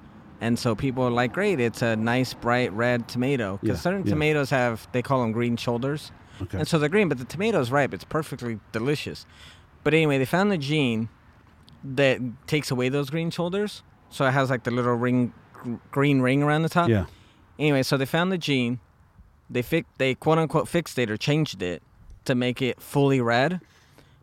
And 0.43 0.59
so 0.59 0.75
people 0.75 1.05
are 1.05 1.11
like, 1.11 1.33
great, 1.33 1.61
it's 1.61 1.83
a 1.83 1.95
nice 1.95 2.35
bright 2.35 2.73
red 2.73 3.07
tomato. 3.09 3.59
Because 3.63 3.79
Yeah, 3.79 3.83
certain 3.83 4.05
yeah. 4.05 4.11
tomatoes 4.11 4.51
have, 4.51 4.89
they 4.93 5.01
call 5.01 5.23
them 5.23 5.31
green 5.33 5.57
shoulders. 5.57 6.11
Okay. 6.41 6.59
And 6.59 6.67
so 6.69 6.79
they're 6.79 6.89
green, 6.89 7.09
but 7.09 7.19
the 7.19 7.25
tomato's 7.25 7.71
ripe. 7.71 7.93
It's 7.93 8.05
perfectly 8.05 8.59
delicious. 8.73 9.27
But 9.85 9.95
anyway, 9.95 10.19
they 10.19 10.25
found 10.25 10.51
the 10.51 10.59
gene 10.59 11.09
that 11.85 12.21
takes 12.47 12.71
away 12.71 12.89
those 12.89 13.11
green 13.11 13.31
shoulders. 13.31 13.83
So 14.11 14.25
it 14.27 14.31
has 14.33 14.51
like 14.51 14.65
the 14.65 14.71
little 14.71 14.95
ring, 14.95 15.33
green 15.91 16.21
ring 16.21 16.43
around 16.43 16.63
the 16.63 16.69
top. 16.69 16.89
yeah. 16.89 17.07
Anyway, 17.59 17.83
so 17.83 17.97
they 17.97 18.07
found 18.07 18.33
the 18.33 18.39
gene. 18.39 18.81
They 19.51 19.63
fi- 19.63 19.85
they 19.99 20.15
quote 20.15 20.39
unquote 20.39 20.69
fixed 20.69 20.99
it 20.99 21.11
or 21.11 21.17
changed 21.17 21.63
it 21.63 21.83
to 22.25 22.35
make 22.35 22.63
it 22.63 22.81
fully 22.81 23.21
red. 23.21 23.61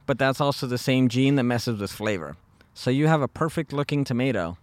But 0.06 0.18
that's 0.18 0.42
also 0.42 0.66
the 0.66 0.78
same 0.80 1.08
gene 1.10 1.36
that 1.36 1.44
messes 1.44 1.80
with 1.80 1.92
flavor. 1.92 2.36
So 2.74 2.90
you 2.90 3.08
have 3.08 3.22
a 3.22 3.28
perfect 3.28 3.72
looking 3.74 4.04
tomato 4.04 4.58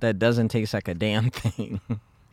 that 0.00 0.18
doesn't 0.18 0.48
taste 0.48 0.74
like 0.74 0.88
a 0.88 0.94
damn 0.94 1.30
thing. 1.42 1.80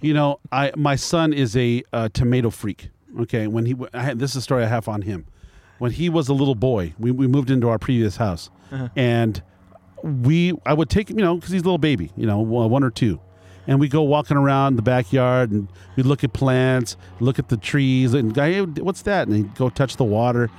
You 0.02 0.14
know, 0.14 0.40
I 0.52 0.72
my 0.76 0.96
son 0.96 1.34
is 1.34 1.56
a 1.56 1.84
uh, 1.94 2.10
tomato 2.12 2.50
freak. 2.50 2.90
Okay, 3.22 3.48
when 3.48 3.66
he 3.66 3.76
I 3.94 4.02
had, 4.02 4.20
this 4.20 4.32
is 4.32 4.38
a 4.38 4.42
story 4.42 4.64
I 4.64 4.68
have 4.68 4.88
on 4.88 5.02
him. 5.02 5.26
When 5.80 5.92
he 5.92 6.10
was 6.10 6.28
a 6.28 6.34
little 6.34 6.56
boy, 6.56 6.94
we, 7.00 7.12
we 7.12 7.26
moved 7.28 7.50
into 7.50 7.70
our 7.70 7.80
previous 7.80 8.18
house, 8.18 8.50
uh-huh. 8.72 8.90
and 8.96 9.42
we 10.04 10.54
I 10.66 10.74
would 10.74 10.90
take 10.90 11.10
him, 11.10 11.18
you 11.18 11.26
know, 11.26 11.36
because 11.36 11.52
he's 11.52 11.62
a 11.62 11.66
little 11.66 11.78
baby, 11.78 12.12
you 12.16 12.28
know, 12.28 12.40
one 12.40 12.84
or 12.84 12.90
two, 12.90 13.20
and 13.68 13.80
we 13.80 13.88
go 13.88 14.02
walking 14.02 14.38
around 14.38 14.76
the 14.76 14.82
backyard 14.82 15.52
and 15.52 15.68
we 15.96 16.04
look 16.04 16.24
at 16.24 16.34
plants, 16.34 16.98
look 17.20 17.40
at 17.40 17.50
the 17.50 17.58
trees, 17.58 18.14
and 18.14 18.34
guy, 18.34 18.52
hey, 18.52 18.62
what's 18.62 19.04
that? 19.04 19.28
And 19.28 19.38
he'd 19.38 19.56
go 19.56 19.70
touch 19.70 19.96
the 19.98 20.04
water. 20.04 20.50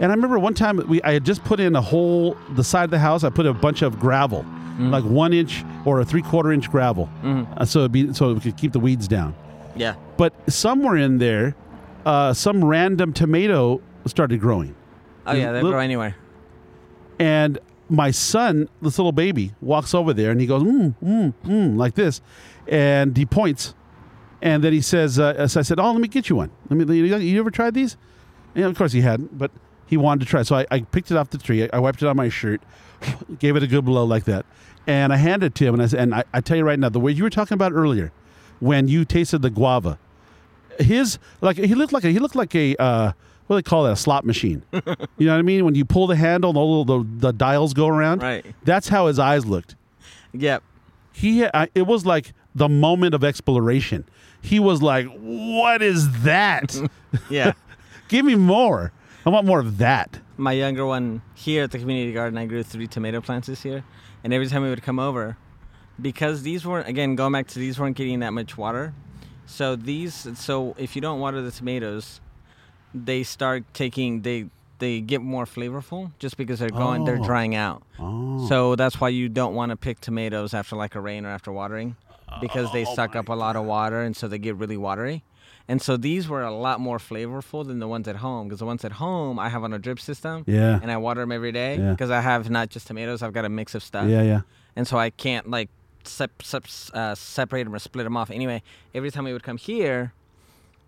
And 0.00 0.10
I 0.10 0.14
remember 0.14 0.38
one 0.38 0.54
time 0.54 0.76
we 0.88 1.00
I 1.02 1.12
had 1.12 1.24
just 1.24 1.44
put 1.44 1.60
in 1.60 1.76
a 1.76 1.80
hole 1.80 2.36
the 2.54 2.64
side 2.64 2.84
of 2.84 2.90
the 2.90 2.98
house. 2.98 3.22
I 3.22 3.30
put 3.30 3.46
a 3.46 3.54
bunch 3.54 3.82
of 3.82 4.00
gravel, 4.00 4.44
mm. 4.78 4.90
like 4.90 5.04
one 5.04 5.32
inch 5.32 5.64
or 5.84 6.00
a 6.00 6.04
three 6.04 6.22
quarter 6.22 6.52
inch 6.52 6.70
gravel, 6.70 7.08
mm-hmm. 7.22 7.52
uh, 7.56 7.64
so 7.64 7.80
it'd 7.80 7.92
be 7.92 8.12
so 8.12 8.34
we 8.34 8.40
could 8.40 8.56
keep 8.56 8.72
the 8.72 8.80
weeds 8.80 9.06
down. 9.06 9.34
yeah. 9.76 9.94
But 10.16 10.32
somewhere 10.52 10.96
in 10.96 11.18
there, 11.18 11.54
uh, 12.04 12.32
some 12.34 12.64
random 12.64 13.12
tomato 13.12 13.80
started 14.06 14.40
growing, 14.40 14.74
Oh 15.26 15.32
yeah, 15.32 15.50
Little- 15.52 15.70
grow 15.70 15.80
anywhere. 15.80 16.16
and 17.18 17.58
my 17.88 18.10
son, 18.10 18.68
this 18.82 18.98
little 18.98 19.12
baby, 19.12 19.52
walks 19.60 19.94
over 19.94 20.12
there 20.14 20.30
and 20.30 20.40
he 20.40 20.46
goes 20.46 20.62
mm 20.62 20.94
mm 21.02 21.34
mm 21.44 21.76
like 21.76 21.94
this, 21.94 22.20
and 22.66 23.16
he 23.16 23.26
points, 23.26 23.74
and 24.42 24.64
then 24.64 24.72
he 24.72 24.80
says, 24.80 25.18
uh, 25.18 25.46
so 25.46 25.60
"I 25.60 25.62
said, 25.62 25.78
oh, 25.78 25.92
let 25.92 26.00
me 26.00 26.08
get 26.08 26.28
you 26.28 26.36
one. 26.36 26.50
Let 26.70 26.88
me. 26.88 26.96
You, 26.96 27.16
you 27.16 27.40
ever 27.40 27.50
tried 27.50 27.74
these?" 27.74 27.96
And 28.54 28.64
of 28.64 28.76
course 28.76 28.92
he 28.92 29.00
hadn't, 29.02 29.36
but 29.38 29.50
he 29.86 29.96
wanted 29.96 30.24
to 30.24 30.30
try. 30.30 30.42
So 30.42 30.56
I, 30.56 30.66
I 30.70 30.80
picked 30.80 31.10
it 31.10 31.16
off 31.16 31.30
the 31.30 31.38
tree. 31.38 31.64
I, 31.64 31.70
I 31.74 31.78
wiped 31.78 32.02
it 32.02 32.06
on 32.08 32.16
my 32.16 32.28
shirt, 32.30 32.62
gave 33.38 33.54
it 33.56 33.62
a 33.62 33.66
good 33.66 33.84
blow 33.84 34.04
like 34.04 34.24
that, 34.24 34.46
and 34.86 35.12
I 35.12 35.16
handed 35.16 35.46
it 35.46 35.54
to 35.56 35.66
him. 35.66 35.74
And 35.74 35.82
I 35.82 35.86
said, 35.86 36.00
and 36.00 36.14
I, 36.14 36.24
I 36.32 36.40
tell 36.40 36.56
you 36.56 36.64
right 36.64 36.78
now, 36.78 36.88
the 36.88 37.00
way 37.00 37.12
you 37.12 37.22
were 37.22 37.30
talking 37.30 37.54
about 37.54 37.72
earlier, 37.72 38.12
when 38.60 38.88
you 38.88 39.04
tasted 39.04 39.42
the 39.42 39.50
guava, 39.50 39.98
his 40.78 41.18
like 41.40 41.56
he 41.56 41.74
looked 41.74 41.92
like 41.92 42.04
a 42.04 42.08
he 42.08 42.18
looked 42.18 42.36
like 42.36 42.54
a 42.54 42.76
uh, 42.76 43.12
what 43.46 43.56
do 43.56 43.58
they 43.58 43.62
call 43.62 43.84
that 43.84 43.92
a 43.92 43.96
slot 43.96 44.24
machine. 44.24 44.62
you 44.72 44.82
know 45.26 45.32
what 45.32 45.38
I 45.38 45.42
mean? 45.42 45.64
When 45.64 45.74
you 45.74 45.84
pull 45.84 46.06
the 46.06 46.16
handle, 46.16 46.50
and 46.50 46.56
all 46.56 46.84
the, 46.84 47.06
the 47.18 47.32
dials 47.32 47.74
go 47.74 47.88
around. 47.88 48.22
Right. 48.22 48.44
That's 48.64 48.88
how 48.88 49.06
his 49.06 49.18
eyes 49.18 49.44
looked. 49.44 49.76
Yep. 50.32 50.62
He 51.12 51.44
I, 51.44 51.68
it 51.74 51.86
was 51.86 52.04
like 52.04 52.32
the 52.54 52.68
moment 52.68 53.14
of 53.14 53.22
exploration. 53.22 54.04
He 54.40 54.60
was 54.60 54.82
like, 54.82 55.06
"What 55.18 55.82
is 55.82 56.22
that? 56.22 56.76
Yeah. 57.30 57.52
Give 58.08 58.24
me 58.24 58.34
more. 58.34 58.92
I 59.24 59.30
want 59.30 59.46
more 59.46 59.60
of 59.60 59.78
that." 59.78 60.18
my 60.36 60.52
younger 60.52 60.84
one 60.84 61.22
here 61.34 61.64
at 61.64 61.70
the 61.70 61.78
community 61.78 62.12
garden, 62.12 62.38
I 62.38 62.46
grew 62.46 62.62
three 62.62 62.86
tomato 62.86 63.20
plants 63.20 63.46
this 63.46 63.64
year, 63.64 63.84
and 64.22 64.32
every 64.32 64.46
time 64.48 64.62
we 64.62 64.70
would 64.70 64.82
come 64.82 64.98
over, 64.98 65.36
because 66.00 66.42
these 66.42 66.66
weren't 66.66 66.88
again 66.88 67.14
going 67.14 67.32
back 67.32 67.46
to 67.48 67.58
these 67.58 67.78
weren't 67.78 67.96
getting 67.96 68.20
that 68.20 68.32
much 68.32 68.56
water, 68.56 68.94
so 69.46 69.76
these 69.76 70.26
so 70.38 70.74
if 70.78 70.94
you 70.96 71.02
don't 71.02 71.20
water 71.20 71.40
the 71.42 71.50
tomatoes, 71.50 72.20
they 72.94 73.22
start 73.22 73.64
taking 73.74 74.22
they 74.22 74.46
they 74.78 75.00
get 75.00 75.22
more 75.22 75.44
flavorful 75.44 76.10
just 76.18 76.36
because 76.36 76.58
they're 76.58 76.68
going 76.70 77.04
they're 77.04 77.18
Oh. 77.20 77.24
drying 77.24 77.54
out. 77.54 77.82
Oh. 77.98 78.46
So 78.48 78.76
that's 78.76 79.00
why 79.00 79.08
you 79.10 79.28
don't 79.28 79.54
want 79.54 79.70
to 79.70 79.76
pick 79.76 80.00
tomatoes 80.00 80.52
after 80.54 80.76
like 80.76 80.94
a 80.94 81.00
rain 81.00 81.24
or 81.24 81.30
after 81.30 81.52
watering, 81.52 81.96
because 82.40 82.72
they 82.72 82.84
Oh 82.84 82.94
suck 82.94 83.14
up 83.16 83.28
a 83.28 83.34
lot 83.34 83.56
of 83.56 83.64
water 83.64 84.02
and 84.02 84.16
so 84.16 84.28
they 84.28 84.38
get 84.38 84.56
really 84.56 84.76
watery. 84.76 85.22
And 85.66 85.80
so 85.80 85.96
these 85.96 86.28
were 86.28 86.42
a 86.42 86.52
lot 86.52 86.78
more 86.80 86.98
flavorful 86.98 87.66
than 87.66 87.78
the 87.78 87.88
ones 87.88 88.06
at 88.06 88.16
home 88.16 88.48
because 88.48 88.58
the 88.58 88.66
ones 88.66 88.84
at 88.84 88.92
home 88.92 89.38
I 89.38 89.48
have 89.48 89.64
on 89.64 89.72
a 89.72 89.78
drip 89.78 89.98
system 90.00 90.44
Yeah. 90.46 90.78
and 90.82 90.90
I 90.90 90.98
water 90.98 91.20
them 91.22 91.32
every 91.32 91.52
day 91.52 91.78
Yeah. 91.78 91.92
because 91.92 92.10
I 92.10 92.20
have 92.20 92.50
not 92.50 92.68
just 92.68 92.86
tomatoes, 92.86 93.22
I've 93.22 93.32
got 93.32 93.44
a 93.46 93.48
mix 93.48 93.74
of 93.74 93.82
stuff. 93.82 94.06
Yeah, 94.08 94.22
yeah. 94.22 94.40
And 94.76 94.86
so 94.86 94.98
I 94.98 95.08
can't 95.10 95.48
like 95.48 95.70
sep- 96.06 96.42
sep- 96.42 96.66
uh, 96.92 97.14
separate 97.14 97.64
them 97.64 97.74
or 97.74 97.78
split 97.78 98.04
them 98.04 98.16
off. 98.16 98.30
Anyway, 98.30 98.62
every 98.94 99.10
time 99.10 99.26
he 99.26 99.32
would 99.32 99.42
come 99.42 99.56
here, 99.56 100.12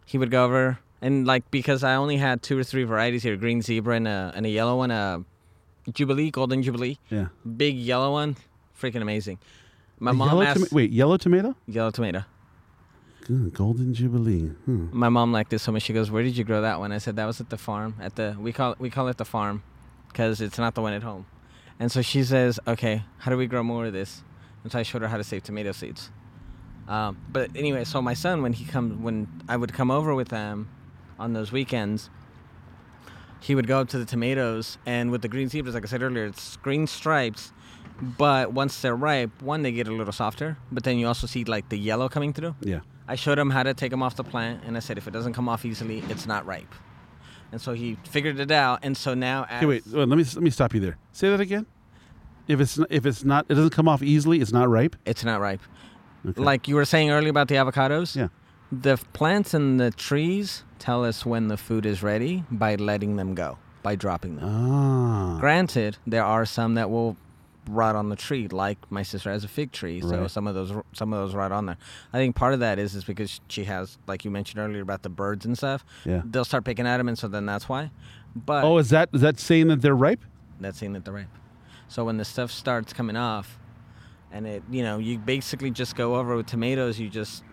he 0.05 0.19
would 0.19 0.31
go 0.31 0.45
over 0.45 0.79
and 1.03 1.27
like 1.27 1.51
because 1.51 1.83
I 1.85 1.95
only 1.97 2.17
had 2.17 2.43
two 2.43 2.59
or 2.59 2.65
three 2.65 2.85
varieties 2.85 3.23
here, 3.23 3.37
green 3.37 3.63
zebra 3.63 3.97
and 3.97 4.09
a 4.09 4.33
and 4.35 4.47
a 4.47 4.49
yellow 4.49 4.77
one, 4.77 4.91
a 4.91 5.25
jubilee, 5.93 6.31
golden 6.31 6.63
jubilee, 6.63 6.99
Yeah. 7.11 7.27
big 7.57 7.77
yellow 7.77 8.13
one, 8.13 8.37
freaking 8.81 9.03
amazing. 9.03 9.39
My 9.99 10.13
mom 10.13 10.29
yellow 10.29 10.43
asked 10.43 10.57
toma- 10.59 10.69
wait, 10.73 10.91
yellow 10.91 11.17
tomato? 11.17 11.55
yellow 11.67 11.91
tomato. 11.91 12.25
Good, 13.25 13.55
golden 13.55 13.93
jubilee. 13.93 14.49
Hmm. 14.67 14.87
My 14.93 15.09
mom 15.09 15.33
liked 15.33 15.53
it 15.53 15.59
so 15.59 15.73
much. 15.73 15.83
She 15.83 15.93
goes, 15.93 16.11
"Where 16.13 16.23
did 16.23 16.37
you 16.37 16.45
grow 16.45 16.61
that 16.63 16.79
one?" 16.79 16.93
I 16.93 16.99
said, 16.99 17.17
"That 17.17 17.27
was 17.27 17.41
at 17.41 17.51
the 17.51 17.59
farm. 17.59 17.95
At 18.01 18.15
the 18.15 18.37
we 18.39 18.53
call 18.53 18.73
it, 18.73 18.79
we 18.81 18.89
call 18.89 19.09
it 19.09 19.17
the 19.17 19.25
farm, 19.25 19.63
because 20.09 20.41
it's 20.41 20.59
not 20.59 20.75
the 20.77 20.83
one 20.83 20.93
at 20.93 21.03
home." 21.03 21.27
And 21.81 21.91
so 21.91 22.03
she 22.03 22.23
says, 22.23 22.61
"Okay, 22.69 23.03
how 23.19 23.31
do 23.33 23.37
we 23.37 23.47
grow 23.49 23.63
more 23.65 23.87
of 23.87 23.93
this?" 23.93 24.23
And 24.67 24.73
so 24.73 24.81
I 24.81 24.83
showed 24.83 25.03
her 25.03 25.07
how 25.07 25.17
to 25.17 25.23
save 25.23 25.45
tomato 25.45 25.71
seeds. 25.71 26.11
Um, 26.89 27.19
but 27.31 27.51
anyway, 27.55 27.85
so 27.85 28.03
my 28.03 28.15
son, 28.15 28.43
when 28.43 28.53
he 28.53 28.65
comes, 28.65 29.01
when 29.01 29.29
I 29.49 29.57
would 29.57 29.73
come 29.73 29.93
over 29.93 30.13
with 30.13 30.27
them 30.31 30.69
on 31.21 31.35
those 31.35 31.53
weekends, 31.53 32.11
he 33.39 33.55
would 33.55 33.69
go 33.69 33.79
up 33.81 33.89
to 33.91 33.99
the 33.99 34.05
tomatoes, 34.05 34.77
and 34.85 35.13
with 35.13 35.23
the 35.23 35.29
green 35.29 35.49
zebras, 35.49 35.77
like 35.77 35.85
I 35.85 35.87
said 35.87 36.03
earlier, 36.03 36.25
it's 36.25 36.57
green 36.57 36.89
stripes. 36.89 37.53
But 38.03 38.55
once 38.55 38.81
they're 38.83 38.97
ripe, 38.97 39.41
one 39.41 39.63
they 39.63 39.71
get 39.71 39.87
a 39.87 39.93
little 39.93 40.13
softer, 40.13 40.57
but 40.73 40.83
then 40.83 40.99
you 40.99 41.07
also 41.07 41.29
see 41.29 41.45
like 41.45 41.69
the 41.69 41.79
yellow 41.79 42.09
coming 42.09 42.33
through. 42.33 42.57
Yeah. 42.61 42.81
I 43.07 43.15
showed 43.15 43.39
him 43.39 43.51
how 43.51 43.63
to 43.63 43.73
take 43.73 43.93
them 43.93 44.03
off 44.03 44.17
the 44.17 44.25
plant, 44.25 44.65
and 44.67 44.77
I 44.77 44.81
said 44.81 44.99
if 44.99 45.07
it 45.07 45.13
doesn't 45.13 45.35
come 45.35 45.49
off 45.49 45.65
easily, 45.65 46.03
it's 46.09 46.27
not 46.27 46.45
ripe. 46.45 46.75
And 47.53 47.61
so 47.61 47.73
he 47.73 47.99
figured 48.03 48.41
it 48.41 48.51
out, 48.51 48.81
and 48.83 48.97
so 48.97 49.15
now 49.15 49.45
as, 49.49 49.59
Okay, 49.59 49.67
wait. 49.67 49.87
wait, 49.87 50.09
Let 50.09 50.19
me 50.19 50.25
let 50.25 50.43
me 50.43 50.51
stop 50.51 50.75
you 50.75 50.81
there. 50.81 50.99
Say 51.13 51.31
that 51.31 51.39
again. 51.39 51.67
If 52.49 52.61
it's 52.61 52.79
if 52.91 53.07
it's 53.07 53.25
not, 53.25 53.47
it 53.49 53.55
doesn't 53.55 53.71
come 53.71 53.89
off 53.89 54.03
easily. 54.03 54.41
It's 54.41 54.53
not 54.53 54.69
ripe. 54.69 54.97
it's 55.05 55.25
not 55.25 55.41
ripe. 55.41 55.61
Okay. 56.29 56.41
Like 56.43 56.69
you 56.69 56.75
were 56.75 56.85
saying 56.85 57.11
earlier 57.11 57.31
about 57.31 57.49
the 57.49 57.55
avocados, 57.57 58.17
Yeah. 58.17 58.29
the 58.73 58.97
plants 59.13 59.55
and 59.55 59.79
the 59.79 59.91
trees 59.91 60.65
tell 60.79 61.05
us 61.05 61.25
when 61.25 61.49
the 61.49 61.57
food 61.57 61.87
is 61.87 62.03
ready 62.03 62.45
by 62.51 62.75
letting 62.77 63.17
them 63.17 63.35
go, 63.35 63.59
by 63.83 63.95
dropping 63.97 64.37
them. 64.37 64.45
Ah. 64.49 65.37
Granted, 65.41 65.99
there 66.07 66.25
are 66.25 66.45
some 66.45 66.75
that 66.75 66.91
will 66.91 67.17
rot 67.69 67.97
on 67.97 68.09
the 68.11 68.17
tree, 68.17 68.47
like 68.49 68.79
my 68.91 69.03
sister 69.03 69.31
has 69.31 69.43
a 69.45 69.49
fig 69.49 69.73
tree, 69.73 70.01
so 70.01 70.21
Right. 70.23 70.31
some 70.31 70.47
of 70.47 70.55
those 70.55 70.73
some 70.93 71.13
of 71.13 71.19
those 71.21 71.35
rot 71.35 71.51
on 71.53 71.67
there. 71.67 71.77
I 72.13 72.19
think 72.19 72.35
part 72.37 72.55
of 72.55 72.61
that 72.61 72.79
is 72.79 72.95
is 72.95 73.05
because 73.05 73.41
she 73.49 73.65
has, 73.65 73.99
like 74.07 74.25
you 74.25 74.31
mentioned 74.31 74.61
earlier 74.61 74.83
about 74.83 75.03
the 75.03 75.09
birds 75.09 75.45
and 75.47 75.57
stuff. 75.57 75.85
Yeah. 76.05 76.23
They'll 76.25 76.45
start 76.45 76.65
picking 76.65 76.87
at 76.87 76.99
them, 76.99 77.09
and 77.09 77.19
so 77.19 77.27
then 77.29 77.45
that's 77.47 77.69
why. 77.69 77.91
But 78.37 78.65
Oh, 78.65 78.79
is 78.79 78.91
that 78.91 79.09
is 79.13 79.21
that 79.21 79.39
saying 79.41 79.69
that 79.69 79.81
they're 79.83 79.97
ripe? 79.97 80.25
that's 80.61 80.79
saying 80.79 80.93
that 80.95 81.05
they're 81.05 81.15
ripe. 81.15 81.29
So 81.89 82.05
when 82.05 82.17
the 82.17 82.25
stuff 82.25 82.51
starts 82.51 82.93
coming 82.93 83.17
off, 83.17 83.59
and 84.33 84.47
it, 84.47 84.63
you 84.71 84.83
know, 84.83 84.99
you 84.99 85.19
basically 85.19 85.71
just 85.71 85.97
go 85.97 86.17
over 86.17 86.37
with 86.37 86.47
tomatoes. 86.47 86.99
You 86.99 87.09
just 87.09 87.45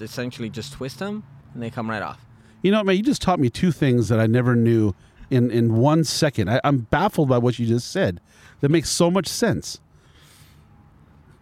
essentially 0.00 0.48
just 0.48 0.72
twist 0.72 0.98
them, 0.98 1.22
and 1.54 1.62
they 1.62 1.70
come 1.70 1.90
right 1.90 2.02
off. 2.02 2.24
You 2.62 2.70
know, 2.70 2.82
man, 2.84 2.96
you 2.96 3.02
just 3.02 3.22
taught 3.22 3.40
me 3.40 3.50
two 3.50 3.72
things 3.72 4.08
that 4.08 4.20
I 4.20 4.26
never 4.26 4.54
knew 4.54 4.94
in 5.30 5.50
in 5.50 5.76
one 5.76 6.04
second. 6.04 6.50
I, 6.50 6.60
I'm 6.64 6.78
baffled 6.78 7.28
by 7.28 7.38
what 7.38 7.58
you 7.58 7.66
just 7.66 7.90
said. 7.90 8.20
That 8.60 8.70
makes 8.70 8.90
so 8.90 9.10
much 9.10 9.26
sense. 9.26 9.80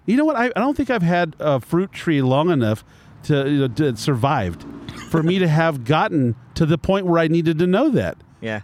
You 0.07 0.17
know 0.17 0.25
what? 0.25 0.37
I, 0.37 0.47
I 0.47 0.61
don't 0.61 0.77
think 0.77 0.91
I've 0.91 1.03
had 1.03 1.37
a 1.39 1.61
fruit 1.61 1.93
tree 1.93 2.23
long 2.23 2.51
enough 2.51 2.83
to, 3.25 3.49
you 3.49 3.59
know, 3.59 3.69
to 3.69 3.97
survived 3.97 4.65
for 5.11 5.23
me 5.23 5.39
to 5.39 5.49
have 5.61 5.85
gotten 5.85 6.35
to 6.55 6.65
the 6.65 6.79
point 6.79 7.07
where 7.07 7.19
I 7.21 7.29
needed 7.29 7.59
to 7.59 7.67
know 7.67 7.91
that. 7.91 8.17
Yeah. 8.41 8.63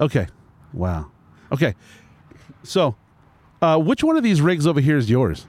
Okay. 0.00 0.26
Wow. 0.72 1.10
Okay. 1.52 1.74
So, 2.62 2.96
uh, 3.62 3.78
which 3.78 4.02
one 4.04 4.16
of 4.16 4.22
these 4.22 4.40
rigs 4.40 4.66
over 4.66 4.80
here 4.80 4.96
is 4.96 5.08
yours? 5.10 5.46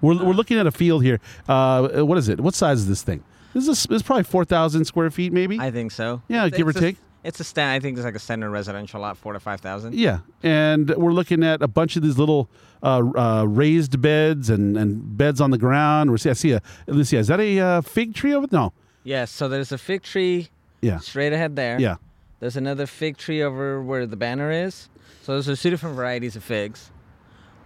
We're, 0.00 0.22
we're 0.22 0.32
looking 0.34 0.58
at 0.58 0.66
a 0.66 0.70
field 0.70 1.02
here. 1.02 1.20
Uh, 1.48 2.02
what 2.04 2.18
is 2.18 2.28
it? 2.28 2.40
What 2.40 2.54
size 2.54 2.78
is 2.80 2.88
this 2.88 3.02
thing? 3.02 3.24
This 3.54 3.66
is 3.68 3.84
this 3.84 3.96
is 3.96 4.02
probably 4.02 4.24
four 4.24 4.44
thousand 4.44 4.84
square 4.84 5.10
feet, 5.10 5.32
maybe. 5.32 5.58
I 5.58 5.70
think 5.70 5.90
so. 5.92 6.20
Yeah, 6.28 6.44
It's- 6.46 6.56
give 6.58 6.66
or 6.66 6.70
a- 6.70 6.74
take. 6.74 6.96
It's 7.24 7.40
a 7.40 7.44
stand. 7.44 7.72
I 7.72 7.80
think 7.80 7.96
it's 7.98 8.04
like 8.04 8.14
a 8.14 8.20
standard 8.20 8.50
residential 8.50 9.00
lot, 9.00 9.16
four 9.16 9.32
to 9.32 9.40
five 9.40 9.60
thousand. 9.60 9.94
yeah, 9.94 10.18
and 10.44 10.90
we're 10.90 11.12
looking 11.12 11.42
at 11.42 11.60
a 11.60 11.66
bunch 11.66 11.96
of 11.96 12.02
these 12.04 12.18
little 12.18 12.48
uh, 12.84 13.02
uh, 13.16 13.44
raised 13.48 14.00
beds 14.00 14.48
and, 14.48 14.76
and 14.76 15.16
beds 15.18 15.40
on 15.40 15.50
the 15.50 15.58
ground. 15.58 16.10
We're 16.10 16.18
see, 16.18 16.30
I 16.30 16.34
see 16.34 16.52
a. 16.52 16.62
Let's 16.86 17.08
see, 17.08 17.16
is 17.16 17.26
that 17.26 17.40
a 17.40 17.58
uh, 17.58 17.80
fig 17.80 18.14
tree 18.14 18.32
over? 18.32 18.46
there? 18.46 18.60
No. 18.60 18.72
Yes. 19.02 19.32
So 19.32 19.48
there's 19.48 19.72
a 19.72 19.78
fig 19.78 20.02
tree 20.04 20.50
Yeah. 20.82 20.98
straight 20.98 21.32
ahead 21.32 21.56
there. 21.56 21.80
Yeah. 21.80 21.96
There's 22.38 22.56
another 22.56 22.86
fig 22.86 23.16
tree 23.16 23.42
over 23.42 23.82
where 23.82 24.06
the 24.06 24.16
banner 24.16 24.52
is. 24.52 24.88
So 25.22 25.32
there's 25.32 25.48
are 25.48 25.56
two 25.56 25.70
different 25.70 25.96
varieties 25.96 26.36
of 26.36 26.44
figs. 26.44 26.92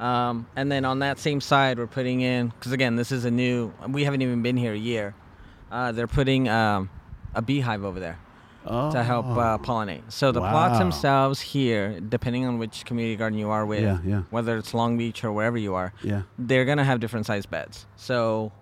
Um, 0.00 0.46
and 0.56 0.72
then 0.72 0.84
on 0.84 1.00
that 1.00 1.18
same 1.18 1.40
side, 1.40 1.78
we're 1.78 1.86
putting 1.86 2.20
in 2.22 2.48
because 2.48 2.72
again, 2.72 2.96
this 2.96 3.12
is 3.12 3.24
a 3.26 3.30
new. 3.30 3.72
We 3.88 4.04
haven't 4.04 4.22
even 4.22 4.42
been 4.42 4.56
here 4.56 4.72
a 4.72 4.78
year. 4.78 5.14
Uh, 5.70 5.92
they're 5.92 6.06
putting 6.08 6.48
um, 6.48 6.88
a 7.34 7.42
beehive 7.42 7.84
over 7.84 8.00
there 8.00 8.18
Oh. 8.66 8.90
to 8.92 9.02
help 9.02 9.24
uh, 9.26 9.56
pollinate. 9.58 10.02
So 10.10 10.32
the 10.32 10.40
plots 10.40 10.78
themselves 10.78 11.40
here, 11.40 11.98
depending 12.00 12.44
on 12.44 12.58
which 12.58 12.84
community 12.84 13.16
garden 13.16 13.38
you 13.38 13.48
are 13.50 13.64
with, 13.64 13.82
Yeah, 13.82 13.98
yeah. 14.04 14.22
whether 14.30 14.56
it's 14.58 14.74
Long 14.74 14.98
Beach 14.98 15.22
or 15.24 15.32
wherever 15.32 15.56
you 15.56 15.74
are, 15.74 15.92
Yeah. 16.02 16.22
they're 16.38 16.64
gonna 16.66 16.84
have 16.84 16.98
different 17.00 17.24
size 17.26 17.46
beds. 17.46 17.86
So 17.96 18.52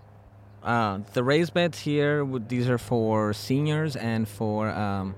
uh, 0.62 0.98
the 1.14 1.24
raised 1.24 1.52
beds 1.54 1.78
here, 1.80 2.24
these 2.48 2.68
are 2.68 2.78
for 2.78 3.32
seniors 3.32 3.96
and 3.96 4.28
for 4.28 4.68
um, 4.68 5.14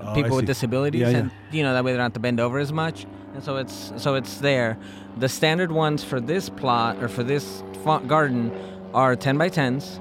Oh, 0.00 0.14
people 0.14 0.36
with 0.36 0.44
disabilities, 0.46 1.00
yeah. 1.00 1.08
and 1.18 1.30
you 1.50 1.62
know 1.62 1.72
that 1.72 1.82
way 1.84 1.92
they're 1.92 2.00
not 2.02 2.12
to 2.14 2.20
bend 2.20 2.38
over 2.38 2.58
as 2.58 2.70
much. 2.72 3.06
And 3.36 3.44
so 3.44 3.56
it's 3.58 3.92
so 3.98 4.14
it's 4.14 4.38
there. 4.38 4.78
The 5.18 5.28
standard 5.28 5.70
ones 5.70 6.02
for 6.02 6.20
this 6.20 6.48
plot 6.48 6.96
or 7.02 7.08
for 7.08 7.22
this 7.22 7.62
garden 8.06 8.50
are 8.94 9.14
10 9.14 9.36
by 9.36 9.50
10s. 9.50 10.00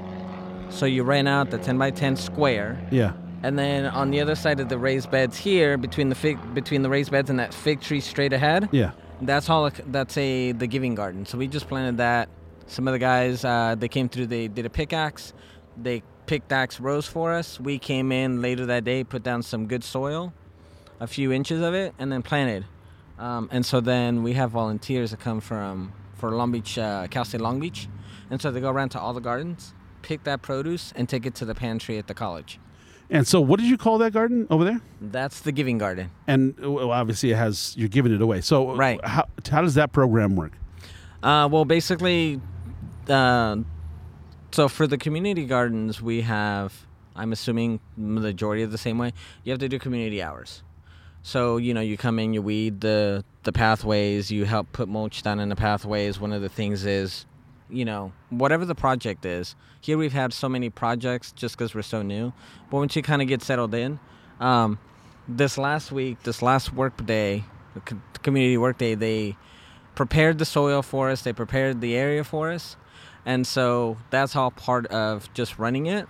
So 0.72 0.86
you 0.86 1.04
ran 1.04 1.28
out 1.28 1.52
the 1.52 1.58
10 1.58 1.78
by 1.78 1.92
10 1.92 2.16
square, 2.16 2.78
Yeah. 2.92 3.12
and 3.44 3.60
then 3.60 3.88
on 3.88 4.10
the 4.10 4.22
other 4.22 4.36
side 4.36 4.62
of 4.62 4.70
the 4.70 4.78
raised 4.78 5.12
beds 5.12 5.38
here, 5.38 5.78
between 5.78 6.08
the 6.08 6.16
fig 6.16 6.38
between 6.54 6.82
the 6.82 6.90
raised 6.90 7.12
beds 7.12 7.30
and 7.30 7.38
that 7.40 7.54
fig 7.54 7.82
tree 7.82 8.00
straight 8.00 8.32
ahead, 8.32 8.70
Yeah. 8.72 8.92
that's 9.22 9.50
all. 9.50 9.70
That's 9.88 10.18
a 10.18 10.54
the 10.54 10.66
giving 10.68 10.96
garden. 10.96 11.26
So 11.26 11.38
we 11.38 11.48
just 11.48 11.68
planted 11.68 11.98
that. 11.98 12.30
Some 12.68 12.88
of 12.88 12.94
the 12.94 13.00
guys 13.00 13.44
uh, 13.44 13.76
they 13.78 13.90
came 13.90 14.08
through. 14.08 14.28
They 14.28 14.48
did 14.48 14.66
a 14.66 14.70
pickaxe. 14.70 15.34
They 15.76 16.04
pickaxe 16.26 16.80
rows 16.80 17.06
for 17.06 17.34
us. 17.34 17.60
We 17.60 17.80
came 17.80 18.14
in 18.14 18.42
later 18.42 18.66
that 18.68 18.86
day, 18.86 19.04
put 19.04 19.24
down 19.24 19.44
some 19.44 19.68
good 19.68 19.84
soil, 19.84 20.32
a 21.02 21.06
few 21.08 21.34
inches 21.34 21.62
of 21.62 21.74
it, 21.74 21.94
and 22.00 22.10
then 22.14 22.22
planted. 22.24 22.64
Um, 23.18 23.50
and 23.52 23.66
so 23.66 23.80
then 23.82 24.24
we 24.24 24.34
have 24.34 24.52
volunteers 24.52 25.12
that 25.12 25.20
come 25.20 25.40
from 25.40 25.94
for 26.16 26.32
Long 26.32 26.52
Beach, 26.52 26.78
uh, 26.78 27.08
Cal 27.08 27.26
State 27.26 27.42
Long 27.42 27.60
Beach, 27.60 27.88
and 28.30 28.42
so 28.42 28.52
they 28.52 28.60
go 28.60 28.70
around 28.70 28.90
to 28.90 29.00
all 29.00 29.14
the 29.14 29.22
gardens, 29.22 29.74
pick 30.02 30.24
that 30.24 30.42
produce, 30.42 30.94
and 30.96 31.08
take 31.08 31.26
it 31.26 31.36
to 31.36 31.46
the 31.46 31.56
pantry 31.56 31.98
at 31.98 32.08
the 32.08 32.14
college. 32.14 32.60
And 33.10 33.28
so, 33.28 33.40
what 33.40 33.60
did 33.60 33.70
you 33.70 33.78
call 33.78 34.00
that 34.00 34.14
garden 34.14 34.48
over 34.50 34.64
there? 34.64 34.82
That's 35.00 35.42
the 35.42 35.52
giving 35.52 35.78
garden. 35.78 36.10
And 36.28 36.58
well, 36.60 36.92
obviously, 36.92 37.32
it 37.32 37.36
has 37.36 37.76
you're 37.78 37.88
giving 37.88 38.14
it 38.14 38.22
away. 38.22 38.42
So, 38.42 38.76
Right. 38.76 39.04
How 39.06 39.26
how 39.50 39.62
does 39.62 39.76
that 39.76 39.92
program 39.92 40.36
work? 40.36 40.54
Uh, 41.22 41.48
well, 41.52 41.66
basically, 41.66 42.42
uh, 43.08 43.58
so 44.52 44.68
for 44.68 44.88
the 44.88 44.98
community 44.98 45.46
gardens, 45.46 46.02
we 46.02 46.22
have, 46.22 46.86
I'm 47.16 47.32
assuming, 47.32 47.80
majority 47.98 48.64
of 48.64 48.72
the 48.72 48.78
same 48.78 48.98
way. 48.98 49.12
You 49.44 49.52
have 49.52 49.60
to 49.60 49.70
do 49.70 49.80
community 49.80 50.22
hours. 50.22 50.64
So 51.26 51.58
you 51.58 51.74
know, 51.74 51.82
you 51.82 51.98
come 51.98 52.20
in, 52.20 52.36
you 52.36 52.44
weed 52.44 52.82
the 52.82 53.26
the 53.42 53.52
pathways, 53.52 54.30
you 54.30 54.46
help 54.46 54.72
put 54.72 54.88
mulch 54.88 55.24
down 55.24 55.40
in 55.40 55.50
the 55.50 55.56
pathways. 55.56 56.20
One 56.20 56.32
of 56.32 56.44
the 56.44 56.50
things 56.50 56.86
is, 56.86 57.26
you 57.68 57.84
know, 57.84 58.14
whatever 58.30 58.64
the 58.64 58.76
project 58.76 59.26
is. 59.26 59.56
Here 59.82 59.98
we've 59.98 60.14
had 60.14 60.34
so 60.34 60.48
many 60.48 60.70
projects 60.70 61.32
just 61.32 61.58
because 61.58 61.74
we're 61.74 61.82
so 61.82 62.04
new, 62.04 62.32
but 62.70 62.78
once 62.78 62.96
you 62.96 63.02
kind 63.02 63.24
of 63.24 63.28
get 63.28 63.42
settled 63.42 63.74
in, 63.74 64.00
um, 64.40 64.78
this 65.28 65.58
last 65.58 65.92
week, 65.92 66.22
this 66.22 66.44
last 66.44 66.74
work 66.74 67.04
day, 67.08 67.44
community 68.22 68.60
work 68.60 68.78
day, 68.78 68.94
they 68.94 69.36
prepared 69.96 70.38
the 70.38 70.46
soil 70.46 70.84
for 70.84 71.10
us. 71.10 71.24
They 71.24 71.34
prepared 71.34 71.82
the 71.82 71.96
area 71.96 72.24
for 72.24 72.52
us, 72.52 72.78
and 73.26 73.48
so 73.48 73.98
that's 74.12 74.36
all 74.36 74.52
part 74.52 74.86
of 74.88 75.34
just 75.34 75.58
running 75.58 75.88
it. 75.88 76.08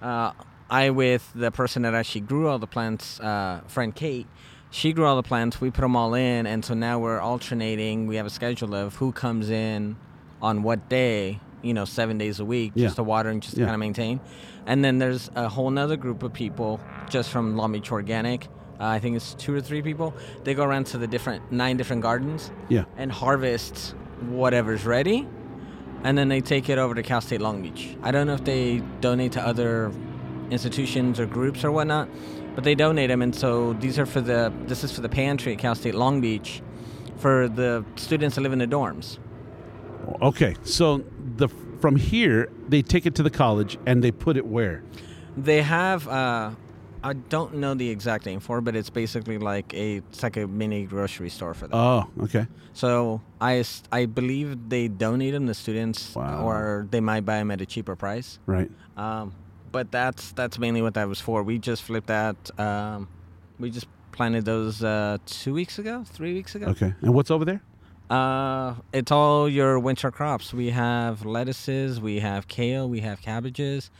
Uh, 0.00 0.30
I 0.68 0.90
with 0.90 1.30
the 1.34 1.50
person 1.50 1.82
that 1.82 1.94
actually 1.94 2.22
grew 2.22 2.48
all 2.48 2.58
the 2.58 2.66
plants, 2.66 3.20
uh, 3.20 3.60
friend 3.68 3.94
Kate. 3.94 4.26
She 4.70 4.92
grew 4.92 5.06
all 5.06 5.16
the 5.16 5.22
plants. 5.22 5.60
We 5.60 5.70
put 5.70 5.82
them 5.82 5.94
all 5.96 6.14
in, 6.14 6.46
and 6.46 6.64
so 6.64 6.74
now 6.74 6.98
we're 6.98 7.20
alternating. 7.20 8.06
We 8.06 8.16
have 8.16 8.26
a 8.26 8.30
schedule 8.30 8.74
of 8.74 8.96
who 8.96 9.12
comes 9.12 9.48
in 9.48 9.96
on 10.42 10.62
what 10.62 10.88
day. 10.88 11.40
You 11.62 11.72
know, 11.74 11.84
seven 11.84 12.18
days 12.18 12.38
a 12.38 12.44
week, 12.44 12.72
Yeah. 12.74 12.86
just 12.86 12.96
to 12.96 13.02
water 13.02 13.28
and 13.30 13.42
just 13.42 13.54
to 13.54 13.60
Yeah. 13.60 13.66
kind 13.66 13.74
of 13.74 13.80
maintain. 13.80 14.20
And 14.66 14.84
then 14.84 14.98
there's 14.98 15.30
a 15.34 15.48
whole 15.48 15.70
nother 15.70 15.96
group 15.96 16.22
of 16.22 16.32
people 16.32 16.80
just 17.08 17.30
from 17.30 17.56
Long 17.56 17.72
Beach 17.72 17.90
Organic. 17.90 18.44
Uh, 18.78 18.84
I 18.84 18.98
think 18.98 19.16
it's 19.16 19.34
two 19.34 19.54
or 19.54 19.60
three 19.60 19.82
people. 19.82 20.14
They 20.44 20.52
go 20.54 20.64
around 20.64 20.86
to 20.88 20.98
the 20.98 21.06
different 21.06 21.50
nine 21.50 21.76
different 21.76 22.02
gardens 22.02 22.50
Yeah. 22.68 22.84
and 22.96 23.10
harvest 23.10 23.94
whatever's 24.28 24.84
ready, 24.84 25.26
and 26.04 26.16
then 26.18 26.28
they 26.28 26.40
take 26.40 26.68
it 26.68 26.78
over 26.78 26.94
to 26.94 27.02
Cal 27.02 27.20
State 27.20 27.40
Long 27.40 27.62
Beach. 27.62 27.96
I 28.02 28.10
don't 28.10 28.26
know 28.26 28.34
if 28.34 28.44
they 28.44 28.82
donate 29.00 29.32
to 29.32 29.44
other 29.44 29.90
institutions 30.50 31.18
or 31.20 31.26
groups 31.26 31.64
or 31.64 31.70
whatnot, 31.72 32.08
but 32.54 32.64
they 32.64 32.74
donate 32.74 33.08
them, 33.08 33.22
and 33.22 33.34
so 33.34 33.72
these 33.74 33.98
are 33.98 34.06
for 34.06 34.20
the. 34.20 34.52
This 34.66 34.84
is 34.84 34.92
for 34.92 35.00
the 35.00 35.08
pantry 35.08 35.52
at 35.52 35.58
Cal 35.58 35.74
State 35.74 35.94
Long 35.94 36.20
Beach, 36.20 36.62
for 37.18 37.48
the 37.48 37.84
students 37.96 38.36
that 38.36 38.42
live 38.42 38.52
in 38.52 38.58
the 38.58 38.66
dorms. 38.66 39.18
Okay. 40.22 40.54
So 40.62 41.04
the 41.36 41.48
from 41.80 41.96
here 41.96 42.48
they 42.68 42.82
take 42.82 43.06
it 43.06 43.14
to 43.16 43.22
the 43.22 43.30
college 43.30 43.76
and 43.86 44.02
they 44.02 44.10
put 44.12 44.36
it 44.36 44.46
where? 44.46 44.82
They 45.36 45.62
have. 45.62 46.08
Uh, 46.08 46.50
I 47.04 47.12
don't 47.12 47.56
know 47.56 47.74
the 47.74 47.88
exact 47.88 48.26
name 48.26 48.40
for, 48.40 48.58
it, 48.58 48.62
but 48.62 48.74
it's 48.74 48.90
basically 48.90 49.38
like 49.38 49.72
a 49.74 49.96
it's 49.98 50.22
like 50.22 50.36
a 50.36 50.46
mini 50.46 50.86
grocery 50.86 51.28
store 51.28 51.54
for 51.54 51.68
them. 51.68 51.78
Oh, 51.78 52.06
okay. 52.22 52.46
So 52.72 53.20
I 53.40 53.62
I 53.92 54.06
believe 54.06 54.68
they 54.68 54.88
donate 54.88 55.32
them 55.34 55.46
to 55.46 55.54
students, 55.54 56.14
Wow. 56.14 56.44
or 56.44 56.86
they 56.90 57.00
might 57.00 57.24
buy 57.24 57.36
them 57.38 57.50
at 57.50 57.60
a 57.60 57.66
cheaper 57.66 57.94
price. 57.96 58.38
Right. 58.46 58.70
Um, 58.96 59.32
but 59.76 59.90
that's 59.92 60.32
that's 60.32 60.58
mainly 60.58 60.80
what 60.80 60.94
that 60.94 61.06
was 61.06 61.20
for. 61.20 61.42
We 61.42 61.58
just 61.58 61.82
flipped 61.82 62.06
that. 62.06 62.36
Um, 62.58 63.08
we 63.60 63.68
just 63.70 63.86
planted 64.16 64.44
those 64.46 64.82
uh, 64.82 65.18
two 65.26 65.52
weeks 65.52 65.78
ago, 65.78 66.02
three 66.16 66.32
weeks 66.32 66.54
ago. 66.54 66.66
Okay. 66.68 66.94
And 67.02 67.12
what's 67.12 67.30
over 67.30 67.44
there? 67.44 67.60
Uh, 68.08 68.74
it's 68.94 69.12
all 69.12 69.46
your 69.48 69.78
winter 69.78 70.10
crops. 70.10 70.54
We 70.54 70.70
have 70.70 71.26
lettuces, 71.26 72.00
we 72.00 72.20
have 72.20 72.48
kale, 72.48 72.88
we 72.88 73.00
have 73.00 73.20
cabbages, 73.20 73.90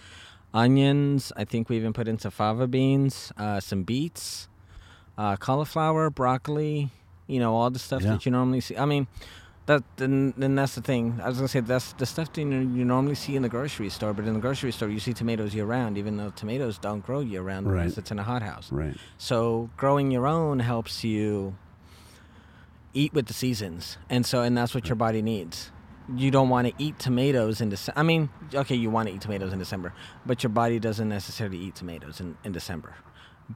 onions. 0.55 1.31
I 1.37 1.45
think 1.45 1.69
we 1.69 1.77
even 1.77 1.93
put 1.93 2.09
in 2.09 2.19
some 2.19 2.31
fava 2.31 2.67
beans, 2.67 3.33
uh, 3.37 3.61
some 3.61 3.83
beets, 3.83 4.49
uh, 5.19 5.37
cauliflower, 5.37 6.09
broccoli. 6.09 6.89
You 7.27 7.41
know 7.41 7.55
all 7.55 7.71
the 7.71 7.79
stuff 7.81 8.03
Yeah. 8.03 8.13
that 8.13 8.25
you 8.25 8.33
normally 8.33 8.61
see. 8.63 8.77
I 8.79 8.87
mean, 8.87 9.09
that 9.67 9.83
then, 9.97 10.33
then 10.37 10.55
that's 10.55 10.75
the 10.77 10.81
thing. 10.81 11.21
I 11.23 11.29
was 11.29 11.37
gonna 11.39 11.49
say 11.49 11.61
that's 11.61 11.93
the 11.95 12.07
stuff 12.07 12.33
that 12.33 12.41
you, 12.41 12.49
you 12.49 12.85
normally 12.85 13.15
see 13.17 13.37
in 13.37 13.43
the 13.43 13.49
grocery 13.49 13.89
store. 13.91 14.13
But 14.15 14.25
in 14.27 14.35
the 14.35 14.41
grocery 14.41 14.73
store, 14.73 14.89
you 14.89 15.01
see 15.01 15.13
tomatoes 15.13 15.55
year 15.55 15.65
round, 15.65 15.99
even 15.99 16.17
though 16.17 16.31
tomatoes 16.31 16.79
don't 16.79 17.05
grow 17.05 17.21
year 17.21 17.43
round 17.43 17.67
Right. 17.67 17.81
unless 17.83 17.99
it's 17.99 18.11
in 18.11 18.19
a 18.19 18.23
hothouse. 18.23 18.71
Right. 18.73 18.97
So 19.19 19.71
growing 19.77 20.11
your 20.11 20.27
own 20.27 20.61
helps 20.61 21.03
you 21.05 21.57
eat 22.95 23.13
with 23.13 23.27
the 23.27 23.35
seasons, 23.35 23.99
and 24.09 24.25
so 24.25 24.43
and 24.43 24.57
that's 24.57 24.75
what 24.75 24.87
your 24.89 24.97
body 24.97 25.21
needs. 25.23 25.71
You 26.15 26.31
don't 26.31 26.49
want 26.49 26.69
to 26.69 26.75
eat 26.79 27.01
tomatoes 27.01 27.61
in 27.61 27.69
December. 27.69 27.99
I 27.99 28.05
mean, 28.05 28.29
okay, 28.55 28.77
you 28.77 28.91
want 28.91 29.09
to 29.09 29.15
eat 29.17 29.21
tomatoes 29.21 29.53
in 29.53 29.59
December, 29.59 29.93
but 30.25 30.43
your 30.45 30.51
body 30.51 30.79
doesn't 30.79 31.09
necessarily 31.09 31.59
eat 31.59 31.75
tomatoes 31.75 32.21
in, 32.21 32.37
in 32.45 32.53
December. 32.53 32.95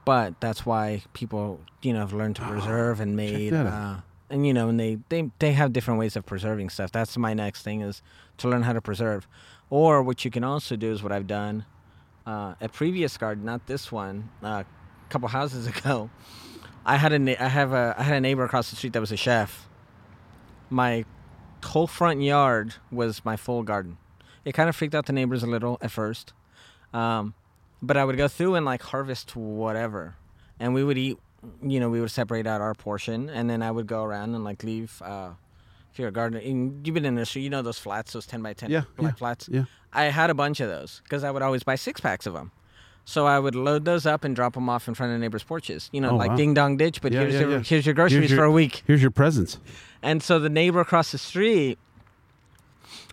But 0.05 0.39
that's 0.41 0.65
why 0.65 1.03
people, 1.13 1.61
you 1.81 1.93
know, 1.93 1.99
have 1.99 2.11
learned 2.13 2.35
to 2.37 2.41
preserve 2.43 2.99
and 2.99 3.15
made, 3.15 3.53
uh. 3.53 3.97
And 4.31 4.47
you 4.47 4.53
know, 4.53 4.69
and 4.69 4.79
they, 4.79 4.97
they 5.09 5.29
they 5.39 5.51
have 5.53 5.73
different 5.73 5.99
ways 5.99 6.15
of 6.15 6.25
preserving 6.25 6.69
stuff. 6.69 6.91
That's 6.91 7.17
my 7.17 7.33
next 7.33 7.61
thing 7.63 7.81
is 7.81 8.01
to 8.37 8.49
learn 8.49 8.63
how 8.63 8.73
to 8.73 8.81
preserve. 8.81 9.27
Or 9.69 10.01
what 10.01 10.25
you 10.25 10.31
can 10.31 10.43
also 10.43 10.75
do 10.75 10.91
is 10.91 11.03
what 11.03 11.11
I've 11.11 11.27
done. 11.27 11.65
Uh, 12.25 12.55
a 12.61 12.69
previous 12.69 13.17
garden, 13.17 13.45
not 13.45 13.67
this 13.67 13.91
one, 13.91 14.29
uh, 14.43 14.63
a 14.63 14.65
couple 15.09 15.27
houses 15.27 15.67
ago. 15.77 16.09
I 16.85 16.97
had 16.97 17.13
a 17.13 17.43
I 17.43 17.47
have 17.47 17.73
a 17.73 17.95
I 17.97 18.03
had 18.03 18.17
a 18.17 18.21
neighbor 18.21 18.43
across 18.43 18.69
the 18.69 18.75
street 18.75 18.93
that 18.93 18.99
was 18.99 19.11
a 19.11 19.17
chef. 19.17 19.67
My 20.69 21.05
whole 21.63 21.87
front 21.87 22.21
yard 22.21 22.75
was 22.91 23.23
my 23.25 23.35
full 23.35 23.63
garden. 23.63 23.97
It 24.45 24.53
kind 24.53 24.69
of 24.69 24.75
freaked 24.75 24.95
out 24.95 25.05
the 25.05 25.13
neighbors 25.13 25.43
a 25.43 25.47
little 25.47 25.77
at 25.81 25.91
first, 25.91 26.33
um, 26.93 27.35
but 27.81 27.97
I 27.97 28.05
would 28.05 28.17
go 28.17 28.27
through 28.27 28.55
and 28.55 28.65
like 28.65 28.81
harvest 28.81 29.35
whatever, 29.35 30.15
and 30.59 30.73
we 30.73 30.83
would 30.83 30.97
eat. 30.97 31.19
You 31.63 31.79
know, 31.79 31.89
we 31.89 31.99
would 32.01 32.11
separate 32.11 32.45
out 32.45 32.61
our 32.61 32.73
portion, 32.75 33.29
and 33.29 33.49
then 33.49 33.61
I 33.63 33.71
would 33.71 33.87
go 33.87 34.03
around 34.03 34.35
and 34.35 34.43
like 34.43 34.63
leave. 34.63 35.01
Uh, 35.03 35.31
if 35.91 35.99
you're 35.99 36.07
a 36.07 36.11
gardener, 36.11 36.39
and 36.39 36.85
you've 36.85 36.93
been 36.93 37.03
in 37.05 37.15
the 37.15 37.25
street, 37.25 37.41
you 37.41 37.49
know 37.49 37.61
those 37.61 37.77
flats, 37.79 38.13
those 38.13 38.25
ten 38.25 38.41
by 38.41 38.53
ten 38.53 38.69
Yeah, 38.69 38.83
black 38.95 39.13
yeah, 39.13 39.17
flats. 39.17 39.49
yeah. 39.51 39.63
I 39.91 40.05
had 40.05 40.29
a 40.29 40.33
bunch 40.33 40.59
of 40.59 40.69
those 40.69 41.01
because 41.03 41.23
I 41.23 41.31
would 41.31 41.41
always 41.41 41.63
buy 41.63 41.75
six 41.75 41.99
packs 41.99 42.25
of 42.25 42.33
them. 42.33 42.51
So 43.03 43.25
I 43.25 43.39
would 43.39 43.55
load 43.55 43.83
those 43.83 44.05
up 44.05 44.23
and 44.23 44.35
drop 44.35 44.53
them 44.53 44.69
off 44.69 44.87
in 44.87 44.93
front 44.93 45.11
of 45.13 45.19
neighbors' 45.19 45.43
porches. 45.43 45.89
You 45.91 45.99
know, 46.01 46.11
Oh, 46.11 46.15
like 46.15 46.29
wow. 46.29 46.35
ding 46.37 46.53
dong 46.53 46.77
ditch, 46.77 47.01
but 47.01 47.11
Yeah, 47.11 47.21
here's 47.21 47.33
yeah, 47.33 47.39
your 47.41 47.51
yeah. 47.51 47.59
here's 47.63 47.85
your 47.87 47.95
groceries 47.95 48.19
Here's 48.19 48.31
your- 48.31 48.39
for 48.39 48.43
a 48.45 48.51
week. 48.51 48.83
Here's 48.85 49.01
your 49.01 49.11
presents. 49.11 49.57
And 50.03 50.21
so 50.21 50.37
the 50.39 50.49
neighbor 50.49 50.79
across 50.79 51.11
the 51.11 51.17
street, 51.17 51.77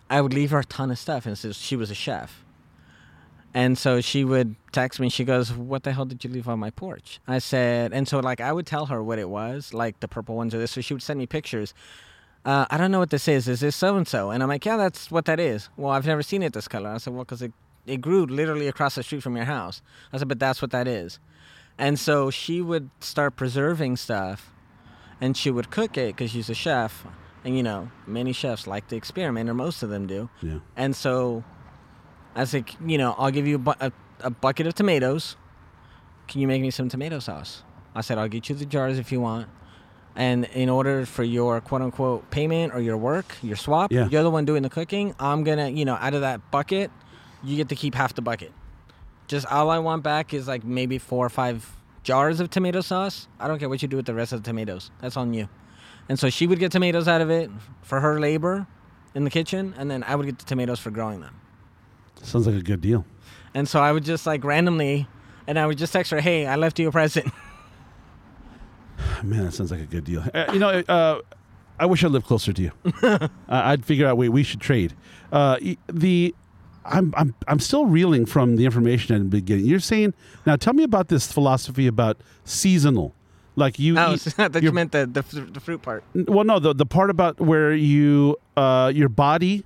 I 0.09 0.21
would 0.21 0.33
leave 0.33 0.51
her 0.51 0.59
a 0.59 0.63
ton 0.65 0.89
of 0.91 0.99
stuff, 0.99 1.25
and 1.25 1.37
so 1.37 1.51
she 1.51 1.75
was 1.75 1.91
a 1.91 1.95
chef. 1.95 2.43
And 3.53 3.77
so 3.77 3.99
she 3.99 4.23
would 4.23 4.55
text 4.71 4.99
me. 4.99 5.09
She 5.09 5.23
goes, 5.23 5.51
"What 5.51 5.83
the 5.83 5.91
hell 5.91 6.05
did 6.05 6.23
you 6.23 6.29
leave 6.29 6.47
on 6.47 6.59
my 6.59 6.69
porch?" 6.69 7.19
I 7.27 7.39
said, 7.39 7.93
and 7.93 8.07
so 8.07 8.19
like 8.19 8.41
I 8.41 8.51
would 8.53 8.67
tell 8.67 8.87
her 8.87 9.01
what 9.03 9.17
it 9.17 9.29
was, 9.29 9.73
like 9.73 9.99
the 10.01 10.07
purple 10.07 10.35
ones 10.35 10.53
or 10.53 10.59
this. 10.59 10.71
So 10.71 10.81
she 10.81 10.93
would 10.93 11.03
send 11.03 11.17
me 11.19 11.25
pictures. 11.25 11.73
Uh, 12.45 12.65
I 12.69 12.77
don't 12.77 12.91
know 12.91 12.99
what 12.99 13.09
this 13.09 13.27
is. 13.27 13.47
Is 13.47 13.59
this 13.59 13.75
so 13.75 13.97
and 13.97 14.07
so? 14.07 14.31
And 14.31 14.41
I'm 14.41 14.49
like, 14.49 14.65
yeah, 14.65 14.77
that's 14.77 15.11
what 15.11 15.25
that 15.25 15.39
is. 15.39 15.69
Well, 15.77 15.91
I've 15.91 16.05
never 16.05 16.23
seen 16.23 16.41
it 16.41 16.53
this 16.53 16.67
color. 16.67 16.89
I 16.89 16.97
said, 16.97 17.13
well, 17.13 17.23
because 17.23 17.41
it 17.41 17.51
it 17.85 18.01
grew 18.01 18.25
literally 18.25 18.67
across 18.67 18.95
the 18.95 19.03
street 19.03 19.23
from 19.23 19.35
your 19.35 19.45
house. 19.45 19.81
I 20.13 20.17
said, 20.19 20.27
but 20.27 20.39
that's 20.39 20.61
what 20.61 20.71
that 20.71 20.87
is. 20.87 21.19
And 21.77 21.97
so 21.97 22.29
she 22.29 22.61
would 22.61 22.89
start 22.99 23.35
preserving 23.35 23.97
stuff, 23.97 24.51
and 25.19 25.35
she 25.35 25.49
would 25.49 25.71
cook 25.71 25.97
it 25.97 26.15
because 26.15 26.31
she's 26.31 26.49
a 26.49 26.53
chef. 26.53 27.05
And 27.43 27.55
you 27.55 27.63
know, 27.63 27.89
many 28.05 28.33
chefs 28.33 28.67
like 28.67 28.89
to 28.89 28.95
experiment, 28.95 29.49
or 29.49 29.53
most 29.53 29.81
of 29.81 29.89
them 29.89 30.05
do. 30.07 30.29
Yeah. 30.41 30.59
And 30.75 30.95
so 30.95 31.43
I 32.35 32.43
said, 32.45 32.65
you 32.85 32.97
know, 32.97 33.15
I'll 33.17 33.31
give 33.31 33.47
you 33.47 33.55
a, 33.55 33.59
bu- 33.59 33.73
a, 33.79 33.91
a 34.21 34.29
bucket 34.29 34.67
of 34.67 34.73
tomatoes. 34.75 35.35
Can 36.27 36.41
you 36.41 36.47
make 36.47 36.61
me 36.61 36.71
some 36.71 36.89
tomato 36.89 37.19
sauce? 37.19 37.63
I 37.95 38.01
said, 38.01 38.17
I'll 38.17 38.27
get 38.27 38.49
you 38.49 38.55
the 38.55 38.65
jars 38.65 38.99
if 38.99 39.11
you 39.11 39.19
want. 39.19 39.49
And 40.15 40.45
in 40.45 40.69
order 40.69 41.05
for 41.05 41.23
your 41.23 41.61
quote 41.61 41.81
unquote 41.81 42.29
payment 42.29 42.73
or 42.73 42.81
your 42.81 42.97
work, 42.97 43.35
your 43.41 43.55
swap, 43.55 43.91
Yeah. 43.91 44.07
you're 44.09 44.23
the 44.23 44.29
one 44.29 44.45
doing 44.45 44.63
the 44.63 44.69
cooking. 44.69 45.15
I'm 45.19 45.43
going 45.43 45.57
to, 45.57 45.69
you 45.69 45.85
know, 45.85 45.95
out 45.95 46.13
of 46.13 46.21
that 46.21 46.51
bucket, 46.51 46.91
you 47.43 47.55
get 47.55 47.69
to 47.69 47.75
keep 47.75 47.95
half 47.95 48.13
the 48.13 48.21
bucket. 48.21 48.51
Just 49.27 49.45
all 49.47 49.69
I 49.69 49.79
want 49.79 50.03
back 50.03 50.33
is 50.33 50.47
like 50.47 50.63
maybe 50.63 50.97
four 50.97 51.25
or 51.25 51.29
five 51.29 51.71
jars 52.03 52.39
of 52.39 52.49
tomato 52.49 52.81
sauce. 52.81 53.27
I 53.39 53.47
don't 53.47 53.59
care 53.59 53.69
what 53.69 53.81
you 53.81 53.87
do 53.87 53.97
with 53.97 54.05
the 54.07 54.13
rest 54.13 54.33
of 54.33 54.43
the 54.43 54.49
tomatoes. 54.49 54.91
That's 55.01 55.15
on 55.17 55.33
you. 55.33 55.47
And 56.09 56.17
so 56.19 56.29
she 56.29 56.47
would 56.47 56.59
get 56.59 56.71
tomatoes 56.71 57.07
out 57.07 57.21
of 57.21 57.29
it 57.29 57.49
for 57.83 57.99
her 58.01 58.19
labor 58.19 58.65
in 59.13 59.23
the 59.25 59.29
kitchen, 59.29 59.75
and 59.77 59.89
then 59.91 60.03
I 60.03 60.15
would 60.15 60.25
get 60.25 60.39
the 60.39 60.45
tomatoes 60.45 60.79
for 60.79 60.89
growing 60.91 61.21
them. 61.21 61.38
Sounds 62.23 62.45
like 62.47 62.55
a 62.55 62.61
good 62.61 62.81
deal. 62.81 63.05
And 63.53 63.67
so 63.67 63.79
I 63.81 63.91
would 63.91 64.03
just 64.03 64.25
like 64.27 64.43
randomly, 64.43 65.07
and 65.47 65.57
I 65.57 65.65
would 65.65 65.77
just 65.77 65.91
text 65.93 66.11
her, 66.11 66.19
"Hey, 66.21 66.45
I 66.45 66.55
left 66.55 66.77
you 66.79 66.87
a 66.87 66.91
present." 66.91 67.31
Man, 69.23 69.45
that 69.45 69.53
sounds 69.53 69.71
like 69.71 69.81
a 69.81 69.85
good 69.85 70.03
deal. 70.03 70.23
Uh, 70.33 70.45
you 70.53 70.59
know, 70.59 70.69
uh, 70.69 71.19
I 71.79 71.85
wish 71.85 72.03
I 72.03 72.07
lived 72.07 72.25
closer 72.25 72.53
to 72.53 72.61
you. 72.61 72.71
uh, 73.03 73.27
I'd 73.47 73.85
figure 73.85 74.07
out 74.07 74.17
wait 74.17 74.29
we 74.29 74.43
should 74.43 74.61
trade. 74.61 74.93
Uh, 75.31 75.57
the 75.87 76.35
I'm 76.85 77.13
I'm 77.17 77.33
I'm 77.47 77.59
still 77.59 77.85
reeling 77.85 78.25
from 78.25 78.55
the 78.55 78.65
information 78.65 79.15
at 79.15 79.19
the 79.19 79.25
beginning. 79.25 79.65
You're 79.65 79.79
saying 79.79 80.13
now. 80.45 80.55
Tell 80.55 80.73
me 80.73 80.83
about 80.83 81.07
this 81.07 81.31
philosophy 81.31 81.87
about 81.87 82.17
seasonal. 82.45 83.13
Like 83.55 83.77
you, 83.77 83.97
Oh, 83.97 84.13
eat, 84.13 84.19
thought 84.21 84.63
you 84.63 84.71
meant 84.71 84.93
the, 84.93 85.05
the 85.05 85.21
the 85.41 85.59
fruit 85.59 85.81
part. 85.81 86.03
well, 86.13 86.45
no, 86.45 86.59
the 86.59 86.73
the 86.73 86.85
part 86.85 87.09
about 87.09 87.39
where 87.41 87.73
you 87.73 88.37
uh, 88.55 88.91
your 88.93 89.09
body 89.09 89.65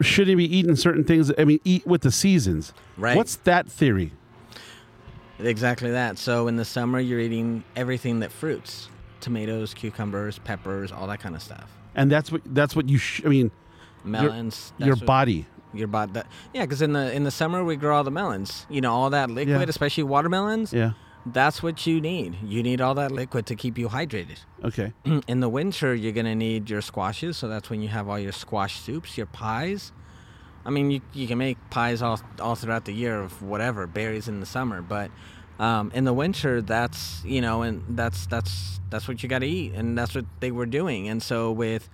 shouldn't 0.00 0.36
be 0.38 0.56
eating 0.56 0.76
certain 0.76 1.04
things. 1.04 1.32
I 1.38 1.44
mean, 1.44 1.60
eat 1.64 1.86
with 1.86 2.02
the 2.02 2.12
seasons. 2.12 2.72
Right. 2.96 3.16
What's 3.16 3.36
that 3.36 3.68
theory? 3.68 4.12
Exactly 5.38 5.90
that. 5.92 6.18
So 6.18 6.48
in 6.48 6.56
the 6.56 6.64
summer, 6.64 6.98
you're 6.98 7.20
eating 7.20 7.62
everything 7.76 8.20
that 8.20 8.32
fruits: 8.32 8.88
tomatoes, 9.20 9.72
cucumbers, 9.74 10.38
peppers, 10.40 10.90
all 10.90 11.06
that 11.06 11.20
kind 11.20 11.34
of 11.36 11.42
stuff. 11.42 11.70
And 11.94 12.10
that's 12.10 12.32
what 12.32 12.42
that's 12.46 12.74
what 12.74 12.88
you. 12.88 12.98
Sh- 12.98 13.22
I 13.24 13.28
mean, 13.28 13.50
Melons. 14.04 14.72
your 14.78 14.96
what- 14.96 15.06
body. 15.06 15.46
Your 15.74 15.86
body. 15.86 16.12
That, 16.12 16.26
yeah, 16.54 16.62
because 16.62 16.80
in 16.80 16.92
the 16.94 17.12
in 17.12 17.24
the 17.24 17.30
summer 17.30 17.62
we 17.62 17.76
grow 17.76 17.96
all 17.96 18.04
the 18.04 18.10
melons. 18.10 18.66
You 18.70 18.80
know, 18.80 18.92
all 18.92 19.10
that 19.10 19.28
liquid, 19.30 19.60
Yeah. 19.60 19.66
especially 19.68 20.04
watermelons. 20.04 20.72
Yeah. 20.72 20.92
That's 21.32 21.62
what 21.62 21.86
you 21.86 22.00
need. 22.00 22.36
You 22.44 22.62
need 22.62 22.80
all 22.80 22.94
that 22.94 23.12
liquid 23.12 23.46
to 23.46 23.54
keep 23.56 23.78
you 23.78 23.88
hydrated. 23.88 24.38
Okay. 24.64 24.92
in 25.28 25.38
the 25.38 25.48
winter 25.48 25.94
you're 25.94 26.12
gonna 26.12 26.34
need 26.34 26.68
your 26.68 26.80
squashes 26.82 27.36
so 27.36 27.46
that's 27.46 27.70
when 27.70 27.80
you 27.80 27.86
have 27.86 28.08
all 28.08 28.18
your 28.18 28.32
squash 28.32 28.80
soups 28.80 29.16
your 29.16 29.26
pies 29.26 29.92
i 30.66 30.70
mean 30.70 30.90
you, 30.90 31.00
you 31.12 31.28
can 31.28 31.38
make 31.38 31.56
pies 31.70 32.02
all, 32.02 32.20
all 32.40 32.56
throughout 32.56 32.84
the 32.84 32.92
year 32.92 33.20
of 33.20 33.40
whatever 33.40 33.86
berries 33.86 34.26
in 34.26 34.40
the 34.40 34.46
summer 34.46 34.82
but 34.82 35.12
um, 35.60 35.92
in 35.94 36.02
the 36.04 36.12
winter 36.12 36.60
that's 36.60 37.22
you 37.24 37.40
know 37.40 37.62
and 37.62 37.84
that's 37.90 38.26
that's 38.26 38.80
that's 38.90 39.06
what 39.06 39.22
you 39.22 39.28
got 39.28 39.38
to 39.40 39.46
eat 39.46 39.74
and 39.74 39.96
that's 39.96 40.12
what 40.16 40.24
they 40.40 40.50
were 40.50 40.66
doing 40.66 41.08
and 41.08 41.22
so 41.22 41.52
with 41.52 41.88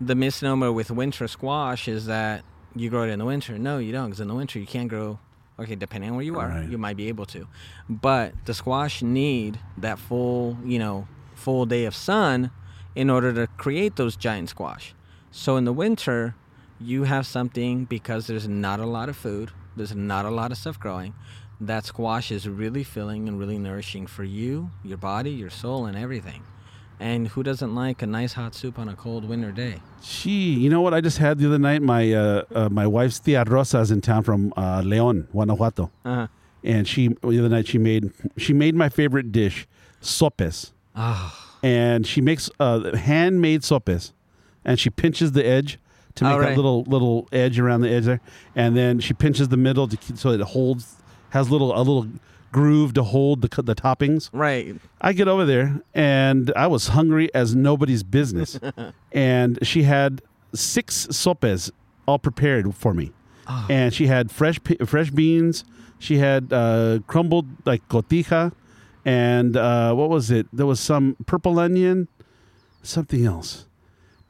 the 0.00 0.14
misnomer 0.14 0.72
with 0.72 0.90
winter 0.90 1.28
squash 1.28 1.86
is 1.86 2.06
that 2.06 2.42
you 2.74 2.88
grow 2.88 3.02
it 3.02 3.08
in 3.10 3.18
the 3.18 3.26
winter 3.26 3.58
no 3.58 3.76
you 3.76 3.92
don't 3.92 4.06
because 4.06 4.20
in 4.20 4.28
the 4.28 4.34
winter 4.34 4.58
you 4.58 4.66
can't 4.66 4.88
grow 4.88 5.18
okay 5.60 5.74
depending 5.74 6.10
on 6.10 6.16
where 6.16 6.24
you 6.24 6.38
are 6.38 6.48
Right. 6.48 6.68
you 6.68 6.78
might 6.78 6.96
be 6.96 7.08
able 7.08 7.26
to. 7.26 7.46
But 7.88 8.34
the 8.46 8.54
squash 8.54 9.02
need 9.02 9.58
that 9.78 9.98
full 9.98 10.56
you 10.64 10.78
know 10.78 11.06
full 11.34 11.66
day 11.66 11.84
of 11.84 11.94
sun 11.94 12.50
in 12.94 13.08
order 13.08 13.32
to 13.32 13.46
create 13.56 13.96
those 13.96 14.16
giant 14.16 14.48
squash. 14.48 14.94
So 15.30 15.56
in 15.56 15.64
the 15.64 15.72
winter 15.72 16.34
you 16.80 17.04
have 17.04 17.26
something 17.26 17.84
because 17.84 18.26
there's 18.26 18.48
not 18.48 18.80
a 18.80 18.86
lot 18.86 19.08
of 19.08 19.16
food 19.16 19.50
there's 19.76 19.94
not 19.94 20.24
a 20.24 20.30
lot 20.30 20.50
of 20.50 20.58
stuff 20.58 20.80
growing 20.80 21.12
that 21.60 21.84
squash 21.84 22.32
is 22.32 22.48
really 22.48 22.82
filling 22.82 23.28
and 23.28 23.38
really 23.38 23.58
nourishing 23.58 24.06
for 24.06 24.24
you 24.24 24.70
your 24.82 24.96
body 24.96 25.30
your 25.30 25.50
soul 25.50 25.84
and 25.84 25.96
everything 25.96 26.42
and 27.00 27.28
who 27.28 27.42
doesn't 27.42 27.74
like 27.74 28.02
a 28.02 28.06
nice 28.06 28.34
hot 28.34 28.54
soup 28.54 28.78
on 28.78 28.88
a 28.88 28.94
cold 28.94 29.24
winter 29.24 29.50
day? 29.50 29.80
Gee, 30.02 30.54
you 30.54 30.68
know 30.68 30.82
what? 30.82 30.94
I 30.94 31.00
just 31.00 31.18
had 31.18 31.38
the 31.38 31.46
other 31.46 31.58
night? 31.58 31.82
My 31.82 32.12
uh, 32.12 32.44
uh, 32.54 32.68
my 32.68 32.86
wife's 32.86 33.18
tia 33.18 33.44
Rosa's 33.44 33.90
in 33.90 34.00
town 34.02 34.22
from 34.22 34.52
uh, 34.56 34.82
Leon, 34.84 35.28
Guanajuato, 35.32 35.90
uh-huh. 36.04 36.28
And 36.62 36.86
she 36.86 37.08
the 37.08 37.38
other 37.38 37.48
night 37.48 37.66
she 37.66 37.78
made 37.78 38.12
she 38.36 38.52
made 38.52 38.74
my 38.74 38.88
favorite 38.90 39.32
dish, 39.32 39.66
sopes, 40.00 40.72
oh 40.94 41.56
and 41.62 42.06
she 42.06 42.20
makes 42.20 42.50
uh, 42.60 42.94
handmade 42.96 43.64
sopes, 43.64 44.12
and 44.64 44.78
she 44.78 44.90
pinches 44.90 45.32
the 45.32 45.44
edge 45.44 45.78
to 46.16 46.24
make 46.24 46.34
Oh, 46.34 46.40
that 46.40 46.56
little 46.56 46.82
little 46.84 47.28
edge 47.32 47.58
around 47.58 47.80
the 47.80 47.90
edge 47.90 48.04
there, 48.04 48.20
and 48.54 48.76
then 48.76 49.00
she 49.00 49.14
pinches 49.14 49.48
the 49.48 49.56
middle 49.56 49.88
to 49.88 49.96
keep, 49.96 50.18
so 50.18 50.30
it 50.30 50.40
holds 50.40 50.96
has 51.30 51.50
little 51.50 51.74
a 51.74 51.78
little 51.78 52.08
groove 52.52 52.94
to 52.94 53.02
hold 53.02 53.42
the 53.42 53.62
the 53.62 53.74
toppings. 53.74 54.30
right 54.32 54.76
I 55.00 55.12
get 55.12 55.28
over 55.28 55.44
there 55.44 55.80
and 55.94 56.52
I 56.56 56.66
was 56.66 56.88
hungry 56.88 57.32
as 57.34 57.54
nobody's 57.54 58.02
business. 58.02 58.58
and 59.12 59.58
she 59.62 59.84
had 59.84 60.22
six 60.54 61.06
sopes 61.10 61.70
all 62.06 62.18
prepared 62.18 62.74
for 62.74 62.94
me. 62.94 63.12
Oh. 63.48 63.66
And 63.68 63.94
she 63.94 64.06
had 64.06 64.30
fresh 64.30 64.58
fresh 64.86 65.10
beans. 65.10 65.64
She 65.98 66.18
had 66.18 66.52
uh, 66.52 67.00
crumbled 67.06 67.46
like 67.66 67.86
cotija, 67.88 68.52
and 69.04 69.54
uh, 69.54 69.92
what 69.92 70.08
was 70.08 70.30
it? 70.30 70.46
There 70.50 70.64
was 70.64 70.80
some 70.80 71.16
purple 71.26 71.58
onion, 71.58 72.08
something 72.82 73.26
else, 73.26 73.66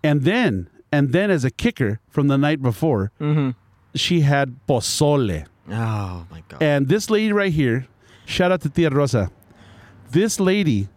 and 0.03 0.23
then 0.23 0.68
and 0.91 1.12
then 1.12 1.31
as 1.31 1.45
a 1.45 1.51
kicker 1.51 2.01
from 2.09 2.27
the 2.27 2.37
night 2.37 2.61
before, 2.61 3.12
mm-hmm 3.21 3.51
she 3.95 4.21
had 4.21 4.57
pozole. 4.68 5.47
oh 5.71 6.27
my 6.31 6.43
god 6.49 6.62
And 6.62 6.89
this 6.89 7.11
lady 7.11 7.33
right 7.33 7.53
here, 7.53 7.87
shout 8.31 8.53
out 8.53 8.61
to 8.62 8.70
Tia 8.70 8.91
Rosa. 8.91 9.31
This 10.11 10.41
lady, 10.41 10.89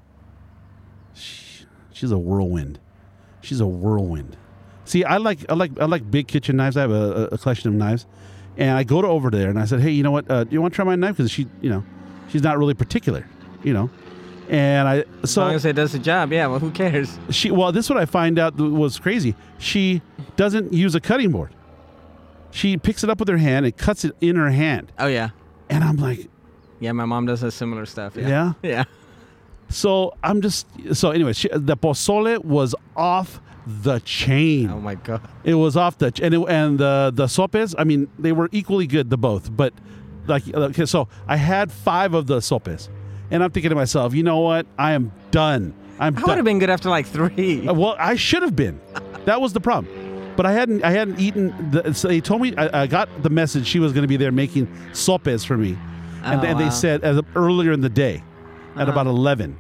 she, 1.14 1.66
she's 1.92 2.12
a 2.12 2.18
whirlwind. 2.18 2.80
She's 3.42 3.60
a 3.60 3.68
whirlwind. 3.68 4.38
See, 4.86 5.04
I 5.04 5.18
like 5.18 5.40
I 5.50 5.54
like 5.54 5.72
I 5.80 5.86
like 5.86 6.10
big 6.10 6.28
kitchen 6.28 6.56
knives. 6.58 6.78
I 6.78 6.82
have 6.82 6.92
a, 6.92 7.30
a 7.32 7.38
collection 7.38 7.70
of 7.70 7.76
knives, 7.76 8.06
and 8.58 8.78
I 8.78 8.84
go 8.84 9.02
to 9.02 9.08
over 9.08 9.30
there 9.30 9.50
and 9.50 9.60
I 9.60 9.66
said, 9.66 9.82
hey, 9.82 9.92
you 9.92 10.04
know 10.04 10.12
what? 10.12 10.30
Uh, 10.30 10.44
do 10.44 10.54
you 10.54 10.62
want 10.62 10.74
to 10.74 10.76
try 10.76 10.86
my 10.86 10.96
knife? 10.96 11.18
Because 11.18 11.32
she, 11.32 11.48
you 11.62 11.70
know, 11.70 11.84
she's 12.30 12.44
not 12.44 12.58
really 12.58 12.74
particular, 12.74 13.28
you 13.64 13.74
know. 13.74 13.90
And 14.50 14.88
I 14.88 15.06
as 15.24 15.32
so 15.32 15.42
long 15.42 15.56
as 15.56 15.64
it 15.66 15.74
does 15.74 15.94
the 15.94 16.00
job 16.00 16.34
yeah 16.34 16.48
well 16.48 16.60
who 16.60 16.70
cares 16.70 17.18
she 17.30 17.50
well 17.50 17.72
this 17.72 17.86
is 17.86 17.90
what 17.90 17.98
i 17.98 18.06
find 18.06 18.38
out 18.38 18.58
was 18.58 19.00
crazy 19.00 19.36
she 19.58 20.02
doesn't 20.36 20.74
use 20.74 20.96
a 20.96 21.00
cutting 21.00 21.32
board 21.32 21.56
she 22.52 22.76
picks 22.76 23.06
it 23.06 23.10
up 23.10 23.20
with 23.20 23.30
her 23.30 23.38
hand 23.38 23.66
and 23.66 23.76
cuts 23.78 24.04
it 24.04 24.14
in 24.20 24.36
her 24.36 24.52
hand 24.52 24.92
oh 25.00 25.08
yeah 25.08 25.30
and 25.70 25.82
i'm 25.82 25.96
like 25.96 26.28
yeah 26.84 26.92
my 26.92 27.06
mom 27.06 27.26
does 27.26 27.42
a 27.44 27.52
similar 27.52 27.86
stuff 27.86 28.16
yeah 28.16 28.28
yeah 28.28 28.54
yeah 28.64 28.84
So 29.70 30.14
I'm 30.24 30.42
just 30.42 30.68
so 30.94 31.10
anyway. 31.12 31.34
She, 31.34 31.48
the 31.52 31.76
pozole 31.76 32.38
was 32.46 32.76
off 32.96 33.40
the 33.66 34.00
chain. 34.06 34.70
oh 34.70 34.80
my 34.80 34.96
god 34.96 35.22
It 35.44 35.56
was 35.56 35.76
off 35.78 35.98
the 35.98 36.12
and 36.22 36.34
it, 36.36 36.42
and 36.50 36.78
the 36.78 37.12
the 37.16 37.28
sopes. 37.28 37.74
I 37.78 37.84
mean, 37.84 38.08
they 38.20 38.34
were 38.34 38.50
equally 38.52 38.88
good, 38.88 39.10
the 39.10 39.18
both. 39.18 39.50
But 39.56 39.74
like 40.28 40.44
okay, 40.54 40.86
so 40.86 41.08
I 41.28 41.38
had 41.38 41.72
five 41.72 42.14
of 42.14 42.28
the 42.28 42.40
sopes, 42.42 42.90
and 43.32 43.42
I'm 43.44 43.52
thinking 43.52 43.70
to 43.70 43.76
myself, 43.76 44.14
you 44.14 44.22
know 44.24 44.40
what? 44.42 44.68
I 44.78 44.92
am 44.94 45.12
done. 45.32 45.74
I'm 46.00 46.18
I 46.18 46.22
would 46.22 46.36
have 46.38 46.46
been 46.46 46.60
good 46.60 46.70
after 46.70 46.90
like 46.90 47.08
three. 47.08 47.68
Uh, 47.68 47.74
Well, 47.74 47.96
I 47.98 48.16
should 48.16 48.44
have 48.44 48.56
been. 48.56 48.80
That 49.26 49.40
was 49.42 49.54
the 49.54 49.62
problem. 49.62 49.88
But 50.36 50.46
I 50.46 50.52
hadn't. 50.52 50.84
I 50.84 50.92
hadn't 50.92 51.20
eaten. 51.20 51.54
The, 51.72 51.94
so 51.94 52.08
they 52.10 52.20
told 52.22 52.42
me. 52.42 52.54
I, 52.58 52.84
I 52.84 52.88
got 52.88 53.08
the 53.24 53.30
message 53.30 53.66
she 53.66 53.80
was 53.80 53.92
going 53.94 54.04
to 54.04 54.08
be 54.08 54.18
there 54.18 54.32
making 54.32 54.68
sopes 54.94 55.44
for 55.46 55.58
me, 55.58 55.78
and 56.24 56.40
Oh, 56.40 56.42
then 56.44 56.58
they 56.58 56.70
said 56.70 57.04
as 57.04 57.20
earlier 57.36 57.72
in 57.72 57.82
the 57.82 57.90
day, 57.90 58.24
at 58.76 58.84
Uh-huh. 58.84 58.92
about 58.92 59.08
eleven, 59.08 59.58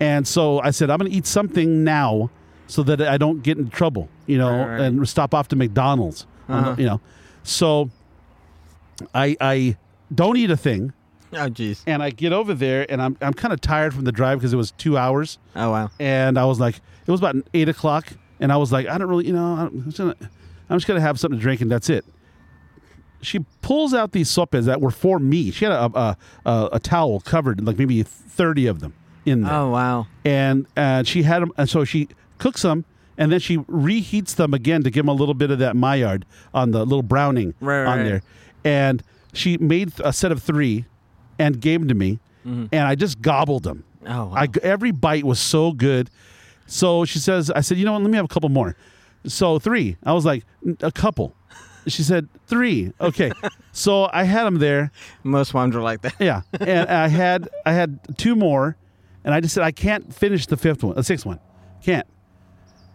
and 0.00 0.26
so 0.26 0.60
I 0.60 0.70
said 0.70 0.90
I'm 0.90 0.98
going 0.98 1.10
to 1.10 1.16
eat 1.16 1.26
something 1.26 1.84
now, 1.84 2.30
so 2.66 2.82
that 2.84 3.00
I 3.02 3.18
don't 3.18 3.42
get 3.42 3.58
in 3.58 3.68
trouble, 3.68 4.08
you 4.26 4.38
know, 4.38 4.50
Right, 4.50 4.68
right. 4.68 4.80
and 4.80 5.08
stop 5.08 5.34
off 5.34 5.48
to 5.48 5.56
McDonald's, 5.56 6.26
Uh-huh. 6.48 6.74
you 6.78 6.86
know. 6.86 7.00
So 7.42 7.90
I 9.14 9.36
I 9.40 9.76
don't 10.14 10.36
eat 10.36 10.50
a 10.50 10.56
thing, 10.56 10.92
Oh 11.32 11.48
jeez. 11.50 11.82
and 11.86 12.02
I 12.02 12.10
get 12.10 12.32
over 12.32 12.54
there, 12.54 12.86
and 12.90 13.02
I'm 13.02 13.16
I'm 13.20 13.34
kind 13.34 13.52
of 13.52 13.60
tired 13.60 13.92
from 13.94 14.04
the 14.04 14.12
drive 14.12 14.38
because 14.38 14.52
it 14.52 14.56
was 14.56 14.72
two 14.72 14.96
hours 14.96 15.38
Oh 15.56 15.70
wow. 15.70 15.90
and 15.98 16.38
I 16.38 16.44
was 16.44 16.60
like, 16.60 16.76
it 17.06 17.10
was 17.10 17.20
about 17.20 17.36
eight 17.54 17.68
o'clock, 17.68 18.06
and 18.40 18.52
I 18.52 18.56
was 18.56 18.72
like, 18.72 18.86
I 18.86 18.98
don't 18.98 19.08
really, 19.08 19.26
you 19.26 19.32
know, 19.32 19.44
I'm 19.44 19.84
just 19.86 19.98
gonna, 19.98 20.14
I'm 20.70 20.76
just 20.78 20.86
gonna 20.86 21.00
have 21.00 21.18
something 21.18 21.38
to 21.38 21.42
drink, 21.42 21.60
and 21.60 21.70
that's 21.70 21.90
it. 21.90 22.04
She 23.24 23.40
pulls 23.62 23.92
out 23.94 24.12
these 24.12 24.28
sopes 24.30 24.66
that 24.66 24.80
were 24.80 24.90
for 24.90 25.18
me. 25.18 25.50
She 25.50 25.64
had 25.64 25.72
a 25.72 25.84
a, 25.98 26.16
a, 26.46 26.68
a 26.74 26.80
towel 26.80 27.20
covered, 27.20 27.64
like 27.64 27.78
maybe 27.78 28.02
thirty 28.02 28.66
of 28.66 28.80
them 28.80 28.94
in 29.24 29.42
there, 29.42 29.52
Oh 29.52 29.70
wow. 29.70 30.06
and 30.24 30.66
and 30.76 31.06
she 31.08 31.22
had 31.22 31.42
them, 31.42 31.52
and 31.56 31.68
so 31.68 31.84
she 31.84 32.08
cooks 32.38 32.62
them, 32.62 32.84
and 33.16 33.32
then 33.32 33.40
she 33.40 33.58
reheats 33.58 34.34
them 34.36 34.52
again 34.54 34.82
to 34.82 34.90
give 34.90 35.04
them 35.04 35.08
a 35.08 35.14
little 35.18 35.34
bit 35.34 35.50
of 35.50 35.58
that 35.60 35.76
Maillard 35.76 36.26
on 36.52 36.70
the 36.72 36.84
little 36.84 37.02
browning 37.02 37.54
Right, 37.60 37.84
on 37.86 37.98
right. 37.98 38.04
there, 38.04 38.22
and 38.64 39.02
she 39.32 39.56
made 39.58 39.92
a 40.04 40.12
set 40.12 40.30
of 40.30 40.42
three, 40.42 40.84
and 41.38 41.60
gave 41.60 41.80
them 41.80 41.88
to 41.88 41.94
me, 41.94 42.18
mm-hmm. 42.46 42.66
and 42.72 42.82
I 42.86 42.94
just 42.94 43.20
gobbled 43.22 43.62
them. 43.64 43.84
Oh 44.06 44.26
wow. 44.26 44.34
I 44.36 44.48
every 44.62 44.90
bite 44.90 45.24
was 45.24 45.40
so 45.40 45.72
good. 45.72 46.10
So 46.66 47.04
she 47.04 47.18
says, 47.18 47.50
I 47.50 47.60
said, 47.60 47.76
you 47.78 47.84
know 47.84 47.92
what? 47.92 48.02
Let 48.02 48.10
me 48.10 48.16
have 48.16 48.24
a 48.24 48.28
couple 48.28 48.48
more. 48.48 48.74
So 49.26 49.58
three. 49.58 49.96
I 50.02 50.12
was 50.12 50.24
like, 50.24 50.44
a 50.80 50.90
couple. 50.92 51.34
She 51.86 52.02
said 52.02 52.28
three. 52.46 52.92
Okay. 53.00 53.30
so 53.72 54.08
I 54.12 54.24
had 54.24 54.44
them 54.44 54.58
there. 54.58 54.90
Most 55.22 55.52
moms 55.54 55.76
are 55.76 55.82
like 55.82 56.02
that. 56.02 56.14
Yeah, 56.18 56.42
and 56.60 56.88
I 56.88 57.08
had 57.08 57.48
I 57.66 57.72
had 57.72 57.98
two 58.16 58.34
more, 58.36 58.76
and 59.24 59.34
I 59.34 59.40
just 59.40 59.54
said 59.54 59.62
I 59.64 59.72
can't 59.72 60.14
finish 60.14 60.46
the 60.46 60.56
fifth 60.56 60.82
one, 60.82 60.94
the 60.96 61.04
sixth 61.04 61.26
one, 61.26 61.40
can't. 61.82 62.06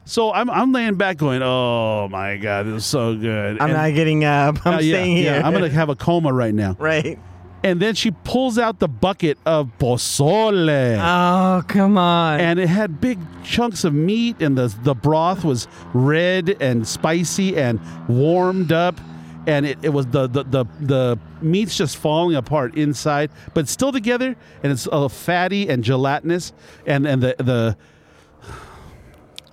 So 0.06 0.34
I'm 0.34 0.50
I'm 0.50 0.72
laying 0.72 0.96
back 0.96 1.18
going, 1.18 1.42
oh 1.44 2.08
my 2.10 2.38
god, 2.38 2.66
this 2.66 2.78
is 2.78 2.86
so 2.86 3.16
good. 3.16 3.60
I'm 3.62 3.70
And- 3.70 3.74
not 3.78 3.94
getting 3.94 4.24
up. 4.24 4.66
I'm 4.66 4.76
uh, 4.76 4.80
yeah, 4.80 4.96
staying 4.96 5.18
here. 5.18 5.36
yeah, 5.36 5.46
I'm 5.48 5.54
gonna 5.54 5.70
have 5.70 5.90
a 5.90 5.96
coma 5.96 6.34
right 6.34 6.54
now. 6.54 6.76
right. 6.80 7.20
And 7.64 7.82
then 7.82 7.94
she 7.96 8.12
pulls 8.12 8.58
out 8.58 8.80
the 8.80 8.88
bucket 8.88 9.38
of 9.46 9.70
pozole. 9.80 10.98
Oh 11.00 11.62
come 11.68 11.98
on. 11.98 12.40
and 12.40 12.60
it 12.60 12.68
had 12.68 13.02
big 13.02 13.20
chunks 13.44 13.84
of 13.84 13.94
meat, 13.94 14.42
and 14.42 14.58
the 14.58 14.74
the 14.84 14.96
broth 14.96 15.44
was 15.44 15.68
red 15.94 16.56
and 16.62 16.88
spicy 16.88 17.58
and 17.58 17.80
warmed 18.08 18.72
up, 18.72 19.00
and 19.46 19.66
it, 19.66 19.78
it 19.82 19.90
was 19.90 20.08
the, 20.08 20.28
the 20.28 20.44
the 20.44 20.66
the 20.80 21.20
meat's 21.42 21.76
just 21.76 21.98
falling 21.98 22.36
apart 22.36 22.76
inside, 22.76 23.30
but 23.54 23.68
still 23.68 23.92
together, 23.92 24.36
and 24.64 24.72
it's 24.72 24.88
uh, 24.92 25.08
fatty 25.10 25.68
and 25.68 25.84
gelatinous, 25.84 26.54
and 26.86 27.06
and 27.06 27.22
the 27.22 27.36
the 27.40 27.78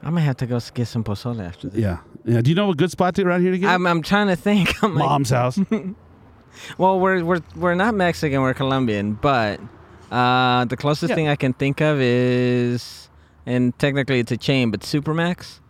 I'm 0.02 0.10
gonna 0.12 0.20
have 0.20 0.36
to 0.36 0.46
go 0.46 0.60
get 0.74 0.86
some 0.86 1.02
pozole 1.02 1.44
after 1.44 1.68
this. 1.68 1.80
yeah 1.80 1.98
yeah. 2.26 2.40
Do 2.40 2.50
you 2.50 2.56
know 2.56 2.70
a 2.70 2.74
good 2.74 2.90
spot 2.90 3.14
to 3.14 3.22
around 3.22 3.42
here 3.42 3.52
to 3.52 3.58
get? 3.58 3.70
I'm, 3.70 3.86
I'm 3.86 4.02
trying 4.02 4.26
to 4.26 4.36
think. 4.36 4.74
I'm 4.82 4.94
like, 4.94 5.08
Mom's 5.08 5.30
house. 5.30 5.58
well, 6.78 6.98
we're 7.00 7.24
we're 7.24 7.40
we're 7.56 7.74
not 7.74 7.94
Mexican. 7.94 8.40
We're 8.42 8.54
Colombian, 8.54 9.14
but 9.14 9.60
uh, 10.10 10.64
the 10.66 10.76
closest 10.76 11.10
Yeah. 11.10 11.16
thing 11.16 11.28
I 11.28 11.36
can 11.36 11.52
think 11.52 11.80
of 11.80 12.00
is, 12.00 13.08
and 13.44 13.76
technically 13.78 14.18
it's 14.20 14.32
a 14.32 14.36
chain, 14.36 14.70
but 14.70 14.80
Supermax. 14.80 15.60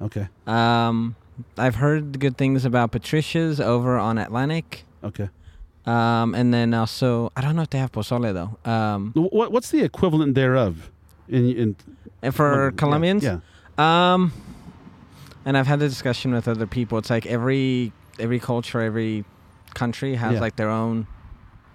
Okay, 0.00 0.28
Um, 0.46 1.14
I've 1.56 1.76
heard 1.76 2.18
good 2.18 2.36
things 2.36 2.64
about 2.64 2.90
Patricia's 2.90 3.60
over 3.60 3.98
on 3.98 4.18
Atlantic. 4.18 4.84
okay. 5.04 5.28
Um, 5.84 6.34
and 6.36 6.54
then 6.54 6.74
also 6.74 7.30
I 7.36 7.40
don't 7.40 7.56
know 7.56 7.62
if 7.62 7.70
they 7.70 7.78
have 7.78 7.90
pozole 7.90 8.32
though. 8.32 8.70
Um, 8.70 9.12
What 9.14 9.50
what's 9.52 9.70
the 9.70 9.82
equivalent 9.82 10.34
thereof? 10.36 10.90
In 11.28 11.44
in 11.56 11.76
and 12.22 12.32
for 12.34 12.66
yeah, 12.70 12.76
Colombians, 12.76 13.24
yeah. 13.24 13.38
Um, 13.78 14.32
and 15.44 15.56
I've 15.56 15.66
had 15.66 15.80
the 15.80 15.88
discussion 15.88 16.32
with 16.32 16.46
other 16.46 16.66
people. 16.68 16.98
It's 16.98 17.10
like 17.10 17.26
every 17.26 17.92
every 18.20 18.38
culture, 18.38 18.80
every 18.80 19.24
country 19.74 20.14
has 20.16 20.34
Yeah. 20.34 20.40
like 20.40 20.56
their 20.56 20.70
own 20.70 21.06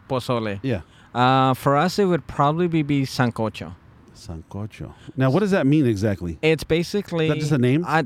pozole. 0.09 0.59
Yeah. 0.63 0.81
Uh, 1.13 1.53
for 1.53 1.75
us, 1.77 1.97
it 1.99 2.05
would 2.05 2.27
probably 2.27 2.67
be, 2.67 2.83
be 2.83 3.03
sancocho. 3.03 3.73
Sancocho. 4.15 4.93
Now, 5.15 5.29
what 5.31 5.39
does 5.39 5.51
that 5.51 5.65
mean 5.65 5.85
exactly? 5.85 6.37
It's 6.41 6.63
basically 6.63 7.25
Is 7.27 7.33
that 7.33 7.39
just 7.39 7.51
a 7.51 7.57
name? 7.57 7.83
I 7.87 8.03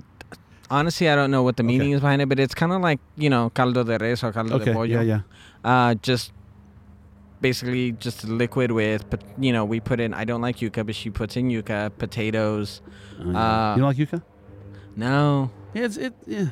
honestly 0.69 1.09
I 1.09 1.15
don't 1.15 1.31
know 1.31 1.43
what 1.43 1.57
the 1.57 1.63
Okay. 1.63 1.67
meaning 1.77 1.91
is 1.91 2.01
behind 2.01 2.21
it, 2.21 2.29
but 2.29 2.39
it's 2.39 2.53
kind 2.55 2.71
of 2.71 2.81
like 2.81 2.99
you 3.17 3.29
know 3.29 3.49
caldo 3.53 3.83
de 3.83 3.97
res 3.97 4.23
or 4.23 4.31
caldo 4.31 4.57
de 4.57 4.61
Okay. 4.63 4.73
pollo. 4.73 4.85
Yeah. 4.85 5.01
Yeah. 5.01 5.21
Uh, 5.63 5.95
just 5.95 6.31
basically 7.41 7.93
just 7.93 8.23
liquid 8.27 8.71
with, 8.71 9.09
but 9.09 9.21
you 9.39 9.51
know 9.51 9.65
we 9.65 9.79
put 9.79 9.99
in. 9.99 10.13
I 10.13 10.23
don't 10.25 10.41
like 10.41 10.57
yuca, 10.57 10.85
but 10.85 10.95
she 10.95 11.09
puts 11.09 11.35
in 11.35 11.49
yuca, 11.49 11.91
potatoes. 11.97 12.81
Uh, 13.19 13.23
you 13.23 13.33
don't 13.33 13.81
like 13.81 13.97
yuca? 13.97 14.21
No, 14.95 15.49
Yeah, 15.73 15.85
it's 15.85 15.97
it. 15.97 16.13
Yeah. 16.27 16.47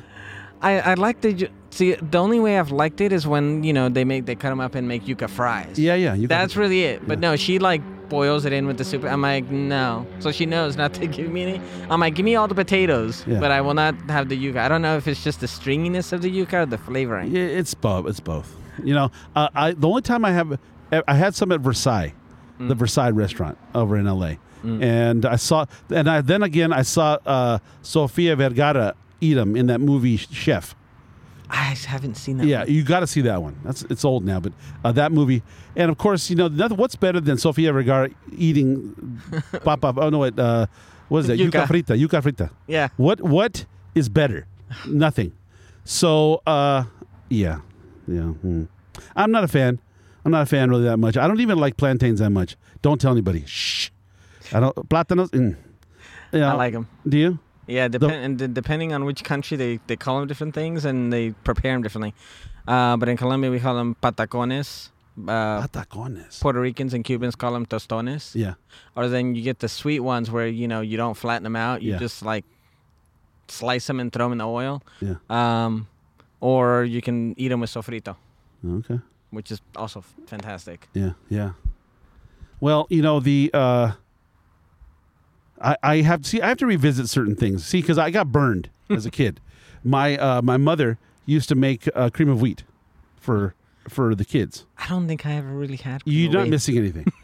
I 0.62 0.80
I 0.80 0.94
like 0.94 1.20
the 1.20 1.48
see. 1.70 1.94
The 1.94 2.18
only 2.18 2.40
way 2.40 2.58
I've 2.58 2.70
liked 2.70 3.00
it 3.00 3.12
is 3.12 3.26
when 3.26 3.62
you 3.64 3.72
know 3.72 3.88
they 3.88 4.04
make 4.04 4.26
they 4.26 4.34
cut 4.34 4.50
them 4.50 4.60
up 4.60 4.74
and 4.74 4.86
make 4.88 5.04
yuca 5.06 5.28
fries. 5.28 5.78
Yeah, 5.78 5.94
yeah. 5.94 6.16
That's 6.26 6.56
really 6.56 6.82
it. 6.84 7.06
But 7.06 7.18
Yeah. 7.18 7.30
no, 7.30 7.36
she 7.36 7.58
like 7.58 7.82
boils 8.08 8.44
it 8.44 8.52
in 8.52 8.66
with 8.66 8.76
the 8.76 8.84
soup. 8.84 9.04
I'm 9.04 9.22
like, 9.22 9.48
no. 9.50 10.04
So 10.18 10.32
she 10.32 10.44
knows 10.44 10.76
not 10.76 10.92
to 10.94 11.06
give 11.16 11.30
me 11.30 11.42
any. 11.42 11.60
I'm 11.88 12.00
like, 12.00 12.14
give 12.16 12.24
me 12.24 12.34
all 12.34 12.48
the 12.48 12.54
potatoes, 12.56 13.24
Yeah. 13.26 13.38
but 13.38 13.50
I 13.52 13.60
will 13.60 13.74
not 13.74 13.94
have 14.10 14.28
the 14.28 14.36
yuca. 14.36 14.56
I 14.58 14.68
don't 14.68 14.82
know 14.82 14.96
if 14.96 15.06
it's 15.06 15.22
just 15.22 15.40
the 15.40 15.46
stringiness 15.46 16.12
of 16.12 16.20
the 16.22 16.30
yuca 16.30 16.62
or 16.62 16.66
the 16.66 16.78
flavoring. 16.78 17.30
Yeah, 17.34 17.42
it's 17.42 17.72
both. 17.74 18.06
It's 18.08 18.20
both. 18.20 18.52
You 18.82 18.94
know, 18.94 19.10
uh, 19.36 19.48
I 19.54 19.72
the 19.72 19.86
only 19.88 20.02
time 20.02 20.24
I 20.24 20.32
have 20.32 20.58
I 21.06 21.14
had 21.14 21.34
some 21.36 21.52
at 21.52 21.60
Versailles, 21.60 22.14
the 22.58 22.74
Versailles 22.74 23.10
restaurant 23.10 23.58
over 23.74 23.96
in 23.96 24.06
L.A. 24.06 24.38
And 24.62 25.24
I 25.24 25.36
saw, 25.36 25.64
and 25.88 26.08
I 26.10 26.20
then 26.20 26.42
again 26.42 26.72
I 26.72 26.82
saw 26.82 27.16
uh, 27.24 27.58
Sofia 27.82 28.36
Vergara 28.36 28.94
eat 29.20 29.34
them 29.34 29.54
in 29.56 29.66
that 29.68 29.80
movie 29.80 30.16
Chef. 30.18 30.74
I 31.50 31.74
haven't 31.74 32.14
seen 32.14 32.38
that. 32.38 32.46
Yeah, 32.46 32.60
one. 32.60 32.70
you 32.70 32.84
got 32.84 33.00
to 33.00 33.06
see 33.08 33.22
that 33.22 33.42
one. 33.42 33.58
That's 33.64 33.82
it's 33.82 34.04
old 34.04 34.24
now, 34.24 34.38
but 34.38 34.52
uh, 34.84 34.92
that 34.92 35.10
movie, 35.10 35.42
and 35.74 35.90
of 35.90 35.98
course, 35.98 36.30
you 36.30 36.36
know, 36.36 36.46
nothing, 36.46 36.76
what's 36.76 36.94
better 36.94 37.20
than 37.20 37.38
Sofia 37.38 37.72
Vergara 37.72 38.10
eating 38.36 39.20
papa? 39.64 39.92
Oh 39.96 40.10
no, 40.10 40.18
what 40.18 40.38
uh, 40.38 40.66
what 41.08 41.20
is 41.20 41.26
that? 41.26 41.38
Yuca. 41.38 41.50
Yuca 41.50 41.66
frita. 41.66 41.98
Yuca 41.98 42.22
frita. 42.22 42.50
Yeah. 42.68 42.88
What 42.96 43.20
what 43.20 43.66
is 43.96 44.08
better? 44.08 44.46
Nothing. 44.86 45.32
So 45.84 46.40
uh 46.46 46.84
yeah. 47.28 47.60
Yeah. 48.06 48.22
hmm. 48.22 48.64
I'm 49.16 49.32
not 49.32 49.42
a 49.44 49.48
fan. 49.48 49.80
I'm 50.24 50.30
not 50.30 50.42
a 50.42 50.46
fan 50.46 50.70
really 50.70 50.84
that 50.84 50.98
much. 50.98 51.16
I 51.16 51.26
don't 51.26 51.40
even 51.40 51.58
like 51.58 51.76
plantains 51.76 52.20
that 52.20 52.30
much. 52.30 52.56
Don't 52.82 53.00
tell 53.00 53.12
anybody. 53.12 53.44
Shh. 53.46 53.90
I 54.52 54.60
don't 54.60 54.74
plátanos. 54.88 55.30
Mm. 55.30 55.56
Yeah. 56.32 56.52
I 56.52 56.56
like 56.56 56.74
them. 56.74 56.86
Do 57.08 57.18
you? 57.18 57.38
Yeah, 57.70 57.88
depend 57.88 58.40
and 58.42 58.54
depending 58.54 58.92
on 58.92 59.04
which 59.04 59.22
country 59.22 59.56
they, 59.56 59.78
they 59.86 59.96
call 59.96 60.18
them 60.18 60.26
different 60.28 60.54
things 60.54 60.84
and 60.84 61.12
they 61.12 61.30
prepare 61.44 61.72
them 61.72 61.82
differently. 61.82 62.12
Uh, 62.66 62.96
but 62.96 63.08
in 63.08 63.16
Colombia 63.16 63.50
we 63.50 63.60
call 63.60 63.74
them 63.76 63.96
patacones. 64.02 64.90
Uh, 65.16 65.66
Patacones. 65.66 66.40
Puerto 66.40 66.60
Ricans 66.60 66.94
and 66.94 67.04
Cubans 67.04 67.34
call 67.36 67.52
them 67.52 67.66
tostones. 67.66 68.34
Yeah. 68.34 68.54
Or 68.96 69.08
then 69.08 69.34
you 69.34 69.42
get 69.42 69.58
the 69.58 69.68
sweet 69.68 70.00
ones 70.00 70.30
where 70.30 70.46
you 70.48 70.66
know 70.68 70.80
you 70.80 70.96
don't 70.96 71.16
flatten 71.16 71.44
them 71.44 71.56
out. 71.56 71.82
You 71.82 71.92
Yeah. 71.92 71.98
just 71.98 72.22
like 72.22 72.44
slice 73.48 73.86
them 73.86 74.00
and 74.00 74.12
throw 74.12 74.26
them 74.26 74.32
in 74.32 74.38
the 74.38 74.46
oil. 74.48 74.82
Yeah. 75.00 75.16
Um, 75.28 75.86
or 76.40 76.84
you 76.84 77.02
can 77.02 77.34
eat 77.38 77.48
them 77.48 77.60
with 77.60 77.70
sofrito, 77.70 78.16
Okay. 78.66 78.98
which 79.30 79.50
is 79.50 79.60
also 79.76 80.02
fantastic. 80.26 80.88
Yeah, 80.94 81.12
yeah. 81.28 81.50
Well, 82.60 82.86
you 82.88 83.02
know 83.02 83.20
the 83.20 83.50
uh, 83.52 83.92
I 85.60 85.76
I 85.82 85.96
have 86.02 86.24
see 86.26 86.40
I 86.40 86.48
have 86.48 86.58
to 86.58 86.66
revisit 86.66 87.08
certain 87.08 87.36
things. 87.36 87.64
See, 87.64 87.80
because 87.80 87.98
I 87.98 88.10
got 88.10 88.32
burned 88.32 88.70
as 88.90 89.06
a 89.06 89.10
kid. 89.10 89.40
My 89.84 90.16
uh, 90.16 90.42
my 90.42 90.56
mother 90.56 90.98
used 91.26 91.48
to 91.50 91.54
make 91.54 91.88
uh, 91.94 92.10
cream 92.10 92.28
of 92.28 92.40
wheat 92.40 92.64
for 93.16 93.54
for 93.88 94.14
the 94.14 94.24
kids. 94.24 94.66
I 94.78 94.88
don't 94.88 95.06
think 95.06 95.26
I 95.26 95.32
ever 95.32 95.48
really 95.48 95.76
had. 95.76 96.04
cream 96.04 96.16
You're 96.16 96.32
not 96.32 96.42
wheat. 96.44 96.50
missing 96.50 96.78
anything. 96.78 97.12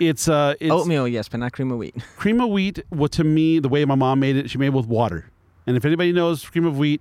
It's 0.00 0.26
uh, 0.26 0.54
it's 0.58 0.72
oatmeal, 0.72 1.06
yes, 1.06 1.28
but 1.28 1.38
not 1.38 1.52
cream 1.52 1.70
of 1.70 1.78
wheat. 1.78 1.94
cream 2.16 2.40
of 2.40 2.50
wheat. 2.50 2.82
Well, 2.90 3.08
to 3.10 3.22
me, 3.22 3.60
the 3.60 3.68
way 3.68 3.84
my 3.84 3.94
mom 3.94 4.18
made 4.20 4.36
it, 4.36 4.50
she 4.50 4.58
made 4.58 4.66
it 4.66 4.72
with 4.72 4.86
water. 4.86 5.30
And 5.68 5.76
if 5.76 5.84
anybody 5.84 6.12
knows 6.12 6.44
cream 6.44 6.66
of 6.66 6.76
wheat, 6.78 7.00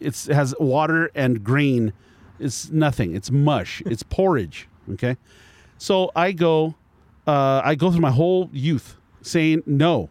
it's, 0.00 0.28
it 0.28 0.34
has 0.34 0.54
water 0.60 1.10
and 1.16 1.42
grain. 1.42 1.92
It's 2.38 2.70
nothing. 2.70 3.16
It's 3.16 3.30
mush. 3.32 3.82
It's 3.84 4.04
porridge. 4.04 4.68
Okay. 4.92 5.16
So 5.78 6.12
I 6.14 6.30
go, 6.30 6.76
uh, 7.26 7.62
I 7.64 7.74
go 7.74 7.90
through 7.90 8.00
my 8.00 8.12
whole 8.12 8.48
youth 8.52 8.96
saying 9.22 9.62
no, 9.66 10.08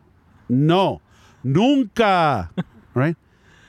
no, 0.48 1.02
nunca. 1.44 2.50
right. 2.94 3.16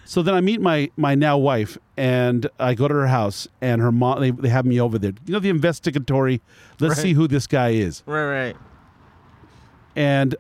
So 0.04 0.22
then 0.22 0.34
I 0.34 0.40
meet 0.40 0.60
my 0.60 0.90
my 0.96 1.14
now 1.14 1.38
wife, 1.38 1.78
and 1.96 2.48
I 2.58 2.74
go 2.74 2.88
to 2.88 2.94
her 2.94 3.06
house, 3.06 3.46
and 3.60 3.80
her 3.80 3.92
mom 3.92 4.20
they, 4.20 4.30
they 4.32 4.48
have 4.48 4.64
me 4.66 4.80
over 4.80 4.98
there. 4.98 5.12
You 5.26 5.32
know 5.34 5.38
the 5.38 5.50
investigatory. 5.50 6.40
Let's 6.80 6.96
Right. 6.96 7.02
see 7.02 7.12
who 7.12 7.28
this 7.28 7.46
guy 7.46 7.70
is 7.70 8.02
Right, 8.06 8.24
right. 8.24 8.56
and 9.94 10.34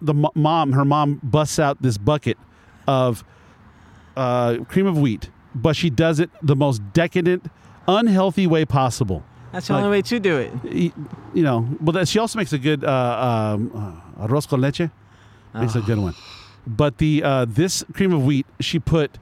the 0.00 0.14
mo- 0.14 0.32
mom, 0.34 0.72
her 0.72 0.84
mom, 0.84 1.20
busts 1.22 1.58
out 1.58 1.80
this 1.82 1.96
bucket 1.98 2.36
of 2.86 3.24
uh, 4.16 4.58
cream 4.68 4.86
of 4.86 4.98
wheat, 4.98 5.30
but 5.54 5.74
she 5.74 5.90
does 5.90 6.20
it 6.20 6.30
the 6.42 6.54
most 6.54 6.80
decadent, 6.92 7.46
unhealthy 7.88 8.46
way 8.46 8.64
possible. 8.64 9.24
That's 9.52 9.66
the 9.68 9.72
Like- 9.74 9.84
only 9.84 9.96
way 9.98 10.02
to 10.02 10.20
do 10.20 10.36
it. 10.36 10.52
You 11.34 11.42
know, 11.42 11.66
but 11.80 12.06
she 12.06 12.18
also 12.18 12.38
makes 12.38 12.52
a 12.52 12.58
good 12.58 12.84
uh, 12.84 13.54
um, 13.56 13.70
uh, 13.74 14.03
arroz 14.18 14.46
con 14.48 14.60
leche. 14.60 14.90
Makes 15.54 15.76
a 15.76 15.80
good 15.80 15.98
one. 15.98 16.14
But 16.66 16.98
the 16.98 17.22
uh, 17.22 17.44
this 17.48 17.84
cream 17.92 18.12
of 18.12 18.24
wheat, 18.24 18.46
she 18.60 18.78
put 18.78 19.18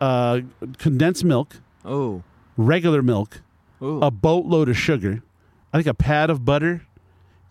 uh, 0.00 0.40
condensed 0.78 1.24
milk, 1.24 1.56
Oh, 1.84 2.22
regular 2.56 3.02
milk, 3.02 3.42
ooh. 3.82 4.00
a 4.02 4.10
boatload 4.10 4.68
of 4.68 4.76
sugar, 4.76 5.22
I 5.72 5.78
think 5.78 5.86
a 5.86 5.94
pat 5.94 6.30
of 6.30 6.44
butter, 6.44 6.82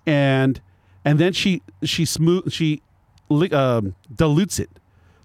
and 0.05 0.59
and 1.05 1.19
then 1.19 1.33
she 1.33 1.61
she 1.83 2.03
smooth 2.05 2.51
she 2.51 2.81
li- 3.29 3.51
um, 3.51 3.95
dilutes 4.13 4.59
it 4.59 4.69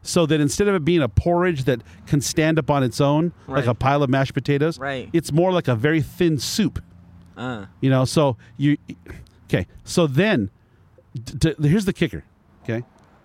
so 0.02 0.24
that 0.26 0.40
instead 0.40 0.66
of 0.68 0.74
it 0.74 0.84
being 0.84 1.02
a 1.02 1.08
porridge 1.08 1.64
that 1.64 1.82
can 2.06 2.20
stand 2.20 2.58
up 2.58 2.70
on 2.70 2.82
its 2.82 3.00
own 3.00 3.32
like 3.46 3.66
Right. 3.66 3.68
a 3.68 3.74
pile 3.74 4.02
of 4.02 4.08
mashed 4.10 4.32
potatoes, 4.34 4.78
Right. 4.78 5.08
it's 5.12 5.32
more 5.32 5.52
like 5.52 5.68
a 5.68 5.74
very 5.74 6.00
thin 6.00 6.38
soup. 6.38 6.82
Uh, 7.36 7.66
You 7.80 7.90
know, 7.90 8.04
so 8.04 8.36
you 8.56 8.76
okay. 9.46 9.66
So 9.84 10.06
then, 10.06 10.50
d- 11.14 11.54
here's 11.62 11.84
the 11.84 11.92
kicker. 11.92 12.24
Okay, 12.64 12.84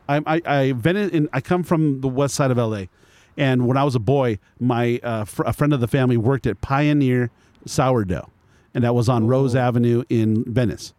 I 0.10 0.18
I 0.26 0.42
I, 0.46 0.72
vented 0.74 1.14
in, 1.14 1.30
I 1.34 1.42
come 1.42 1.64
from 1.64 2.02
the 2.02 2.08
west 2.08 2.36
side 2.36 2.52
of 2.52 2.58
L.A. 2.58 2.90
And 3.38 3.68
when 3.68 3.76
I 3.76 3.84
was 3.84 3.96
a 3.96 4.00
boy, 4.00 4.40
my 4.60 5.00
uh, 5.04 5.26
fr- 5.26 5.44
a 5.44 5.52
friend 5.54 5.74
of 5.74 5.82
the 5.82 5.88
family 5.90 6.16
worked 6.18 6.48
at 6.48 6.62
Pioneer 6.62 7.32
Sourdough, 7.66 8.30
and 8.74 8.84
that 8.86 8.96
was 8.96 9.10
on 9.10 9.28
Rose 9.28 9.56
Avenue 9.56 10.04
in 10.10 10.46
Venice, 10.46 10.94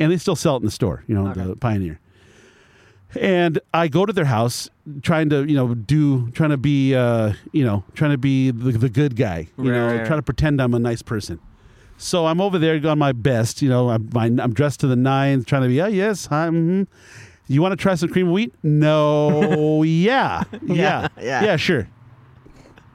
and 0.00 0.10
they 0.10 0.16
still 0.16 0.36
sell 0.36 0.54
it 0.56 0.60
in 0.60 0.64
the 0.64 0.70
store. 0.70 1.04
You 1.06 1.14
know, 1.16 1.28
Okay. 1.28 1.44
the 1.44 1.56
Pioneer. 1.56 2.00
and 3.20 3.58
I 3.72 3.88
go 3.88 4.04
to 4.06 4.12
their 4.12 4.24
house 4.26 4.68
trying 5.02 5.28
to, 5.30 5.44
you 5.44 5.54
know, 5.54 5.74
do 5.74 6.30
trying 6.32 6.50
to 6.50 6.56
be, 6.56 6.94
uh, 6.94 7.32
you 7.52 7.64
know, 7.64 7.84
trying 7.94 8.10
to 8.12 8.18
be 8.18 8.50
the, 8.50 8.72
the 8.72 8.88
good 8.88 9.14
guy, 9.16 9.48
you 9.58 9.70
Right, 9.70 9.76
know, 9.78 9.86
right, 9.86 9.96
right. 9.98 10.06
trying 10.06 10.18
to 10.18 10.22
pretend 10.22 10.60
I'm 10.60 10.74
a 10.74 10.78
nice 10.78 11.02
person. 11.02 11.38
So 11.98 12.26
I'm 12.26 12.40
over 12.40 12.58
there 12.58 12.80
on 12.86 12.98
my 12.98 13.12
best, 13.12 13.62
you 13.62 13.68
know, 13.68 13.88
I'm, 13.90 14.08
my, 14.12 14.26
I'm 14.26 14.52
dressed 14.52 14.80
to 14.80 14.86
the 14.86 14.96
nines, 14.96 15.44
trying 15.46 15.62
to 15.62 15.68
be, 15.68 15.80
oh 15.80 15.86
yes, 15.86 16.26
hi, 16.26 16.48
mhm. 16.48 16.86
you 17.48 17.62
want 17.62 17.72
to 17.72 17.76
try 17.76 17.94
some 17.94 18.10
cream 18.10 18.26
of 18.28 18.32
wheat? 18.34 18.52
No, 18.62 19.82
yeah, 19.82 20.42
yeah, 20.62 21.08
yeah. 21.20 21.44
yeah, 21.44 21.56
sure. 21.56 21.88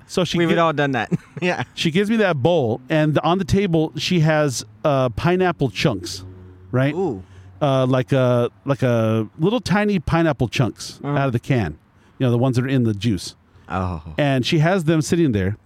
So 0.08 0.24
she 0.26 0.38
We've 0.38 0.50
gi- 0.50 0.58
all 0.58 0.74
done 0.74 0.92
that. 0.92 1.12
yeah. 1.42 1.64
she 1.74 1.90
gives 1.90 2.10
me 2.10 2.18
that 2.18 2.38
bowl, 2.38 2.82
and 2.90 3.18
on 3.20 3.38
the 3.38 3.46
table 3.46 3.92
she 3.98 4.20
has 4.20 4.64
uh, 4.84 5.10
pineapple 5.10 5.70
chunks, 5.72 6.24
right? 6.72 6.94
Ooh. 6.94 7.24
uh, 7.62 7.86
like 7.86 8.12
a 8.12 8.50
like 8.66 8.82
a 8.84 9.28
little 9.40 9.62
tiny 9.62 10.00
pineapple 10.00 10.48
chunks 10.50 11.00
Uh-huh. 11.04 11.18
out 11.18 11.28
of 11.28 11.34
the 11.34 11.40
can. 11.40 11.78
You 12.20 12.28
know, 12.28 12.32
the 12.32 12.38
ones 12.38 12.58
that 12.58 12.66
are 12.66 12.68
in 12.68 12.84
the 12.84 12.94
juice. 12.94 13.36
Oh. 13.70 14.04
And 14.18 14.46
she 14.46 14.60
has 14.60 14.84
them 14.84 15.02
sitting 15.02 15.32
there, 15.32 15.58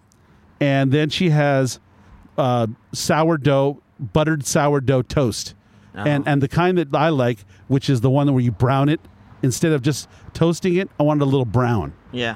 and 0.61 0.91
then 0.91 1.09
she 1.09 1.31
has 1.31 1.79
uh, 2.37 2.67
sourdough, 2.93 3.81
buttered 3.99 4.45
sourdough 4.45 5.03
toast, 5.03 5.53
and 5.93 6.23
Oh. 6.27 6.31
and 6.31 6.41
the 6.41 6.47
kind 6.47 6.77
that 6.77 6.93
I 6.93 7.09
like, 7.09 7.39
which 7.67 7.89
is 7.89 8.01
the 8.01 8.09
one 8.09 8.31
where 8.33 8.43
you 8.43 8.51
brown 8.51 8.89
it 8.89 8.99
instead 9.41 9.71
of 9.71 9.81
just 9.81 10.09
toasting 10.33 10.75
it. 10.75 10.89
I 10.99 11.03
want 11.03 11.21
it 11.21 11.23
a 11.23 11.25
little 11.25 11.45
brown, 11.45 11.93
Yeah. 12.11 12.35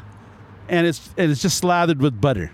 and 0.67 0.87
it's 0.87 1.09
and 1.17 1.31
it's 1.31 1.41
just 1.41 1.57
slathered 1.57 2.01
with 2.01 2.19
butter. 2.21 2.51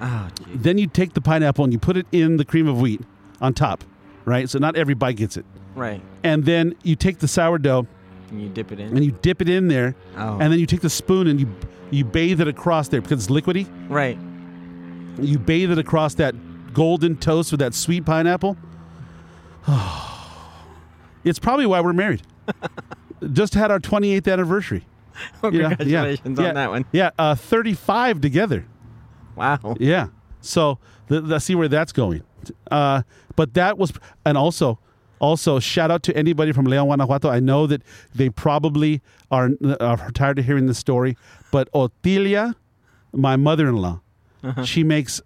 Oh. 0.00 0.28
Then 0.52 0.76
you 0.78 0.86
take 0.86 1.14
the 1.14 1.20
pineapple 1.20 1.64
and 1.64 1.72
you 1.72 1.78
put 1.78 1.96
it 1.96 2.06
in 2.12 2.36
the 2.36 2.44
cream 2.44 2.66
of 2.66 2.80
wheat 2.80 3.00
on 3.40 3.54
top, 3.54 3.84
right? 4.24 4.50
So 4.50 4.58
not 4.58 4.76
every 4.76 4.94
bite 4.94 5.16
gets 5.16 5.36
it. 5.36 5.44
Right. 5.76 6.02
And 6.22 6.44
then 6.44 6.74
you 6.82 6.96
take 6.96 7.18
the 7.18 7.28
sourdough 7.28 7.86
And 8.30 8.42
you 8.42 8.48
dip 8.48 8.72
it 8.72 8.80
in. 8.80 8.88
and 8.96 9.04
you 9.04 9.12
dip 9.22 9.40
it 9.40 9.48
in 9.48 9.68
there, 9.68 9.94
Oh. 10.16 10.38
and 10.40 10.52
then 10.52 10.58
you 10.58 10.66
take 10.66 10.80
the 10.80 10.90
spoon 10.90 11.26
and 11.28 11.38
you 11.40 11.46
you 11.90 12.04
bathe 12.04 12.40
it 12.40 12.48
across 12.48 12.88
there 12.88 13.00
because 13.00 13.24
it's 13.24 13.32
liquidy. 13.32 13.66
right. 13.88 14.18
You 15.20 15.38
bathe 15.38 15.70
it 15.70 15.78
across 15.78 16.14
that 16.14 16.34
golden 16.74 17.16
toast 17.16 17.50
with 17.50 17.60
that 17.60 17.72
sweet 17.74 18.04
pineapple. 18.04 18.56
it's 21.24 21.38
probably 21.38 21.66
why 21.66 21.80
we're 21.80 21.92
married. 21.92 22.22
Just 23.32 23.54
had 23.54 23.70
our 23.70 23.80
28th 23.80 24.30
anniversary. 24.30 24.84
Know? 25.42 25.50
Yeah, 25.50 25.74
congratulations 25.74 26.38
yeah, 26.38 26.48
on 26.48 26.54
that 26.54 26.70
one. 26.70 26.84
Yeah, 26.92 27.10
uh, 27.18 27.34
35 27.34 28.20
together. 28.20 28.66
Wow. 29.36 29.76
Yeah. 29.78 30.08
So 30.40 30.78
th- 31.08 31.22
let's 31.22 31.44
see 31.44 31.54
where 31.54 31.68
that's 31.68 31.92
going. 31.92 32.22
Uh, 32.70 33.02
but 33.36 33.54
that 33.54 33.78
was, 33.78 33.92
and 34.26 34.36
also, 34.36 34.78
also 35.20 35.58
shout 35.60 35.90
out 35.90 36.02
to 36.04 36.16
anybody 36.16 36.52
from 36.52 36.66
Leon, 36.66 36.86
Guanajuato. 36.86 37.30
I 37.30 37.40
know 37.40 37.66
that 37.66 37.82
they 38.14 38.28
probably 38.28 39.00
are, 39.30 39.50
are 39.80 40.10
tired 40.10 40.38
of 40.38 40.44
hearing 40.44 40.66
this 40.66 40.78
story, 40.78 41.16
but 41.50 41.70
Otilia, 41.72 42.54
my 43.12 43.36
mother-in-law, 43.36 44.00
she 44.64 44.84
makes 44.84 45.22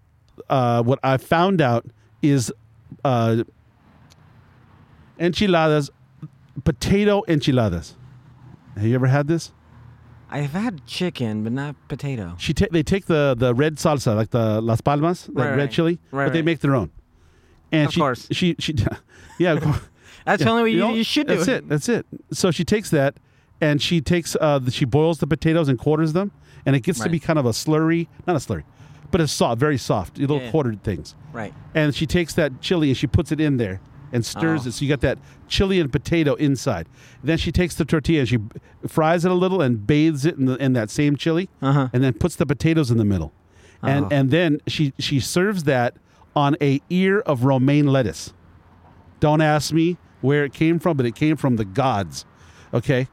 uh, 0.48 0.82
what 0.82 0.98
I 1.02 1.16
found 1.16 1.60
out 1.60 1.86
is 2.22 2.52
uh, 3.04 3.42
enchiladas, 5.18 5.90
potato 6.64 7.22
enchiladas. 7.28 7.94
Have 8.76 8.86
you 8.86 8.94
ever 8.94 9.06
had 9.06 9.26
this? 9.28 9.52
I've 10.30 10.50
had 10.52 10.84
chicken, 10.86 11.42
but 11.42 11.52
not 11.52 11.74
potato. 11.88 12.34
She 12.38 12.52
ta- 12.52 12.66
they 12.70 12.82
take 12.82 13.06
the 13.06 13.34
the 13.36 13.54
red 13.54 13.76
salsa 13.76 14.14
like 14.14 14.30
the 14.30 14.60
Las 14.60 14.80
Palmas, 14.80 15.24
the 15.24 15.32
Right, 15.32 15.50
red 15.50 15.58
right. 15.58 15.70
chili, 15.70 15.98
Right, 16.10 16.26
but 16.26 16.32
they 16.34 16.42
make 16.42 16.60
their 16.60 16.74
own. 16.74 16.90
And 17.72 17.86
Of 17.88 17.94
she, 17.94 18.00
course. 18.00 18.28
she 18.30 18.54
she 18.58 18.74
yeah. 19.38 19.54
That's 20.24 20.40
the 20.42 20.44
Yeah. 20.46 20.50
only 20.50 20.62
way 20.64 20.70
you, 20.70 20.80
know, 20.80 20.92
you 20.92 21.04
should 21.04 21.26
do 21.26 21.36
That's 21.36 21.48
it. 21.48 21.68
That's 21.68 21.88
it. 21.88 22.04
So 22.32 22.50
she 22.50 22.62
takes 22.64 22.90
that 22.90 23.16
and 23.60 23.80
she 23.80 24.00
takes 24.02 24.36
uh 24.40 24.58
the, 24.58 24.70
she 24.70 24.84
boils 24.84 25.18
the 25.18 25.26
potatoes 25.26 25.68
and 25.68 25.78
quarters 25.78 26.12
them, 26.12 26.30
and 26.66 26.76
it 26.76 26.80
gets 26.80 27.00
to 27.00 27.08
be 27.08 27.18
kind 27.18 27.38
of 27.38 27.46
a 27.46 27.50
slurry, 27.50 28.06
not 28.26 28.36
a 28.36 28.38
slurry, 28.38 28.64
but 29.10 29.20
it's 29.20 29.32
soft, 29.32 29.58
very 29.60 29.78
soft, 29.78 30.18
little 30.18 30.40
Yeah. 30.40 30.50
quartered 30.50 30.82
things. 30.82 31.14
Right. 31.32 31.54
And 31.74 31.94
she 31.94 32.06
takes 32.06 32.34
that 32.34 32.60
chili 32.60 32.88
and 32.88 32.96
she 32.96 33.06
puts 33.06 33.32
it 33.32 33.40
in 33.40 33.56
there 33.56 33.80
and 34.12 34.24
stirs 34.24 34.64
Oh. 34.64 34.68
it, 34.68 34.72
so 34.72 34.84
you 34.84 34.88
got 34.88 35.00
that 35.02 35.18
chili 35.48 35.80
and 35.80 35.90
potato 35.92 36.34
inside. 36.34 36.86
Then 37.22 37.38
she 37.38 37.52
takes 37.52 37.74
the 37.74 37.84
tortilla 37.84 38.20
and 38.20 38.28
she 38.28 38.38
fries 38.86 39.24
it 39.24 39.30
a 39.30 39.34
little 39.34 39.60
and 39.62 39.86
bathes 39.86 40.24
it 40.26 40.36
in, 40.36 40.46
the, 40.46 40.56
in 40.56 40.72
that 40.74 40.90
same 40.90 41.16
chili, 41.16 41.48
Uh-huh. 41.62 41.88
and 41.92 42.02
then 42.02 42.12
puts 42.14 42.36
the 42.36 42.46
potatoes 42.46 42.90
in 42.90 42.98
the 42.98 43.04
middle, 43.04 43.32
and 43.82 44.06
Oh. 44.06 44.08
and 44.10 44.30
then 44.30 44.60
she 44.66 44.92
she 44.98 45.20
serves 45.20 45.64
that 45.64 45.96
on 46.36 46.56
a 46.60 46.80
ear 46.90 47.20
of 47.20 47.44
romaine 47.44 47.86
lettuce. 47.86 48.32
Don't 49.20 49.40
ask 49.40 49.72
me 49.72 49.96
where 50.20 50.44
it 50.44 50.52
came 50.52 50.78
from, 50.78 50.96
but 50.96 51.04
it 51.06 51.14
came 51.14 51.36
from 51.36 51.56
the 51.56 51.64
gods. 51.64 52.24
Okay? 52.72 53.08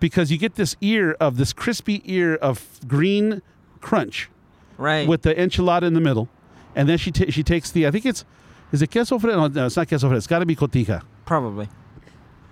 Because 0.00 0.30
you 0.30 0.38
get 0.38 0.54
this 0.54 0.76
ear 0.80 1.16
of 1.20 1.36
this 1.38 1.52
crispy 1.52 2.02
ear 2.04 2.34
of 2.36 2.80
green 2.86 3.42
crunch 3.80 4.30
Right. 4.78 5.06
with 5.06 5.22
the 5.22 5.34
enchilada 5.34 5.82
in 5.82 5.92
the 5.94 6.00
middle. 6.00 6.28
And 6.74 6.88
then 6.88 6.96
she 6.96 7.10
ta- 7.10 7.30
she 7.30 7.42
takes 7.42 7.70
the 7.70 7.86
I 7.86 7.90
think 7.90 8.06
it's 8.06 8.24
is 8.72 8.80
it 8.82 8.90
queso 8.90 9.18
fresco? 9.18 9.40
No, 9.40 9.46
no, 9.48 9.66
it's 9.66 9.76
not 9.76 9.88
queso 9.88 10.08
fresco. 10.08 10.16
It's 10.16 10.26
got 10.26 10.38
to 10.38 10.46
be 10.46 10.56
cotija. 10.56 11.02
Probably. 11.26 11.68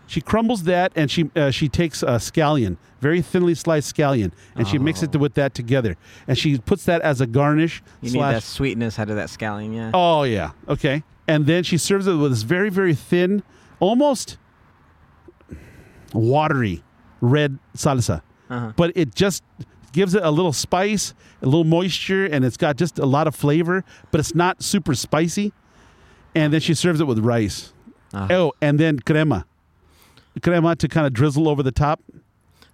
She 0.08 0.20
crumbles 0.20 0.64
that 0.64 0.92
and 0.94 1.10
she 1.10 1.30
uh, 1.34 1.50
she 1.50 1.68
takes 1.68 2.02
a 2.02 2.16
scallion, 2.18 2.76
very 3.00 3.22
thinly 3.22 3.54
sliced 3.54 3.94
scallion, 3.94 4.32
and 4.54 4.66
she 4.68 4.78
mixes 4.78 5.08
it 5.12 5.16
with 5.16 5.34
that 5.34 5.54
together. 5.54 5.96
And 6.28 6.36
she 6.38 6.58
puts 6.58 6.84
that 6.84 7.00
as 7.02 7.20
a 7.20 7.26
garnish. 7.26 7.82
You 8.00 8.10
need 8.10 8.18
slash- 8.18 8.34
that 8.34 8.42
sweetness 8.42 8.98
out 8.98 9.10
of 9.10 9.16
that 9.16 9.28
scallion, 9.28 9.74
yeah. 9.74 9.90
Oh 9.94 10.22
yeah. 10.22 10.52
Okay. 10.68 11.02
And 11.28 11.46
then 11.46 11.64
she 11.64 11.76
serves 11.76 12.06
it 12.06 12.14
with 12.14 12.30
this 12.32 12.42
very 12.42 12.70
very 12.70 12.94
thin, 12.94 13.42
almost 13.80 14.38
watery 16.12 16.82
red 17.20 17.58
salsa. 17.76 18.22
Uh-huh. 18.48 18.72
But 18.76 18.92
it 18.96 19.14
just 19.14 19.42
gives 19.96 20.14
it 20.14 20.22
a 20.22 20.30
little 20.30 20.52
spice, 20.52 21.14
a 21.42 21.46
little 21.46 21.64
moisture, 21.64 22.26
and 22.26 22.44
it's 22.44 22.56
got 22.56 22.76
just 22.76 22.98
a 22.98 23.06
lot 23.06 23.26
of 23.26 23.34
flavor, 23.34 23.82
but 24.10 24.20
it's 24.20 24.34
not 24.34 24.62
super 24.62 24.94
spicy. 24.94 25.52
And 26.34 26.52
then 26.52 26.60
she 26.60 26.74
serves 26.74 27.00
it 27.00 27.06
with 27.06 27.18
rice. 27.18 27.72
Ah. 28.12 28.28
Oh, 28.30 28.52
and 28.60 28.78
then 28.78 29.00
crema. 29.00 29.46
Crema 30.42 30.76
to 30.76 30.86
kind 30.86 31.06
of 31.06 31.14
drizzle 31.14 31.48
over 31.48 31.62
the 31.62 31.72
top. 31.72 32.00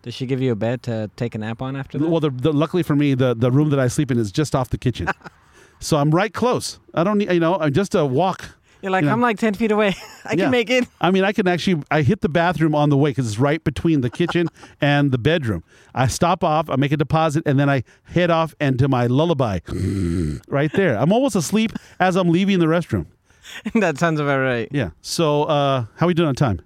Does 0.03 0.15
she 0.15 0.27
give 0.27 0.43
you 0.43 0.51
a 0.51 0.57
bed 0.57 0.83
to 0.83 1.11
take 1.15 1.37
a 1.37 1.39
nap 1.39 1.63
on 1.63 1.77
after 1.77 1.97
that? 1.97 2.09
Well, 2.09 2.19
the, 2.19 2.31
the, 2.31 2.53
luckily 2.53 2.83
for 2.83 2.97
me, 2.97 3.15
the, 3.15 3.35
the 3.35 3.53
room 3.53 3.71
that 3.71 3.79
I 3.79 3.87
sleep 3.87 4.11
in 4.11 4.19
is 4.19 4.33
just 4.33 4.57
off 4.57 4.71
the 4.71 4.79
kitchen. 4.79 5.09
so 5.79 5.97
I'm 5.97 6.11
right 6.11 6.35
close. 6.35 6.81
I 6.93 7.05
don't 7.05 7.19
need, 7.19 7.33
you 7.33 7.39
know, 7.39 7.57
I'm 7.57 7.73
just 7.73 7.95
a 7.95 8.05
walk. 8.05 8.57
You're 8.83 8.91
like, 8.91 9.03
you 9.03 9.07
know. 9.07 9.13
I'm 9.13 9.21
like 9.21 9.39
10 9.39 9.55
feet 9.55 9.71
away. 9.71 9.95
I 10.25 10.31
Yeah. 10.33 10.37
can 10.45 10.51
make 10.51 10.69
it. 10.71 10.87
I 11.01 11.11
mean, 11.11 11.25
I 11.25 11.33
can 11.33 11.47
actually, 11.49 11.83
I 11.91 12.03
hit 12.03 12.21
the 12.21 12.29
bathroom 12.29 12.75
on 12.75 12.91
the 12.91 12.97
way 12.97 13.11
because 13.11 13.27
it's 13.29 13.39
right 13.39 13.63
between 13.63 14.01
the 14.01 14.11
kitchen 14.11 14.49
and 14.81 15.13
the 15.13 15.19
bedroom. 15.19 15.63
I 15.95 16.09
stop 16.09 16.43
off, 16.43 16.69
I 16.69 16.77
make 16.77 16.91
a 16.93 16.97
deposit, 16.97 17.45
and 17.47 17.59
then 17.61 17.71
I 17.71 17.85
head 18.05 18.31
off 18.31 18.55
and 18.61 18.79
to 18.81 18.89
my 18.89 19.07
lullaby 19.07 19.61
right 20.49 20.73
there. 20.73 20.97
I'm 20.99 21.13
almost 21.13 21.37
asleep 21.37 21.73
as 22.01 22.17
I'm 22.17 22.29
leaving 22.31 22.59
the 22.59 22.67
restroom. 22.67 23.07
that 23.75 23.99
sounds 23.99 24.19
about 24.21 24.39
right. 24.39 24.69
Yeah. 24.73 24.91
So, 25.01 25.45
uh, 25.45 25.87
how 25.97 26.07
are 26.07 26.09
we 26.09 26.15
doing 26.15 26.29
on 26.29 26.35
time? 26.35 26.61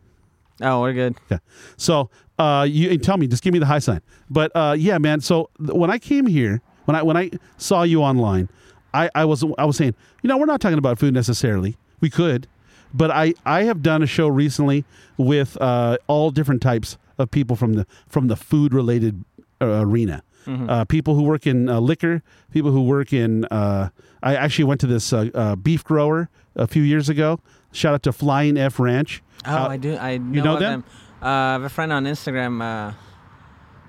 Oh, 0.63 0.81
we're 0.81 0.93
good. 0.95 1.17
Yeah. 1.31 1.39
So, 1.77 2.09
uh, 2.39 2.67
you 2.69 2.97
tell 2.99 3.17
me, 3.17 3.27
just 3.27 3.43
give 3.43 3.53
me 3.53 3.59
the 3.59 3.67
high 3.67 3.79
sign. 3.79 4.01
But 4.31 4.53
uh, 4.55 4.75
yeah, 4.79 4.99
man. 4.99 5.21
So 5.21 5.51
th- 5.59 5.71
when 5.73 5.91
I 5.91 5.99
came 5.99 6.27
here, 6.27 6.61
when 6.85 6.95
I 6.95 7.03
when 7.03 7.17
I 7.17 7.31
saw 7.57 7.83
you 7.83 8.03
online, 8.03 8.49
I, 8.95 9.11
I 9.15 9.25
was 9.25 9.43
I 9.59 9.65
was 9.65 9.77
saying, 9.77 9.95
you 10.23 10.29
know, 10.29 10.37
we're 10.39 10.47
not 10.47 10.61
talking 10.61 10.79
about 10.79 10.99
food 10.99 11.13
necessarily. 11.15 11.77
We 12.01 12.11
could, 12.11 12.47
but 12.93 13.11
I 13.11 13.35
I 13.45 13.65
have 13.65 13.83
done 13.83 14.03
a 14.03 14.07
show 14.07 14.29
recently 14.29 14.85
with 15.17 15.57
uh, 15.61 15.97
all 16.07 16.31
different 16.31 16.63
types 16.63 16.99
of 17.19 17.31
people 17.31 17.57
from 17.57 17.73
the 17.75 17.87
from 18.09 18.29
the 18.29 18.37
food 18.37 18.73
related 18.75 19.25
uh, 19.61 19.81
arena. 19.83 20.23
Uh, 20.49 20.85
people 20.85 21.17
who 21.17 21.25
work 21.25 21.45
in 21.45 21.69
uh, 21.69 21.81
liquor, 21.81 22.23
people 22.53 22.71
who 22.71 22.83
work 22.85 23.13
in. 23.13 23.45
Uh, 23.47 23.89
I 24.23 24.37
actually 24.37 24.65
went 24.67 24.81
to 24.83 24.87
this 24.87 25.13
uh, 25.13 25.57
beef 25.61 25.83
grower 25.83 26.29
a 26.55 26.69
few 26.69 26.83
years 26.85 27.09
ago. 27.09 27.41
Shout 27.73 27.95
out 27.95 28.03
to 28.05 28.13
Flying 28.13 28.57
F 28.57 28.79
Ranch. 28.79 29.23
Oh, 29.45 29.57
I 29.57 29.77
do. 29.77 29.97
I 29.97 30.19
know, 30.19 30.45
know 30.45 30.59
them? 30.61 30.83
them. 30.83 30.85
Uh, 31.21 31.27
I 31.27 31.53
have 31.55 31.63
a 31.65 31.69
friend 31.69 31.93
on 31.93 32.05
Instagram, 32.05 32.63
uh, 32.63 32.93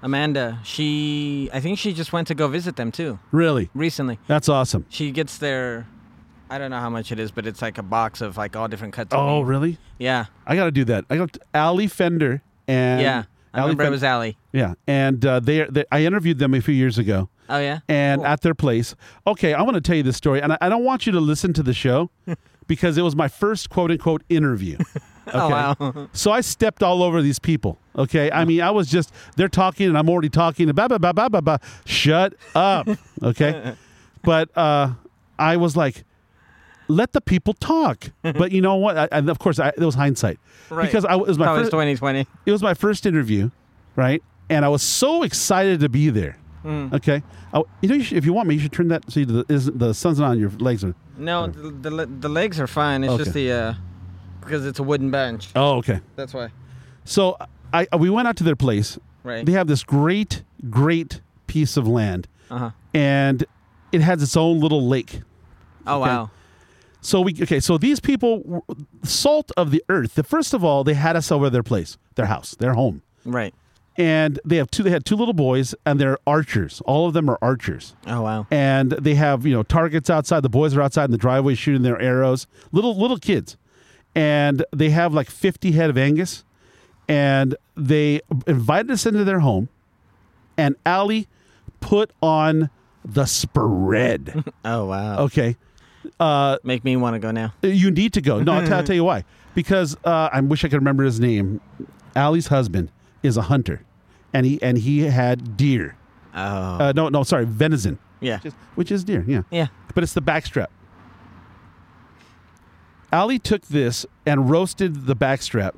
Amanda. 0.01 0.60
She, 0.64 1.47
I 1.53 1.60
think 1.60 1.78
she 1.78 1.93
just 1.93 2.12
went 2.14 2.28
to 2.30 2.36
go 2.36 2.47
visit 2.47 2.76
them 2.76 2.91
too 2.91 3.20
Really, 3.32 3.70
recently. 3.76 4.18
that's 4.28 4.49
awesome. 4.49 4.86
She 4.89 5.12
gets 5.12 5.38
their, 5.38 5.88
I 6.49 6.57
don't 6.57 6.71
know 6.71 6.79
how 6.79 6.89
much 6.89 7.11
it 7.11 7.19
is, 7.19 7.31
but 7.31 7.45
it's 7.45 7.61
like 7.61 7.77
a 7.77 7.83
box 7.83 8.21
of 8.21 8.37
like 8.37 8.55
all 8.55 8.67
different 8.67 8.93
cuts. 8.93 9.09
Oh, 9.13 9.41
really? 9.41 9.77
Yeah, 9.99 10.25
I 10.45 10.55
got 10.55 10.65
to 10.65 10.71
do 10.71 10.85
that. 10.85 11.05
I 11.09 11.17
got 11.17 11.37
Ali 11.53 11.87
Fender 11.87 12.41
and 12.67 13.01
yeah. 13.01 13.23
I 13.53 13.59
Ali 13.61 13.69
remember 13.71 13.85
it 13.85 13.89
was 13.91 14.03
Allie. 14.03 14.37
yeah, 14.51 14.73
and 14.87 15.25
uh, 15.25 15.39
they, 15.39 15.63
they 15.65 15.85
I 15.91 16.05
interviewed 16.05 16.37
them 16.39 16.53
a 16.53 16.61
few 16.61 16.73
years 16.75 16.97
ago, 16.97 17.29
Oh 17.49 17.57
yeah. 17.57 17.79
and 17.89 18.19
Cool. 18.21 18.27
at 18.27 18.41
their 18.41 18.53
place. 18.55 18.95
Okay, 19.25 19.53
I 19.53 19.61
want 19.63 19.75
to 19.75 19.81
tell 19.81 19.95
you 19.95 20.03
this 20.03 20.17
story, 20.17 20.41
and 20.41 20.53
I, 20.53 20.57
I 20.61 20.69
don't 20.69 20.83
want 20.83 21.05
you 21.05 21.11
to 21.13 21.19
listen 21.19 21.53
to 21.53 21.63
the 21.63 21.73
show 21.73 22.11
because 22.67 22.97
it 22.97 23.01
was 23.01 23.15
my 23.15 23.27
first 23.27 23.69
quote 23.69 23.91
unquote 23.91 24.23
interview. 24.29 24.77
Okay. 25.27 25.37
Oh 25.39 25.49
wow. 25.49 26.07
So 26.13 26.31
I 26.31 26.39
stepped 26.39 26.81
all 26.81 27.03
over 27.03 27.21
these 27.21 27.37
people. 27.37 27.77
Okay. 27.97 28.31
I 28.31 28.45
mean, 28.45 28.61
I 28.61 28.71
was 28.71 28.89
just, 28.89 29.11
they're 29.35 29.49
talking 29.49 29.89
and 29.89 29.97
I'm 29.97 30.09
already 30.09 30.29
talking. 30.29 30.71
Blah, 30.71 30.87
blah, 30.87 30.99
blah, 30.99 31.11
blah, 31.11 31.27
blah, 31.27 31.41
blah. 31.41 31.57
Shut 31.85 32.33
up. 32.55 32.87
Okay. 33.21 33.75
but 34.23 34.57
uh, 34.57 34.93
I 35.37 35.57
was 35.57 35.75
like, 35.75 36.05
let 36.88 37.13
the 37.13 37.21
people 37.21 37.53
talk. 37.53 38.11
but 38.21 38.51
you 38.51 38.61
know 38.61 38.75
what? 38.75 38.97
I, 38.97 39.07
and 39.11 39.29
of 39.29 39.39
course, 39.39 39.59
I, 39.59 39.69
it 39.69 39.79
was 39.79 39.95
hindsight 39.95 40.39
Right. 40.69 40.85
because 40.85 41.05
I 41.05 41.15
it 41.15 41.27
was 41.27 41.38
my 41.38 41.45
first, 41.55 41.71
2020. 41.71 42.25
it 42.45 42.51
was 42.51 42.61
my 42.61 42.73
first 42.73 43.05
interview, 43.05 43.51
right? 43.95 44.21
And 44.49 44.63
I 44.65 44.69
was 44.69 44.81
so 44.83 45.23
excited 45.23 45.79
to 45.81 45.89
be 45.89 46.09
there. 46.09 46.38
Mm. 46.63 46.93
Okay, 46.93 47.21
oh, 47.53 47.65
you 47.81 47.88
know, 47.89 47.95
you 47.95 48.03
should, 48.03 48.17
if 48.17 48.25
you 48.25 48.33
want 48.33 48.47
me, 48.49 48.55
you 48.55 48.61
should 48.61 48.73
turn 48.73 48.88
that. 48.89 49.09
See, 49.11 49.23
the 49.23 49.45
is 49.47 49.65
the 49.67 49.93
sun's 49.93 50.19
not 50.19 50.31
on 50.31 50.39
your 50.39 50.49
legs. 50.51 50.83
Are, 50.83 50.93
No, 51.17 51.47
the, 51.47 51.89
the 51.89 52.05
the 52.05 52.29
legs 52.29 52.59
are 52.59 52.67
fine. 52.67 53.03
It's 53.03 53.15
just 53.17 53.33
the 53.33 53.51
uh, 53.51 53.73
because 54.41 54.65
it's 54.65 54.79
a 54.79 54.83
wooden 54.83 55.11
bench. 55.11 55.49
oh, 55.55 55.77
okay. 55.77 56.01
That's 56.15 56.33
why. 56.33 56.49
So 57.05 57.38
I 57.73 57.88
we 57.97 58.09
went 58.09 58.27
out 58.27 58.35
to 58.38 58.43
their 58.43 58.55
place. 58.55 58.97
Right. 59.23 59.45
They 59.45 59.51
have 59.53 59.67
this 59.67 59.83
great, 59.83 60.43
great 60.69 61.21
piece 61.47 61.77
of 61.77 61.88
land, 61.88 62.27
Uh 62.49 62.57
huh. 62.57 62.71
and 62.93 63.45
it 63.91 64.01
has 64.01 64.21
its 64.23 64.35
own 64.35 64.59
little 64.59 64.88
lake. 64.88 65.21
Oh 65.85 66.01
Okay. 66.01 66.09
wow. 66.09 66.31
So 67.01 67.21
we 67.21 67.33
okay. 67.41 67.59
So 67.59 67.77
these 67.77 67.99
people, 67.99 68.65
salt 69.03 69.51
of 69.55 69.71
the 69.71 69.83
earth. 69.89 70.15
The 70.15 70.23
first 70.23 70.53
of 70.53 70.63
all, 70.63 70.83
they 70.83 70.93
had 70.95 71.15
us 71.15 71.31
over 71.31 71.49
their 71.49 71.63
place, 71.63 71.97
their 72.15 72.25
house, 72.25 72.55
their 72.55 72.73
home, 72.73 73.01
Right. 73.23 73.53
and 73.97 74.39
they 74.43 74.57
have 74.57 74.69
two. 74.71 74.83
They 74.83 74.89
had 74.89 75.05
two 75.05 75.15
little 75.15 75.33
boys, 75.33 75.73
and 75.85 75.99
they're 76.01 76.17
archers. 76.27 76.81
All 76.85 77.07
of 77.07 77.13
them 77.13 77.29
are 77.29 77.37
archers, 77.41 77.95
Oh 78.07 78.21
wow. 78.23 78.47
and 78.51 78.91
they 78.91 79.15
have 79.15 79.45
you 79.45 79.53
know 79.53 79.63
targets 79.63 80.09
outside. 80.09 80.41
The 80.41 80.49
boys 80.49 80.75
are 80.75 80.81
outside 80.81 81.05
in 81.05 81.11
the 81.11 81.17
driveway 81.17 81.55
shooting 81.55 81.83
their 81.83 82.01
arrows. 82.01 82.47
Little 82.71 82.97
little 82.99 83.17
kids, 83.19 83.57
and 84.15 84.65
they 84.75 84.89
have 84.89 85.13
like 85.13 85.29
fifty 85.29 85.71
head 85.73 85.89
of 85.89 85.97
Angus, 85.97 86.43
and 87.07 87.55
they 87.75 88.21
invited 88.47 88.91
us 88.91 89.05
into 89.05 89.23
their 89.23 89.39
home, 89.39 89.69
and 90.57 90.75
Allie 90.85 91.27
put 91.79 92.11
on 92.21 92.69
the 93.05 93.25
spread. 93.25 94.43
Oh 94.65 94.85
wow. 94.87 95.19
Okay. 95.25 95.55
Uh, 96.20 96.58
Make 96.64 96.84
me 96.84 96.95
want 96.95 97.16
to 97.16 97.20
go 97.20 97.32
now. 97.32 97.53
you 97.62 97.91
need 97.91 98.14
to 98.14 98.22
go. 98.22 98.41
No, 98.41 98.53
I'll, 98.53 98.66
t- 98.68 98.72
I'll 98.74 98.84
tell 98.86 98.95
you 98.95 99.03
why. 99.03 99.24
Because 99.55 99.95
uh, 100.03 100.30
I 100.32 100.39
wish 100.41 100.64
I 100.64 100.68
could 100.70 100.78
remember 100.78 101.03
his 101.03 101.20
name. 101.20 101.62
Allie's 102.16 102.47
husband 102.47 102.91
is 103.24 103.38
a 103.38 103.43
hunter, 103.43 103.82
and 104.34 104.45
he 104.45 104.62
and 104.62 104.78
he 104.78 105.01
had 105.01 105.58
deer. 105.58 105.95
Oh. 106.34 106.39
Uh, 106.39 106.93
no, 106.95 107.10
no, 107.10 107.24
sorry, 107.24 107.45
venison, 107.45 107.97
yeah. 108.20 108.36
which 108.38 108.45
is, 108.45 108.53
which 108.76 108.91
is 108.91 109.03
deer. 109.03 109.24
Yeah, 109.28 109.41
Yeah. 109.49 109.68
but 109.95 110.03
it's 110.03 110.14
the 110.14 110.22
backstrap. 110.22 110.68
Allie 113.12 113.39
took 113.39 113.64
this 113.68 114.05
and 114.26 114.49
roasted 114.49 115.05
the 115.05 115.16
backstrap 115.16 115.72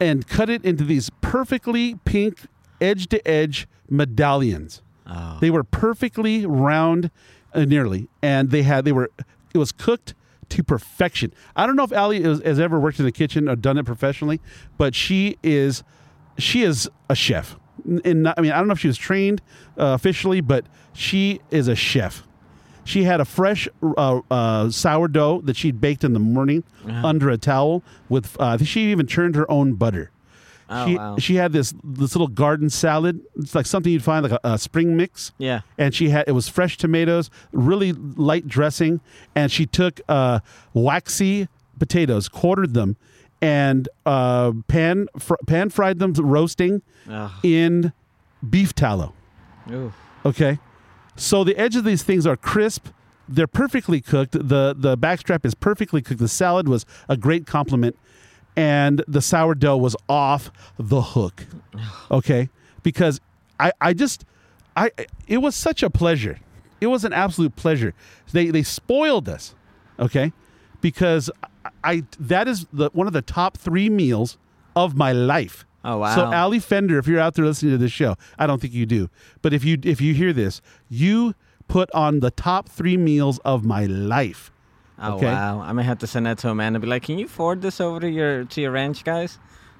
and 0.00 0.26
cut 0.26 0.50
it 0.50 0.64
into 0.64 0.84
these 0.84 1.10
perfectly 1.20 1.94
pink, 2.04 2.40
edge 2.80 3.06
to 3.08 3.26
edge 3.26 3.68
medallions. 3.88 4.82
Oh. 5.06 5.38
They 5.40 5.50
were 5.50 5.62
perfectly 5.64 6.44
round, 6.44 7.10
uh, 7.54 7.64
nearly, 7.64 8.08
and 8.22 8.50
they 8.50 8.62
had 8.62 8.84
they 8.84 8.92
were 8.92 9.10
it 9.54 9.58
was 9.58 9.72
cooked 9.72 10.14
to 10.50 10.62
perfection. 10.62 11.32
I 11.56 11.66
don't 11.66 11.76
know 11.76 11.84
if 11.84 11.92
Allie 11.92 12.22
is, 12.22 12.42
has 12.42 12.60
ever 12.60 12.78
worked 12.78 12.98
in 12.98 13.04
the 13.06 13.12
kitchen 13.12 13.48
or 13.48 13.56
done 13.56 13.78
it 13.78 13.84
professionally, 13.86 14.40
but 14.76 14.94
she 14.94 15.36
is 15.42 15.82
she 16.38 16.62
is 16.62 16.88
a 17.08 17.14
chef. 17.14 17.56
And 18.04 18.28
I 18.28 18.40
mean, 18.40 18.52
I 18.52 18.58
don't 18.58 18.66
know 18.66 18.72
if 18.72 18.80
she 18.80 18.86
was 18.88 18.96
trained 18.98 19.40
uh, 19.78 19.94
officially, 19.98 20.40
but 20.40 20.64
she 20.92 21.40
is 21.50 21.68
a 21.68 21.74
chef. 21.74 22.22
She 22.84 23.04
had 23.04 23.20
a 23.20 23.24
fresh 23.24 23.66
uh, 23.82 24.20
uh, 24.30 24.70
sourdough 24.70 25.40
that 25.42 25.56
she'd 25.56 25.80
baked 25.80 26.04
in 26.04 26.12
the 26.12 26.18
morning 26.20 26.64
Uh-huh. 26.86 27.06
under 27.06 27.30
a 27.30 27.38
towel 27.38 27.82
with. 28.08 28.38
Uh, 28.40 28.48
I 28.48 28.56
think 28.58 28.68
she 28.68 28.90
even 28.92 29.06
churned 29.06 29.34
her 29.36 29.50
own 29.50 29.74
butter. 29.74 30.10
Oh, 30.70 30.86
she 30.86 30.96
wow. 30.96 31.16
she 31.18 31.34
had 31.36 31.52
this 31.52 31.74
this 31.84 32.14
little 32.14 32.28
garden 32.28 32.70
salad. 32.70 33.20
It's 33.36 33.54
like 33.54 33.66
something 33.66 33.92
you'd 33.92 34.02
find 34.04 34.22
like 34.28 34.32
a, 34.32 34.40
a 34.54 34.58
spring 34.58 34.96
mix 34.96 35.32
yeah. 35.38 35.60
and 35.76 35.94
she 35.94 36.08
had 36.08 36.24
it 36.26 36.32
was 36.32 36.48
fresh 36.48 36.76
tomatoes, 36.78 37.28
really 37.52 37.92
light 37.92 38.48
dressing, 38.48 39.00
and 39.34 39.52
she 39.52 39.66
took 39.66 40.00
uh, 40.08 40.40
waxy 40.72 41.48
potatoes, 41.78 42.28
quartered 42.28 42.72
them, 42.74 42.96
and 43.42 43.88
uh, 44.06 44.52
pan 44.68 45.06
fr- 45.18 45.34
pan 45.46 45.70
fried 45.70 45.98
them, 45.98 46.12
roasting 46.14 46.82
Oh. 47.10 47.38
in 47.42 47.92
beef 48.48 48.74
tallow. 48.74 49.12
Ooh. 49.70 49.92
Okay, 50.24 50.58
so 51.16 51.44
the 51.44 51.56
edge 51.58 51.76
of 51.76 51.84
these 51.84 52.02
things 52.02 52.26
are 52.26 52.36
crisp. 52.36 52.86
They're 53.28 53.46
perfectly 53.46 54.00
cooked. 54.00 54.32
the 54.32 54.74
The 54.76 54.96
backstrap 54.96 55.44
is 55.44 55.54
perfectly 55.54 56.00
cooked. 56.02 56.20
The 56.20 56.28
salad 56.28 56.68
was 56.68 56.86
a 57.08 57.16
great 57.16 57.46
compliment, 57.46 57.96
and 58.56 59.02
the 59.08 59.20
sourdough 59.20 59.76
was 59.76 59.96
off 60.08 60.50
the 60.78 61.00
hook. 61.00 61.46
Okay, 62.10 62.48
because 62.82 63.20
I 63.58 63.72
I 63.80 63.92
just 63.94 64.24
I 64.76 64.90
it 65.26 65.38
was 65.38 65.56
such 65.56 65.82
a 65.82 65.90
pleasure. 65.90 66.38
It 66.80 66.86
was 66.86 67.04
an 67.04 67.12
absolute 67.12 67.56
pleasure. 67.56 67.94
They 68.32 68.50
they 68.50 68.62
spoiled 68.62 69.28
us. 69.28 69.54
Okay, 69.98 70.32
because 70.80 71.30
I, 71.64 71.70
I 71.82 72.04
that 72.20 72.46
is 72.46 72.66
the 72.72 72.90
one 72.92 73.06
of 73.06 73.12
the 73.12 73.22
top 73.22 73.56
three 73.56 73.88
meals 73.90 74.38
of 74.76 74.96
my 74.96 75.12
life. 75.12 75.64
Oh 75.84 75.98
wow. 75.98 76.14
So 76.14 76.24
Ali 76.24 76.60
Fender, 76.60 76.98
if 76.98 77.06
you're 77.06 77.20
out 77.20 77.34
there 77.34 77.44
listening 77.44 77.72
to 77.72 77.78
this 77.78 77.92
show, 77.92 78.16
I 78.38 78.46
don't 78.46 78.60
think 78.60 78.72
you 78.72 78.86
do, 78.86 79.10
but 79.42 79.52
if 79.52 79.64
you 79.64 79.78
if 79.82 80.00
you 80.00 80.14
hear 80.14 80.32
this, 80.32 80.60
you 80.88 81.34
put 81.66 81.90
on 81.92 82.20
the 82.20 82.30
top 82.30 82.68
three 82.68 82.96
meals 82.96 83.38
of 83.44 83.64
my 83.64 83.86
life. 83.86 84.50
Oh 84.98 85.16
okay. 85.16 85.26
wow. 85.26 85.60
I 85.60 85.72
may 85.72 85.82
have 85.82 85.98
to 85.98 86.06
send 86.06 86.26
that 86.26 86.38
to 86.38 86.50
Amanda. 86.50 86.78
Be 86.78 86.86
like, 86.86 87.02
can 87.02 87.18
you 87.18 87.28
forward 87.28 87.62
this 87.62 87.80
over 87.80 88.00
to 88.00 88.08
your 88.08 88.44
to 88.44 88.60
your 88.60 88.70
ranch 88.70 89.04
guys? 89.04 89.38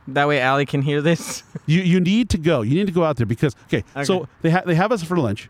That 0.09 0.29
way, 0.29 0.41
Allie 0.41 0.67
can 0.67 0.83
hear 0.83 1.01
this. 1.01 1.43
You 1.67 1.81
you 1.81 1.99
need 1.99 2.29
to 2.31 2.39
go. 2.39 2.61
You 2.61 2.75
need 2.75 2.89
to 2.89 2.93
go 2.93 3.05
out 3.05 3.17
there 3.17 3.25
because 3.25 3.57
okay. 3.65 3.85
So 4.05 4.29
they 4.43 4.51
ha- 4.51 4.63
they 4.67 4.75
have 4.75 4.93
us 4.93 5.03
for 5.03 5.17
lunch, 5.17 5.49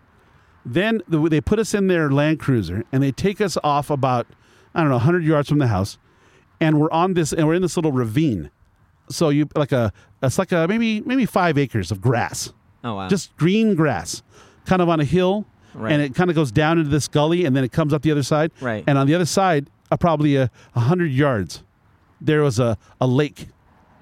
then 0.65 1.03
the, 1.09 1.29
they 1.29 1.41
put 1.41 1.59
us 1.59 1.75
in 1.75 1.89
their 1.89 2.09
Land 2.11 2.39
Cruiser 2.39 2.85
and 2.93 3.03
they 3.03 3.11
take 3.11 3.41
us 3.41 3.59
off 3.65 3.91
about 3.91 4.29
I 4.75 4.81
don't 4.81 4.91
know 4.91 4.97
100 4.97 5.25
yards 5.25 5.49
from 5.49 5.59
the 5.59 5.67
house, 5.67 5.99
and 6.61 6.81
we're 6.81 6.91
on 6.93 7.15
this 7.15 7.33
and 7.33 7.49
we're 7.49 7.55
in 7.55 7.63
this 7.63 7.77
little 7.77 7.91
ravine. 7.91 8.51
So 9.11 9.29
you 9.29 9.49
like 9.57 9.73
a 9.73 9.93
it's 10.23 10.39
like 10.39 10.53
a 10.53 10.67
maybe 10.69 11.01
maybe 11.01 11.27
five 11.27 11.59
acres 11.59 11.91
of 11.91 12.01
grass. 12.01 12.53
Oh 12.85 12.95
wow. 12.95 13.09
just 13.09 13.37
green 13.37 13.75
grass, 13.75 14.23
kind 14.67 14.81
of 14.81 14.89
on 14.89 15.01
a 15.01 15.05
hill, 15.05 15.47
Right. 15.75 15.93
and 15.93 16.01
it 16.03 16.15
kind 16.15 16.31
of 16.31 16.37
goes 16.37 16.53
down 16.53 16.79
into 16.79 16.91
this 16.91 17.09
gully, 17.09 17.45
and 17.45 17.55
then 17.57 17.65
it 17.65 17.73
comes 17.73 17.93
up 17.93 18.03
the 18.03 18.11
other 18.13 18.23
side. 18.23 18.53
Right. 18.61 18.85
And 18.87 18.97
on 18.97 19.07
the 19.07 19.15
other 19.15 19.27
side, 19.27 19.69
uh, 19.91 19.97
probably 19.97 20.37
a, 20.37 20.51
a 20.75 20.81
hundred 20.81 21.11
yards, 21.13 21.63
there 22.21 22.43
was 22.43 22.59
a, 22.59 22.79
a 23.01 23.07
lake, 23.07 23.49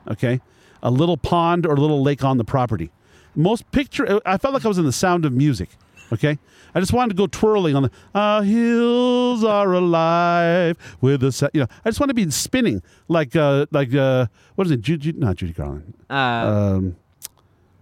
okay, 0.09 0.41
a 0.83 0.91
little 0.91 1.17
pond 1.17 1.65
or 1.67 1.75
a 1.75 1.81
little 1.81 2.03
lake 2.03 2.23
on 2.25 2.37
the 2.39 2.45
property. 2.45 2.91
Most 3.35 3.71
picture, 3.73 4.21
I 4.27 4.37
felt 4.37 4.53
like 4.55 4.65
I 4.65 4.69
was 4.69 4.79
in 4.79 4.85
the 4.85 4.93
Sound 4.93 5.25
of 5.25 5.33
Music. 5.33 5.71
Okay, 6.13 6.39
I 6.75 6.81
just 6.81 6.93
wanted 6.93 7.09
to 7.09 7.15
go 7.17 7.27
twirling 7.27 7.75
on 7.75 7.85
the 7.85 7.91
our 8.15 8.43
hills 8.43 9.43
are 9.45 9.73
alive 9.73 10.77
with 11.01 11.23
the 11.23 11.33
sa-" 11.33 11.49
you 11.55 11.61
know. 11.61 11.67
I 11.87 11.89
just 11.89 12.01
want 12.01 12.11
to 12.11 12.15
be 12.15 12.31
spinning 12.31 12.83
like 13.09 13.35
uh 13.35 13.65
like 13.71 13.95
uh 13.95 14.27
what 14.57 14.67
is 14.67 14.73
it? 14.73 14.83
Judy, 14.83 15.13
not 15.13 15.37
Judy 15.37 15.55
Garland. 15.55 15.95
uh, 16.11 16.15
Um, 16.15 16.97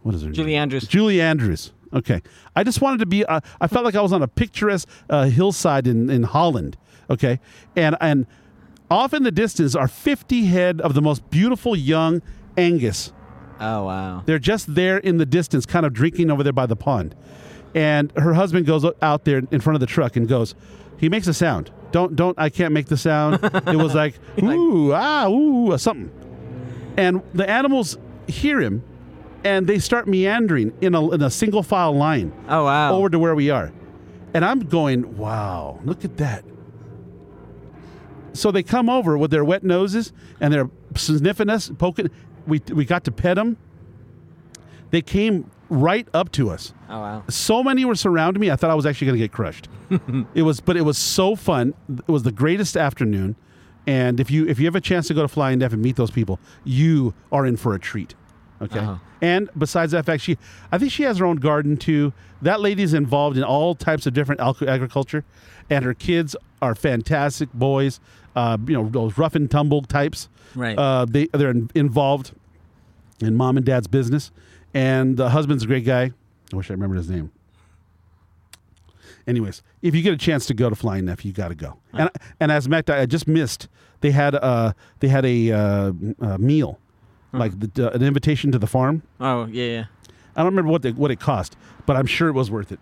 what 0.02 0.14
is 0.14 0.20
her 0.20 0.28
name? 0.28 0.34
Julie 0.34 0.54
Andrews. 0.54 0.86
Julie 0.86 1.20
Andrews. 1.20 1.72
Okay. 1.92 2.22
I 2.54 2.64
just 2.64 2.80
wanted 2.80 2.98
to 2.98 3.06
be, 3.06 3.24
uh, 3.24 3.40
I 3.60 3.66
felt 3.66 3.84
like 3.84 3.94
I 3.94 4.00
was 4.00 4.12
on 4.12 4.22
a 4.22 4.28
picturesque 4.28 4.88
uh, 5.08 5.24
hillside 5.24 5.86
in, 5.86 6.08
in 6.10 6.22
Holland. 6.22 6.76
Okay. 7.08 7.40
And, 7.76 7.96
and 8.00 8.26
off 8.90 9.14
in 9.14 9.22
the 9.22 9.32
distance 9.32 9.74
are 9.74 9.88
50 9.88 10.44
head 10.46 10.80
of 10.80 10.94
the 10.94 11.02
most 11.02 11.28
beautiful 11.30 11.76
young 11.76 12.22
Angus. 12.56 13.12
Oh 13.60 13.84
wow. 13.84 14.22
They're 14.24 14.38
just 14.38 14.74
there 14.74 14.98
in 14.98 15.18
the 15.18 15.26
distance, 15.26 15.66
kind 15.66 15.84
of 15.84 15.92
drinking 15.92 16.30
over 16.30 16.42
there 16.42 16.52
by 16.52 16.66
the 16.66 16.76
pond. 16.76 17.14
And 17.74 18.12
her 18.16 18.34
husband 18.34 18.66
goes 18.66 18.84
out 19.02 19.24
there 19.24 19.42
in 19.50 19.60
front 19.60 19.76
of 19.76 19.80
the 19.80 19.86
truck 19.86 20.16
and 20.16 20.26
goes, 20.26 20.54
he 20.98 21.08
makes 21.08 21.26
a 21.26 21.34
sound. 21.34 21.70
Don't, 21.92 22.16
don't, 22.16 22.38
I 22.38 22.50
can't 22.50 22.72
make 22.72 22.86
the 22.86 22.96
sound. 22.96 23.40
it 23.42 23.76
was 23.76 23.94
like, 23.94 24.14
ooh, 24.42 24.92
ah, 24.92 25.28
ooh, 25.28 25.76
something. 25.78 26.10
And 26.96 27.22
the 27.32 27.48
animals 27.48 27.98
hear 28.26 28.60
him 28.60 28.82
and 29.44 29.66
they 29.66 29.78
start 29.78 30.06
meandering 30.08 30.72
in 30.80 30.94
a, 30.94 31.10
in 31.10 31.22
a 31.22 31.30
single 31.30 31.62
file 31.62 31.92
line 31.94 32.32
Oh 32.48 32.64
wow. 32.64 32.94
over 32.94 33.08
to 33.10 33.18
where 33.18 33.34
we 33.34 33.50
are. 33.50 33.72
And 34.34 34.44
I'm 34.44 34.60
going, 34.60 35.16
wow, 35.16 35.80
look 35.84 36.04
at 36.04 36.16
that. 36.18 36.44
So 38.32 38.50
they 38.50 38.62
come 38.62 38.88
over 38.88 39.18
with 39.18 39.30
their 39.30 39.44
wet 39.44 39.64
noses 39.64 40.12
and 40.40 40.52
they're 40.54 40.70
sniffing 40.94 41.50
us, 41.50 41.70
poking. 41.78 42.10
We, 42.46 42.60
we 42.72 42.84
got 42.84 43.04
to 43.04 43.12
pet 43.12 43.36
them. 43.36 43.56
They 44.90 45.02
came 45.02 45.50
right 45.68 46.06
up 46.14 46.32
to 46.32 46.50
us. 46.50 46.72
oh 46.88 47.00
wow. 47.00 47.24
So 47.28 47.62
many 47.62 47.84
were 47.84 47.94
surrounding 47.94 48.40
me. 48.40 48.50
I 48.50 48.56
thought 48.56 48.70
I 48.70 48.74
was 48.74 48.86
actually 48.86 49.06
going 49.08 49.18
to 49.18 49.24
get 49.24 49.32
crushed. 49.32 49.68
it 50.34 50.42
was, 50.42 50.60
but 50.60 50.76
it 50.76 50.82
was 50.82 50.98
so 50.98 51.34
fun. 51.36 51.74
It 51.88 52.08
was 52.10 52.22
the 52.24 52.32
greatest 52.32 52.76
afternoon. 52.76 53.36
And 53.86 54.20
if 54.20 54.30
you 54.30 54.46
if 54.46 54.58
you 54.58 54.66
have 54.66 54.76
a 54.76 54.80
chance 54.80 55.08
to 55.08 55.14
go 55.14 55.22
to 55.22 55.28
Flying 55.28 55.62
F 55.62 55.72
and 55.72 55.80
meet 55.82 55.96
those 55.96 56.10
people, 56.10 56.38
you 56.64 57.14
are 57.32 57.46
in 57.46 57.56
for 57.56 57.74
a 57.74 57.78
treat. 57.78 58.14
Okay. 58.62 58.78
Uh-huh. 58.78 58.96
And 59.22 59.48
besides 59.56 59.92
that 59.92 60.04
fact, 60.04 60.22
she 60.22 60.38
I 60.70 60.78
think 60.78 60.92
she 60.92 61.02
has 61.04 61.18
her 61.18 61.26
own 61.26 61.36
garden 61.36 61.76
too. 61.76 62.12
That 62.42 62.60
lady's 62.60 62.94
involved 62.94 63.36
in 63.36 63.44
all 63.44 63.74
types 63.74 64.06
of 64.06 64.14
different 64.14 64.40
agriculture, 64.40 65.24
and 65.68 65.84
her 65.84 65.94
kids 65.94 66.36
are 66.62 66.74
fantastic 66.74 67.52
boys. 67.52 68.00
Uh, 68.36 68.56
you 68.66 68.74
know 68.74 68.88
those 68.88 69.18
rough 69.18 69.34
and 69.34 69.50
tumble 69.50 69.82
types. 69.82 70.28
Right. 70.54 70.78
Uh, 70.78 71.06
they 71.08 71.26
they're 71.26 71.50
in, 71.50 71.70
involved 71.74 72.32
in 73.20 73.34
mom 73.36 73.56
and 73.56 73.66
dad's 73.66 73.86
business, 73.86 74.30
and 74.74 75.16
the 75.16 75.30
husband's 75.30 75.64
a 75.64 75.66
great 75.66 75.84
guy. 75.84 76.12
I 76.52 76.56
wish 76.56 76.70
I 76.70 76.74
remembered 76.74 76.96
his 76.96 77.10
name. 77.10 77.30
Anyways, 79.26 79.62
if 79.82 79.94
you 79.94 80.02
get 80.02 80.12
a 80.12 80.18
chance 80.18 80.46
to 80.46 80.54
go 80.54 80.70
to 80.70 80.76
Flying 80.76 81.08
F, 81.08 81.24
you 81.24 81.32
got 81.32 81.48
to 81.48 81.54
go. 81.54 81.78
And 81.92 82.10
and 82.40 82.50
as 82.50 82.66
a 82.66 82.68
matter, 82.68 82.92
I 82.92 83.06
just 83.06 83.28
missed. 83.28 83.68
They 84.00 84.10
had 84.10 84.34
uh 84.34 84.72
they 85.00 85.08
had 85.08 85.24
a, 85.24 85.52
uh, 85.52 85.92
a 86.20 86.38
meal 86.38 86.78
like 87.32 87.52
the, 87.74 87.88
uh, 87.88 87.90
an 87.94 88.02
invitation 88.02 88.52
to 88.52 88.58
the 88.58 88.66
farm. 88.66 89.02
Oh 89.20 89.46
yeah, 89.46 89.64
yeah. 89.64 89.84
I 90.36 90.42
don't 90.42 90.52
remember 90.52 90.70
what 90.70 90.82
the, 90.82 90.92
what 90.92 91.10
it 91.10 91.20
cost, 91.20 91.56
but 91.86 91.96
I'm 91.96 92.06
sure 92.06 92.28
it 92.28 92.32
was 92.32 92.50
worth 92.50 92.70
it. 92.72 92.80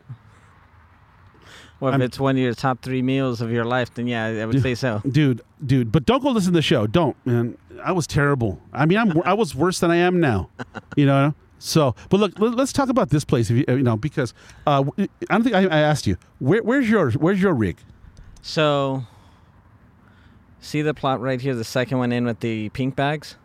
Well, 1.80 1.90
if 1.90 1.92
I'm- 1.94 2.02
it's 2.02 2.18
one 2.18 2.36
of 2.36 2.42
your 2.42 2.54
top 2.54 2.82
three 2.82 3.02
meals 3.02 3.40
of 3.40 3.50
your 3.52 3.64
life, 3.64 3.94
then 3.94 4.06
yeah, 4.06 4.26
I 4.26 4.46
would 4.46 4.60
say 4.62 4.74
so. 4.74 5.00
dude, 5.08 5.42
dude. 5.64 5.92
But 5.92 6.06
don't 6.06 6.22
go 6.22 6.30
listen 6.30 6.52
to 6.52 6.58
the 6.58 6.62
show. 6.62 6.86
Don't, 6.86 7.16
man. 7.24 7.56
I 7.82 7.92
was 7.92 8.06
terrible. 8.06 8.60
I 8.72 8.84
mean, 8.86 8.98
I'm 8.98 9.22
I 9.22 9.34
was 9.34 9.54
worse 9.54 9.78
than 9.78 9.90
I 9.90 9.96
am 9.96 10.18
now. 10.20 10.50
You 10.96 11.06
know. 11.06 11.34
So, 11.60 11.94
but 12.08 12.18
look, 12.20 12.38
let- 12.38 12.54
let's 12.54 12.72
talk 12.72 12.88
about 12.88 13.10
this 13.10 13.24
place. 13.24 13.50
If 13.50 13.56
you, 13.58 13.64
you 13.76 13.82
know, 13.82 13.96
because 13.96 14.34
uh, 14.66 14.84
I 14.98 15.08
don't 15.30 15.42
think 15.44 15.54
I, 15.54 15.62
I 15.64 15.78
asked 15.80 16.06
you 16.06 16.16
where, 16.40 16.62
where's 16.62 16.88
your 16.90 17.12
where's 17.12 17.40
your 17.40 17.52
rig? 17.54 17.78
So, 18.42 19.04
see 20.60 20.82
the 20.82 20.94
plot 20.94 21.20
right 21.20 21.40
here, 21.40 21.54
the 21.54 21.64
second 21.64 21.98
one 21.98 22.12
in 22.12 22.24
with 22.24 22.40
the 22.40 22.68
pink 22.70 22.96
bags. 22.96 23.36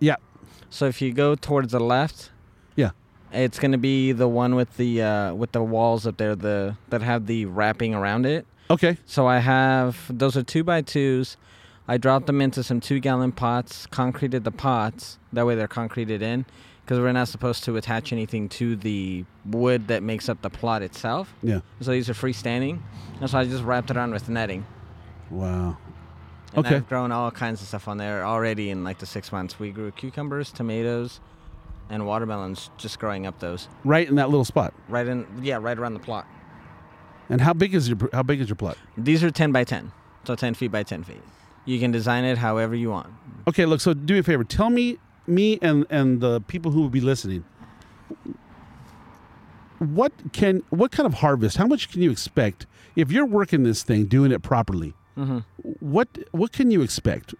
Yeah, 0.00 0.16
So 0.70 0.86
if 0.86 1.00
you 1.00 1.12
go 1.12 1.34
towards 1.34 1.72
the 1.72 1.80
left, 1.80 2.30
yeah. 2.76 2.90
it's 3.32 3.58
gonna 3.58 3.78
be 3.78 4.12
the 4.12 4.28
one 4.28 4.54
with 4.54 4.76
the 4.76 5.02
uh, 5.02 5.34
with 5.34 5.52
the 5.52 5.62
walls 5.62 6.06
up 6.06 6.16
there, 6.16 6.34
the 6.34 6.76
that 6.90 7.02
have 7.02 7.26
the 7.26 7.46
wrapping 7.46 7.94
around 7.94 8.26
it. 8.26 8.46
Okay. 8.70 8.98
So 9.06 9.26
I 9.26 9.38
have 9.38 9.96
those 10.10 10.36
are 10.36 10.42
two 10.42 10.62
by 10.64 10.82
twos. 10.82 11.36
I 11.90 11.96
dropped 11.96 12.26
them 12.26 12.42
into 12.42 12.62
some 12.62 12.80
two 12.80 13.00
gallon 13.00 13.32
pots, 13.32 13.86
concreted 13.86 14.44
the 14.44 14.50
pots. 14.50 15.18
That 15.32 15.46
way 15.46 15.54
they're 15.54 15.66
concreted 15.66 16.20
in, 16.20 16.44
because 16.84 16.98
we're 16.98 17.12
not 17.12 17.28
supposed 17.28 17.64
to 17.64 17.76
attach 17.76 18.12
anything 18.12 18.50
to 18.50 18.76
the 18.76 19.24
wood 19.46 19.88
that 19.88 20.02
makes 20.02 20.28
up 20.28 20.42
the 20.42 20.50
plot 20.50 20.82
itself. 20.82 21.34
Yeah. 21.42 21.60
So 21.80 21.92
these 21.92 22.10
are 22.10 22.14
freestanding, 22.14 22.80
and 23.20 23.30
so 23.30 23.38
I 23.38 23.44
just 23.44 23.64
wrapped 23.64 23.90
it 23.90 23.96
on 23.96 24.10
with 24.10 24.28
netting. 24.28 24.66
Wow. 25.30 25.78
And 26.54 26.64
Okay. 26.66 26.76
I've 26.76 26.88
grown 26.88 27.12
all 27.12 27.30
kinds 27.30 27.60
of 27.60 27.68
stuff 27.68 27.88
on 27.88 27.98
there 27.98 28.24
already 28.24 28.70
in 28.70 28.82
like 28.84 28.98
the 28.98 29.06
six 29.06 29.30
months. 29.32 29.58
We 29.58 29.70
grew 29.70 29.90
cucumbers, 29.90 30.50
tomatoes, 30.50 31.20
and 31.90 32.06
watermelons. 32.06 32.70
Just 32.78 32.98
growing 32.98 33.26
up 33.26 33.38
those 33.40 33.68
Right 33.84 34.08
in 34.08 34.14
that 34.16 34.30
little 34.30 34.44
spot. 34.44 34.72
right 34.88 35.06
in 35.06 35.26
yeah 35.42 35.58
right 35.60 35.78
around 35.78 35.94
the 35.94 36.00
plot. 36.00 36.26
And 37.28 37.40
how 37.42 37.52
big 37.52 37.74
is 37.74 37.88
your 37.88 37.98
how 38.12 38.22
big 38.22 38.40
is 38.40 38.48
your 38.48 38.56
plot? 38.56 38.78
These 38.96 39.22
are 39.22 39.30
ten 39.30 39.52
by 39.52 39.64
ten, 39.64 39.92
so 40.24 40.34
ten 40.34 40.54
feet 40.54 40.72
by 40.72 40.82
ten 40.82 41.04
feet. 41.04 41.20
You 41.66 41.78
can 41.78 41.90
design 41.90 42.24
it 42.24 42.38
however 42.38 42.74
you 42.74 42.88
want. 42.90 43.08
Okay, 43.46 43.66
look. 43.66 43.80
So 43.82 43.92
do 43.92 44.14
me 44.14 44.20
a 44.20 44.22
favor. 44.22 44.44
Tell 44.44 44.70
me, 44.70 44.96
me 45.26 45.58
and 45.60 45.84
and 45.90 46.20
the 46.22 46.40
people 46.40 46.72
who 46.72 46.80
will 46.80 46.88
be 46.88 47.02
listening. 47.02 47.44
What 49.78 50.12
can 50.32 50.62
what 50.70 50.90
kind 50.90 51.06
of 51.06 51.14
harvest? 51.14 51.56
How 51.58 51.66
much 51.66 51.90
can 51.90 52.00
you 52.02 52.10
expect 52.10 52.66
if 52.96 53.12
you're 53.12 53.26
working 53.26 53.62
this 53.62 53.82
thing, 53.82 54.06
doing 54.06 54.32
it 54.32 54.42
properly? 54.42 54.94
Hmm 55.18 55.38
What 55.80 56.08
what 56.30 56.52
can 56.52 56.70
you 56.70 56.82
expect? 56.82 57.34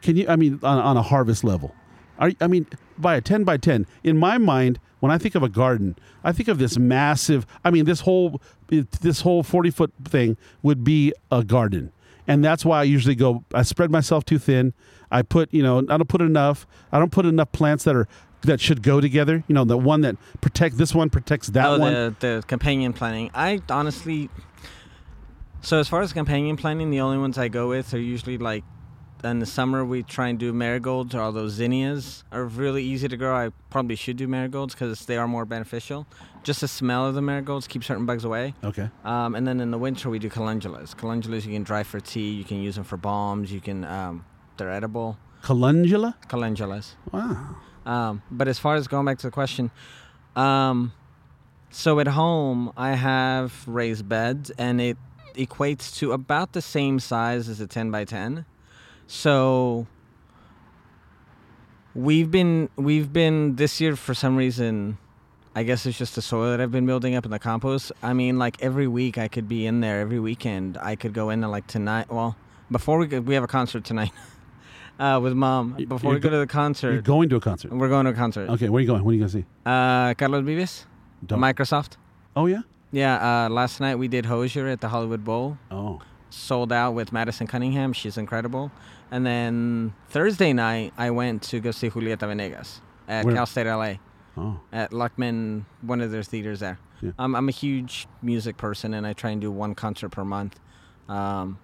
Can 0.00 0.16
you? 0.16 0.26
I 0.28 0.36
mean, 0.36 0.60
on, 0.62 0.78
on 0.78 0.96
a 0.96 1.02
harvest 1.02 1.44
level. 1.44 1.74
Are, 2.18 2.32
I 2.40 2.46
mean, 2.46 2.66
by 2.98 3.16
a 3.16 3.20
ten 3.20 3.44
by 3.44 3.56
ten. 3.56 3.86
In 4.04 4.16
my 4.16 4.38
mind, 4.38 4.78
when 5.00 5.10
I 5.10 5.18
think 5.18 5.34
of 5.34 5.42
a 5.42 5.48
garden, 5.48 5.96
I 6.22 6.32
think 6.32 6.48
of 6.48 6.58
this 6.58 6.78
massive. 6.78 7.46
I 7.64 7.70
mean, 7.70 7.84
this 7.84 8.00
whole 8.00 8.40
this 8.68 9.22
whole 9.22 9.42
forty 9.42 9.70
foot 9.70 9.92
thing 10.04 10.36
would 10.62 10.84
be 10.84 11.12
a 11.32 11.42
garden, 11.42 11.92
and 12.28 12.44
that's 12.44 12.64
why 12.64 12.80
I 12.80 12.84
usually 12.84 13.16
go. 13.16 13.44
I 13.52 13.62
spread 13.62 13.90
myself 13.90 14.24
too 14.24 14.38
thin. 14.38 14.72
I 15.10 15.22
put, 15.22 15.52
you 15.52 15.62
know, 15.62 15.78
I 15.78 15.96
don't 15.96 16.08
put 16.08 16.20
enough. 16.20 16.66
I 16.92 17.00
don't 17.00 17.10
put 17.10 17.26
enough 17.26 17.50
plants 17.50 17.84
that 17.84 17.96
are 17.96 18.06
that 18.42 18.60
should 18.60 18.82
go 18.82 19.00
together. 19.00 19.44
You 19.48 19.54
know, 19.54 19.64
the 19.64 19.76
one 19.76 20.02
that 20.02 20.16
protect 20.40 20.78
this 20.78 20.94
one 20.94 21.10
protects 21.10 21.48
that 21.48 21.66
oh, 21.66 21.78
one. 21.78 21.92
the 21.92 22.14
the 22.20 22.44
companion 22.46 22.92
planting. 22.92 23.30
I 23.34 23.60
honestly. 23.68 24.30
So 25.62 25.78
as 25.78 25.88
far 25.88 26.00
as 26.00 26.12
companion 26.12 26.56
planting, 26.56 26.90
the 26.90 27.00
only 27.00 27.18
ones 27.18 27.38
I 27.38 27.48
go 27.48 27.68
with 27.68 27.92
are 27.94 28.00
usually 28.00 28.38
like. 28.38 28.64
In 29.22 29.38
the 29.38 29.44
summer, 29.44 29.84
we 29.84 30.02
try 30.02 30.28
and 30.28 30.38
do 30.38 30.50
marigolds 30.50 31.14
or 31.14 31.20
all 31.20 31.30
those 31.30 31.52
zinnias 31.52 32.24
are 32.32 32.44
really 32.44 32.82
easy 32.82 33.06
to 33.06 33.18
grow. 33.18 33.36
I 33.36 33.50
probably 33.68 33.94
should 33.94 34.16
do 34.16 34.26
marigolds 34.26 34.74
because 34.74 35.04
they 35.04 35.18
are 35.18 35.28
more 35.28 35.44
beneficial. 35.44 36.06
Just 36.42 36.62
the 36.62 36.68
smell 36.68 37.06
of 37.06 37.14
the 37.14 37.20
marigolds 37.20 37.66
keeps 37.68 37.86
certain 37.86 38.06
bugs 38.06 38.24
away. 38.24 38.54
Okay. 38.64 38.88
Um, 39.04 39.34
and 39.34 39.46
then 39.46 39.60
in 39.60 39.72
the 39.72 39.76
winter, 39.76 40.08
we 40.08 40.18
do 40.18 40.30
calendulas. 40.30 40.96
Calendulas 40.96 41.44
you 41.44 41.52
can 41.52 41.64
dry 41.64 41.82
for 41.82 42.00
tea. 42.00 42.30
You 42.30 42.44
can 42.44 42.62
use 42.62 42.76
them 42.76 42.84
for 42.84 42.96
balms. 42.96 43.52
You 43.52 43.60
can 43.60 43.84
um, 43.84 44.24
they're 44.56 44.70
edible. 44.70 45.18
Calendula. 45.42 46.16
Calendulas. 46.28 46.94
Wow. 47.12 47.56
Um, 47.84 48.22
but 48.30 48.48
as 48.48 48.58
far 48.58 48.76
as 48.76 48.88
going 48.88 49.04
back 49.04 49.18
to 49.18 49.26
the 49.26 49.30
question, 49.30 49.70
um, 50.34 50.94
so 51.68 52.00
at 52.00 52.08
home 52.08 52.72
I 52.74 52.92
have 52.92 53.68
raised 53.68 54.08
beds, 54.08 54.50
and 54.56 54.80
it 54.80 54.96
equates 55.34 55.96
to 55.98 56.12
about 56.12 56.52
the 56.52 56.62
same 56.62 56.98
size 57.00 57.48
as 57.48 57.60
a 57.60 57.66
ten 57.66 57.90
by 57.90 58.04
ten. 58.04 58.44
So 59.06 59.86
we've 61.94 62.30
been 62.30 62.68
we've 62.76 63.12
been 63.12 63.56
this 63.56 63.80
year 63.80 63.96
for 63.96 64.14
some 64.14 64.36
reason. 64.36 64.98
I 65.54 65.64
guess 65.64 65.84
it's 65.84 65.98
just 65.98 66.14
the 66.14 66.22
soil 66.22 66.50
that 66.52 66.60
I've 66.60 66.70
been 66.70 66.86
building 66.86 67.16
up 67.16 67.24
in 67.24 67.32
the 67.32 67.38
compost. 67.40 67.90
I 68.04 68.12
mean, 68.12 68.38
like 68.38 68.62
every 68.62 68.86
week 68.86 69.18
I 69.18 69.26
could 69.26 69.48
be 69.48 69.66
in 69.66 69.80
there. 69.80 70.00
Every 70.00 70.20
weekend 70.20 70.78
I 70.80 70.94
could 70.94 71.12
go 71.12 71.30
in 71.30 71.40
there. 71.40 71.50
like 71.50 71.66
tonight. 71.66 72.08
Well, 72.08 72.36
before 72.70 72.98
we 72.98 73.08
go, 73.08 73.20
we 73.20 73.34
have 73.34 73.42
a 73.42 73.48
concert 73.48 73.82
tonight 73.84 74.12
uh, 75.00 75.18
with 75.20 75.32
mom. 75.32 75.72
Before 75.88 76.12
you're 76.12 76.14
we 76.14 76.20
go 76.20 76.28
go- 76.28 76.34
to 76.36 76.38
the 76.38 76.46
concert, 76.46 76.92
You're 76.92 77.02
going 77.02 77.28
to 77.30 77.36
a 77.36 77.40
concert. 77.40 77.72
we're 77.72 77.88
going 77.88 78.04
to 78.04 78.12
a 78.12 78.14
concert. 78.14 78.48
Okay, 78.48 78.68
where 78.68 78.78
are 78.78 78.80
you 78.82 78.86
going? 78.86 79.02
What 79.02 79.10
are 79.10 79.14
you 79.14 79.20
going 79.20 79.30
to 79.32 79.38
see? 79.38 79.44
Uh, 79.66 80.14
Carlos 80.14 80.44
Vives, 80.44 80.86
Microsoft. 81.26 81.96
Oh 82.36 82.46
yeah. 82.46 82.60
Yeah, 82.92 83.44
uh, 83.46 83.48
last 83.48 83.80
night 83.80 83.96
we 83.96 84.08
did 84.08 84.26
Hozier 84.26 84.66
at 84.68 84.80
the 84.80 84.88
Hollywood 84.88 85.24
Bowl. 85.24 85.58
Oh. 85.70 86.00
Sold 86.30 86.72
out 86.72 86.92
with 86.92 87.12
Madison 87.12 87.46
Cunningham. 87.46 87.92
She's 87.92 88.16
incredible. 88.16 88.70
And 89.10 89.26
then 89.26 89.94
Thursday 90.08 90.52
night, 90.52 90.92
I 90.96 91.10
went 91.10 91.42
to 91.44 91.60
go 91.60 91.70
see 91.70 91.90
Julieta 91.90 92.20
Venegas 92.28 92.80
at 93.08 93.24
Where? 93.24 93.34
Cal 93.34 93.46
State 93.46 93.66
LA 93.66 93.94
Oh. 94.36 94.60
at 94.72 94.90
Luckman, 94.92 95.64
one 95.82 96.00
of 96.00 96.10
their 96.12 96.22
theaters 96.22 96.60
there. 96.60 96.78
Yeah. 97.00 97.10
Um, 97.18 97.34
I'm 97.34 97.48
a 97.48 97.52
huge 97.52 98.06
music 98.22 98.56
person, 98.56 98.94
and 98.94 99.06
I 99.06 99.12
try 99.12 99.30
and 99.30 99.40
do 99.40 99.50
one 99.50 99.74
concert 99.74 100.10
per 100.10 100.24
month. 100.24 100.58
Um, 101.08 101.58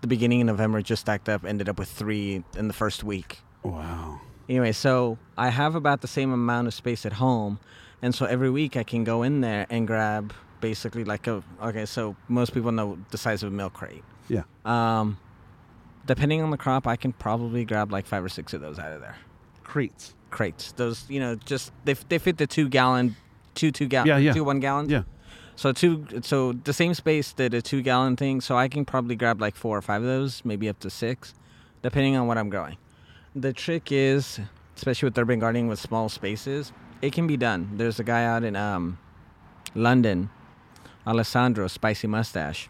the 0.00 0.06
beginning 0.06 0.40
of 0.42 0.46
November 0.46 0.80
just 0.80 1.00
stacked 1.02 1.28
up, 1.28 1.44
ended 1.44 1.68
up 1.68 1.78
with 1.78 1.88
three 1.90 2.44
in 2.56 2.68
the 2.68 2.74
first 2.74 3.02
week. 3.04 3.40
Wow. 3.62 4.20
Anyway, 4.48 4.72
so 4.72 5.18
I 5.36 5.48
have 5.50 5.74
about 5.74 6.00
the 6.00 6.08
same 6.08 6.32
amount 6.32 6.68
of 6.68 6.74
space 6.74 7.04
at 7.04 7.14
home, 7.14 7.58
and 8.02 8.14
so 8.14 8.26
every 8.26 8.50
week 8.50 8.76
I 8.76 8.82
can 8.84 9.04
go 9.04 9.22
in 9.22 9.40
there 9.40 9.66
and 9.70 9.86
grab 9.86 10.32
basically 10.60 11.04
like 11.04 11.26
a 11.26 11.42
okay. 11.62 11.86
So 11.86 12.16
most 12.28 12.52
people 12.54 12.72
know 12.72 12.98
the 13.10 13.18
size 13.18 13.42
of 13.42 13.52
a 13.52 13.54
milk 13.54 13.74
crate. 13.74 14.04
Yeah. 14.28 14.42
Um, 14.64 15.18
depending 16.06 16.42
on 16.42 16.50
the 16.50 16.56
crop, 16.56 16.86
I 16.86 16.96
can 16.96 17.12
probably 17.12 17.64
grab 17.64 17.92
like 17.92 18.06
five 18.06 18.24
or 18.24 18.28
six 18.28 18.52
of 18.52 18.60
those 18.60 18.78
out 18.78 18.92
of 18.92 19.00
there. 19.00 19.16
Crates. 19.64 20.14
Crates. 20.30 20.72
Those 20.72 21.04
you 21.08 21.20
know 21.20 21.34
just 21.36 21.72
they 21.84 21.94
they 21.94 22.18
fit 22.18 22.38
the 22.38 22.46
two 22.46 22.68
gallon, 22.68 23.16
two 23.54 23.70
two 23.70 23.86
gallon, 23.86 24.08
Yeah, 24.08 24.18
yeah. 24.18 24.32
two 24.32 24.44
one 24.44 24.60
gallon. 24.60 24.88
Yeah. 24.88 25.02
So 25.56 25.72
two, 25.72 26.06
so 26.22 26.52
the 26.52 26.72
same 26.72 26.94
space 26.94 27.32
that 27.32 27.52
a 27.52 27.60
two 27.60 27.82
gallon 27.82 28.14
thing. 28.16 28.40
So 28.40 28.56
I 28.56 28.68
can 28.68 28.84
probably 28.84 29.16
grab 29.16 29.40
like 29.40 29.56
four 29.56 29.76
or 29.76 29.82
five 29.82 30.02
of 30.02 30.06
those, 30.06 30.44
maybe 30.44 30.68
up 30.68 30.78
to 30.80 30.90
six, 30.90 31.34
depending 31.82 32.14
on 32.14 32.28
what 32.28 32.38
I'm 32.38 32.48
growing. 32.48 32.76
The 33.34 33.52
trick 33.52 33.90
is, 33.90 34.38
especially 34.76 35.08
with 35.08 35.18
urban 35.18 35.40
gardening 35.40 35.66
with 35.66 35.80
small 35.80 36.08
spaces, 36.08 36.72
it 37.02 37.12
can 37.12 37.26
be 37.26 37.36
done. 37.36 37.70
There's 37.76 37.98
a 37.98 38.04
guy 38.04 38.24
out 38.24 38.44
in 38.44 38.56
um, 38.56 38.98
London, 39.74 40.30
Alessandro 41.06 41.68
Spicy 41.68 42.06
Mustache. 42.06 42.68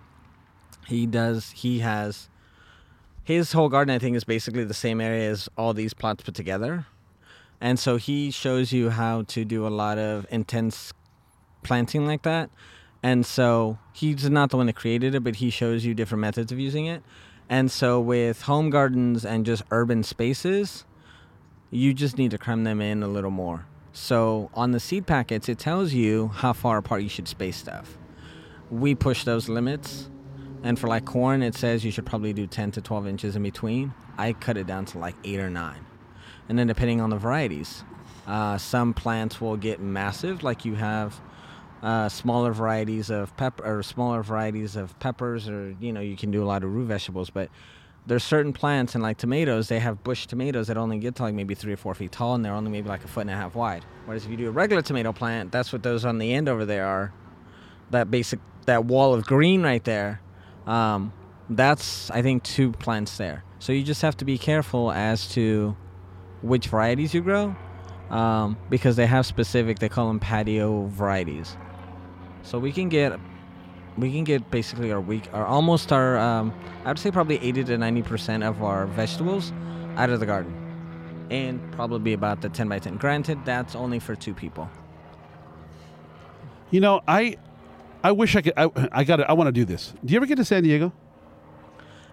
He 0.87 1.07
does. 1.07 1.51
He 1.53 1.81
has 1.81 2.29
his 3.25 3.53
whole 3.53 3.69
garden. 3.69 3.95
I 3.95 3.99
think 3.99 4.17
is 4.17 4.25
basically 4.25 4.65
the 4.65 4.75
same 4.75 5.01
area 5.01 5.31
as 5.31 5.49
all 5.57 5.75
these 5.75 5.95
plots 5.95 6.25
put 6.25 6.35
together, 6.35 6.87
and 7.61 7.79
so 7.79 7.97
he 7.97 8.31
shows 8.31 8.73
you 8.73 8.91
how 8.91 9.23
to 9.23 9.45
do 9.45 9.67
a 9.67 9.69
lot 9.69 9.99
of 9.99 10.27
intense 10.31 10.93
planting 11.63 12.07
like 12.07 12.23
that. 12.23 12.51
And 13.03 13.25
so 13.25 13.79
he's 13.93 14.29
not 14.29 14.51
the 14.51 14.57
one 14.57 14.67
that 14.67 14.75
created 14.75 15.15
it, 15.15 15.23
but 15.23 15.37
he 15.37 15.51
shows 15.51 15.85
you 15.85 15.95
different 15.95 16.21
methods 16.21 16.51
of 16.51 16.59
using 16.59 16.87
it. 16.87 17.03
And 17.49 17.71
so 17.71 18.01
with 18.01 18.43
home 18.43 18.71
gardens 18.71 19.25
and 19.25 19.47
just 19.47 19.63
urban 19.71 20.03
spaces, 20.03 20.85
you 21.71 21.95
just 21.95 22.19
need 22.19 22.31
to 22.33 22.39
cram 22.39 22.65
them 22.65 22.81
in 22.81 23.03
a 23.03 23.09
little 23.09 23.31
more. 23.31 23.67
So 23.99 24.49
on 24.55 24.71
the 24.71 24.79
seed 24.79 25.07
packets, 25.07 25.49
it 25.49 25.59
tells 25.59 25.93
you 25.93 26.29
how 26.29 26.53
far 26.53 26.79
apart 26.79 27.03
you 27.03 27.09
should 27.09 27.27
space 27.27 27.57
stuff. 27.57 27.99
We 28.71 28.95
push 28.95 29.25
those 29.25 29.49
limits. 29.49 30.09
And 30.63 30.79
for 30.79 30.87
like 30.87 31.05
corn, 31.05 31.43
it 31.43 31.57
says 31.57 31.85
you 31.85 31.91
should 31.91 32.07
probably 32.07 32.33
do 32.33 32.47
10 32.47 32.71
to 32.73 32.81
12 32.81 33.09
inches 33.09 33.37
in 33.37 33.43
between. 33.43 33.93
I 34.17 34.35
cut 34.35 34.57
it 34.57 34.69
down 34.69 34.85
to 34.87 34.99
like 34.99 35.17
8 35.25 35.41
or 35.41 35.51
9. 35.51 35.87
And 36.49 36.59
then 36.59 36.69
depending 36.69 37.01
on 37.01 37.11
the 37.11 37.17
varieties, 37.17 37.83
uh, 38.27 38.57
some 38.57 38.95
plants 38.95 39.41
will 39.41 39.57
get 39.57 39.81
massive, 39.81 40.45
like 40.45 40.65
you 40.65 40.77
have 40.77 41.21
uh, 41.83 42.09
smaller 42.09 42.53
varieties 42.53 43.11
of 43.11 43.37
pepper 43.37 43.65
or 43.65 43.83
smaller 43.83 44.23
varieties 44.23 44.77
of 44.77 44.99
peppers, 45.01 45.49
or 45.49 45.75
you 45.81 45.93
know 45.93 46.01
you 46.01 46.17
can 46.17 46.31
do 46.31 46.43
a 46.43 46.47
lot 46.47 46.63
of 46.63 46.73
root 46.73 46.87
vegetables. 46.87 47.31
But 47.31 47.51
there's 48.09 48.25
certain 48.25 48.53
plants 48.53 48.95
and 48.95 49.03
like 49.03 49.19
tomatoes, 49.19 49.69
they 49.69 49.79
have 49.79 50.03
bush 50.03 50.27
tomatoes 50.27 50.67
that 50.69 50.77
only 50.79 50.99
get 50.99 51.15
to 51.17 51.23
like 51.23 51.35
maybe 51.35 51.55
three 51.55 51.75
or 51.75 51.77
four 51.77 51.95
feet 51.95 52.11
tall, 52.11 52.35
and 52.35 52.45
they're 52.45 52.55
only 52.55 52.71
maybe 52.71 52.89
like 52.89 53.05
a 53.05 53.09
foot 53.09 53.21
and 53.21 53.31
a 53.31 53.35
half 53.35 53.55
wide. 53.55 53.85
Whereas 54.07 54.25
if 54.25 54.31
you 54.31 54.37
do 54.37 54.49
a 54.49 54.51
regular 54.51 54.83
tomato 54.83 55.13
plant, 55.13 55.53
that's 55.53 55.73
what 55.73 55.83
those 55.83 56.05
on 56.05 56.19
the 56.19 56.33
end 56.33 56.49
over 56.49 56.65
there 56.65 56.87
are. 56.87 57.13
That 57.91 58.11
basic 58.11 58.41
that 58.67 58.87
wall 58.87 59.15
of 59.15 59.25
green 59.27 59.63
right 59.63 59.85
there. 59.85 60.21
Um, 60.67 61.13
that's 61.51 62.11
I 62.11 62.23
think 62.23 62.43
two 62.43 62.73
plants 62.73 63.19
there. 63.19 63.45
So 63.59 63.73
you 63.73 63.83
just 63.83 64.03
have 64.03 64.17
to 64.19 64.25
be 64.25 64.39
careful 64.39 64.91
as 64.91 65.29
to 65.31 65.77
which 66.43 66.69
varieties 66.69 67.13
you 67.13 67.21
grow, 67.21 67.55
um, 68.11 68.57
because 68.71 68.97
they 68.97 69.07
have 69.07 69.27
specific. 69.27 69.81
They 69.81 69.89
call 69.89 70.09
them 70.09 70.21
patio 70.21 70.87
varieties. 70.87 71.57
So 72.43 72.59
we 72.59 72.73
can 72.73 72.89
get, 72.89 73.19
we 73.99 74.13
can 74.13 74.25
get 74.25 74.51
basically 74.51 74.93
our 74.93 75.01
week, 75.01 75.25
or 75.33 75.45
almost 75.45 75.93
our, 75.93 76.17
um, 76.19 76.55
I'd 76.85 76.99
say 76.99 77.11
probably 77.11 77.39
80 77.43 77.65
to 77.65 77.79
90 77.79 78.03
percent 78.03 78.43
of 78.45 78.63
our 78.63 78.87
vegetables 78.87 79.53
out 79.97 80.11
of 80.11 80.21
the 80.21 80.27
garden, 80.27 80.55
and 81.31 81.61
probably 81.73 82.13
about 82.13 82.41
the 82.41 82.49
10 82.49 82.69
by 82.69 82.79
10. 82.79 82.97
Granted, 82.97 83.45
that's 83.45 83.75
only 83.75 83.99
for 83.99 84.15
two 84.15 84.35
people. 84.35 84.71
You 86.71 86.81
know, 86.81 87.01
I 87.09 87.37
I 88.05 88.13
wish 88.13 88.37
I 88.37 88.43
could. 88.43 88.53
I, 88.57 88.71
I 88.93 89.05
got. 89.05 89.21
I 89.29 89.33
want 89.33 89.49
to 89.49 89.53
do 89.53 89.65
this. 89.65 89.93
Do 90.05 90.13
you 90.13 90.19
ever 90.19 90.27
get 90.27 90.37
to 90.37 90.45
San 90.45 90.63
Diego? 90.63 90.93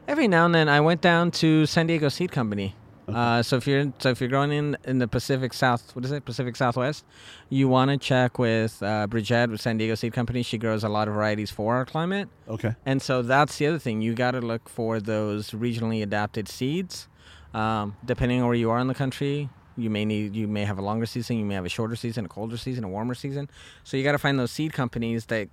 Every 0.08 0.28
now 0.28 0.46
and 0.46 0.54
then, 0.54 0.70
I 0.70 0.82
went 0.82 1.02
down 1.02 1.32
to 1.32 1.66
San 1.66 1.88
Diego 1.88 2.10
Seed 2.10 2.32
Company. 2.32 2.76
Uh, 3.08 3.44
so 3.44 3.58
if 3.58 3.68
you're 3.68 3.94
so 4.00 4.10
if 4.10 4.20
you're 4.20 4.30
growing 4.30 4.52
in 4.52 4.78
in 4.84 4.98
the 5.00 5.08
Pacific 5.08 5.54
South, 5.54 5.96
what 5.96 6.04
is 6.06 6.12
it? 6.12 6.26
Pacific 6.26 6.56
Southwest, 6.56 7.06
you 7.50 7.68
want 7.68 7.92
to 7.92 7.98
check 7.98 8.40
with 8.40 8.82
uh, 8.82 9.06
Bridget 9.08 9.50
with 9.52 9.62
San 9.62 9.78
Diego 9.78 9.94
Seed 9.96 10.12
Company. 10.14 10.42
She 10.42 10.58
grows 10.58 10.84
a 10.84 10.90
lot 10.90 11.08
of 11.08 11.14
varieties 11.14 11.52
for 11.52 11.76
our 11.76 11.86
climate, 11.86 12.30
Okay. 12.50 12.74
and 12.86 13.02
so 13.02 13.22
that's 13.22 13.58
the 13.58 13.68
other 13.68 13.80
thing. 13.80 14.02
You 14.02 14.16
got 14.16 14.32
to 14.32 14.42
look 14.42 14.68
for 14.70 15.00
those 15.00 15.52
regionally 15.52 16.02
adapted 16.02 16.48
seeds. 16.48 17.08
Um, 17.54 17.96
depending 18.04 18.42
on 18.42 18.48
where 18.48 18.56
you 18.56 18.70
are 18.72 18.80
in 18.80 18.88
the 18.88 18.96
country, 18.96 19.50
you 19.78 19.90
may 19.90 20.04
need 20.04 20.36
you 20.36 20.48
may 20.48 20.66
have 20.66 20.78
a 20.80 20.82
longer 20.82 21.06
season, 21.06 21.38
you 21.38 21.46
may 21.46 21.54
have 21.56 21.66
a 21.66 21.70
shorter 21.70 21.96
season, 21.96 22.26
a 22.26 22.28
colder 22.28 22.58
season, 22.58 22.84
a 22.84 22.90
warmer 22.90 23.14
season. 23.16 23.50
So 23.84 23.98
you 23.98 24.04
got 24.04 24.12
to 24.14 24.18
find 24.18 24.40
those 24.40 24.52
seed 24.52 24.74
companies 24.74 25.28
that 25.28 25.48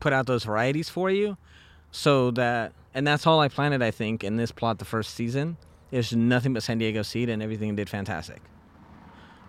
put 0.00 0.12
out 0.12 0.26
those 0.26 0.44
varieties 0.44 0.88
for 0.88 1.10
you, 1.10 1.36
so 1.92 2.30
that 2.32 2.72
and 2.94 3.06
that's 3.06 3.26
all 3.26 3.40
I 3.40 3.48
planted. 3.48 3.82
I 3.82 3.90
think 3.90 4.24
in 4.24 4.36
this 4.36 4.50
plot 4.52 4.78
the 4.78 4.84
first 4.86 5.14
season. 5.14 5.58
There's 5.90 6.14
nothing 6.14 6.52
but 6.52 6.62
San 6.62 6.78
Diego 6.78 7.02
seed, 7.02 7.28
and 7.28 7.42
everything 7.42 7.74
did 7.76 7.88
fantastic. 7.88 8.42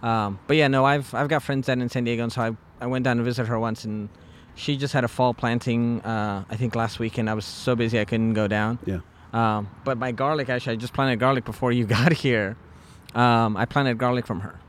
Um, 0.01 0.39
but 0.47 0.55
yeah, 0.55 0.67
no, 0.67 0.85
I've 0.85 1.13
I've 1.13 1.27
got 1.27 1.43
friends 1.43 1.67
down 1.67 1.81
in 1.81 1.89
San 1.89 2.03
Diego, 2.05 2.23
and 2.23 2.31
so 2.31 2.41
I 2.41 2.51
I 2.83 2.87
went 2.87 3.03
down 3.03 3.17
to 3.17 3.23
visit 3.23 3.47
her 3.47 3.59
once, 3.59 3.83
and 3.83 4.07
she 4.55 4.77
just 4.77 4.93
had 4.93 5.03
a 5.03 5.07
fall 5.09 5.33
planting. 5.33 6.01
Uh, 6.01 6.45
I 6.49 6.55
think 6.55 6.75
last 6.75 6.99
weekend 6.99 7.29
I 7.29 7.33
was 7.33 7.45
so 7.45 7.75
busy 7.75 7.99
I 7.99 8.05
couldn't 8.05 8.33
go 8.33 8.47
down. 8.47 8.79
Yeah. 8.85 8.99
Um, 9.33 9.69
but 9.83 9.97
my 9.97 10.11
garlic, 10.11 10.49
actually, 10.49 10.73
I 10.73 10.75
just 10.77 10.93
planted 10.93 11.17
garlic 11.19 11.43
before 11.45 11.71
you 11.71 11.85
got 11.97 12.13
here. 12.13 12.55
Um, 13.13 13.57
I 13.57 13.65
planted 13.65 13.97
garlic 13.97 14.25
from 14.25 14.39
her. 14.41 14.59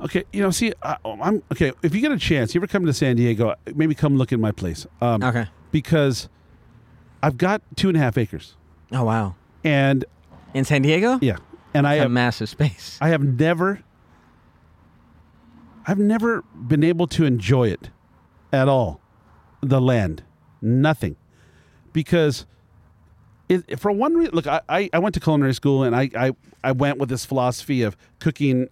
Okay. 0.00 0.24
You 0.32 0.42
know, 0.42 0.50
see, 0.50 0.72
I, 0.82 0.96
I'm 1.04 1.42
okay. 1.52 1.72
If 1.82 1.94
you 1.94 2.00
get 2.00 2.12
a 2.12 2.18
chance, 2.18 2.54
you 2.54 2.58
ever 2.60 2.66
come 2.66 2.84
to 2.86 2.92
San 2.92 3.16
Diego, 3.16 3.54
maybe 3.74 3.94
come 3.94 4.16
look 4.16 4.32
at 4.32 4.38
my 4.40 4.52
place. 4.52 4.86
Um, 5.00 5.22
Okay. 5.22 5.46
Because 5.72 6.28
I've 7.22 7.36
got 7.38 7.62
two 7.76 7.88
and 7.88 7.96
a 7.96 8.00
half 8.00 8.18
acres, 8.18 8.56
Oh 8.92 9.04
wow. 9.04 9.36
and 9.62 10.04
In 10.54 10.64
San 10.64 10.82
Diego? 10.82 11.18
yeah, 11.20 11.36
and 11.74 11.86
I 11.86 11.96
have 11.96 12.10
massive 12.10 12.48
space. 12.48 12.98
I 13.00 13.08
have 13.08 13.22
never 13.22 13.82
I've 15.86 15.98
never 15.98 16.42
been 16.54 16.84
able 16.84 17.06
to 17.08 17.24
enjoy 17.24 17.68
it 17.68 17.90
at 18.52 18.68
all. 18.68 19.00
The 19.62 19.80
land. 19.80 20.22
Nothing. 20.62 21.16
Because 21.92 22.46
it, 23.48 23.80
for 23.80 23.90
one 23.90 24.14
reason, 24.14 24.34
look, 24.34 24.46
I, 24.46 24.88
I, 24.92 24.98
went 24.98 25.14
to 25.14 25.20
culinary 25.20 25.54
school 25.54 25.82
and 25.82 25.96
I, 25.96 26.10
I, 26.16 26.32
I 26.62 26.72
went 26.72 26.98
with 26.98 27.08
this 27.08 27.24
philosophy 27.24 27.82
of 27.82 27.96
cooking 28.20 28.68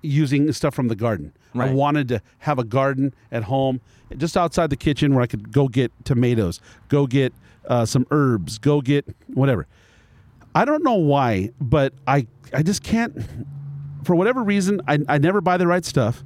using 0.00 0.50
stuff 0.52 0.74
from 0.74 0.88
the 0.88 0.96
garden. 0.96 1.34
I 1.54 1.70
wanted 1.70 2.08
to 2.08 2.22
have 2.38 2.58
a 2.58 2.64
garden 2.64 3.14
at 3.30 3.44
home, 3.44 3.80
just 4.16 4.36
outside 4.36 4.70
the 4.70 4.76
kitchen 4.76 5.14
where 5.14 5.22
I 5.22 5.26
could 5.26 5.52
go 5.52 5.68
get 5.68 5.92
tomatoes, 6.04 6.60
go 6.88 7.06
get 7.06 7.32
uh, 7.68 7.86
some 7.86 8.06
herbs, 8.10 8.58
go 8.58 8.80
get 8.80 9.06
whatever. 9.28 9.66
I 10.54 10.64
don't 10.64 10.84
know 10.84 10.94
why, 10.94 11.50
but 11.60 11.94
I 12.06 12.26
I 12.52 12.62
just 12.62 12.82
can't. 12.82 13.16
For 14.04 14.14
whatever 14.14 14.42
reason, 14.42 14.80
I, 14.86 14.98
I 15.08 15.18
never 15.18 15.40
buy 15.40 15.56
the 15.56 15.66
right 15.66 15.84
stuff. 15.84 16.22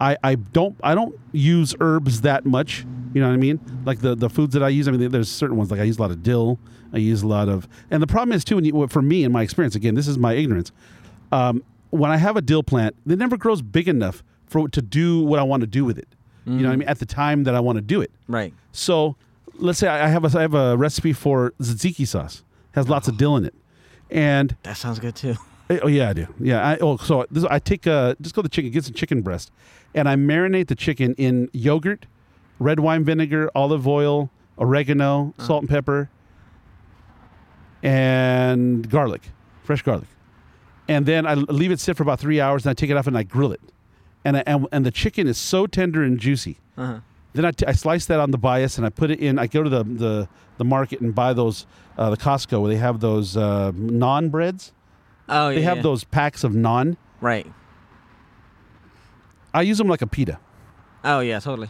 I, 0.00 0.18
I 0.22 0.34
don't 0.34 0.76
I 0.82 0.94
don't 0.94 1.18
use 1.32 1.74
herbs 1.80 2.20
that 2.22 2.44
much. 2.44 2.84
You 3.14 3.20
know 3.20 3.28
what 3.28 3.34
I 3.34 3.38
mean? 3.38 3.60
Like 3.84 4.00
the, 4.00 4.14
the 4.14 4.28
foods 4.28 4.52
that 4.54 4.62
I 4.62 4.68
use. 4.68 4.86
I 4.88 4.90
mean, 4.90 5.10
there's 5.10 5.30
certain 5.30 5.56
ones 5.56 5.70
like 5.70 5.80
I 5.80 5.84
use 5.84 5.98
a 5.98 6.02
lot 6.02 6.10
of 6.10 6.22
dill. 6.22 6.58
I 6.92 6.98
use 6.98 7.22
a 7.22 7.26
lot 7.26 7.48
of, 7.48 7.66
and 7.90 8.02
the 8.02 8.06
problem 8.06 8.34
is 8.34 8.44
too. 8.44 8.58
You, 8.62 8.86
for 8.88 9.00
me, 9.00 9.24
in 9.24 9.32
my 9.32 9.42
experience, 9.42 9.74
again, 9.74 9.94
this 9.94 10.08
is 10.08 10.18
my 10.18 10.34
ignorance. 10.34 10.72
Um, 11.30 11.62
when 11.90 12.10
I 12.10 12.18
have 12.18 12.36
a 12.36 12.42
dill 12.42 12.62
plant, 12.62 12.96
it 13.06 13.18
never 13.18 13.36
grows 13.38 13.62
big 13.62 13.88
enough 13.88 14.22
for 14.46 14.68
to 14.68 14.82
do 14.82 15.22
what 15.24 15.38
I 15.38 15.42
want 15.42 15.62
to 15.62 15.66
do 15.66 15.84
with 15.84 15.98
it. 15.98 16.08
You 16.44 16.54
know 16.54 16.68
what 16.68 16.72
I 16.72 16.76
mean? 16.76 16.88
At 16.88 16.98
the 16.98 17.06
time 17.06 17.44
that 17.44 17.54
I 17.54 17.60
want 17.60 17.76
to 17.76 17.82
do 17.82 18.00
it. 18.00 18.10
Right. 18.28 18.52
So 18.72 19.16
let's 19.54 19.78
say 19.78 19.88
I 19.88 20.06
I 20.06 20.08
have 20.08 20.24
a, 20.24 20.38
I 20.38 20.42
have 20.42 20.54
a 20.54 20.76
recipe 20.76 21.12
for 21.12 21.52
tzatziki 21.60 22.06
sauce. 22.06 22.42
Has 22.74 22.88
lots 22.88 23.06
of 23.08 23.16
dill 23.16 23.36
in 23.36 23.44
it, 23.44 23.54
and 24.10 24.56
That 24.62 24.76
sounds 24.76 24.98
good 24.98 25.14
too. 25.14 25.36
Eh, 25.70 25.78
Oh 25.82 25.88
yeah, 25.88 26.08
I 26.10 26.12
do. 26.12 26.26
Yeah. 26.40 26.66
I, 26.66 26.78
oh, 26.78 26.96
so 26.96 27.26
this, 27.30 27.44
I 27.44 27.58
take 27.58 27.86
uh 27.86 28.14
just 28.20 28.34
go 28.34 28.42
to 28.42 28.48
the 28.48 28.52
chicken, 28.52 28.70
get 28.70 28.84
some 28.84 28.94
chicken 28.94 29.22
breast, 29.22 29.50
and 29.94 30.08
I 30.08 30.16
marinate 30.16 30.68
the 30.68 30.74
chicken 30.74 31.14
in 31.14 31.48
yogurt, 31.52 32.06
red 32.58 32.80
wine 32.80 33.04
vinegar, 33.04 33.50
olive 33.54 33.86
oil, 33.86 34.30
oregano, 34.58 35.34
salt 35.38 35.62
and 35.62 35.68
pepper, 35.70 36.10
and 37.82 38.88
garlic, 38.88 39.22
fresh 39.64 39.82
garlic, 39.82 40.08
and 40.88 41.06
then 41.06 41.26
I 41.26 41.34
leave 41.34 41.70
it 41.70 41.80
sit 41.80 41.96
for 41.96 42.02
about 42.02 42.20
three 42.20 42.40
hours, 42.40 42.64
and 42.64 42.70
I 42.70 42.74
take 42.74 42.90
it 42.90 42.96
off 42.96 43.06
and 43.06 43.16
I 43.16 43.22
grill 43.22 43.52
it, 43.52 43.60
and 44.24 44.36
I, 44.36 44.42
and, 44.46 44.66
and 44.72 44.86
the 44.86 44.90
chicken 44.90 45.26
is 45.26 45.38
so 45.38 45.66
tender 45.66 46.02
and 46.02 46.18
juicy. 46.18 46.58
Uh-huh. 46.76 47.00
Then 47.34 47.44
I, 47.46 47.50
t- 47.50 47.66
I 47.66 47.72
slice 47.72 48.06
that 48.06 48.20
on 48.20 48.30
the 48.30 48.38
bias 48.38 48.76
and 48.76 48.86
I 48.86 48.90
put 48.90 49.10
it 49.10 49.20
in. 49.20 49.38
I 49.38 49.46
go 49.46 49.62
to 49.62 49.70
the 49.70 49.84
the, 49.84 50.28
the 50.58 50.64
market 50.64 51.00
and 51.00 51.14
buy 51.14 51.32
those 51.32 51.66
uh, 51.96 52.10
the 52.10 52.16
Costco 52.16 52.60
where 52.60 52.70
they 52.70 52.78
have 52.78 53.00
those 53.00 53.36
uh, 53.36 53.72
naan 53.72 54.30
breads. 54.30 54.72
Oh 55.28 55.48
yeah. 55.48 55.54
They 55.54 55.62
have 55.62 55.78
yeah. 55.78 55.82
those 55.82 56.04
packs 56.04 56.44
of 56.44 56.52
naan. 56.52 56.96
Right. 57.20 57.46
I 59.54 59.62
use 59.62 59.78
them 59.78 59.88
like 59.88 60.02
a 60.02 60.06
pita. 60.06 60.38
Oh 61.04 61.20
yeah, 61.20 61.40
totally. 61.40 61.68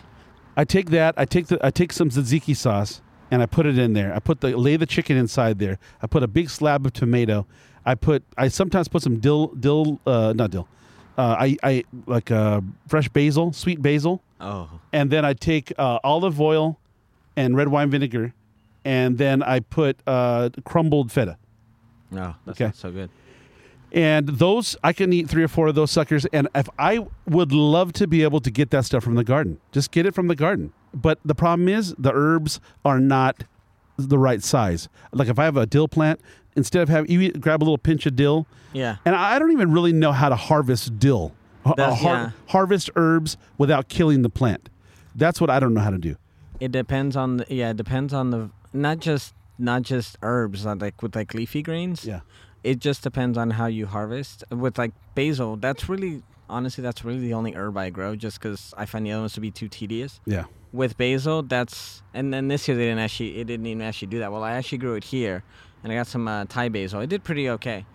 I 0.57 0.65
take 0.65 0.91
that. 0.91 1.15
I 1.17 1.25
take 1.25 1.47
the. 1.47 1.65
I 1.65 1.71
take 1.71 1.93
some 1.93 2.11
tzatziki 2.11 2.57
sauce 2.57 3.01
and 3.31 3.43
I 3.43 3.47
put 3.47 3.67
it 3.67 3.79
in 3.79 3.93
there. 3.95 4.15
I 4.15 4.19
put 4.19 4.41
the 4.41 4.57
lay 4.57 4.77
the 4.77 4.87
chicken 4.87 5.17
inside 5.17 5.59
there. 5.59 5.79
I 6.03 6.07
put 6.07 6.23
a 6.23 6.29
big 6.29 6.51
slab 6.51 6.85
of 6.87 6.93
tomato. 6.93 7.47
I 7.87 7.95
put. 7.95 8.25
I 8.37 8.49
sometimes 8.49 8.89
put 8.89 9.03
some 9.03 9.19
dill. 9.19 9.49
Dill. 9.49 10.01
Uh, 10.07 10.33
not 10.37 10.51
dill. 10.51 10.69
Uh, 11.19 11.37
I 11.39 11.57
I 11.63 11.85
like 12.07 12.31
uh, 12.31 12.61
fresh 12.89 13.09
basil, 13.09 13.53
sweet 13.53 13.83
basil, 13.83 14.23
Oh. 14.41 14.69
and 14.93 15.11
then 15.11 15.25
I 15.25 15.35
take 15.35 15.73
uh, 15.79 15.99
olive 16.03 16.41
oil 16.41 16.79
and 17.37 17.57
red 17.57 17.69
wine 17.69 17.91
vinegar, 17.91 18.33
and 18.85 19.19
then 19.19 19.43
I 19.43 19.61
put 19.61 19.99
uh, 20.07 20.51
crumbled 20.65 21.13
feta. 21.13 21.37
No, 22.11 22.35
that 22.47 22.53
Okay. 22.61 22.73
so 22.75 22.91
good. 22.91 23.11
And 23.95 24.27
those 24.29 24.75
I 24.83 24.93
can 24.95 25.13
eat 25.13 25.29
three 25.29 25.43
or 25.45 25.49
four 25.49 25.67
of 25.69 25.75
those 25.75 25.91
suckers. 25.91 26.25
And 26.33 26.49
if 26.55 26.67
I 26.79 27.07
would 27.29 27.53
love 27.53 27.93
to 27.95 28.07
be 28.07 28.23
able 28.23 28.41
to 28.41 28.51
get 28.51 28.71
that 28.71 28.87
stuff 28.87 29.05
from 29.05 29.17
the 29.17 29.25
garden, 29.25 29.61
just 29.71 29.91
get 29.91 30.07
it 30.07 30.15
from 30.15 30.29
the 30.29 30.35
garden. 30.35 30.73
But 30.95 31.19
the 31.25 31.35
problem 31.35 31.69
is 31.69 31.95
the 31.99 32.11
herbs 32.13 32.59
are 32.87 32.99
not 33.01 33.45
the 33.99 34.19
right 34.19 34.43
size. 34.43 34.89
Like 35.13 35.29
if 35.29 35.39
I 35.39 35.45
have 35.45 35.59
a 35.59 35.67
dill 35.67 35.89
plant, 35.89 36.21
instead 36.57 36.83
of 36.83 36.89
having 36.89 37.11
you 37.11 37.33
grab 37.33 37.63
a 37.63 37.65
little 37.65 37.79
pinch 37.79 38.07
of 38.07 38.17
dill, 38.17 38.47
Yeah. 38.73 38.97
and 39.05 39.15
I 39.15 39.39
don't 39.39 39.53
even 39.53 39.73
really 39.73 39.93
know 39.93 40.13
how 40.13 40.29
to 40.29 40.37
harvest 40.37 40.99
dill, 40.99 41.33
Har- 41.65 41.75
yeah. 41.79 42.31
harvest 42.49 42.91
herbs 42.97 43.37
without 43.59 43.89
killing 43.89 44.23
the 44.23 44.31
plant. 44.31 44.69
That's 45.15 45.41
what 45.41 45.51
I 45.51 45.61
don't 45.61 45.75
know 45.75 45.81
how 45.81 45.91
to 45.91 45.99
do. 45.99 46.17
It 46.61 46.73
depends 46.73 47.17
on 47.17 47.39
the 47.39 47.47
yeah, 47.49 47.71
it 47.71 47.77
depends 47.77 48.13
on 48.15 48.31
the 48.31 48.51
not 48.73 48.99
just 49.01 49.35
not 49.59 49.83
just 49.83 50.17
herbs 50.23 50.65
like 50.65 51.03
with 51.03 51.15
like 51.17 51.35
leafy 51.35 51.63
greens. 51.63 52.05
Yeah. 52.05 52.21
It 52.65 52.79
just 52.79 53.03
depends 53.03 53.37
on 53.37 53.51
how 53.51 53.67
you 53.67 53.87
harvest. 53.87 54.45
With 54.51 54.79
like 54.79 54.93
basil, 55.15 55.57
that's 55.57 55.89
really 55.89 56.23
honestly 56.49 56.83
that's 56.83 57.05
really 57.05 57.19
the 57.21 57.35
only 57.35 57.55
herb 57.55 57.77
I 57.77 57.91
grow 57.91 58.15
just 58.17 58.41
cuz 58.41 58.73
I 58.77 58.87
find 58.87 59.05
the 59.07 59.13
other 59.13 59.23
ones 59.23 59.33
to 59.35 59.41
be 59.41 59.51
too 59.51 59.69
tedious. 59.69 60.21
Yeah. 60.25 60.45
With 60.73 60.97
basil, 60.97 61.43
that's 61.43 62.03
and 62.15 62.33
then 62.33 62.49
this 62.49 62.67
year 62.69 62.77
they 62.77 62.85
didn't 62.87 63.01
actually 63.01 63.39
it 63.39 63.47
didn't 63.47 63.67
even 63.67 63.83
actually 63.83 64.09
do 64.09 64.19
that. 64.21 64.31
Well, 64.33 64.45
I 64.45 64.53
actually 64.53 64.79
grew 64.79 64.95
it 64.95 65.05
here 65.05 65.43
and 65.83 65.93
I 65.93 65.97
got 65.97 66.07
some 66.07 66.29
uh, 66.29 66.45
Thai 66.47 66.69
basil. 66.69 67.01
It 67.01 67.09
did 67.09 67.25
pretty 67.25 67.49
okay. 67.51 67.87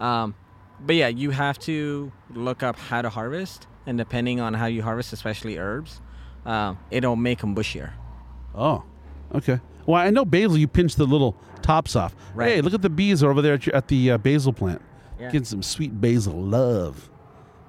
Um, 0.00 0.34
but 0.80 0.96
yeah, 0.96 1.08
you 1.08 1.30
have 1.30 1.58
to 1.60 2.12
look 2.34 2.62
up 2.62 2.78
how 2.78 3.02
to 3.02 3.08
harvest 3.08 3.66
and 3.86 3.96
depending 3.96 4.40
on 4.40 4.54
how 4.54 4.66
you 4.66 4.82
harvest, 4.82 5.12
especially 5.12 5.58
herbs, 5.58 6.00
uh, 6.44 6.74
it'll 6.90 7.16
make 7.16 7.40
them 7.40 7.54
bushier. 7.54 7.92
Oh, 8.54 8.82
okay. 9.34 9.60
Well, 9.86 10.00
I 10.00 10.10
know 10.10 10.24
basil. 10.24 10.58
You 10.58 10.66
pinch 10.66 10.96
the 10.96 11.06
little 11.06 11.36
tops 11.62 11.94
off. 11.94 12.14
Right. 12.34 12.56
Hey, 12.56 12.60
look 12.60 12.74
at 12.74 12.82
the 12.82 12.90
bees 12.90 13.22
over 13.22 13.40
there 13.40 13.54
at, 13.54 13.66
your, 13.66 13.76
at 13.76 13.88
the 13.88 14.12
uh, 14.12 14.18
basil 14.18 14.52
plant. 14.52 14.82
Yeah. 15.18 15.30
Getting 15.30 15.44
some 15.44 15.62
sweet 15.62 15.98
basil 16.00 16.34
love. 16.34 17.08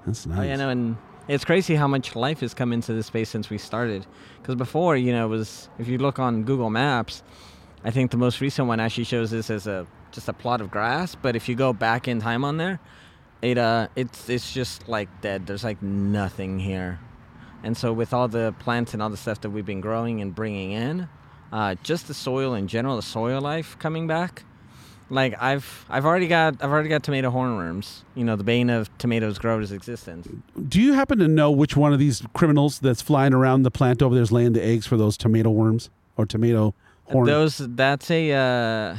That's 0.06 0.26
nice. 0.26 0.40
Oh 0.40 0.44
yeah, 0.44 0.56
no, 0.56 0.70
and 0.70 0.98
it's 1.28 1.45
crazy 1.45 1.76
how 1.76 1.88
much 1.88 2.16
life 2.16 2.40
has 2.40 2.54
come 2.54 2.74
into 2.74 2.94
this 2.94 3.08
space 3.08 3.30
since 3.30 3.49
we 3.49 3.58
started. 3.58 4.06
Because 4.41 4.56
before, 4.56 4.98
you 4.98 5.12
know, 5.12 5.26
it 5.26 5.30
was 5.30 5.70
if 5.78 5.88
you 5.88 5.98
look 5.98 6.20
on 6.20 6.44
Google 6.44 6.70
Maps, 6.70 7.24
I 7.84 7.91
think 7.91 8.12
the 8.12 8.18
most 8.18 8.41
recent 8.41 8.68
one 8.68 8.80
actually 8.80 9.06
shows 9.06 9.32
this 9.32 9.49
as 9.49 9.68
a 9.68 9.88
just 10.12 10.28
a 10.28 10.34
plot 10.34 10.62
of 10.62 10.72
grass. 10.72 11.16
But 11.16 11.36
if 11.36 11.48
you 11.48 11.56
go 11.56 11.74
back 11.74 12.08
in 12.08 12.20
time 12.20 12.44
on 12.44 12.58
there, 12.58 12.80
it 13.41 13.58
uh, 13.58 13.88
it's 13.95 14.30
it's 14.30 14.52
just 14.54 14.88
like 14.88 15.10
dead. 15.22 15.48
There's 15.48 15.64
like 15.64 15.82
nothing 15.82 16.60
here. 16.60 16.99
And 17.64 17.76
so 17.76 17.91
with 17.91 18.14
all 18.14 18.28
the 18.28 18.54
plants 18.60 18.94
and 18.94 19.02
all 19.02 19.10
the 19.10 19.18
stuff 19.18 19.41
that 19.41 19.49
we've 19.49 19.66
been 19.66 19.82
growing 19.82 20.22
and 20.22 20.34
bringing 20.34 20.72
in, 20.72 21.10
uh, 21.52 21.76
just 21.84 22.08
the 22.08 22.14
soil 22.14 22.54
in 22.54 22.68
general, 22.68 22.95
the 22.95 23.02
soil 23.02 23.41
life 23.41 23.78
coming 23.80 24.08
back, 24.08 24.44
Like 25.10 25.41
I've 25.41 25.86
I've 25.90 26.06
already 26.06 26.28
got 26.28 26.62
I've 26.62 26.72
already 26.72 26.90
got 26.90 27.04
tomato 27.04 27.32
hornworms. 27.32 28.04
You 28.16 28.26
know, 28.26 28.36
the 28.36 28.44
bane 28.44 28.70
of 28.70 28.95
tomatoes 28.98 29.40
growers' 29.40 29.72
existence. 29.72 30.28
Do 30.68 30.82
you 30.82 30.94
happen 30.94 31.20
to 31.20 31.28
know 31.28 31.49
which 31.49 31.78
one 31.78 31.94
of 31.94 31.99
these 31.99 32.22
criminals 32.34 32.80
that's 32.80 33.02
flying 33.02 33.34
around 33.34 33.64
the 33.64 33.72
plant 33.72 34.02
over 34.02 34.14
there 34.14 34.24
is 34.24 34.32
laying 34.32 34.54
the 34.54 34.64
eggs 34.64 34.86
for 34.86 34.98
those 34.98 35.16
tomato 35.16 35.49
worms 35.49 35.90
or 36.18 36.26
tomato 36.26 36.74
horn? 37.12 37.26
Those 37.28 37.58
that's 37.58 38.10
a 38.12 38.32
uh, 38.34 38.98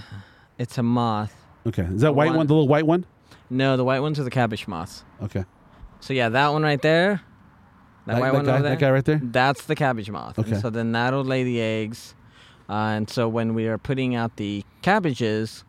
it's 0.58 0.78
a 0.78 0.82
moth. 0.82 1.34
okay, 1.66 1.82
is 1.84 2.00
that 2.02 2.14
white 2.14 2.28
one- 2.28 2.36
one, 2.38 2.46
the 2.46 2.54
little 2.54 2.68
white 2.68 2.86
one? 2.86 3.04
No, 3.50 3.76
the 3.76 3.84
white 3.84 4.00
ones 4.00 4.18
are 4.20 4.24
the 4.24 4.30
cabbage 4.30 4.68
moths. 4.68 5.04
Okay, 5.22 5.44
So 6.00 6.12
yeah, 6.12 6.28
that 6.28 6.48
one 6.52 6.62
right 6.62 6.80
there. 6.82 7.22
That, 8.06 8.14
that, 8.14 8.20
white 8.20 8.26
that 8.28 8.34
one 8.34 8.44
guy, 8.44 8.52
over 8.54 8.62
there. 8.62 8.70
that 8.72 8.78
guy 8.80 8.90
right 8.90 9.04
there. 9.04 9.20
That's 9.22 9.64
the 9.66 9.74
cabbage 9.74 10.10
moth. 10.10 10.38
Okay. 10.38 10.52
And 10.52 10.60
so 10.60 10.68
then 10.70 10.92
that'll 10.92 11.24
lay 11.24 11.44
the 11.44 11.60
eggs. 11.60 12.14
Uh, 12.68 12.72
and 12.96 13.08
so 13.08 13.26
when 13.28 13.54
we 13.54 13.66
are 13.66 13.78
putting 13.78 14.14
out 14.14 14.36
the 14.36 14.64
cabbages, 14.82 15.64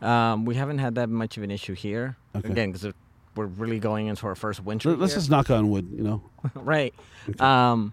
um, 0.00 0.44
we 0.44 0.54
haven't 0.54 0.78
had 0.78 0.94
that 0.96 1.08
much 1.08 1.36
of 1.36 1.42
an 1.42 1.50
issue 1.50 1.74
here. 1.74 2.16
Okay. 2.36 2.48
Again, 2.48 2.72
because 2.72 2.92
we're 3.34 3.46
really 3.46 3.78
going 3.80 4.06
into 4.06 4.26
our 4.26 4.34
first 4.34 4.62
winter. 4.64 4.90
Let- 4.90 4.98
Let's 5.00 5.12
here. 5.12 5.18
just 5.20 5.30
knock 5.30 5.50
on 5.50 5.70
wood. 5.70 5.88
You 5.92 6.02
know, 6.04 6.22
right. 6.54 6.94
Okay. 7.28 7.38
Um, 7.44 7.92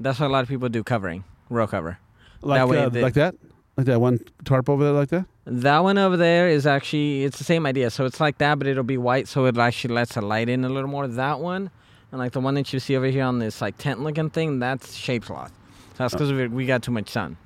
that's 0.00 0.20
what 0.20 0.26
a 0.28 0.32
lot 0.32 0.42
of 0.42 0.48
people 0.48 0.68
do 0.70 0.82
covering, 0.82 1.24
row 1.50 1.66
cover. 1.66 1.98
Like 2.40 2.68
way 2.68 2.78
uh, 2.78 2.90
like 2.90 3.14
that, 3.14 3.34
like 3.76 3.86
that 3.86 4.00
one 4.00 4.20
tarp 4.44 4.68
over 4.68 4.84
there, 4.84 4.92
like 4.92 5.08
that. 5.10 5.26
That 5.44 5.78
one 5.80 5.98
over 5.98 6.16
there 6.16 6.48
is 6.48 6.66
actually 6.66 7.24
it's 7.24 7.38
the 7.38 7.44
same 7.44 7.66
idea. 7.66 7.90
So 7.90 8.04
it's 8.04 8.20
like 8.20 8.38
that, 8.38 8.58
but 8.58 8.66
it'll 8.66 8.82
be 8.84 8.98
white, 8.98 9.28
so 9.28 9.46
it 9.46 9.56
actually 9.56 9.94
lets 9.94 10.14
the 10.14 10.20
light 10.20 10.48
in 10.48 10.64
a 10.64 10.68
little 10.68 10.90
more. 10.90 11.08
That 11.08 11.40
one, 11.40 11.70
and 12.12 12.18
like 12.18 12.32
the 12.32 12.40
one 12.40 12.54
that 12.54 12.72
you 12.72 12.80
see 12.80 12.96
over 12.96 13.06
here 13.06 13.24
on 13.24 13.38
this 13.38 13.60
like 13.60 13.78
tent 13.78 14.00
looking 14.00 14.30
thing, 14.30 14.58
that's 14.58 14.94
shade 14.94 15.22
cloth. 15.22 15.52
So 15.92 16.04
that's 16.04 16.14
because 16.14 16.32
we, 16.32 16.46
we 16.48 16.66
got 16.66 16.82
too 16.82 16.92
much 16.92 17.08
sun. 17.08 17.36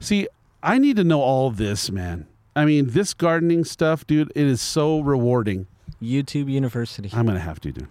See, 0.00 0.28
I 0.62 0.78
need 0.78 0.96
to 0.96 1.04
know 1.04 1.20
all 1.20 1.50
this, 1.50 1.90
man. 1.90 2.26
I 2.54 2.64
mean, 2.64 2.90
this 2.90 3.14
gardening 3.14 3.64
stuff, 3.64 4.06
dude, 4.06 4.32
it 4.34 4.46
is 4.46 4.60
so 4.60 5.00
rewarding. 5.00 5.66
YouTube 6.02 6.50
University, 6.50 7.10
I'm 7.12 7.26
gonna 7.26 7.38
have 7.40 7.60
to 7.60 7.72
do. 7.72 7.86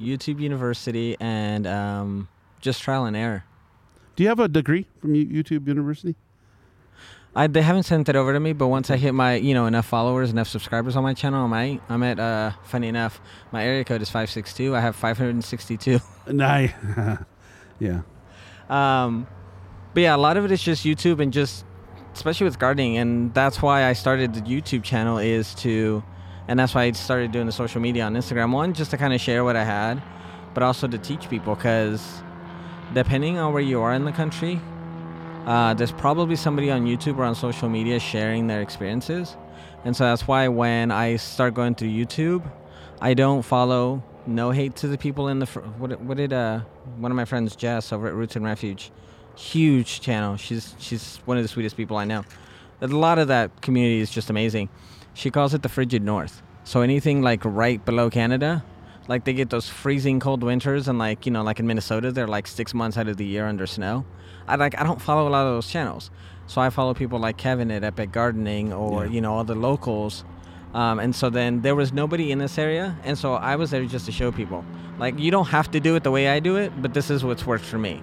YouTube 0.00 0.40
University, 0.40 1.16
and 1.20 1.66
um, 1.66 2.28
just 2.60 2.82
trial 2.82 3.04
and 3.04 3.16
error. 3.16 3.44
Do 4.20 4.24
you 4.24 4.28
have 4.28 4.40
a 4.40 4.48
degree 4.48 4.86
from 5.00 5.14
YouTube 5.14 5.66
University? 5.66 6.14
I 7.34 7.46
they 7.46 7.62
haven't 7.62 7.84
sent 7.84 8.06
it 8.06 8.16
over 8.16 8.34
to 8.34 8.38
me, 8.38 8.52
but 8.52 8.66
once 8.66 8.90
I 8.90 8.98
hit 8.98 9.14
my 9.14 9.36
you 9.36 9.54
know 9.54 9.64
enough 9.64 9.86
followers, 9.86 10.30
enough 10.30 10.46
subscribers 10.46 10.94
on 10.94 11.02
my 11.02 11.14
channel, 11.14 11.42
I'm 11.42 11.54
at, 11.54 11.80
I'm 11.88 12.02
at 12.02 12.20
uh 12.20 12.50
funny 12.64 12.88
enough, 12.88 13.18
my 13.50 13.64
area 13.64 13.82
code 13.82 14.02
is 14.02 14.10
five 14.10 14.28
six 14.28 14.52
two. 14.52 14.76
I 14.76 14.80
have 14.80 14.94
five 14.94 15.16
hundred 15.16 15.36
and 15.36 15.44
sixty 15.44 15.78
two. 15.78 16.00
Nah, 16.30 16.66
yeah. 17.78 18.02
Um, 18.68 19.26
but 19.94 20.02
yeah, 20.02 20.14
a 20.14 20.18
lot 20.18 20.36
of 20.36 20.44
it 20.44 20.50
is 20.50 20.62
just 20.62 20.84
YouTube 20.84 21.22
and 21.22 21.32
just, 21.32 21.64
especially 22.12 22.44
with 22.44 22.58
gardening, 22.58 22.98
and 22.98 23.32
that's 23.32 23.62
why 23.62 23.86
I 23.86 23.94
started 23.94 24.34
the 24.34 24.42
YouTube 24.42 24.84
channel 24.84 25.16
is 25.16 25.54
to, 25.64 26.04
and 26.46 26.58
that's 26.58 26.74
why 26.74 26.82
I 26.82 26.92
started 26.92 27.32
doing 27.32 27.46
the 27.46 27.52
social 27.52 27.80
media 27.80 28.04
on 28.04 28.12
Instagram. 28.12 28.52
One, 28.52 28.74
just 28.74 28.90
to 28.90 28.98
kind 28.98 29.14
of 29.14 29.20
share 29.22 29.44
what 29.44 29.56
I 29.56 29.64
had, 29.64 30.02
but 30.52 30.62
also 30.62 30.86
to 30.88 30.98
teach 30.98 31.30
people 31.30 31.54
because 31.54 32.22
depending 32.94 33.38
on 33.38 33.52
where 33.52 33.62
you 33.62 33.80
are 33.80 33.92
in 33.92 34.04
the 34.04 34.12
country, 34.12 34.60
uh, 35.46 35.74
there's 35.74 35.92
probably 35.92 36.36
somebody 36.36 36.70
on 36.70 36.84
YouTube 36.86 37.18
or 37.18 37.24
on 37.24 37.34
social 37.34 37.68
media 37.68 37.98
sharing 37.98 38.46
their 38.46 38.60
experiences, 38.60 39.36
and 39.84 39.96
so 39.96 40.04
that's 40.04 40.28
why 40.28 40.48
when 40.48 40.90
I 40.90 41.16
start 41.16 41.54
going 41.54 41.74
through 41.74 41.88
YouTube, 41.88 42.42
I 43.00 43.14
don't 43.14 43.42
follow. 43.42 44.02
No 44.26 44.50
hate 44.50 44.76
to 44.76 44.86
the 44.86 44.98
people 44.98 45.28
in 45.28 45.38
the 45.38 45.46
fr- 45.46 45.60
what 45.60 45.98
what 46.02 46.18
did 46.18 46.32
uh 46.32 46.60
one 46.98 47.10
of 47.10 47.16
my 47.16 47.24
friends 47.24 47.56
Jess 47.56 47.90
over 47.92 48.06
at 48.06 48.14
Roots 48.14 48.36
and 48.36 48.44
Refuge, 48.44 48.92
huge 49.34 50.02
channel. 50.02 50.36
She's 50.36 50.74
she's 50.78 51.16
one 51.24 51.38
of 51.38 51.42
the 51.42 51.48
sweetest 51.48 51.76
people 51.76 51.96
I 51.96 52.04
know. 52.04 52.24
A 52.82 52.86
lot 52.86 53.18
of 53.18 53.28
that 53.28 53.62
community 53.62 54.00
is 54.00 54.10
just 54.10 54.28
amazing. 54.30 54.68
She 55.14 55.30
calls 55.30 55.54
it 55.54 55.62
the 55.62 55.68
frigid 55.68 56.02
north. 56.02 56.42
So 56.64 56.82
anything 56.82 57.22
like 57.22 57.44
right 57.44 57.82
below 57.84 58.10
Canada, 58.10 58.62
like 59.08 59.24
they 59.24 59.32
get 59.32 59.50
those 59.50 59.68
freezing 59.68 60.20
cold 60.20 60.42
winters, 60.42 60.88
and 60.88 60.98
like 60.98 61.26
you 61.26 61.32
know 61.32 61.42
like 61.42 61.58
in 61.60 61.66
Minnesota 61.66 62.12
they're 62.12 62.28
like 62.28 62.46
six 62.46 62.74
months 62.74 62.96
out 62.96 63.08
of 63.08 63.16
the 63.16 63.24
year 63.26 63.46
under 63.46 63.66
snow. 63.66 64.04
I 64.48 64.56
like 64.56 64.78
I 64.80 64.82
don't 64.84 65.00
follow 65.00 65.28
a 65.28 65.30
lot 65.30 65.46
of 65.46 65.54
those 65.54 65.68
channels, 65.68 66.10
so 66.46 66.60
I 66.60 66.70
follow 66.70 66.94
people 66.94 67.18
like 67.18 67.36
Kevin 67.36 67.70
at 67.70 67.84
Epic 67.84 68.12
Gardening 68.12 68.72
or 68.72 69.04
Yeah. 69.06 69.10
you 69.12 69.20
know 69.20 69.34
all 69.34 69.44
the 69.44 69.54
locals. 69.54 70.24
Um, 70.72 71.00
and 71.00 71.12
so 71.16 71.30
then 71.30 71.62
there 71.62 71.74
was 71.74 71.92
nobody 71.92 72.30
in 72.30 72.38
this 72.38 72.56
area, 72.56 72.96
and 73.02 73.18
so 73.18 73.34
I 73.34 73.56
was 73.56 73.72
there 73.72 73.84
just 73.86 74.06
to 74.06 74.12
show 74.12 74.30
people. 74.30 74.64
Like 74.98 75.18
you 75.18 75.30
don't 75.32 75.48
have 75.48 75.68
to 75.72 75.80
do 75.80 75.96
it 75.96 76.04
the 76.04 76.12
way 76.12 76.28
I 76.28 76.38
do 76.38 76.56
it, 76.56 76.70
but 76.80 76.94
this 76.94 77.10
is 77.10 77.24
what's 77.24 77.44
worked 77.44 77.64
for 77.64 77.78
me. 77.78 78.02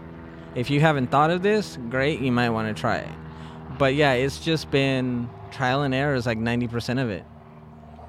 If 0.56 0.70
you 0.70 0.82
haven't 0.82 1.08
thought 1.12 1.30
of 1.30 1.44
this, 1.44 1.78
great, 1.90 2.20
you 2.20 2.32
might 2.32 2.50
want 2.50 2.76
to 2.76 2.80
try 2.80 2.98
it. 2.98 3.10
But 3.78 3.94
yeah, 3.96 4.14
it's 4.14 4.40
just 4.40 4.70
been 4.72 5.30
trial 5.52 5.84
and 5.84 5.94
error 5.94 6.16
is 6.16 6.26
like 6.26 6.40
90% 6.40 7.02
of 7.02 7.10
it. 7.10 7.24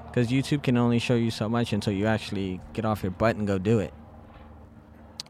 Because 0.09 0.29
YouTube 0.29 0.63
can 0.63 0.75
only 0.77 0.99
show 0.99 1.15
you 1.15 1.31
so 1.31 1.47
much 1.47 1.71
until 1.71 1.93
you 1.93 2.07
actually 2.07 2.59
get 2.73 2.83
off 2.83 3.03
your 3.03 3.11
butt 3.11 3.35
and 3.35 3.45
go 3.45 3.57
do 3.57 3.79
it. 3.79 3.93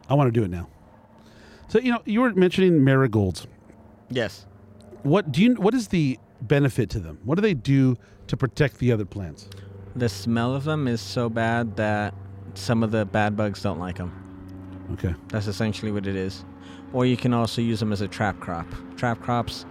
I 0.10 0.14
want 0.14 0.28
to 0.28 0.32
do 0.32 0.44
it 0.44 0.50
now. 0.50 0.68
So 1.68 1.80
you 1.80 1.92
know, 1.92 2.02
you 2.06 2.22
were 2.22 2.34
mentioning 2.34 2.84
marigolds. 2.84 3.46
Yes. 4.10 4.46
What 5.04 5.32
do 5.32 5.42
you? 5.42 5.54
What 5.56 5.74
is 5.74 5.90
the 5.90 6.18
benefit 6.42 6.90
to 6.92 7.00
them? 7.00 7.20
What 7.24 7.36
do 7.36 7.42
they 7.42 7.54
do 7.54 7.98
to 8.28 8.38
protect 8.38 8.80
the 8.80 8.92
other 8.92 9.06
plants? 9.06 9.50
The 9.96 10.10
smell 10.10 10.56
of 10.56 10.64
them 10.64 10.88
is 10.88 11.02
so 11.02 11.30
bad 11.30 11.76
that 11.78 12.14
some 12.54 12.84
of 12.84 12.92
the 12.92 13.06
bad 13.06 13.36
bugs 13.36 13.62
don't 13.62 13.80
like 13.80 13.98
them. 13.98 14.14
Okay. 14.94 15.14
That's 15.28 15.48
essentially 15.48 15.92
what 15.92 16.08
it 16.08 16.16
is. 16.16 16.44
Or 16.94 17.06
you 17.06 17.18
can 17.18 17.34
also 17.34 17.62
use 17.62 17.80
them 17.80 17.92
as 17.92 18.02
a 18.02 18.08
trap 18.08 18.40
crop. 18.40 18.66
Trap 18.98 19.22
crops 19.22 19.66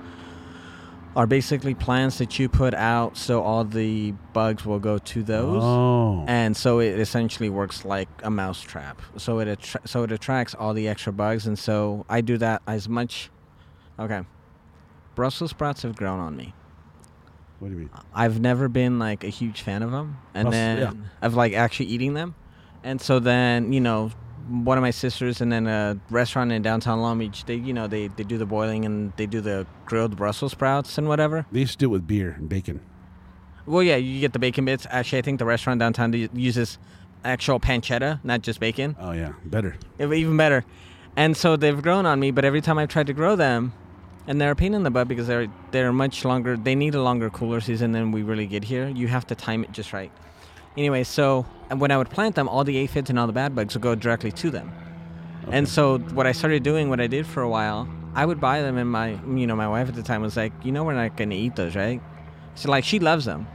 are 1.19 1.27
basically 1.27 1.75
plants 1.75 2.19
that 2.19 2.39
you 2.39 2.49
put 2.49 2.73
out 2.75 3.17
so 3.17 3.43
all 3.43 3.65
the 3.65 4.13
bugs 4.33 4.65
will 4.65 4.79
go 4.79 4.99
to 4.99 5.23
those. 5.23 5.63
Oh. 5.63 6.25
And 6.29 6.57
so 6.57 6.79
it 6.79 6.99
essentially 7.01 7.51
works 7.51 7.85
like 7.85 8.09
a 8.23 8.31
mouse 8.31 8.61
trap. 8.63 9.03
So 9.17 9.41
it 9.41 9.49
attra- 9.49 9.81
so 9.85 10.05
it 10.05 10.13
attracts 10.13 10.55
all 10.55 10.73
the 10.75 10.87
extra 10.89 11.13
bugs 11.13 11.47
and 11.47 11.59
so 11.59 12.07
I 12.09 12.21
do 12.21 12.39
that 12.39 12.63
as 12.67 12.89
much 12.89 13.31
Okay. 13.99 14.23
Brussels 15.17 15.51
sprouts 15.51 15.83
have 15.83 15.97
grown 15.97 16.21
on 16.21 16.37
me. 16.37 16.55
what 17.59 17.67
do 17.69 17.75
you 17.75 17.81
mean? 17.81 17.91
I've 18.15 18.39
never 18.41 18.69
been 18.69 19.01
like 19.01 19.25
a 19.25 19.29
huge 19.29 19.63
fan 19.63 19.83
of 19.83 19.91
them, 19.91 20.19
and 20.35 20.45
Brussels- 20.47 20.53
then 20.53 20.79
yeah. 20.79 21.27
of 21.27 21.35
like 21.35 21.53
actually 21.53 21.87
eating 21.87 22.15
them, 22.15 22.37
and 22.85 23.01
so 23.01 23.19
then 23.19 23.73
you 23.73 23.81
know, 23.81 24.13
one 24.49 24.79
of 24.79 24.83
my 24.83 24.91
sisters 24.91 25.41
and 25.41 25.53
then 25.53 25.67
a 25.67 25.99
restaurant 26.11 26.53
in 26.53 26.63
downtown 26.63 27.01
Long 27.01 27.19
Beach, 27.19 27.45
they 27.45 27.55
you 27.55 27.73
know 27.73 27.87
they 27.87 28.09
they 28.09 28.25
do 28.25 28.39
the 28.39 28.47
boiling 28.47 28.85
and 28.85 29.13
they 29.17 29.27
do 29.27 29.41
the 29.41 29.67
grilled 29.87 30.17
Brussels 30.17 30.53
sprouts 30.53 30.99
and 30.99 31.09
whatever. 31.09 31.47
They 31.53 31.61
used 31.61 31.73
to 31.73 31.79
do 31.79 31.87
it 31.87 31.93
with 31.93 32.07
beer 32.07 32.35
and 32.39 32.49
bacon. 32.49 32.81
Well, 33.67 33.83
yeah, 33.83 33.97
you 33.97 34.21
get 34.21 34.33
the 34.33 34.39
bacon 34.39 34.65
bits. 34.65 34.87
Actually, 34.91 35.19
I 35.19 35.23
think 35.23 35.39
the 35.39 35.45
restaurant 35.45 35.81
downtown 35.81 36.13
uses 36.33 36.79
actual 37.25 37.61
pancetta, 37.61 38.21
not 38.25 38.43
just 38.43 38.61
bacon. 38.61 38.97
Oh 38.99 39.13
yeah, 39.13 39.33
better. 39.45 39.77
Even 40.01 40.37
better. 40.37 40.65
And 41.17 41.37
so 41.37 41.57
they've 41.57 41.81
grown 41.83 42.07
on 42.07 42.21
me, 42.21 42.31
but 42.31 42.45
every 42.45 42.61
time 42.61 42.79
I've 42.79 42.89
tried 42.89 43.09
to 43.09 43.13
grow 43.13 43.37
them, 43.37 43.73
and 44.27 44.41
they're 44.41 44.53
a 44.53 44.57
pain 44.57 44.75
in 44.75 44.83
the 44.83 44.91
butt 44.91 45.09
because 45.09 45.27
they're 45.27 45.49
they're 45.71 45.93
much 45.93 46.25
longer. 46.25 46.57
They 46.57 46.75
need 46.75 46.95
a 46.95 47.03
longer 47.03 47.31
cooler 47.31 47.61
season 47.61 47.93
than 47.93 48.13
we 48.13 48.23
really 48.23 48.47
get 48.47 48.65
here. 48.65 48.89
You 48.89 49.09
have 49.09 49.27
to 49.29 49.35
time 49.35 49.65
it 49.65 49.73
just 49.73 49.93
right. 49.93 50.13
Anyway, 50.79 51.03
so 51.03 51.43
when 51.77 51.91
I 51.91 51.99
would 51.99 52.09
plant 52.09 52.37
them, 52.37 52.49
all 52.49 52.63
the 52.63 52.77
aphids 52.77 53.11
and 53.11 53.19
all 53.19 53.27
the 53.27 53.33
bad 53.33 53.53
bugs 53.53 53.75
would 53.75 53.83
go 53.83 53.97
directly 53.97 54.31
to 54.31 54.49
them. 54.49 54.73
And 55.51 55.69
so 55.69 55.99
what 55.99 56.25
I 56.25 56.31
started 56.31 56.63
doing, 56.63 56.89
what 56.89 57.01
I 57.01 57.09
did 57.09 57.27
for 57.27 57.43
a 57.43 57.49
while, 57.49 57.89
I 58.15 58.25
would 58.25 58.41
buy 58.41 58.63
them, 58.63 58.79
and 58.79 58.89
my 58.89 59.19
you 59.27 59.47
know 59.49 59.57
my 59.57 59.67
wife 59.69 59.89
at 59.89 59.97
the 59.97 60.05
time 60.05 60.23
was 60.23 60.37
like, 60.37 60.53
you 60.63 60.71
know, 60.71 60.85
we're 60.85 60.95
not 60.95 61.17
gonna 61.17 61.35
eat 61.35 61.57
those, 61.57 61.75
right? 61.75 62.01
So 62.55 62.71
like 62.71 62.85
she 62.85 63.01
loves 63.01 63.25
them. 63.25 63.49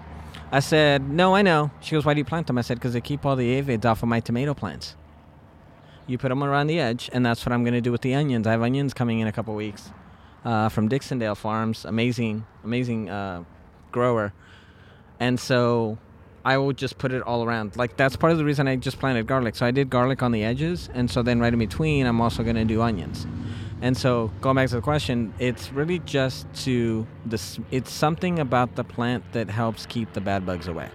I 0.52 0.60
said, 0.60 1.10
no, 1.10 1.34
I 1.34 1.44
know. 1.44 1.72
She 1.80 1.96
goes, 1.96 2.04
why 2.04 2.14
do 2.14 2.20
you 2.20 2.26
plant 2.26 2.48
them? 2.48 2.58
I 2.58 2.62
said, 2.62 2.76
because 2.76 2.92
they 2.92 3.02
keep 3.02 3.26
all 3.26 3.38
the 3.38 3.50
aphids 3.52 3.86
off 3.86 4.04
of 4.04 4.10
my 4.10 4.20
tomato 4.20 4.54
plants. 4.54 4.96
You 6.06 6.18
put 6.18 6.30
them 6.30 6.44
around 6.44 6.68
the 6.68 6.80
edge, 6.80 7.10
and 7.14 7.26
that's 7.26 7.46
what 7.46 7.54
I'm 7.54 7.64
going 7.64 7.74
to 7.74 7.82
do 7.82 7.92
with 7.92 8.02
the 8.02 8.14
onions. 8.14 8.46
I 8.46 8.52
have 8.52 8.62
onions 8.62 8.94
coming 8.94 9.20
in 9.20 9.28
a 9.28 9.32
couple 9.32 9.56
weeks 9.56 9.92
uh, 10.44 10.70
from 10.70 10.90
Dixondale 10.90 11.38
Farms. 11.38 11.86
Amazing, 11.86 12.46
amazing 12.64 13.10
uh, 13.10 13.46
grower. 13.92 14.34
And 15.20 15.40
so 15.40 15.98
I 16.46 16.58
will 16.58 16.74
just 16.74 16.98
put 16.98 17.14
it 17.14 17.22
all 17.22 17.44
around. 17.44 17.78
Like 17.78 17.96
that's 17.96 18.16
part 18.16 18.32
of 18.32 18.38
the 18.38 18.46
reason 18.46 18.68
I 18.68 18.76
just 18.76 19.00
planted 19.00 19.28
garlic. 19.28 19.56
So 19.56 19.66
I 19.66 19.72
did 19.72 19.90
garlic 19.90 20.22
on 20.22 20.32
the 20.32 20.44
edges, 20.44 20.90
and 20.94 21.10
so 21.10 21.24
then 21.24 21.40
right 21.40 21.54
in 21.54 21.60
between, 21.60 22.06
I'm 22.06 22.20
also 22.20 22.44
going 22.44 22.56
to 22.58 22.66
do 22.66 22.82
onions. 22.82 23.26
And 23.82 23.98
so 23.98 24.32
going 24.42 24.56
back 24.56 24.70
to 24.70 24.76
the 24.76 24.82
question, 24.82 25.34
it's 25.40 25.72
really 25.72 26.00
just 26.00 26.52
to 26.64 27.06
this. 27.26 27.60
It's 27.72 27.92
something 27.92 28.40
about 28.40 28.76
the 28.76 28.84
plant 28.84 29.24
that 29.34 29.50
helps 29.50 29.86
keep 29.86 30.14
the 30.14 30.22
bad 30.22 30.46
bugs 30.46 30.68
away. 30.68 30.90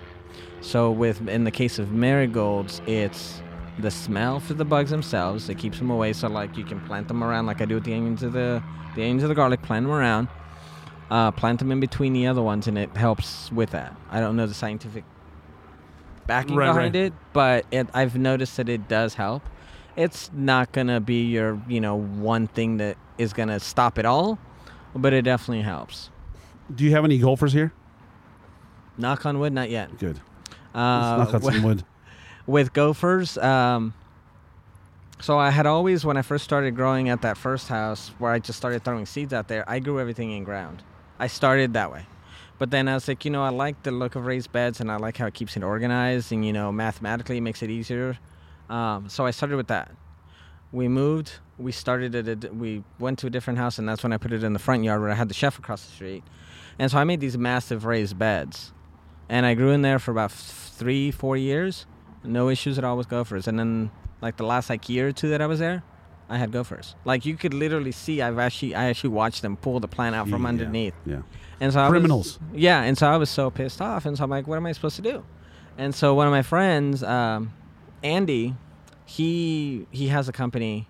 So 0.60 0.90
with 0.90 1.26
in 1.28 1.44
the 1.44 1.50
case 1.50 1.78
of 1.78 1.92
marigolds, 1.92 2.82
it's 2.86 3.40
the 3.78 3.90
smell 3.90 4.40
for 4.40 4.54
the 4.54 4.64
bugs 4.64 4.90
themselves. 4.90 5.48
It 5.48 5.56
keeps 5.56 5.78
them 5.78 5.90
away. 5.90 6.12
So 6.12 6.28
like 6.28 6.56
you 6.56 6.64
can 6.64 6.80
plant 6.80 7.08
them 7.08 7.24
around, 7.24 7.46
like 7.46 7.60
I 7.62 7.64
do 7.64 7.76
with 7.76 7.84
the 7.84 7.94
onions 7.94 8.22
of 8.22 8.32
the 8.32 8.62
the 8.96 9.02
onions 9.02 9.22
of 9.22 9.28
the 9.30 9.34
garlic. 9.34 9.62
Plant 9.62 9.84
them 9.86 9.92
around. 9.92 10.28
Uh, 11.10 11.30
plant 11.30 11.58
them 11.58 11.72
in 11.72 11.80
between 11.80 12.12
the 12.12 12.26
other 12.26 12.42
ones, 12.42 12.66
and 12.68 12.76
it 12.76 12.94
helps 12.94 13.50
with 13.50 13.70
that. 13.70 13.96
I 14.10 14.20
don't 14.20 14.36
know 14.36 14.46
the 14.46 14.52
scientific 14.52 15.04
backing 16.28 16.54
Right, 16.54 16.66
behind 16.68 16.94
right. 16.94 17.04
it, 17.06 17.12
but 17.32 17.66
it, 17.72 17.88
I've 17.92 18.16
noticed 18.16 18.56
that 18.58 18.68
it 18.68 18.86
does 18.86 19.14
help. 19.14 19.42
It's 19.96 20.30
not 20.32 20.70
gonna 20.70 21.00
be 21.00 21.24
your 21.26 21.60
you 21.68 21.80
know 21.80 21.96
one 21.96 22.46
thing 22.46 22.76
that 22.76 22.96
is 23.18 23.32
gonna 23.32 23.58
stop 23.58 23.98
it 23.98 24.04
all, 24.06 24.38
but 24.94 25.12
it 25.12 25.22
definitely 25.22 25.62
helps. 25.62 26.10
Do 26.72 26.84
you 26.84 26.92
have 26.92 27.04
any 27.04 27.18
gophers 27.18 27.52
here? 27.52 27.72
Knock 28.96 29.26
on 29.26 29.38
wood, 29.40 29.52
not 29.52 29.70
yet. 29.70 29.98
Good. 29.98 30.20
Uh, 30.74 30.78
knock 31.18 31.34
on 31.34 31.40
wi- 31.40 31.52
some 31.54 31.62
wood. 31.68 31.84
with 32.46 32.72
gophers, 32.72 33.36
um, 33.38 33.92
so 35.20 35.36
I 35.38 35.50
had 35.50 35.66
always, 35.66 36.04
when 36.04 36.16
I 36.16 36.22
first 36.22 36.44
started 36.44 36.76
growing 36.76 37.08
at 37.08 37.22
that 37.22 37.36
first 37.36 37.66
house 37.68 38.12
where 38.18 38.30
I 38.30 38.38
just 38.38 38.56
started 38.56 38.84
throwing 38.84 39.04
seeds 39.06 39.32
out 39.32 39.48
there, 39.48 39.68
I 39.68 39.80
grew 39.80 39.98
everything 39.98 40.30
in 40.30 40.44
ground. 40.44 40.82
I 41.18 41.26
started 41.26 41.72
that 41.72 41.90
way. 41.90 42.06
But 42.58 42.70
then 42.70 42.88
I 42.88 42.94
was 42.94 43.06
like, 43.06 43.24
you 43.24 43.30
know, 43.30 43.42
I 43.44 43.50
like 43.50 43.82
the 43.84 43.90
look 43.92 44.16
of 44.16 44.26
raised 44.26 44.50
beds 44.52 44.80
and 44.80 44.90
I 44.90 44.96
like 44.96 45.16
how 45.16 45.26
it 45.26 45.34
keeps 45.34 45.56
it 45.56 45.62
organized 45.62 46.32
and, 46.32 46.44
you 46.44 46.52
know, 46.52 46.72
mathematically 46.72 47.38
it 47.38 47.42
makes 47.42 47.62
it 47.62 47.70
easier. 47.70 48.18
Um, 48.68 49.08
so 49.08 49.24
I 49.24 49.30
started 49.30 49.56
with 49.56 49.68
that. 49.68 49.92
We 50.72 50.88
moved, 50.88 51.32
we 51.56 51.72
started 51.72 52.14
at 52.14 52.44
a, 52.44 52.52
we 52.52 52.82
went 52.98 53.18
to 53.20 53.26
a 53.26 53.30
different 53.30 53.58
house 53.58 53.78
and 53.78 53.88
that's 53.88 54.02
when 54.02 54.12
I 54.12 54.16
put 54.18 54.32
it 54.32 54.42
in 54.42 54.52
the 54.52 54.58
front 54.58 54.82
yard 54.84 55.00
where 55.00 55.10
I 55.10 55.14
had 55.14 55.28
the 55.28 55.34
chef 55.34 55.58
across 55.58 55.84
the 55.86 55.92
street. 55.92 56.24
And 56.78 56.90
so 56.90 56.98
I 56.98 57.04
made 57.04 57.20
these 57.20 57.38
massive 57.38 57.84
raised 57.84 58.18
beds. 58.18 58.72
And 59.28 59.46
I 59.46 59.54
grew 59.54 59.70
in 59.70 59.82
there 59.82 59.98
for 59.98 60.10
about 60.10 60.30
f- 60.30 60.72
three, 60.74 61.10
four 61.10 61.36
years. 61.36 61.86
No 62.24 62.48
issues 62.48 62.78
at 62.78 62.84
all 62.84 62.96
with 62.96 63.08
gophers. 63.08 63.46
And 63.46 63.58
then, 63.58 63.90
like 64.20 64.36
the 64.36 64.44
last 64.44 64.68
like 64.70 64.88
year 64.88 65.08
or 65.08 65.12
two 65.12 65.28
that 65.30 65.40
I 65.40 65.46
was 65.46 65.58
there, 65.58 65.82
I 66.28 66.38
had 66.38 66.50
gophers. 66.50 66.94
Like 67.04 67.24
you 67.26 67.36
could 67.36 67.54
literally 67.54 67.92
see, 67.92 68.20
I've 68.22 68.38
actually, 68.38 68.74
I 68.74 68.84
actually 68.86 69.10
watched 69.10 69.42
them 69.42 69.56
pull 69.56 69.80
the 69.80 69.88
plant 69.88 70.14
out 70.16 70.28
from 70.28 70.42
Yeah, 70.42 70.48
underneath. 70.48 70.94
Yeah. 71.06 71.22
And 71.60 71.72
so 71.72 71.80
I 71.80 71.84
was- 71.84 71.90
Criminals. 71.90 72.38
yeah, 72.54 72.82
and 72.82 72.96
so 72.96 73.08
I 73.08 73.16
was 73.16 73.30
so 73.30 73.50
pissed 73.50 73.80
off, 73.82 74.06
and 74.06 74.16
so 74.16 74.24
I'm 74.24 74.30
like, 74.30 74.46
what 74.46 74.56
am 74.56 74.66
I 74.66 74.72
supposed 74.72 74.96
to 74.96 75.02
do? 75.02 75.24
And 75.76 75.94
so 75.94 76.14
one 76.14 76.26
of 76.26 76.32
my 76.32 76.42
friends, 76.42 77.02
um, 77.02 77.52
Andy, 78.02 78.54
he 79.04 79.86
he 79.90 80.08
has 80.08 80.28
a 80.28 80.32
company 80.32 80.88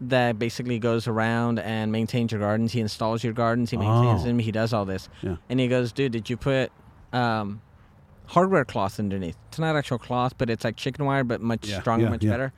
that 0.00 0.38
basically 0.38 0.78
goes 0.78 1.06
around 1.06 1.58
and 1.58 1.92
maintains 1.92 2.32
your 2.32 2.40
gardens. 2.40 2.72
He 2.72 2.80
installs 2.80 3.22
your 3.22 3.34
gardens. 3.34 3.70
He 3.70 3.76
maintains 3.76 4.22
Oh. 4.22 4.24
them. 4.24 4.38
He 4.38 4.50
does 4.50 4.72
all 4.72 4.86
this. 4.86 5.08
Yeah. 5.22 5.36
And 5.50 5.60
he 5.60 5.68
goes, 5.68 5.92
dude, 5.92 6.12
did 6.12 6.30
you 6.30 6.36
put 6.38 6.72
um, 7.12 7.60
hardware 8.30 8.64
cloth 8.64 8.98
underneath? 8.98 9.36
It's 9.48 9.58
not 9.58 9.76
actual 9.76 9.98
cloth, 9.98 10.34
but 10.38 10.48
it's 10.50 10.64
like 10.64 10.76
chicken 10.76 11.04
wire, 11.04 11.24
but 11.24 11.40
much 11.40 11.66
Yeah, 11.68 11.80
stronger, 11.80 12.04
yeah, 12.04 12.10
much 12.10 12.24
yeah. 12.24 12.30
better. 12.30 12.52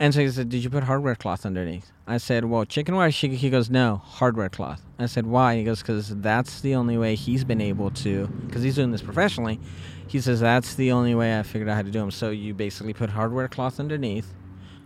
And 0.00 0.14
so 0.14 0.20
he 0.20 0.30
said, 0.30 0.48
did 0.48 0.62
you 0.62 0.70
put 0.70 0.84
hardware 0.84 1.16
cloth 1.16 1.44
underneath? 1.44 1.90
I 2.06 2.18
said, 2.18 2.44
well, 2.44 2.64
chicken 2.64 2.94
wire. 2.94 3.10
She, 3.10 3.28
he 3.34 3.50
goes, 3.50 3.68
no, 3.68 4.00
hardware 4.04 4.48
cloth. 4.48 4.80
I 4.98 5.06
said, 5.06 5.26
why? 5.26 5.56
He 5.56 5.64
goes, 5.64 5.80
because 5.80 6.14
that's 6.16 6.60
the 6.60 6.74
only 6.76 6.96
way 6.96 7.16
he's 7.16 7.44
been 7.44 7.60
able 7.60 7.90
to, 7.90 8.28
because 8.46 8.62
he's 8.62 8.76
doing 8.76 8.92
this 8.92 9.02
professionally. 9.02 9.58
He 10.06 10.20
says, 10.20 10.40
that's 10.40 10.74
the 10.74 10.92
only 10.92 11.14
way 11.14 11.38
I 11.38 11.42
figured 11.42 11.68
out 11.68 11.74
how 11.74 11.82
to 11.82 11.90
do 11.90 11.98
them. 11.98 12.10
So 12.10 12.30
you 12.30 12.54
basically 12.54 12.94
put 12.94 13.10
hardware 13.10 13.48
cloth 13.48 13.80
underneath, 13.80 14.32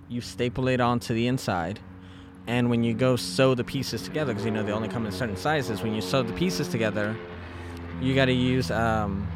you 0.09 0.20
staple 0.20 0.66
it 0.68 0.80
onto 0.80 1.14
the 1.14 1.26
inside, 1.26 1.78
and 2.46 2.70
when 2.70 2.82
you 2.82 2.92
go 2.94 3.16
sew 3.16 3.54
the 3.54 3.64
pieces 3.64 4.02
together, 4.02 4.32
because 4.32 4.44
you 4.44 4.50
know 4.50 4.62
they 4.64 4.72
only 4.72 4.88
come 4.88 5.06
in 5.06 5.12
certain 5.12 5.36
sizes, 5.36 5.82
when 5.82 5.94
you 5.94 6.00
sew 6.00 6.22
the 6.22 6.32
pieces 6.32 6.66
together, 6.68 7.16
you 8.00 8.14
got 8.14 8.24
to 8.24 8.32
use 8.32 8.70
um, 8.70 9.28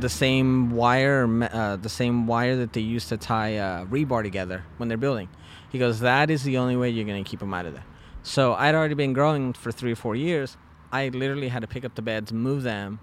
the 0.00 0.08
same 0.08 0.70
wire, 0.70 1.26
uh, 1.52 1.76
the 1.76 1.88
same 1.88 2.26
wire 2.26 2.56
that 2.56 2.72
they 2.72 2.80
use 2.80 3.08
to 3.08 3.16
tie 3.16 3.56
uh, 3.56 3.84
rebar 3.86 4.22
together 4.22 4.64
when 4.76 4.88
they're 4.88 4.98
building. 4.98 5.28
He 5.70 5.78
goes, 5.78 6.00
that 6.00 6.30
is 6.30 6.44
the 6.44 6.58
only 6.58 6.76
way 6.76 6.90
you're 6.90 7.06
gonna 7.06 7.24
keep 7.24 7.40
them 7.40 7.54
out 7.54 7.66
of 7.66 7.74
there. 7.74 7.84
So 8.22 8.54
I'd 8.54 8.74
already 8.74 8.94
been 8.94 9.12
growing 9.12 9.52
for 9.52 9.72
three 9.72 9.92
or 9.92 9.96
four 9.96 10.16
years. 10.16 10.56
I 10.92 11.08
literally 11.08 11.48
had 11.48 11.62
to 11.62 11.66
pick 11.68 11.84
up 11.84 11.94
the 11.94 12.02
beds, 12.02 12.32
move 12.32 12.62
them, 12.62 13.00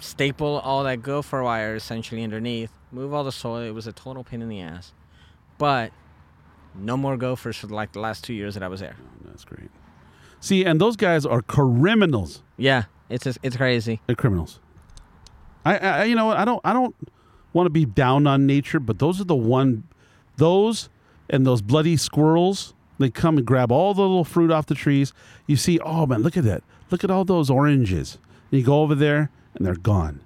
staple 0.00 0.58
all 0.58 0.84
that 0.84 1.02
gopher 1.02 1.42
wire 1.42 1.76
essentially 1.76 2.24
underneath, 2.24 2.72
move 2.90 3.14
all 3.14 3.24
the 3.24 3.32
soil. 3.32 3.62
It 3.62 3.70
was 3.70 3.86
a 3.86 3.92
total 3.92 4.24
pain 4.24 4.42
in 4.42 4.48
the 4.48 4.60
ass, 4.60 4.92
but 5.58 5.92
no 6.74 6.96
more 6.96 7.16
gophers 7.16 7.56
for 7.56 7.68
like 7.68 7.92
the 7.92 8.00
last 8.00 8.24
two 8.24 8.34
years 8.34 8.54
that 8.54 8.62
I 8.62 8.68
was 8.68 8.80
there. 8.80 8.96
That's 9.24 9.44
great. 9.44 9.70
See, 10.40 10.64
and 10.64 10.80
those 10.80 10.96
guys 10.96 11.24
are 11.24 11.40
criminals. 11.40 12.42
Yeah, 12.56 12.84
it's 13.08 13.24
just, 13.24 13.38
it's 13.42 13.56
crazy. 13.56 14.00
They're 14.06 14.16
criminals. 14.16 14.58
I, 15.64 15.78
I 15.78 16.04
you 16.04 16.14
know 16.14 16.26
what? 16.26 16.36
I 16.36 16.44
don't 16.44 16.60
I 16.64 16.72
don't 16.72 16.94
want 17.52 17.66
to 17.66 17.70
be 17.70 17.84
down 17.84 18.26
on 18.26 18.46
nature, 18.46 18.80
but 18.80 18.98
those 18.98 19.20
are 19.20 19.24
the 19.24 19.34
one 19.34 19.84
those 20.36 20.88
and 21.30 21.46
those 21.46 21.62
bloody 21.62 21.96
squirrels. 21.96 22.74
They 22.98 23.10
come 23.10 23.36
and 23.36 23.46
grab 23.46 23.72
all 23.72 23.94
the 23.94 24.02
little 24.02 24.24
fruit 24.24 24.50
off 24.50 24.66
the 24.66 24.74
trees. 24.74 25.12
You 25.46 25.56
see, 25.56 25.78
oh 25.80 26.06
man, 26.06 26.22
look 26.22 26.36
at 26.36 26.44
that. 26.44 26.62
Look 26.90 27.02
at 27.02 27.10
all 27.10 27.24
those 27.24 27.50
oranges. 27.50 28.18
And 28.50 28.60
you 28.60 28.66
go 28.66 28.82
over 28.82 28.94
there 28.94 29.30
and 29.54 29.66
they're 29.66 29.74
gone. 29.74 30.20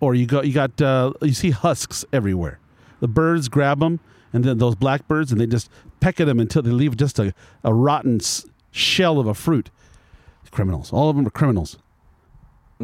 Or 0.00 0.14
you 0.14 0.26
go 0.26 0.42
you 0.42 0.52
got 0.52 0.80
uh, 0.80 1.12
you 1.22 1.34
see 1.34 1.50
husks 1.50 2.04
everywhere. 2.12 2.58
The 3.00 3.08
birds 3.08 3.48
grab 3.48 3.80
them 3.80 4.00
and 4.32 4.44
then 4.44 4.58
those 4.58 4.74
blackbirds 4.74 5.32
and 5.32 5.40
they 5.40 5.46
just 5.46 5.70
peck 6.00 6.20
at 6.20 6.26
them 6.26 6.40
until 6.40 6.62
they 6.62 6.70
leave 6.70 6.96
just 6.96 7.18
a, 7.18 7.34
a 7.62 7.72
rotten 7.72 8.20
shell 8.70 9.18
of 9.18 9.26
a 9.26 9.34
fruit. 9.34 9.70
Criminals. 10.50 10.92
All 10.92 11.08
of 11.08 11.16
them 11.16 11.26
are 11.26 11.30
criminals. 11.30 11.78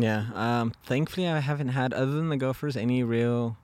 Yeah. 0.01 0.27
Um, 0.35 0.73
thankfully, 0.85 1.29
I 1.29 1.41
haven't 1.41 1.69
had, 1.69 1.93
other 1.93 2.12
than 2.12 2.29
the 2.29 2.37
gophers, 2.37 2.77
any 2.77 3.03
real 3.03 3.57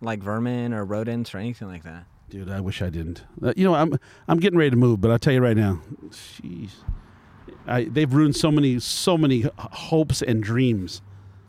like 0.00 0.22
vermin 0.22 0.72
or 0.72 0.84
rodents 0.84 1.34
or 1.34 1.38
anything 1.38 1.68
like 1.68 1.82
that. 1.84 2.06
Dude, 2.28 2.48
I 2.48 2.60
wish 2.60 2.80
I 2.80 2.90
didn't. 2.90 3.24
Uh, 3.42 3.52
you 3.56 3.64
know, 3.64 3.74
I'm 3.74 3.98
I'm 4.28 4.38
getting 4.38 4.58
ready 4.58 4.70
to 4.70 4.76
move, 4.76 5.00
but 5.00 5.10
I'll 5.10 5.18
tell 5.18 5.32
you 5.32 5.40
right 5.40 5.56
now, 5.56 5.80
jeez, 6.10 6.70
I, 7.66 7.84
they've 7.84 8.12
ruined 8.12 8.36
so 8.36 8.52
many 8.52 8.78
so 8.78 9.18
many 9.18 9.46
hopes 9.58 10.22
and 10.22 10.42
dreams. 10.42 11.02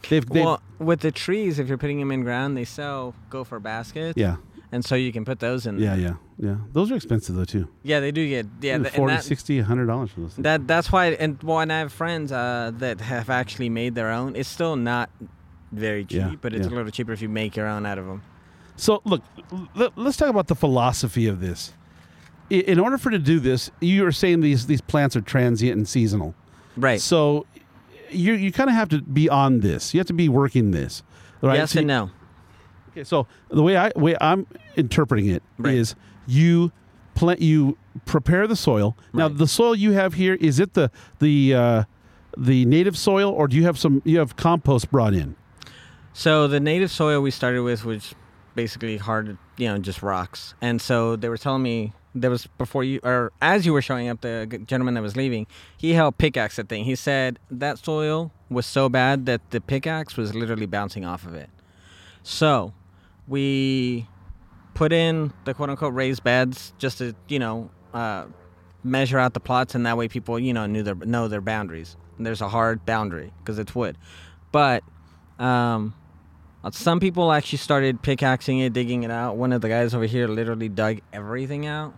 They've, 0.09 0.27
they've 0.27 0.43
Well, 0.43 0.61
with 0.79 1.01
the 1.01 1.11
trees, 1.11 1.59
if 1.59 1.67
you're 1.67 1.77
putting 1.77 1.99
them 1.99 2.11
in 2.11 2.23
ground, 2.23 2.57
they 2.57 2.65
sell 2.65 3.13
gopher 3.29 3.59
baskets. 3.59 4.17
yeah, 4.17 4.37
And 4.73 4.85
so 4.85 4.95
you 4.95 5.11
can 5.11 5.25
put 5.25 5.39
those 5.39 5.65
in. 5.67 5.79
yeah, 5.79 5.95
there. 5.95 6.17
yeah, 6.39 6.49
yeah. 6.49 6.55
Those 6.71 6.91
are 6.91 6.95
expensive 6.95 7.35
though 7.35 7.43
too. 7.45 7.67
Yeah, 7.83 7.99
they 7.99 8.11
do 8.11 8.27
get 8.27 8.45
yeah. 8.61 8.77
Th- 8.77 8.93
40, 8.93 9.15
that, 9.15 9.23
60, 9.23 9.57
100 9.57 9.85
dollars 9.85 10.11
for 10.11 10.21
those. 10.21 10.33
Things. 10.35 10.43
that 10.43 10.65
that's 10.67 10.91
why. 10.91 11.07
And 11.07 11.41
well, 11.43 11.59
and 11.59 11.71
I 11.73 11.79
have 11.79 11.91
friends 11.91 12.31
uh, 12.31 12.71
that 12.75 13.01
have 13.01 13.29
actually 13.29 13.69
made 13.69 13.95
their 13.95 14.11
own. 14.11 14.35
It's 14.35 14.47
still 14.49 14.75
not 14.77 15.09
very 15.73 16.05
cheap, 16.05 16.17
Yeah, 16.17 16.33
but 16.41 16.53
it's 16.53 16.67
yeah. 16.67 16.73
a 16.73 16.75
little 16.75 16.91
cheaper 16.91 17.11
if 17.11 17.21
you 17.21 17.29
make 17.29 17.55
your 17.55 17.67
own 17.67 17.85
out 17.85 17.97
of 17.97 18.05
them. 18.05 18.21
So 18.77 19.01
look, 19.05 19.21
let, 19.75 19.95
us 19.97 20.17
talk 20.17 20.29
about 20.29 20.47
the 20.47 20.55
philosophy 20.55 21.27
of 21.27 21.39
this. 21.41 21.73
In 22.49 22.79
order 22.79 22.97
for 22.97 23.09
to 23.11 23.19
do 23.19 23.39
this, 23.39 23.71
you 23.79 24.05
are 24.05 24.11
saying 24.11 24.41
these 24.41 24.67
these 24.67 24.81
plants 24.81 25.15
are 25.15 25.21
transient 25.21 25.77
and 25.77 25.87
seasonal. 25.87 26.33
Right. 26.77 26.99
So 26.99 27.45
you 28.09 28.33
you 28.33 28.51
kind 28.51 28.69
of 28.69 28.75
have 28.75 28.89
to 28.89 29.01
be 29.01 29.29
on 29.29 29.59
this. 29.59 29.93
You 29.93 29.99
have 29.99 30.07
to 30.07 30.13
be 30.13 30.27
working 30.29 30.71
this. 30.71 31.03
Right? 31.41 31.57
Yes 31.57 31.71
So 31.71 31.79
and 31.79 31.89
you- 31.89 31.95
no. 31.95 32.09
Okay, 32.91 33.03
so 33.03 33.27
the 33.49 33.63
way 33.63 33.77
I 33.77 33.91
way 33.95 34.15
I'm 34.19 34.47
interpreting 34.75 35.27
it 35.27 35.43
is 35.63 35.95
Right. 35.95 36.03
you 36.27 36.71
plant 37.15 37.41
you 37.41 37.77
prepare 38.05 38.47
the 38.47 38.55
soil. 38.55 38.95
Now 39.13 39.27
the 39.27 39.47
soil 39.47 39.75
you 39.75 39.91
have 39.93 40.13
here 40.15 40.35
is 40.35 40.59
it 40.59 40.73
the 40.73 40.91
the 41.19 41.53
uh, 41.53 41.83
the 42.37 42.65
native 42.65 42.97
soil 42.97 43.31
or 43.31 43.47
do 43.47 43.55
you 43.57 43.63
have 43.63 43.77
some 43.77 44.01
you 44.05 44.19
have 44.19 44.35
compost 44.35 44.91
brought 44.91 45.13
in? 45.13 45.35
So 46.13 46.47
the 46.47 46.59
native 46.59 46.91
soil 46.91 47.21
we 47.21 47.31
started 47.31 47.61
with 47.63 47.85
was 47.85 48.13
basically 48.55 48.97
hard, 48.97 49.37
you 49.57 49.67
know, 49.69 49.77
just 49.77 50.03
rocks. 50.03 50.53
And 50.61 50.81
so 50.81 51.15
they 51.15 51.29
were 51.29 51.37
telling 51.37 51.63
me 51.63 51.93
there 52.13 52.29
was 52.29 52.47
before 52.57 52.83
you 52.83 52.99
or 53.03 53.31
as 53.41 53.65
you 53.65 53.71
were 53.71 53.81
showing 53.81 54.09
up, 54.09 54.19
the 54.19 54.61
gentleman 54.65 54.95
that 54.95 55.01
was 55.01 55.15
leaving, 55.15 55.47
he 55.77 55.93
held 55.93 56.17
pickaxe 56.17 56.57
that 56.57 56.67
thing. 56.67 56.83
He 56.83 56.95
said 56.95 57.39
that 57.49 57.77
soil 57.79 58.31
was 58.49 58.65
so 58.65 58.89
bad 58.89 59.25
that 59.27 59.51
the 59.51 59.61
pickaxe 59.61 60.17
was 60.17 60.35
literally 60.35 60.65
bouncing 60.65 61.05
off 61.05 61.25
of 61.25 61.33
it. 61.33 61.49
So 62.23 62.73
we 63.27 64.07
put 64.73 64.91
in 64.91 65.33
the 65.45 65.53
quote 65.53 65.69
unquote 65.69 65.93
raised 65.93 66.23
beds 66.23 66.73
just 66.77 66.99
to 66.99 67.15
you 67.27 67.39
know 67.39 67.69
uh, 67.93 68.25
measure 68.83 69.19
out 69.19 69.33
the 69.33 69.39
plots, 69.39 69.75
and 69.75 69.85
that 69.85 69.97
way 69.97 70.07
people 70.07 70.39
you 70.39 70.53
know 70.53 70.65
knew 70.65 70.83
their 70.83 70.95
know 70.95 71.27
their 71.27 71.41
boundaries. 71.41 71.95
And 72.17 72.25
there's 72.25 72.41
a 72.41 72.49
hard 72.49 72.85
boundary 72.85 73.31
because 73.39 73.57
it's 73.57 73.73
wood, 73.73 73.97
but 74.51 74.83
um, 75.39 75.95
some 76.71 76.99
people 76.99 77.31
actually 77.31 77.57
started 77.57 78.01
pickaxing 78.01 78.59
it, 78.59 78.73
digging 78.73 79.03
it 79.03 79.11
out. 79.11 79.35
One 79.37 79.51
of 79.51 79.61
the 79.61 79.69
guys 79.69 79.95
over 79.95 80.05
here 80.05 80.27
literally 80.27 80.69
dug 80.69 80.99
everything 81.11 81.65
out, 81.65 81.95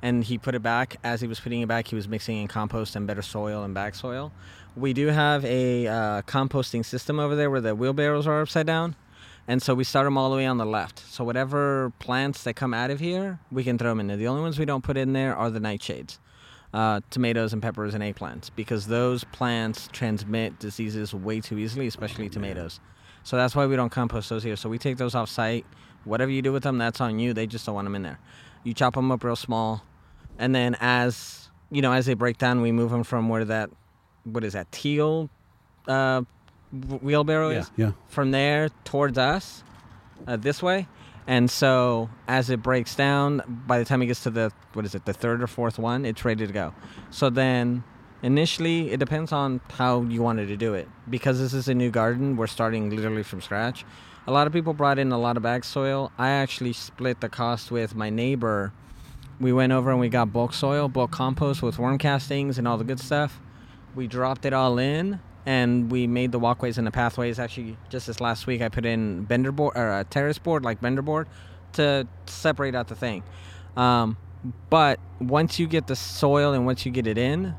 and 0.00 0.24
he 0.24 0.38
put 0.38 0.54
it 0.54 0.62
back. 0.62 0.96
As 1.04 1.20
he 1.20 1.26
was 1.26 1.38
putting 1.38 1.60
it 1.60 1.68
back, 1.68 1.88
he 1.88 1.94
was 1.94 2.08
mixing 2.08 2.38
in 2.38 2.48
compost 2.48 2.96
and 2.96 3.06
better 3.06 3.22
soil 3.22 3.62
and 3.62 3.74
back 3.74 3.94
soil. 3.94 4.32
We 4.76 4.92
do 4.92 5.08
have 5.08 5.44
a 5.44 5.86
uh, 5.86 6.22
composting 6.22 6.84
system 6.84 7.18
over 7.18 7.36
there 7.36 7.50
where 7.50 7.60
the 7.60 7.74
wheelbarrows 7.74 8.26
are 8.26 8.40
upside 8.40 8.66
down. 8.66 8.96
And 9.50 9.60
so 9.60 9.74
we 9.74 9.82
start 9.82 10.04
them 10.04 10.16
all 10.16 10.30
the 10.30 10.36
way 10.36 10.46
on 10.46 10.58
the 10.58 10.64
left. 10.64 11.00
So 11.10 11.24
whatever 11.24 11.92
plants 11.98 12.44
that 12.44 12.54
come 12.54 12.72
out 12.72 12.92
of 12.92 13.00
here, 13.00 13.40
we 13.50 13.64
can 13.64 13.78
throw 13.78 13.88
them 13.88 13.98
in 13.98 14.06
there. 14.06 14.16
The 14.16 14.28
only 14.28 14.42
ones 14.42 14.60
we 14.60 14.64
don't 14.64 14.84
put 14.84 14.96
in 14.96 15.12
there 15.12 15.34
are 15.34 15.50
the 15.50 15.58
nightshades, 15.58 16.20
uh, 16.72 17.00
tomatoes 17.10 17.52
and 17.52 17.60
peppers 17.60 17.92
and 17.92 18.00
eggplants, 18.00 18.48
because 18.54 18.86
those 18.86 19.24
plants 19.24 19.88
transmit 19.90 20.60
diseases 20.60 21.12
way 21.12 21.40
too 21.40 21.58
easily, 21.58 21.88
especially 21.88 22.28
tomatoes. 22.28 22.78
So 23.24 23.36
that's 23.36 23.56
why 23.56 23.66
we 23.66 23.74
don't 23.74 23.90
compost 23.90 24.28
those 24.28 24.44
here. 24.44 24.54
So 24.54 24.68
we 24.68 24.78
take 24.78 24.98
those 24.98 25.16
off 25.16 25.28
site. 25.28 25.66
Whatever 26.04 26.30
you 26.30 26.42
do 26.42 26.52
with 26.52 26.62
them, 26.62 26.78
that's 26.78 27.00
on 27.00 27.18
you. 27.18 27.34
They 27.34 27.48
just 27.48 27.66
don't 27.66 27.74
want 27.74 27.86
them 27.86 27.96
in 27.96 28.02
there. 28.04 28.20
You 28.62 28.72
chop 28.72 28.94
them 28.94 29.10
up 29.10 29.24
real 29.24 29.34
small, 29.34 29.82
and 30.38 30.54
then 30.54 30.76
as 30.78 31.50
you 31.72 31.82
know, 31.82 31.92
as 31.92 32.06
they 32.06 32.14
break 32.14 32.38
down, 32.38 32.62
we 32.62 32.70
move 32.70 32.92
them 32.92 33.02
from 33.02 33.28
where 33.28 33.44
that, 33.44 33.70
what 34.22 34.44
is 34.44 34.52
that 34.52 34.70
teal, 34.70 35.28
uh, 35.88 36.22
wh- 36.70 37.02
wheelbarrow 37.02 37.50
is 37.50 37.70
yeah. 37.76 37.92
from 38.08 38.30
there 38.30 38.68
towards 38.84 39.18
us 39.18 39.62
uh, 40.26 40.36
this 40.36 40.62
way 40.62 40.86
and 41.26 41.50
so 41.50 42.08
as 42.28 42.50
it 42.50 42.62
breaks 42.62 42.94
down 42.94 43.42
by 43.66 43.78
the 43.78 43.84
time 43.84 44.02
it 44.02 44.06
gets 44.06 44.22
to 44.22 44.30
the 44.30 44.50
what 44.72 44.84
is 44.84 44.94
it 44.94 45.04
the 45.04 45.12
third 45.12 45.42
or 45.42 45.46
fourth 45.46 45.78
one 45.78 46.04
it's 46.04 46.24
ready 46.24 46.46
to 46.46 46.52
go 46.52 46.74
so 47.10 47.30
then 47.30 47.84
Initially, 48.22 48.90
it 48.90 48.98
depends 49.00 49.32
on 49.32 49.62
how 49.70 50.02
you 50.02 50.22
wanted 50.22 50.48
to 50.48 50.56
do 50.56 50.74
it. 50.74 50.88
Because 51.08 51.38
this 51.38 51.54
is 51.54 51.68
a 51.68 51.74
new 51.74 51.90
garden, 51.90 52.36
we're 52.36 52.46
starting 52.46 52.90
literally 52.90 53.22
from 53.22 53.40
scratch. 53.40 53.84
A 54.26 54.32
lot 54.32 54.46
of 54.46 54.52
people 54.52 54.74
brought 54.74 54.98
in 54.98 55.10
a 55.10 55.18
lot 55.18 55.38
of 55.38 55.42
bag 55.42 55.64
soil. 55.64 56.12
I 56.18 56.28
actually 56.28 56.74
split 56.74 57.20
the 57.20 57.30
cost 57.30 57.70
with 57.70 57.94
my 57.94 58.10
neighbor. 58.10 58.72
We 59.40 59.54
went 59.54 59.72
over 59.72 59.90
and 59.90 59.98
we 59.98 60.10
got 60.10 60.34
bulk 60.34 60.52
soil, 60.52 60.88
bulk 60.88 61.10
compost 61.10 61.62
with 61.62 61.78
worm 61.78 61.96
castings 61.96 62.58
and 62.58 62.68
all 62.68 62.76
the 62.76 62.84
good 62.84 63.00
stuff. 63.00 63.40
We 63.94 64.06
dropped 64.06 64.44
it 64.44 64.52
all 64.52 64.78
in 64.78 65.20
and 65.46 65.90
we 65.90 66.06
made 66.06 66.32
the 66.32 66.38
walkways 66.38 66.78
and 66.78 66.86
the 66.86 66.90
pathways. 66.90 67.38
Actually, 67.38 67.76
just 67.88 68.06
this 68.06 68.20
last 68.20 68.46
week, 68.46 68.62
I 68.62 68.68
put 68.68 68.86
in 68.86 69.24
bender 69.24 69.52
board 69.52 69.76
or 69.76 70.00
a 70.00 70.04
terrace 70.04 70.38
board, 70.38 70.64
like 70.64 70.80
bender 70.80 71.02
board, 71.02 71.28
to 71.74 72.06
separate 72.26 72.74
out 72.74 72.88
the 72.88 72.94
thing. 72.94 73.22
Um, 73.76 74.16
but 74.68 74.98
once 75.20 75.58
you 75.58 75.66
get 75.66 75.86
the 75.86 75.96
soil 75.96 76.52
and 76.52 76.66
once 76.66 76.84
you 76.86 76.92
get 76.92 77.06
it 77.06 77.18
in, 77.18 77.54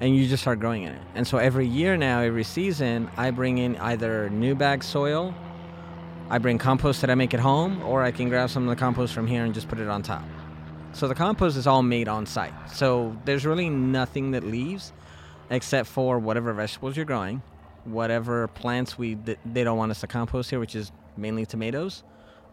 and 0.00 0.16
you 0.16 0.26
just 0.26 0.42
start 0.42 0.58
growing 0.58 0.82
in 0.82 0.92
it. 0.92 1.02
And 1.14 1.24
so 1.24 1.38
every 1.38 1.66
year 1.66 1.96
now, 1.96 2.20
every 2.20 2.42
season, 2.42 3.08
I 3.16 3.30
bring 3.30 3.58
in 3.58 3.76
either 3.76 4.28
new 4.30 4.56
bag 4.56 4.82
soil, 4.82 5.32
I 6.28 6.38
bring 6.38 6.58
compost 6.58 7.02
that 7.02 7.10
I 7.10 7.14
make 7.14 7.34
at 7.34 7.40
home, 7.40 7.80
or 7.82 8.02
I 8.02 8.10
can 8.10 8.28
grab 8.28 8.50
some 8.50 8.64
of 8.64 8.68
the 8.68 8.74
compost 8.74 9.14
from 9.14 9.28
here 9.28 9.44
and 9.44 9.54
just 9.54 9.68
put 9.68 9.78
it 9.78 9.86
on 9.86 10.02
top. 10.02 10.24
So 10.92 11.06
the 11.06 11.14
compost 11.14 11.56
is 11.56 11.68
all 11.68 11.82
made 11.82 12.08
on 12.08 12.26
site. 12.26 12.52
So 12.72 13.16
there's 13.24 13.46
really 13.46 13.70
nothing 13.70 14.32
that 14.32 14.42
leaves 14.42 14.92
except 15.52 15.88
for 15.88 16.18
whatever 16.18 16.52
vegetables 16.52 16.96
you're 16.96 17.04
growing, 17.04 17.42
whatever 17.84 18.48
plants 18.48 18.98
we 18.98 19.14
th- 19.14 19.38
they 19.44 19.62
don't 19.64 19.78
want 19.78 19.90
us 19.90 20.00
to 20.00 20.06
compost 20.06 20.50
here, 20.50 20.58
which 20.58 20.74
is 20.74 20.90
mainly 21.16 21.46
tomatoes. 21.46 22.02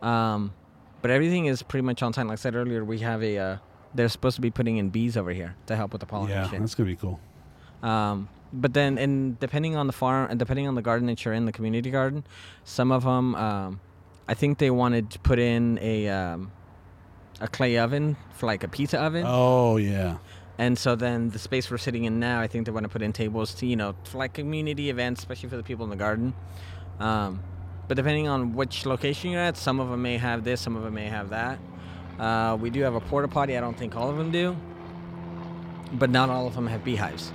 Um, 0.02 0.54
but 1.02 1.10
everything 1.12 1.46
is 1.46 1.64
pretty 1.64 1.86
much 1.86 2.04
on 2.04 2.12
time. 2.14 2.28
Like 2.28 2.34
I 2.40 2.42
said 2.42 2.56
earlier, 2.56 2.84
we 2.84 3.00
have 3.00 3.24
a 3.24 3.38
uh, 3.38 3.58
they're 3.96 4.10
supposed 4.10 4.36
to 4.36 4.42
be 4.42 4.52
putting 4.52 4.78
in 4.78 4.90
bees 4.90 5.18
over 5.18 5.32
here 5.32 5.56
to 5.68 5.76
help 5.76 5.94
with 5.94 6.02
the 6.02 6.06
Yeah, 6.08 6.12
pollination. 6.12 6.60
that's 6.62 6.76
gonna 6.76 6.88
be 6.90 6.96
cool. 6.96 7.20
Um, 7.82 8.30
but 8.52 8.74
then, 8.74 8.98
and 8.98 9.40
depending 9.40 9.76
on 9.76 9.88
the 9.88 9.94
farm 9.94 10.30
and 10.30 10.38
depending 10.40 10.68
on 10.68 10.76
the 10.76 10.82
garden 10.82 11.08
that 11.08 11.24
you're 11.24 11.34
in, 11.34 11.46
the 11.46 11.52
community 11.52 11.92
garden, 11.92 12.24
some 12.64 12.92
of 12.92 13.04
them, 13.04 13.36
um, 13.36 13.80
I 14.28 14.34
think 14.34 14.58
they 14.58 14.70
wanted 14.72 15.10
to 15.12 15.20
put 15.20 15.40
in 15.40 15.80
a 15.82 16.10
um, 16.10 16.52
a 17.40 17.48
clay 17.48 17.78
oven 17.78 18.18
for 18.34 18.46
like 18.48 18.64
a 18.64 18.68
pizza 18.68 19.00
oven. 19.00 19.24
Oh 19.26 19.78
yeah. 19.78 20.18
And 20.60 20.78
so 20.78 20.98
then 20.98 21.30
the 21.30 21.40
space 21.40 21.72
we're 21.72 21.78
sitting 21.78 22.04
in 22.04 22.20
now, 22.20 22.42
I 22.42 22.48
think 22.48 22.66
they 22.66 22.72
want 22.74 22.84
to 22.84 22.90
put 22.90 23.02
in 23.02 23.14
tables 23.14 23.54
to, 23.56 23.66
you 23.66 23.78
know, 23.78 23.96
for 24.04 24.18
like 24.18 24.34
community 24.34 24.90
events, 24.90 25.22
especially 25.22 25.48
for 25.48 25.56
the 25.56 25.64
people 25.64 25.86
in 25.86 25.90
the 25.90 25.96
garden. 25.96 26.34
Um, 27.00 27.42
but 27.88 27.96
depending 27.96 28.28
on 28.28 28.54
which 28.54 28.86
location 28.86 29.32
you're 29.32 29.40
at, 29.40 29.56
some 29.56 29.80
of 29.80 29.90
them 29.90 30.02
may 30.02 30.18
have 30.18 30.44
this, 30.44 30.60
some 30.60 30.76
of 30.76 30.84
them 30.84 30.94
may 30.94 31.08
have 31.08 31.30
that. 31.30 31.60
Uh, 32.20 32.58
we 32.60 32.70
do 32.70 32.82
have 32.82 32.94
a 32.94 33.00
porta 33.00 33.30
potty. 33.30 33.56
I 33.56 33.62
don't 33.62 33.78
think 33.78 33.96
all 33.96 34.10
of 34.10 34.18
them 34.18 34.32
do, 34.32 34.54
but 35.94 36.10
not 36.10 36.30
all 36.30 36.46
of 36.46 36.56
them 36.56 36.68
have 36.68 36.84
beehives. 36.84 37.32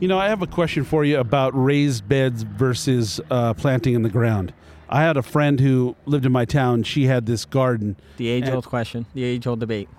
You 0.00 0.08
know, 0.08 0.18
I 0.18 0.30
have 0.30 0.40
a 0.40 0.46
question 0.46 0.82
for 0.82 1.04
you 1.04 1.18
about 1.18 1.52
raised 1.54 2.08
beds 2.08 2.42
versus 2.42 3.20
uh, 3.30 3.52
planting 3.52 3.92
in 3.92 4.00
the 4.00 4.08
ground. 4.08 4.54
I 4.88 5.02
had 5.02 5.18
a 5.18 5.22
friend 5.22 5.60
who 5.60 5.94
lived 6.06 6.24
in 6.24 6.32
my 6.32 6.46
town. 6.46 6.84
She 6.84 7.04
had 7.04 7.26
this 7.26 7.44
garden. 7.44 7.96
The 8.16 8.28
age 8.28 8.48
old 8.48 8.64
question, 8.64 9.04
the 9.12 9.24
age 9.24 9.46
old 9.46 9.60
debate. 9.60 9.90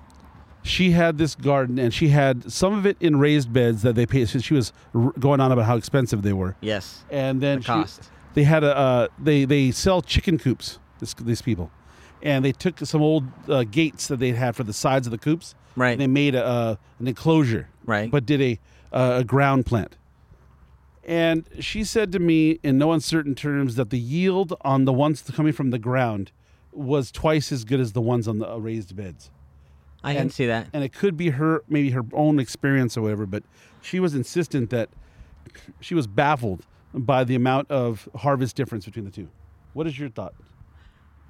She 0.66 0.92
had 0.92 1.18
this 1.18 1.36
garden, 1.36 1.78
and 1.78 1.94
she 1.94 2.08
had 2.10 2.52
some 2.52 2.74
of 2.74 2.86
it 2.86 2.98
in 3.00 3.18
raised 3.20 3.54
beds 3.54 3.84
that 3.84 3.94
they 3.96 4.06
paid. 4.06 4.28
She 4.30 4.54
was 4.54 4.74
r- 4.94 5.14
going 5.20 5.40
on 5.40 5.52
about 5.52 5.66
how 5.66 5.76
expensive 5.78 6.22
they 6.24 6.34
were, 6.34 6.56
Yes, 6.60 7.04
and 7.12 7.40
then 7.40 7.58
the 7.60 7.64
she- 7.64 7.68
cost. 7.68 8.10
they 8.34 8.44
had 8.44 8.64
a 8.64 8.76
uh, 8.76 9.08
they 9.22 9.46
they 9.46 9.72
sell 9.72 10.02
chicken 10.02 10.38
coops. 10.40 10.80
This, 11.00 11.14
these 11.14 11.42
people, 11.42 11.70
and 12.24 12.44
they 12.44 12.52
took 12.52 12.80
some 12.80 13.02
old 13.02 13.26
uh, 13.48 13.64
gates 13.64 14.08
that 14.08 14.18
they 14.18 14.32
had 14.32 14.56
for 14.56 14.64
the 14.64 14.74
sides 14.74 15.06
of 15.08 15.12
the 15.12 15.18
coops. 15.20 15.54
Right. 15.76 15.92
And 15.92 16.00
they 16.02 16.08
made 16.08 16.36
a, 16.36 16.46
uh, 16.46 16.76
an 17.00 17.08
enclosure. 17.10 17.68
Right. 17.86 18.10
But 18.10 18.26
did 18.26 18.42
a 18.42 18.60
uh, 18.92 19.18
a 19.20 19.24
ground 19.24 19.66
plant. 19.66 19.98
And 21.04 21.48
she 21.60 21.84
said 21.84 22.12
to 22.14 22.20
me 22.20 22.60
in 22.64 22.78
no 22.80 22.92
uncertain 22.92 23.36
terms 23.36 23.76
that 23.76 23.92
the 23.92 24.00
yield 24.00 24.54
on 24.62 24.86
the 24.86 24.94
ones 24.94 25.22
coming 25.22 25.54
from 25.54 25.70
the 25.70 25.78
ground 25.78 26.32
was 26.72 27.12
twice 27.12 27.52
as 27.52 27.64
good 27.64 27.80
as 27.80 27.92
the 27.94 28.02
ones 28.02 28.28
on 28.28 28.40
the 28.40 28.50
uh, 28.52 28.58
raised 28.58 28.96
beds. 28.96 29.30
I 30.06 30.14
can 30.14 30.22
and- 30.24 30.34
see 30.34 30.46
that. 30.46 30.68
And 30.72 30.84
it 30.84 30.94
could 30.94 31.18
be 31.18 31.32
her 31.32 31.64
maybe 31.68 31.90
her 31.92 32.04
own 32.14 32.40
experience 32.40 32.96
or 32.96 33.02
whatever, 33.02 33.26
but 33.26 33.44
she 33.82 34.00
was 34.00 34.16
insistent 34.16 34.70
that 34.70 34.90
she 35.80 35.96
was 35.96 36.08
baffled 36.08 36.66
by 36.94 37.24
the 37.24 37.36
amount 37.36 37.70
of 37.70 38.08
harvest 38.16 38.56
difference 38.56 38.86
between 38.86 39.06
the 39.06 39.12
two. 39.12 39.28
What 39.74 39.88
is 39.88 40.00
your 40.00 40.10
thought? 40.10 40.34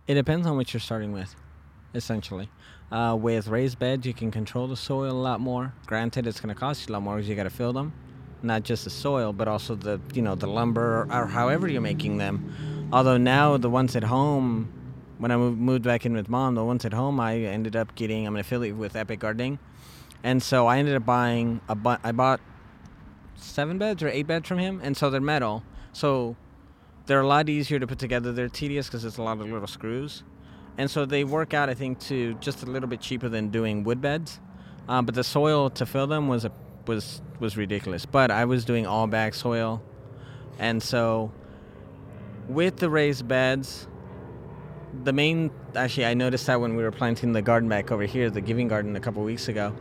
It 0.08 0.14
depends 0.14 0.46
on 0.46 0.56
what 0.56 0.74
you're 0.74 0.80
starting 0.82 1.12
with, 1.12 1.36
essentially. 1.96 2.50
Uh, 2.92 3.18
with 3.20 3.48
raised 3.48 3.80
beds, 3.80 4.06
you 4.06 4.14
can 4.14 4.30
control 4.30 4.68
the 4.68 4.76
soil 4.78 5.12
a 5.12 5.14
lot 5.14 5.40
more. 5.40 5.74
Granted, 5.88 6.28
it's 6.28 6.40
going 6.40 6.54
to 6.54 6.60
cost 6.60 6.88
you 6.88 6.92
a 6.92 6.94
lot 6.94 7.02
more 7.02 7.16
because 7.16 7.28
you 7.28 7.36
got 7.36 7.44
to 7.44 7.50
fill 7.50 7.74
them, 7.74 7.94
not 8.44 8.62
just 8.64 8.84
the 8.84 8.92
soil, 8.92 9.34
but 9.34 9.48
also 9.48 9.74
the 9.74 10.00
you 10.14 10.22
know 10.22 10.36
the 10.36 10.48
lumber 10.48 11.02
or, 11.10 11.22
or 11.24 11.26
however 11.26 11.68
you're 11.68 11.82
making 11.82 12.18
them. 12.18 12.88
Although 12.94 13.18
now 13.18 13.58
the 13.58 13.70
ones 13.70 13.96
at 13.96 14.04
home, 14.04 14.72
when 15.18 15.32
I 15.32 15.38
moved, 15.38 15.84
back 15.84 16.06
in 16.06 16.14
with 16.14 16.30
mom, 16.30 16.56
the 16.56 16.64
ones 16.64 16.86
at 16.86 16.94
home 16.94 17.20
I 17.20 17.38
ended 17.38 17.76
up 17.76 17.96
getting. 17.96 18.28
I'm 18.28 18.36
an 18.36 18.42
affiliate 18.42 18.76
with 18.76 18.96
Epic 18.96 19.20
Gardening, 19.20 19.60
and 20.24 20.42
so 20.42 20.68
I 20.68 20.78
ended 20.78 20.96
up 20.96 21.06
buying 21.06 21.62
a 21.70 21.76
bu- 21.76 21.98
I 22.04 22.12
bought 22.12 22.42
seven 23.36 23.78
beds 23.78 24.04
or 24.04 24.10
eight 24.10 24.28
beds 24.28 24.48
from 24.48 24.58
him, 24.58 24.80
and 24.84 24.96
so 24.96 25.10
they're 25.10 25.22
metal. 25.22 25.64
So 25.94 26.36
they're 27.06 27.22
a 27.22 27.28
lot 27.28 27.50
easier 27.50 27.80
to 27.80 27.88
put 27.88 28.00
together. 28.00 28.32
They're 28.32 28.50
tedious 28.50 28.88
because 28.88 29.06
it's 29.06 29.18
a 29.18 29.24
lot 29.24 29.40
of 29.40 29.50
little 29.50 29.68
screws, 29.68 30.24
and 30.78 30.90
so 30.90 31.06
they 31.06 31.24
work 31.24 31.54
out. 31.54 31.70
I 31.70 31.74
think 31.74 32.00
to 32.02 32.34
just 32.36 32.64
a 32.64 32.66
little 32.66 32.90
bit 32.90 33.02
cheaper 33.02 33.30
than 33.30 33.50
doing 33.50 33.84
wood 33.84 34.02
beds, 34.02 34.40
um, 34.88 35.06
but 35.06 35.16
the 35.16 35.24
soil 35.24 35.70
to 35.72 35.86
fill 35.86 36.08
them 36.08 36.28
was 36.28 36.46
a 36.46 36.52
was 36.88 37.22
was 37.40 37.58
ridiculous. 37.58 38.06
But 38.06 38.32
I 38.32 38.46
was 38.46 38.66
doing 38.66 38.86
all 38.86 39.08
bag 39.08 39.36
soil, 39.36 39.82
and 40.60 40.82
so 40.84 41.32
with 42.48 42.78
the 42.78 42.90
raised 42.90 43.28
beds, 43.28 43.88
the 45.04 45.14
main 45.14 45.52
actually 45.76 46.06
I 46.06 46.14
noticed 46.14 46.48
that 46.48 46.60
when 46.60 46.76
we 46.76 46.84
were 46.84 46.92
planting 46.92 47.34
the 47.34 47.42
garden 47.42 47.70
back 47.70 47.92
over 47.92 48.04
here, 48.04 48.30
the 48.30 48.42
Giving 48.42 48.68
Garden 48.68 48.96
a 48.96 49.00
couple 49.00 49.24
weeks 49.24 49.48
ago. 49.48 49.76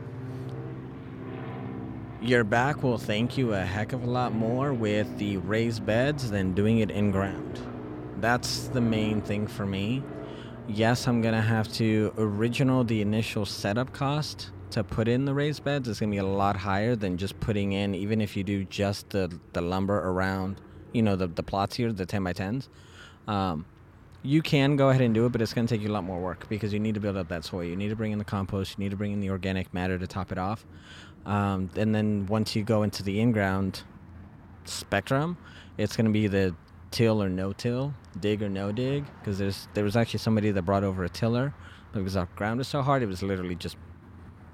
Your 2.21 2.43
back 2.43 2.83
will 2.83 2.97
thank 2.97 3.37
you 3.37 3.53
a 3.53 3.61
heck 3.61 3.93
of 3.93 4.03
a 4.03 4.11
lot 4.11 4.35
more 4.35 4.73
with 4.73 5.19
the 5.19 5.37
raised 5.39 5.85
beds 5.85 6.31
than 6.31 6.55
doing 6.55 6.79
it 6.79 6.91
in 6.91 7.11
ground. 7.11 7.61
That's 8.21 8.69
the 8.69 8.81
main 8.81 9.21
thing 9.21 9.47
for 9.47 9.67
me. 9.67 10.03
Yes, 10.67 11.07
I'm 11.07 11.21
gonna 11.21 11.43
have 11.43 11.71
to 11.75 12.15
original 12.17 12.83
the 12.85 13.03
initial 13.03 13.45
setup 13.45 13.93
cost 13.93 14.51
to 14.71 14.83
put 14.83 15.07
in 15.07 15.27
the 15.27 15.35
raised 15.35 15.63
beds 15.65 15.87
is 15.87 16.01
gonna 16.01 16.11
be 16.11 16.17
a 16.17 16.25
lot 16.25 16.57
higher 16.57 16.97
than 16.97 17.19
just 17.19 17.39
putting 17.41 17.73
in 17.73 17.95
even 17.95 18.21
if 18.21 18.37
you 18.37 18.43
do 18.43 18.65
just 18.65 19.11
the 19.11 19.39
the 19.53 19.61
lumber 19.61 19.99
around, 19.99 20.61
you 20.93 21.03
know, 21.03 21.17
the 21.17 21.27
the 21.27 21.43
plots 21.43 21.77
here, 21.77 21.93
the 21.93 22.07
ten 22.07 22.25
by 22.25 22.33
tens. 22.33 22.71
Um, 23.29 23.67
you 24.25 24.41
can 24.41 24.75
go 24.77 24.89
ahead 24.89 25.03
and 25.03 25.15
do 25.15 25.27
it, 25.27 25.33
but 25.33 25.43
it's 25.43 25.53
going 25.53 25.67
to 25.67 25.75
take 25.75 25.83
you 25.83 25.91
a 25.91 25.93
lot 25.93 26.03
more 26.03 26.19
work 26.19 26.49
because 26.49 26.73
you 26.73 26.81
need 26.81 26.95
to 26.95 27.01
build 27.01 27.17
up 27.17 27.29
that 27.29 27.45
soil. 27.45 27.63
You 27.63 27.77
need 27.77 27.91
to 27.91 27.97
bring 27.97 28.11
in 28.11 28.19
the 28.19 28.25
compost. 28.25 28.79
You 28.79 28.85
need 28.85 28.91
to 28.91 28.97
bring 28.97 29.13
in 29.13 29.21
the 29.21 29.29
organic 29.29 29.73
matter 29.75 29.99
to 29.99 30.07
top 30.07 30.33
it 30.33 30.39
off. 30.39 30.65
Um, 31.27 31.69
and 31.77 31.95
then 31.95 32.27
once 32.27 32.57
you 32.57 32.65
go 32.65 32.83
into 32.83 33.03
the 33.03 33.21
in-ground 33.21 33.83
spectrum, 34.65 35.37
it's 35.77 35.95
going 35.95 36.07
to 36.07 36.13
be 36.13 36.27
the 36.27 36.57
till 36.91 37.23
or 37.23 37.29
no 37.29 37.53
till, 37.53 37.93
dig 38.19 38.43
or 38.43 38.49
no 38.49 38.73
dig. 38.73 39.05
Because 39.21 39.39
there's 39.39 39.69
there 39.75 39.85
was 39.85 39.95
actually 39.95 40.21
somebody 40.21 40.51
that 40.51 40.63
brought 40.63 40.85
over 40.85 41.05
a 41.05 41.09
tiller 41.11 41.53
because 41.93 42.17
our 42.17 42.29
ground 42.35 42.59
was 42.59 42.67
so 42.67 42.81
hard, 42.81 43.03
it 43.03 43.07
was 43.07 43.23
literally 43.23 43.55
just 43.55 43.77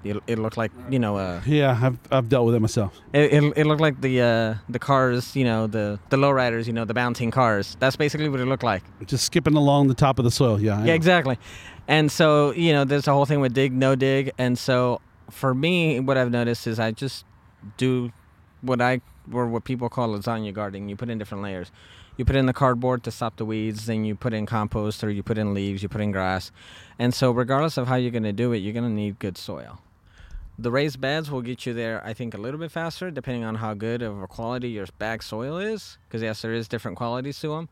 it, 0.03 0.17
it 0.27 0.39
looked 0.39 0.57
like 0.57 0.71
you 0.89 0.99
know 0.99 1.17
uh, 1.17 1.41
Yeah, 1.45 1.77
I've, 1.81 1.97
I've 2.11 2.29
dealt 2.29 2.45
with 2.45 2.55
it 2.55 2.59
myself. 2.59 2.93
it, 3.13 3.33
it, 3.33 3.53
it 3.57 3.65
looked 3.67 3.81
like 3.81 4.01
the 4.01 4.21
uh, 4.21 4.55
the 4.69 4.79
cars, 4.79 5.35
you 5.35 5.43
know, 5.43 5.67
the 5.67 5.99
the 6.09 6.17
lowriders, 6.17 6.67
you 6.67 6.73
know, 6.73 6.85
the 6.85 6.93
bouncing 6.93 7.31
cars. 7.31 7.77
That's 7.79 7.95
basically 7.95 8.29
what 8.29 8.39
it 8.39 8.45
looked 8.45 8.63
like. 8.63 8.83
Just 9.05 9.25
skipping 9.25 9.55
along 9.55 9.87
the 9.87 9.93
top 9.93 10.19
of 10.19 10.25
the 10.25 10.31
soil. 10.31 10.59
Yeah. 10.59 10.75
I 10.75 10.79
Yeah, 10.79 10.85
know. 10.87 10.93
exactly. 10.93 11.37
And 11.87 12.11
so, 12.11 12.51
you 12.53 12.71
know, 12.73 12.85
there's 12.85 13.07
a 13.07 13.11
whole 13.13 13.25
thing 13.25 13.41
with 13.41 13.53
dig, 13.53 13.73
no 13.73 13.95
dig. 13.95 14.31
And 14.37 14.57
so 14.57 15.01
for 15.29 15.53
me, 15.53 15.99
what 15.99 16.17
I've 16.17 16.31
noticed 16.31 16.65
is 16.67 16.79
I 16.79 16.91
just 16.91 17.25
do 17.77 18.11
what 18.61 18.79
I, 18.81 19.01
or 19.31 19.47
what 19.47 19.63
people 19.65 19.89
call 19.89 20.09
lasagna 20.09 20.53
gardening. 20.53 20.87
You 20.89 20.95
put 20.95 21.09
in 21.09 21.17
different 21.17 21.43
layers. 21.43 21.71
You 22.17 22.25
put 22.25 22.35
in 22.35 22.45
the 22.45 22.53
cardboard 22.53 23.03
to 23.05 23.11
stop 23.11 23.37
the 23.37 23.45
weeds, 23.45 23.87
then 23.87 24.05
you 24.05 24.15
put 24.15 24.33
in 24.33 24.45
compost 24.45 25.03
or 25.03 25.09
you 25.09 25.23
put 25.23 25.37
in 25.37 25.53
leaves, 25.53 25.81
you 25.81 25.89
put 25.89 26.01
in 26.01 26.11
grass. 26.11 26.51
And 26.99 27.13
so, 27.13 27.31
regardless 27.31 27.77
of 27.77 27.87
how 27.87 27.95
you're 27.95 28.11
going 28.11 28.23
to 28.23 28.33
do 28.33 28.51
it, 28.53 28.57
you're 28.57 28.73
going 28.73 28.85
to 28.87 28.91
need 28.93 29.17
good 29.17 29.37
soil. 29.37 29.79
The 30.61 30.71
raised 30.71 31.01
beds 31.01 31.31
will 31.31 31.41
get 31.41 31.65
you 31.65 31.73
there, 31.73 32.05
I 32.05 32.13
think, 32.13 32.35
a 32.35 32.37
little 32.37 32.59
bit 32.59 32.71
faster, 32.71 33.09
depending 33.09 33.43
on 33.43 33.55
how 33.55 33.73
good 33.73 34.03
of 34.03 34.21
a 34.21 34.27
quality 34.27 34.69
your 34.69 34.85
bag 34.99 35.23
soil 35.23 35.57
is. 35.57 35.97
Because, 36.07 36.21
yes, 36.21 36.43
there 36.43 36.53
is 36.53 36.67
different 36.67 36.97
qualities 36.97 37.39
to 37.39 37.47
them 37.47 37.69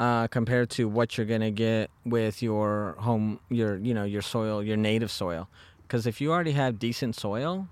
uh, 0.00 0.26
compared 0.26 0.68
to 0.70 0.88
what 0.88 1.16
you're 1.16 1.26
gonna 1.26 1.52
get 1.52 1.90
with 2.04 2.42
your 2.42 2.96
home, 2.98 3.38
your 3.50 3.76
you 3.76 3.94
know 3.94 4.02
your 4.02 4.22
soil, 4.22 4.64
your 4.64 4.76
native 4.76 5.12
soil. 5.12 5.48
Because 5.82 6.08
if 6.08 6.20
you 6.20 6.32
already 6.32 6.52
have 6.52 6.80
decent 6.80 7.14
soil, 7.14 7.68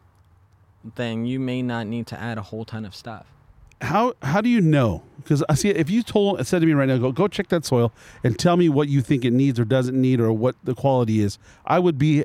then 0.95 1.27
you 1.27 1.41
may 1.41 1.61
not 1.61 1.89
need 1.89 2.07
to 2.09 2.19
add 2.19 2.39
a 2.39 2.43
whole 2.43 2.65
ton 2.65 2.85
of 2.85 2.95
stuff. 2.95 3.27
How 3.81 4.15
how 4.23 4.41
do 4.41 4.49
you 4.49 4.61
know? 4.61 5.03
Because 5.17 5.43
I 5.49 5.55
see 5.55 5.71
if 5.71 5.91
you 5.91 6.05
told 6.05 6.45
said 6.47 6.61
to 6.61 6.67
me 6.67 6.73
right 6.73 6.89
now, 6.89 6.99
go 6.99 7.11
go 7.11 7.27
check 7.27 7.49
that 7.49 7.65
soil 7.65 7.93
and 8.23 8.39
tell 8.39 8.57
me 8.57 8.69
what 8.69 8.89
you 8.89 9.03
think 9.03 9.25
it 9.25 9.33
needs 9.33 9.59
or 9.59 9.65
doesn't 9.65 10.01
need 10.01 10.21
or 10.21 10.33
what 10.33 10.55
the 10.63 10.75
quality 10.75 11.21
is. 11.21 11.39
I 11.65 11.81
would 11.81 11.99
be 11.99 12.25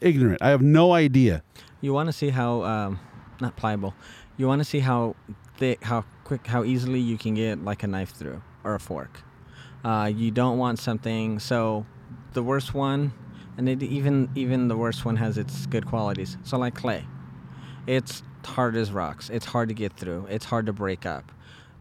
ignorant. 0.00 0.40
I 0.42 0.50
have 0.50 0.62
no 0.62 0.92
idea. 0.92 1.42
You 1.82 1.92
want 1.92 2.06
to 2.06 2.12
see 2.12 2.30
how 2.30 2.62
um, 2.62 3.00
not 3.40 3.56
pliable. 3.56 3.94
You 4.36 4.46
want 4.46 4.60
to 4.60 4.64
see 4.64 4.78
how 4.78 5.16
thick, 5.58 5.82
how 5.82 6.04
quick, 6.22 6.46
how 6.46 6.62
easily 6.62 7.00
you 7.00 7.18
can 7.18 7.34
get 7.34 7.62
like 7.62 7.82
a 7.82 7.88
knife 7.88 8.12
through 8.12 8.40
or 8.62 8.76
a 8.76 8.80
fork. 8.80 9.20
Uh, 9.84 10.10
you 10.14 10.30
don't 10.30 10.58
want 10.58 10.78
something. 10.78 11.40
So, 11.40 11.84
the 12.34 12.42
worst 12.42 12.72
one, 12.72 13.12
and 13.58 13.68
it, 13.68 13.82
even 13.82 14.30
even 14.36 14.68
the 14.68 14.76
worst 14.76 15.04
one 15.04 15.16
has 15.16 15.36
its 15.36 15.66
good 15.66 15.84
qualities. 15.84 16.38
So, 16.44 16.56
like 16.56 16.76
clay, 16.76 17.04
it's 17.88 18.22
hard 18.44 18.76
as 18.76 18.92
rocks. 18.92 19.28
It's 19.28 19.46
hard 19.46 19.68
to 19.68 19.74
get 19.74 19.92
through. 19.92 20.26
It's 20.30 20.44
hard 20.44 20.66
to 20.66 20.72
break 20.72 21.04
up, 21.04 21.32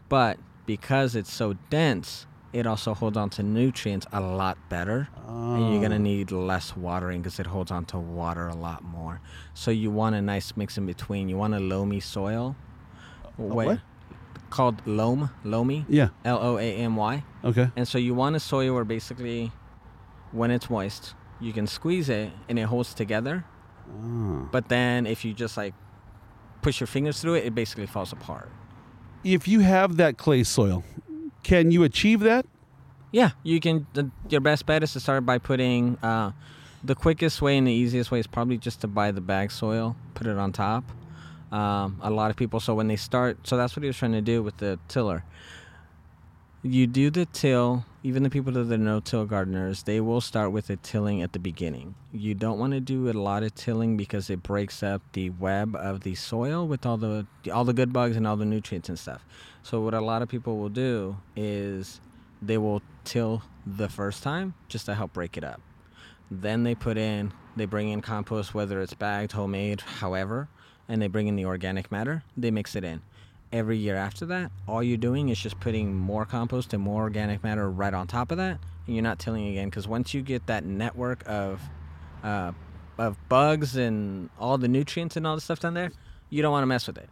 but 0.09 0.39
because 0.65 1.15
it's 1.15 1.31
so 1.31 1.53
dense, 1.69 2.25
it 2.53 2.67
also 2.67 2.93
holds 2.93 3.15
on 3.17 3.29
to 3.29 3.43
nutrients 3.43 4.05
a 4.11 4.19
lot 4.19 4.57
better 4.69 5.07
and 5.27 5.71
you're 5.71 5.81
gonna 5.81 5.95
Oh. 5.95 5.97
need 5.99 6.31
less 6.31 6.75
watering 6.75 7.21
because 7.21 7.39
it 7.39 7.47
holds 7.47 7.71
on 7.71 7.85
to 7.85 7.97
water 7.97 8.47
a 8.47 8.55
lot 8.55 8.83
more 8.83 9.21
so 9.53 9.71
you 9.71 9.89
want 9.91 10.15
a 10.15 10.21
nice 10.21 10.53
mix 10.57 10.77
in 10.77 10.85
between 10.85 11.29
you 11.29 11.37
want 11.37 11.53
a 11.53 11.59
loamy 11.59 11.99
soil 11.99 12.55
Wait, 13.37 13.65
what? 13.67 13.79
called 14.49 14.81
loam 14.85 15.29
loamy 15.43 15.85
Yeah. 15.87 16.09
l-o-a-m-y 16.25 17.23
Okay. 17.43 17.71
and 17.75 17.87
so 17.87 17.97
you 17.97 18.13
want 18.13 18.35
a 18.35 18.39
soil 18.39 18.73
where 18.75 18.83
basically 18.85 19.51
when 20.31 20.51
it's 20.51 20.69
moist 20.69 21.15
you 21.39 21.53
can 21.53 21.67
squeeze 21.67 22.09
it 22.09 22.31
and 22.49 22.59
it 22.59 22.63
holds 22.63 22.93
together 22.93 23.45
Oh. 23.89 24.47
but 24.51 24.67
then 24.69 25.05
if 25.05 25.23
you 25.25 25.33
just 25.33 25.55
like 25.57 25.73
push 26.61 26.79
your 26.79 26.87
fingers 26.87 27.19
through 27.21 27.35
it 27.35 27.45
it 27.45 27.55
basically 27.55 27.87
falls 27.87 28.11
apart 28.13 28.49
If 29.23 29.47
you 29.47 29.59
have 29.61 29.97
that 29.97 30.17
clay 30.17 30.43
soil, 30.43 30.83
can 31.43 31.71
you 31.71 31.83
achieve 31.83 32.21
that? 32.21 32.45
Yeah, 33.11 33.31
you 33.43 33.59
can. 33.59 33.87
The, 33.93 34.09
your 34.29 34.41
best 34.41 34.65
bet 34.65 34.83
is 34.83 34.93
to 34.93 34.99
start 34.99 35.25
by 35.25 35.37
putting. 35.37 35.97
Uh, 35.97 36.31
the 36.83 36.95
quickest 36.95 37.41
way 37.41 37.57
and 37.57 37.67
the 37.67 37.71
easiest 37.71 38.11
way 38.11 38.19
is 38.19 38.27
probably 38.27 38.57
just 38.57 38.81
to 38.81 38.87
buy 38.87 39.11
the 39.11 39.21
bag 39.21 39.51
soil, 39.51 39.95
put 40.13 40.27
it 40.27 40.37
on 40.37 40.51
top. 40.51 40.83
Um, 41.51 41.99
a 42.01 42.09
lot 42.09 42.31
of 42.31 42.37
people, 42.37 42.59
so 42.59 42.73
when 42.73 42.87
they 42.87 42.95
start, 42.95 43.45
so 43.45 43.57
that's 43.57 43.75
what 43.75 43.83
he 43.83 43.87
was 43.87 43.97
trying 43.97 44.13
to 44.13 44.21
do 44.21 44.41
with 44.41 44.57
the 44.57 44.79
tiller. 44.87 45.23
You 46.63 46.85
do 46.85 47.09
the 47.09 47.25
till, 47.25 47.85
even 48.03 48.21
the 48.21 48.29
people 48.29 48.53
that 48.53 48.71
are 48.71 48.77
no-till 48.77 49.25
gardeners, 49.25 49.81
they 49.81 49.99
will 49.99 50.21
start 50.21 50.51
with 50.51 50.67
the 50.67 50.75
tilling 50.75 51.23
at 51.23 51.33
the 51.33 51.39
beginning. 51.39 51.95
You 52.13 52.35
don't 52.35 52.59
want 52.59 52.73
to 52.73 52.79
do 52.79 53.09
a 53.09 53.13
lot 53.13 53.41
of 53.41 53.55
tilling 53.55 53.97
because 53.97 54.29
it 54.29 54.43
breaks 54.43 54.83
up 54.83 55.01
the 55.13 55.31
web 55.31 55.75
of 55.75 56.01
the 56.01 56.13
soil 56.13 56.67
with 56.67 56.85
all 56.85 56.97
the 56.97 57.25
all 57.51 57.65
the 57.65 57.73
good 57.73 57.91
bugs 57.91 58.15
and 58.15 58.27
all 58.27 58.37
the 58.37 58.45
nutrients 58.45 58.89
and 58.89 58.99
stuff. 58.99 59.25
So 59.63 59.81
what 59.81 59.95
a 59.95 60.01
lot 60.01 60.21
of 60.21 60.29
people 60.29 60.59
will 60.59 60.69
do 60.69 61.17
is 61.35 61.99
they 62.43 62.59
will 62.59 62.83
till 63.05 63.41
the 63.65 63.89
first 63.89 64.21
time 64.21 64.53
just 64.67 64.85
to 64.85 64.93
help 64.93 65.13
break 65.13 65.37
it 65.37 65.43
up. 65.43 65.61
Then 66.29 66.61
they 66.61 66.75
put 66.75 66.95
in, 66.95 67.33
they 67.55 67.65
bring 67.65 67.89
in 67.89 68.01
compost, 68.01 68.53
whether 68.53 68.81
it's 68.81 68.93
bagged, 68.93 69.31
homemade, 69.31 69.81
however, 69.81 70.47
and 70.87 71.01
they 71.01 71.07
bring 71.07 71.25
in 71.25 71.35
the 71.35 71.45
organic 71.45 71.91
matter. 71.91 72.23
They 72.37 72.51
mix 72.51 72.75
it 72.75 72.83
in. 72.83 73.01
Every 73.51 73.77
year 73.77 73.97
after 73.97 74.25
that, 74.27 74.49
all 74.67 74.81
you're 74.81 74.97
doing 74.97 75.27
is 75.29 75.37
just 75.39 75.59
putting 75.59 75.93
more 75.95 76.25
compost 76.25 76.73
and 76.73 76.81
more 76.81 77.01
organic 77.01 77.43
matter 77.43 77.69
right 77.69 77.93
on 77.93 78.07
top 78.07 78.31
of 78.31 78.37
that, 78.37 78.59
and 78.87 78.95
you're 78.95 79.03
not 79.03 79.19
tilling 79.19 79.47
again. 79.47 79.69
Because 79.69 79.87
once 79.89 80.13
you 80.13 80.21
get 80.21 80.47
that 80.47 80.63
network 80.63 81.23
of, 81.27 81.61
uh, 82.23 82.53
of 82.97 83.17
bugs 83.27 83.75
and 83.75 84.29
all 84.39 84.57
the 84.57 84.69
nutrients 84.69 85.17
and 85.17 85.27
all 85.27 85.35
the 85.35 85.41
stuff 85.41 85.59
down 85.59 85.73
there, 85.73 85.91
you 86.29 86.41
don't 86.41 86.51
want 86.53 86.63
to 86.63 86.67
mess 86.67 86.87
with 86.87 86.97
it. 86.97 87.09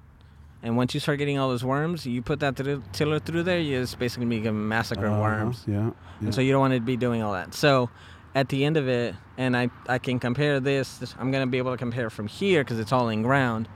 And 0.64 0.78
once 0.78 0.94
you 0.94 1.00
start 1.02 1.20
getting 1.20 1.38
all 1.38 1.50
those 1.50 1.64
worms, 1.64 2.06
you 2.06 2.22
put 2.22 2.40
that 2.40 2.56
through, 2.56 2.84
tiller 2.94 3.20
through 3.20 3.44
there, 3.44 3.60
you're 3.60 3.82
just 3.82 4.00
basically 4.00 4.26
become 4.26 4.68
massacring 4.70 5.12
Uh-huh. 5.12 5.22
worms. 5.22 5.64
Yeah. 5.68 5.76
yeah. 5.76 5.92
And 6.22 6.34
so 6.36 6.40
you 6.42 6.52
don't 6.54 6.62
want 6.62 6.74
to 6.74 6.80
be 6.80 6.96
doing 6.98 7.22
all 7.22 7.34
that. 7.34 7.54
So 7.54 7.90
at 8.36 8.48
the 8.50 8.64
end 8.64 8.78
of 8.78 8.88
it, 8.88 9.14
and 9.38 9.58
I, 9.58 9.70
I 9.88 9.98
can 10.00 10.20
compare 10.20 10.60
this, 10.62 10.98
this 11.00 11.16
I'm 11.20 11.32
going 11.32 11.46
to 11.46 11.52
be 11.52 11.58
able 11.58 11.72
to 11.72 11.78
compare 11.78 12.10
from 12.10 12.28
here 12.28 12.62
because 12.64 12.80
it's 12.80 12.92
all 12.94 13.10
in 13.10 13.24
ground 13.24 13.68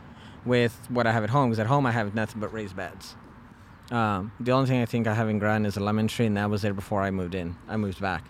with 0.46 0.78
what 0.90 1.08
I 1.08 1.12
have 1.12 1.24
at 1.24 1.30
home. 1.30 1.50
Because 1.50 1.60
at 1.60 1.68
home 1.68 1.86
I 1.86 1.92
have 1.92 2.16
nothing 2.16 2.40
but 2.42 2.54
raised 2.54 2.76
beds. 2.76 3.16
Um, 3.92 4.32
the 4.40 4.52
only 4.52 4.68
thing 4.68 4.82
I 4.82 4.86
think 4.86 5.08
I 5.08 5.14
have 5.14 5.30
in 5.30 5.40
ground 5.40 5.68
is 5.68 5.78
a 5.78 5.80
lemon 5.80 6.08
tree, 6.08 6.26
and 6.26 6.38
that 6.38 6.50
was 6.50 6.62
there 6.62 6.74
before 6.74 7.02
I 7.02 7.12
moved 7.12 7.36
in. 7.36 7.56
I 7.68 7.78
moved 7.78 8.02
back. 8.02 8.26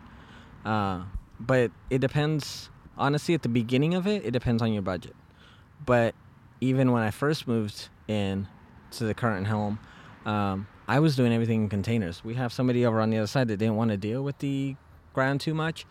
Uh, 0.66 1.04
but 1.40 1.72
it 1.90 2.00
depends, 2.00 2.70
honestly, 2.98 3.34
at 3.34 3.44
the 3.44 3.50
beginning 3.50 3.94
of 3.94 4.08
it, 4.08 4.26
it 4.26 4.32
depends 4.32 4.62
on 4.62 4.74
your 4.74 4.82
budget. 4.82 5.16
But 5.86 6.16
even 6.62 6.92
when 6.92 7.04
I 7.04 7.12
first 7.12 7.48
moved 7.48 7.90
in 8.08 8.48
to 8.92 9.04
the 9.04 9.14
current 9.14 9.48
home, 9.48 9.80
um, 10.26 10.68
I 10.88 11.00
was 11.00 11.16
doing 11.16 11.34
everything 11.34 11.64
in 11.64 11.70
containers. 11.70 12.24
We 12.24 12.36
have 12.36 12.52
somebody 12.52 12.86
over 12.86 13.00
on 13.00 13.10
the 13.10 13.18
other 13.18 13.28
side 13.28 13.48
that 13.50 13.58
didn't 13.58 13.76
want 13.76 13.92
to 13.92 13.98
deal 13.98 14.24
with 14.24 14.40
the 14.40 14.76
ground 15.14 15.42
too 15.42 15.54
much. 15.54 15.86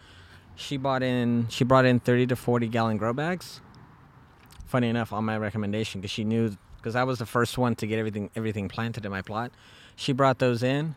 She 0.55 0.77
bought 0.77 1.03
in. 1.03 1.47
She 1.49 1.65
brought 1.65 1.87
in 1.87 2.01
30 2.01 2.27
to 2.29 2.37
40 2.37 2.69
gallon 2.69 2.97
grow 2.99 3.13
bags. 3.13 3.61
Funny 4.73 4.89
enough, 4.89 5.13
on 5.13 5.27
my 5.27 5.37
recommendation, 5.37 6.01
because 6.01 6.11
she 6.11 6.25
knew, 6.25 6.57
because 6.79 6.97
I 6.97 7.05
was 7.05 7.19
the 7.19 7.27
first 7.27 7.59
one 7.59 7.75
to 7.77 7.87
get 7.87 7.99
everything 7.99 8.31
everything 8.35 8.71
planted 8.71 9.05
in 9.05 9.11
my 9.11 9.21
plot. 9.21 9.53
She 9.97 10.15
brought 10.15 10.39
those 10.39 10.63
in, 10.63 10.95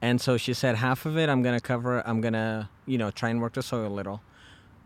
and 0.00 0.20
so 0.20 0.36
she 0.36 0.54
said 0.54 0.76
half 0.76 1.04
of 1.06 1.18
it 1.18 1.28
I'm 1.28 1.42
gonna 1.42 1.60
cover. 1.60 2.06
I'm 2.06 2.20
gonna 2.20 2.70
you 2.86 2.98
know 2.98 3.10
try 3.10 3.30
and 3.30 3.40
work 3.42 3.54
the 3.54 3.64
soil 3.64 3.88
a 3.88 3.94
little, 4.00 4.20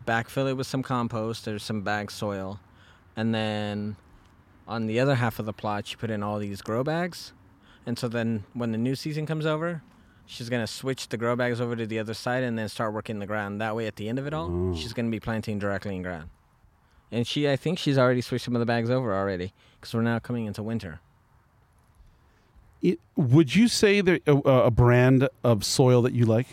backfill 0.07 0.49
it 0.49 0.55
with 0.55 0.65
some 0.65 0.81
compost 0.81 1.47
or 1.47 1.59
some 1.59 1.81
bag 1.83 2.09
soil, 2.09 2.59
and 3.15 3.33
then 3.35 3.95
on 4.67 4.87
the 4.87 4.99
other 4.99 5.15
half 5.15 5.37
of 5.37 5.45
the 5.45 5.53
plot 5.53 5.85
she 5.85 5.95
put 5.95 6.09
in 6.09 6.23
all 6.23 6.39
these 6.39 6.61
grow 6.63 6.83
bags 6.83 7.33
and 7.85 7.97
so 7.99 8.07
then 8.07 8.43
when 8.53 8.71
the 8.71 8.77
new 8.77 8.95
season 8.95 9.25
comes 9.25 9.45
over 9.45 9.81
she's 10.25 10.49
going 10.49 10.61
to 10.61 10.71
switch 10.71 11.09
the 11.09 11.17
grow 11.17 11.35
bags 11.35 11.59
over 11.59 11.75
to 11.75 11.85
the 11.85 11.99
other 11.99 12.13
side 12.13 12.43
and 12.43 12.57
then 12.57 12.69
start 12.69 12.93
working 12.93 13.19
the 13.19 13.25
ground 13.25 13.59
that 13.59 13.75
way 13.75 13.85
at 13.87 13.95
the 13.97 14.07
end 14.07 14.17
of 14.19 14.25
it 14.27 14.33
all 14.33 14.49
Oh. 14.51 14.75
she's 14.75 14.93
going 14.93 15.07
to 15.07 15.11
be 15.11 15.19
planting 15.19 15.59
directly 15.59 15.95
in 15.95 16.03
ground 16.03 16.29
and 17.11 17.27
she 17.27 17.49
i 17.49 17.55
think 17.55 17.77
she's 17.79 17.97
already 17.97 18.21
switched 18.21 18.45
some 18.45 18.55
of 18.55 18.59
the 18.59 18.65
bags 18.65 18.89
over 18.89 19.13
already 19.13 19.53
because 19.79 19.93
we're 19.93 20.01
now 20.01 20.19
coming 20.19 20.45
into 20.45 20.63
winter 20.63 20.99
It, 22.81 22.99
would 23.15 23.55
you 23.55 23.67
say 23.67 24.01
there 24.01 24.19
a, 24.25 24.35
a 24.35 24.71
brand 24.71 25.29
of 25.43 25.63
soil 25.63 26.01
that 26.01 26.13
you 26.13 26.25
like? 26.25 26.47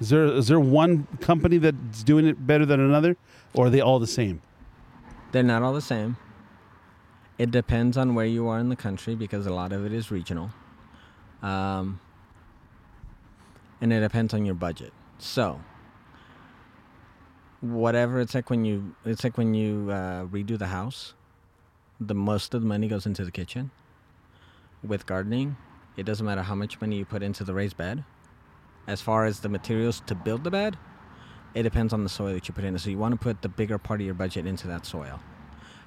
Is 0.00 0.08
there 0.10 0.24
is 0.24 0.48
there 0.48 0.60
one 0.60 1.06
company 1.20 1.58
that's 1.58 2.02
doing 2.04 2.26
it 2.26 2.46
better 2.46 2.66
than 2.66 2.80
another, 2.80 3.16
or 3.54 3.66
are 3.66 3.70
they 3.70 3.80
all 3.80 3.98
the 3.98 4.06
same? 4.06 4.42
they're 5.32 5.42
not 5.44 5.62
all 5.62 5.72
the 5.72 5.80
same 5.80 6.16
it 7.38 7.50
depends 7.50 7.96
on 7.96 8.14
where 8.16 8.26
you 8.26 8.48
are 8.48 8.58
in 8.58 8.68
the 8.68 8.76
country 8.76 9.14
because 9.14 9.46
a 9.46 9.54
lot 9.54 9.72
of 9.72 9.86
it 9.86 9.92
is 9.92 10.10
regional 10.10 10.50
um, 11.42 12.00
and 13.80 13.92
it 13.92 14.00
depends 14.00 14.34
on 14.34 14.44
your 14.44 14.56
budget 14.56 14.92
so 15.18 15.60
whatever 17.60 18.20
it's 18.20 18.34
like 18.34 18.48
when 18.48 18.64
you 18.64 18.94
it's 19.04 19.22
like 19.22 19.36
when 19.36 19.54
you 19.54 19.90
uh, 19.90 20.24
redo 20.26 20.58
the 20.58 20.66
house 20.66 21.14
the 22.00 22.14
most 22.14 22.54
of 22.54 22.62
the 22.62 22.66
money 22.66 22.88
goes 22.88 23.04
into 23.04 23.24
the 23.24 23.30
kitchen 23.30 23.70
with 24.82 25.04
gardening. 25.04 25.56
It 25.96 26.04
doesn't 26.04 26.24
matter 26.24 26.42
how 26.42 26.54
much 26.54 26.80
money 26.80 26.96
you 26.96 27.04
put 27.04 27.22
into 27.22 27.44
the 27.44 27.52
raised 27.52 27.76
bed. 27.76 28.04
As 28.86 29.02
far 29.02 29.26
as 29.26 29.40
the 29.40 29.50
materials 29.50 30.00
to 30.06 30.14
build 30.14 30.44
the 30.44 30.50
bed 30.50 30.78
it 31.54 31.62
depends 31.64 31.92
on 31.92 32.04
the 32.04 32.08
soil 32.08 32.34
that 32.34 32.46
you 32.48 32.54
put 32.54 32.64
in 32.64 32.74
it. 32.74 32.78
so 32.78 32.90
you 32.90 32.98
want 32.98 33.12
to 33.12 33.18
put 33.18 33.42
the 33.42 33.48
bigger 33.48 33.78
part 33.78 34.00
of 34.00 34.06
your 34.06 34.14
budget 34.14 34.46
into 34.46 34.66
that 34.68 34.86
soil. 34.86 35.20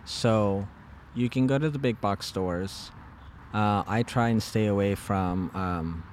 So 0.05 0.67
you 1.15 1.29
can 1.29 1.47
go 1.47 1.57
to 1.57 1.69
the 1.69 1.79
big 1.79 2.01
box 2.01 2.25
stores. 2.25 2.91
Uh, 3.53 3.83
i 3.87 4.01
try 4.01 4.29
and 4.29 4.41
stay 4.41 4.65
away 4.65 4.95
from 4.95 5.51
um, 5.53 6.03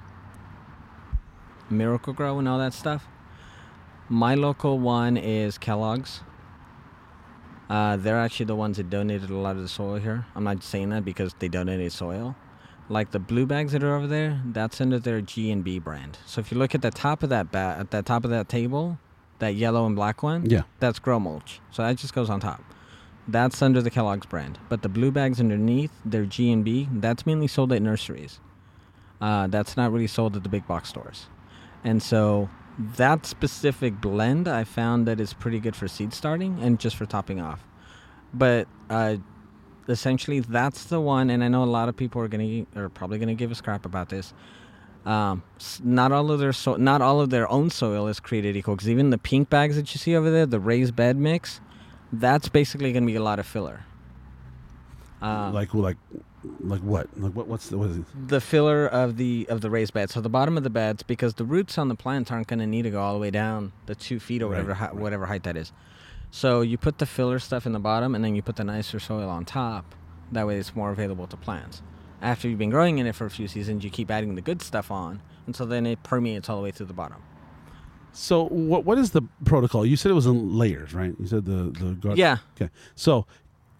Miracle-Gro 1.69 2.37
and 2.37 2.47
all 2.47 2.59
that 2.59 2.73
stuff 2.73 3.07
my 4.11 4.35
local 4.35 4.77
one 4.77 5.15
is 5.17 5.57
kellogg's. 5.57 6.21
Uh, 7.69 7.95
they're 7.95 8.19
actually 8.19 8.45
the 8.47 8.55
ones 8.55 8.75
that 8.77 8.89
donated 8.89 9.29
a 9.29 9.35
lot 9.37 9.55
of 9.55 9.61
the 9.61 9.67
soil 9.69 9.95
here. 9.95 10.25
I'm 10.35 10.43
not 10.43 10.61
saying 10.61 10.89
that 10.89 11.05
because 11.05 11.33
they 11.39 11.47
donated 11.47 11.91
soil. 11.93 12.35
Like 12.89 13.11
the 13.11 13.19
blue 13.19 13.45
bags 13.45 13.71
that 13.71 13.81
are 13.83 13.95
over 13.95 14.07
there 14.07 14.41
that's 14.45 14.81
under 14.81 14.99
their 14.99 15.21
g&b 15.21 15.79
brand. 15.79 16.17
So 16.25 16.41
if 16.41 16.51
you 16.51 16.57
look 16.57 16.75
at 16.75 16.81
the 16.81 16.91
top 16.91 17.23
of 17.23 17.29
that 17.29 17.49
ba- 17.51 17.77
at 17.79 17.91
the 17.91 18.01
top 18.01 18.25
of 18.25 18.29
that 18.31 18.49
table 18.49 18.99
that 19.39 19.55
yellow 19.55 19.85
and 19.87 19.95
black 19.95 20.21
one 20.21 20.45
Yeah. 20.49 20.63
that's 20.79 20.99
grow 20.99 21.17
mulch. 21.19 21.61
So 21.71 21.81
that 21.83 21.95
just 21.95 22.13
goes 22.13 22.29
on 22.29 22.41
top. 22.41 22.61
That's 23.27 23.61
under 23.61 23.81
the 23.81 23.89
kellogg's 23.89 24.25
brand. 24.25 24.59
But 24.67 24.81
the 24.81 24.89
blue 24.89 25.09
bags 25.11 25.39
underneath 25.39 25.91
they're 26.03 26.25
g&b 26.25 26.89
that's 26.91 27.25
mainly 27.25 27.47
sold 27.47 27.71
at 27.71 27.81
nurseries. 27.81 28.41
Uh, 29.21 29.47
that's 29.47 29.77
not 29.77 29.93
really 29.93 30.07
sold 30.07 30.35
at 30.35 30.43
the 30.43 30.49
big 30.49 30.67
box 30.67 30.89
stores. 30.89 31.27
And 31.85 32.03
so 32.03 32.49
that 32.77 33.25
specific 33.25 33.99
blend 34.01 34.47
i 34.47 34.63
found 34.63 35.07
that 35.07 35.19
is 35.19 35.33
pretty 35.33 35.59
good 35.59 35.75
for 35.75 35.87
seed 35.87 36.13
starting 36.13 36.57
and 36.61 36.79
just 36.79 36.95
for 36.95 37.05
topping 37.05 37.39
off. 37.39 37.65
But 38.33 38.67
uh, 38.89 39.17
essentially 39.89 40.39
that's 40.39 40.85
the 40.85 41.01
one 41.01 41.29
and 41.29 41.43
i 41.43 41.47
know 41.47 41.63
a 41.63 41.65
lot 41.65 41.89
of 41.89 41.97
people 41.97 42.21
are 42.21 42.27
gonna 42.27 42.65
are 42.75 42.89
probably 42.89 43.19
gonna 43.19 43.35
give 43.35 43.51
us 43.51 43.61
crap 43.61 43.85
about 43.85 44.09
this. 44.09 44.33
Um, 45.03 45.41
not 45.83 46.11
all 46.11 46.29
of 46.31 46.39
their 46.39 46.53
so 46.53 46.75
not 46.75 47.01
all 47.01 47.21
of 47.21 47.29
their 47.29 47.49
own 47.49 47.69
soil 47.71 48.07
is 48.07 48.19
created 48.19 48.55
equal 48.55 48.75
because 48.75 48.89
even 48.89 49.09
the 49.09 49.17
pink 49.17 49.49
bags 49.49 49.75
that 49.75 49.93
you 49.93 49.97
see 49.97 50.15
over 50.15 50.29
there 50.29 50.45
the 50.45 50.59
raised 50.59 50.95
bed 50.95 51.17
mix 51.17 51.59
that's 52.13 52.49
basically 52.49 52.93
gonna 52.93 53.05
be 53.05 53.15
a 53.15 53.23
lot 53.23 53.39
of 53.39 53.45
filler. 53.45 53.83
Uh, 55.21 55.51
like 55.53 55.73
like 55.73 55.97
like 56.59 56.81
what? 56.81 57.07
Like 57.19 57.33
what? 57.33 57.47
What's 57.47 57.69
the 57.69 57.77
what 57.77 57.89
is 57.89 57.97
it? 57.97 58.05
the 58.27 58.41
filler 58.41 58.87
of 58.87 59.17
the 59.17 59.45
of 59.49 59.61
the 59.61 59.69
raised 59.69 59.93
bed. 59.93 60.09
So 60.09 60.21
the 60.21 60.29
bottom 60.29 60.57
of 60.57 60.63
the 60.63 60.69
beds, 60.69 61.03
because 61.03 61.35
the 61.35 61.45
roots 61.45 61.77
on 61.77 61.87
the 61.87 61.95
plants 61.95 62.31
aren't 62.31 62.47
going 62.47 62.59
to 62.59 62.67
need 62.67 62.81
to 62.83 62.89
go 62.89 63.01
all 63.01 63.13
the 63.13 63.19
way 63.19 63.31
down 63.31 63.71
the 63.85 63.95
two 63.95 64.19
feet 64.19 64.41
or 64.41 64.45
Right, 64.47 64.51
whatever 64.57 64.73
hi- 64.73 64.85
right. 64.87 64.95
whatever 64.95 65.25
height 65.27 65.43
that 65.43 65.55
is. 65.57 65.71
So 66.31 66.61
you 66.61 66.77
put 66.77 66.97
the 66.97 67.05
filler 67.05 67.39
stuff 67.39 67.65
in 67.65 67.73
the 67.73 67.79
bottom, 67.79 68.15
and 68.15 68.23
then 68.23 68.35
you 68.35 68.41
put 68.41 68.55
the 68.55 68.63
nicer 68.63 68.99
soil 68.99 69.29
on 69.29 69.45
top. 69.45 69.93
That 70.31 70.47
way, 70.47 70.57
it's 70.57 70.75
more 70.75 70.91
available 70.91 71.27
to 71.27 71.35
plants. 71.37 71.81
After 72.21 72.47
you've 72.47 72.59
been 72.59 72.69
growing 72.69 72.99
in 72.99 73.05
it 73.07 73.15
for 73.15 73.25
a 73.25 73.29
few 73.29 73.47
seasons, 73.47 73.83
you 73.83 73.89
keep 73.89 74.09
adding 74.09 74.35
the 74.35 74.41
good 74.41 74.61
stuff 74.61 74.91
on, 74.91 75.21
and 75.45 75.55
so 75.55 75.65
then 75.65 75.85
it 75.85 76.01
permeates 76.03 76.49
all 76.49 76.57
the 76.57 76.63
way 76.63 76.71
to 76.71 76.85
the 76.85 76.93
bottom. 76.93 77.17
So 78.13 78.43
what 78.47 78.85
what 78.85 78.97
is 78.97 79.11
the 79.11 79.21
protocol? 79.45 79.85
You 79.85 79.95
said 79.95 80.11
it 80.11 80.15
was 80.15 80.25
in 80.25 80.57
layers, 80.57 80.93
right? 80.93 81.13
You 81.19 81.27
said 81.27 81.45
the 81.45 81.71
the 81.77 81.93
garden. 81.95 82.17
Yeah. 82.17 82.37
Okay. 82.55 82.69
So 82.95 83.25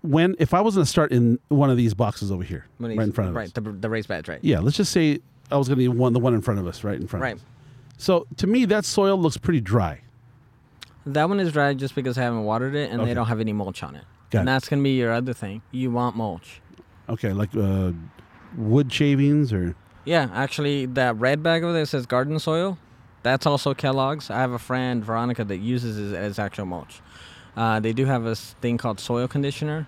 when 0.01 0.35
if 0.39 0.53
I 0.53 0.61
was 0.61 0.75
going 0.75 0.85
to 0.85 0.89
start 0.89 1.11
in 1.11 1.39
one 1.49 1.69
of 1.69 1.77
these 1.77 1.93
boxes 1.93 2.31
over 2.31 2.43
here, 2.43 2.65
right 2.79 2.91
in 2.99 3.11
front 3.11 3.29
of 3.29 3.35
right, 3.35 3.47
us. 3.47 3.53
the, 3.53 3.61
the 3.61 3.89
raised 3.89 4.07
beds, 4.07 4.27
right? 4.27 4.39
Yeah. 4.41 4.59
Let's 4.59 4.77
just 4.77 4.91
say 4.91 5.19
I 5.51 5.57
was 5.57 5.67
going 5.67 5.77
to 5.77 5.81
be 5.83 5.87
one 5.87 6.13
the 6.13 6.19
one 6.19 6.33
in 6.33 6.41
front 6.41 6.59
of 6.59 6.67
us, 6.67 6.83
right 6.83 6.99
in 6.99 7.07
front. 7.07 7.21
Right. 7.23 7.35
Of 7.35 7.39
us. 7.41 7.45
So 7.97 8.27
to 8.37 8.47
me, 8.47 8.65
that 8.65 8.85
soil 8.85 9.17
looks 9.17 9.37
pretty 9.37 9.61
dry. 9.61 10.01
That 11.05 11.29
one 11.29 11.39
is 11.39 11.51
dry 11.51 11.73
just 11.73 11.95
because 11.95 12.17
I 12.17 12.21
haven't 12.21 12.43
watered 12.43 12.75
it 12.75 12.91
and 12.91 13.01
Okay. 13.01 13.09
they 13.09 13.13
don't 13.13 13.27
have 13.27 13.39
any 13.39 13.53
mulch 13.53 13.83
on 13.83 13.95
it. 13.95 14.03
Got 14.29 14.39
and 14.39 14.49
it. 14.49 14.51
that's 14.51 14.69
going 14.69 14.79
to 14.79 14.83
be 14.83 14.95
your 14.97 15.11
other 15.11 15.33
thing. 15.33 15.61
You 15.71 15.91
want 15.91 16.15
mulch. 16.15 16.61
Okay, 17.09 17.33
like 17.33 17.49
uh, 17.55 17.91
wood 18.55 18.91
shavings 18.93 19.51
or 19.51 19.75
Yeah, 20.05 20.29
actually, 20.33 20.85
that 20.87 21.17
red 21.17 21.43
bag 21.43 21.63
over 21.63 21.73
there 21.73 21.85
says 21.85 22.05
garden 22.05 22.39
soil. 22.39 22.77
That's 23.23 23.45
also 23.45 23.73
Kellogg's. 23.73 24.29
I 24.31 24.37
have 24.39 24.51
a 24.51 24.59
friend, 24.59 25.03
Veronica, 25.03 25.43
that 25.43 25.57
uses 25.57 26.11
it 26.11 26.15
as 26.15 26.39
actual 26.39 26.65
mulch. 26.65 27.01
Uh, 27.55 27.79
they 27.79 27.93
do 27.93 28.05
have 28.05 28.25
a 28.25 28.35
thing 28.35 28.77
called 28.77 28.99
soil 28.99 29.27
conditioner, 29.27 29.87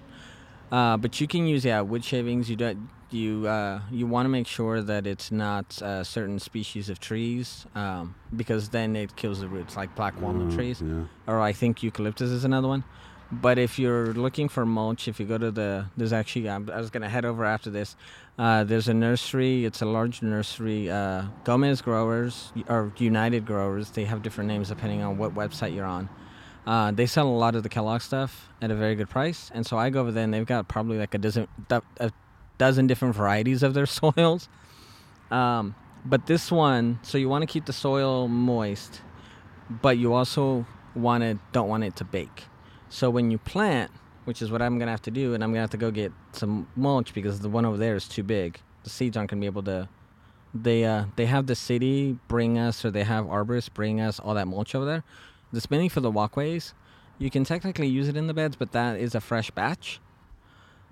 uh, 0.71 0.97
but 0.97 1.21
you 1.21 1.27
can 1.27 1.45
use 1.47 1.63
yeah 1.65 1.81
wood 1.81 2.03
shavings. 2.03 2.49
You 2.49 2.55
do, 2.57 2.77
you 3.11 3.47
uh, 3.47 3.81
you 3.91 4.05
want 4.07 4.25
to 4.25 4.29
make 4.29 4.47
sure 4.47 4.81
that 4.81 5.07
it's 5.07 5.31
not 5.31 5.81
uh, 5.81 6.03
certain 6.03 6.39
species 6.39 6.89
of 6.89 6.99
trees 6.99 7.65
um, 7.75 8.15
because 8.35 8.69
then 8.69 8.95
it 8.95 9.15
kills 9.15 9.39
the 9.39 9.47
roots, 9.47 9.77
like 9.77 9.95
black 9.95 10.19
walnut 10.21 10.51
Uh, 10.51 10.55
trees 10.55 10.81
Yeah. 10.81 11.03
or 11.27 11.39
I 11.39 11.53
think 11.53 11.83
eucalyptus 11.83 12.29
is 12.31 12.43
another 12.43 12.67
one. 12.67 12.83
But 13.31 13.57
if 13.57 13.79
you're 13.79 14.13
looking 14.13 14.47
for 14.47 14.63
mulch, 14.63 15.07
if 15.07 15.19
you 15.19 15.25
go 15.25 15.39
to 15.39 15.49
the, 15.49 15.85
there's 15.97 16.13
actually, 16.13 16.47
I'm, 16.47 16.69
I 16.69 16.77
was 16.77 16.91
going 16.91 17.01
to 17.01 17.09
head 17.09 17.25
over 17.25 17.43
after 17.45 17.71
this. 17.71 17.95
Uh, 18.37 18.63
there's 18.63 18.87
a 18.87 18.93
nursery, 18.93 19.65
it's 19.65 19.81
a 19.81 19.87
large 19.87 20.21
nursery, 20.21 20.87
uh, 20.91 21.23
Gomez 21.43 21.81
Growers 21.81 22.51
or 22.69 22.91
United 22.97 23.47
Growers. 23.47 23.89
They 23.89 24.05
have 24.05 24.21
different 24.21 24.49
names 24.49 24.69
depending 24.69 25.01
on 25.01 25.17
what 25.17 25.33
website 25.33 25.73
you're 25.75 25.85
on. 25.85 26.09
Uh, 26.65 26.91
they 26.91 27.05
sell 27.05 27.27
a 27.27 27.29
lot 27.29 27.55
of 27.55 27.63
the 27.63 27.69
Kellogg 27.69 28.01
stuff 28.01 28.49
at 28.61 28.71
a 28.71 28.75
very 28.75 28.95
good 28.95 29.09
price. 29.09 29.51
And 29.53 29.65
so 29.65 29.77
I 29.77 29.89
go 29.89 30.01
over 30.01 30.11
there 30.11 30.23
and 30.23 30.33
they've 30.33 30.45
got 30.45 30.67
probably 30.67 30.97
like 30.97 31.13
a 31.13 31.17
dozen, 31.17 31.47
a 31.69 32.11
dozen 32.57 32.87
different 32.87 33.15
varieties 33.15 33.63
of 33.63 33.73
their 33.73 33.85
soils. 34.01 34.47
Um, 35.29 35.75
but 36.05 36.25
this 36.25 36.51
one, 36.51 36.99
so 37.01 37.17
you 37.17 37.29
want 37.29 37.41
to 37.41 37.47
keep 37.47 37.65
the 37.65 37.73
soil 37.73 38.27
moist, 38.27 39.01
but 39.69 39.97
you 39.97 40.13
also 40.13 40.65
want 40.95 41.23
to 41.23 41.39
don't 41.51 41.67
want 41.67 41.83
it 41.83 41.95
to 41.97 42.05
bake. 42.05 42.43
So 42.89 43.09
when 43.09 43.31
you 43.31 43.37
plant, 43.37 43.91
which 44.25 44.41
is 44.41 44.51
what 44.51 44.61
I'm 44.61 44.77
gonna 44.77 44.91
have 44.91 45.01
to 45.03 45.11
do, 45.11 45.33
and 45.33 45.43
I'm 45.43 45.51
gonna 45.51 45.61
have 45.61 45.71
to 45.71 45.77
go 45.77 45.91
get 45.91 46.11
some 46.33 46.67
mulch 46.75 47.13
because 47.13 47.39
the 47.39 47.49
one 47.49 47.65
over 47.65 47.77
there 47.77 47.95
is 47.95 48.07
too 48.07 48.23
big. 48.23 48.59
The 48.83 48.89
seeds 48.89 49.17
aren't 49.17 49.29
gonna 49.29 49.39
be 49.39 49.45
able 49.45 49.63
to. 49.63 49.89
They 50.53 50.85
uh 50.85 51.05
they 51.15 51.25
have 51.25 51.47
the 51.47 51.55
city 51.55 52.17
bring 52.27 52.57
us, 52.57 52.85
or 52.85 52.91
they 52.91 53.03
have 53.03 53.25
arborists 53.25 53.73
bring 53.73 53.99
us 53.99 54.19
all 54.19 54.33
that 54.35 54.47
mulch 54.47 54.75
over 54.75 54.85
there. 54.85 55.03
It's 55.53 55.69
mainly 55.69 55.89
for 55.89 55.99
the 55.99 56.11
walkways. 56.11 56.73
You 57.19 57.29
can 57.29 57.43
technically 57.43 57.87
use 57.87 58.07
it 58.07 58.17
in 58.17 58.27
the 58.27 58.33
beds, 58.33 58.55
but 58.55 58.71
that 58.71 58.99
is 58.99 59.15
a 59.15 59.21
fresh 59.21 59.51
batch. 59.51 59.99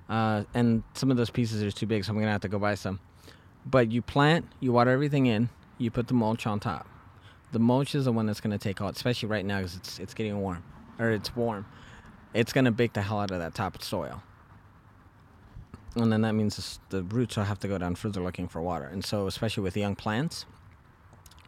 Uh, 0.08 0.44
and 0.54 0.84
some 0.94 1.10
of 1.10 1.18
those 1.18 1.30
pieces 1.30 1.64
are 1.64 1.72
too 1.72 1.88
big, 1.88 2.06
so 2.06 2.12
I'm 2.12 2.20
gonna 2.20 2.32
have 2.32 2.42
to 2.42 2.50
go 2.50 2.60
buy 2.60 2.76
some. 2.76 3.00
But 3.66 3.92
you 3.92 4.02
plant, 4.02 4.46
you 4.60 4.72
water 4.72 4.92
everything 4.92 5.26
in, 5.26 5.50
you 5.78 5.90
put 5.90 6.08
the 6.08 6.14
mulch 6.14 6.46
on 6.46 6.60
top. 6.60 6.88
The 7.52 7.60
mulch 7.60 7.96
is 7.96 8.06
the 8.06 8.12
one 8.12 8.26
that's 8.26 8.42
gonna 8.42 8.58
take 8.58 8.82
all, 8.82 8.90
especially 8.90 9.30
right 9.30 9.46
now 9.46 9.58
because 9.58 9.76
it's 9.76 10.00
it's 10.00 10.14
getting 10.14 10.40
warm, 10.40 10.64
or 11.00 11.12
it's 11.12 11.36
warm. 11.36 11.66
It's 12.34 12.54
gonna 12.54 12.72
bake 12.72 12.94
the 12.94 13.02
hell 13.02 13.20
out 13.20 13.32
of 13.32 13.40
that 13.40 13.56
top 13.56 13.82
soil. 13.82 14.22
And 15.96 16.12
then 16.12 16.22
that 16.22 16.34
means 16.34 16.80
the 16.90 17.04
roots 17.04 17.36
will 17.36 17.44
have 17.44 17.60
to 17.60 17.68
go 17.68 17.78
down 17.78 17.96
further 17.96 18.22
looking 18.22 18.48
for 18.48 18.62
water. 18.62 18.86
And 18.86 19.04
so, 19.04 19.28
especially 19.28 19.64
with 19.64 19.76
young 19.76 19.96
plants, 19.96 20.46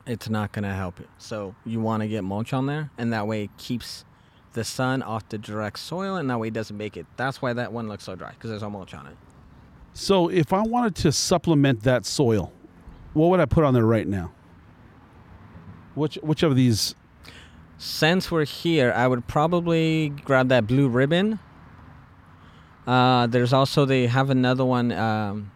it's 0.05 0.29
not 0.29 0.51
gonna 0.51 0.73
help 0.73 0.99
you. 0.99 1.07
So 1.17 1.55
you 1.65 1.79
want 1.79 2.01
to 2.01 2.07
get 2.07 2.23
mulch 2.23 2.53
on 2.53 2.65
there, 2.65 2.91
and 2.97 3.13
that 3.13 3.27
way 3.27 3.45
it 3.45 3.57
keeps 3.57 4.05
the 4.53 4.63
sun 4.63 5.01
off 5.01 5.27
the 5.29 5.37
direct 5.37 5.79
soil, 5.79 6.15
and 6.15 6.29
that 6.29 6.39
way 6.39 6.49
it 6.49 6.53
doesn't 6.53 6.77
make 6.77 6.97
it. 6.97 7.05
That's 7.17 7.41
why 7.41 7.53
that 7.53 7.73
one 7.73 7.87
looks 7.87 8.03
so 8.03 8.15
dry 8.15 8.31
because 8.31 8.49
there's 8.49 8.61
no 8.61 8.69
mulch 8.69 8.93
on 8.93 9.07
it. 9.07 9.15
So 9.93 10.27
if 10.29 10.53
I 10.53 10.61
wanted 10.61 10.95
to 10.95 11.11
supplement 11.11 11.83
that 11.83 12.05
soil, 12.05 12.51
what 13.13 13.29
would 13.29 13.39
I 13.39 13.45
put 13.45 13.63
on 13.63 13.73
there 13.73 13.85
right 13.85 14.07
now? 14.07 14.31
Which 15.95 16.15
which 16.15 16.43
of 16.43 16.55
these? 16.55 16.95
Since 17.77 18.31
we're 18.31 18.45
here, 18.45 18.93
I 18.95 19.07
would 19.07 19.27
probably 19.27 20.09
grab 20.09 20.47
that 20.49 20.67
blue 20.67 20.87
ribbon. 20.87 21.39
Uh, 22.87 23.27
there's 23.27 23.53
also 23.53 23.85
they 23.85 24.07
have 24.07 24.29
another 24.29 24.65
one. 24.65 24.91
Um, 24.91 25.51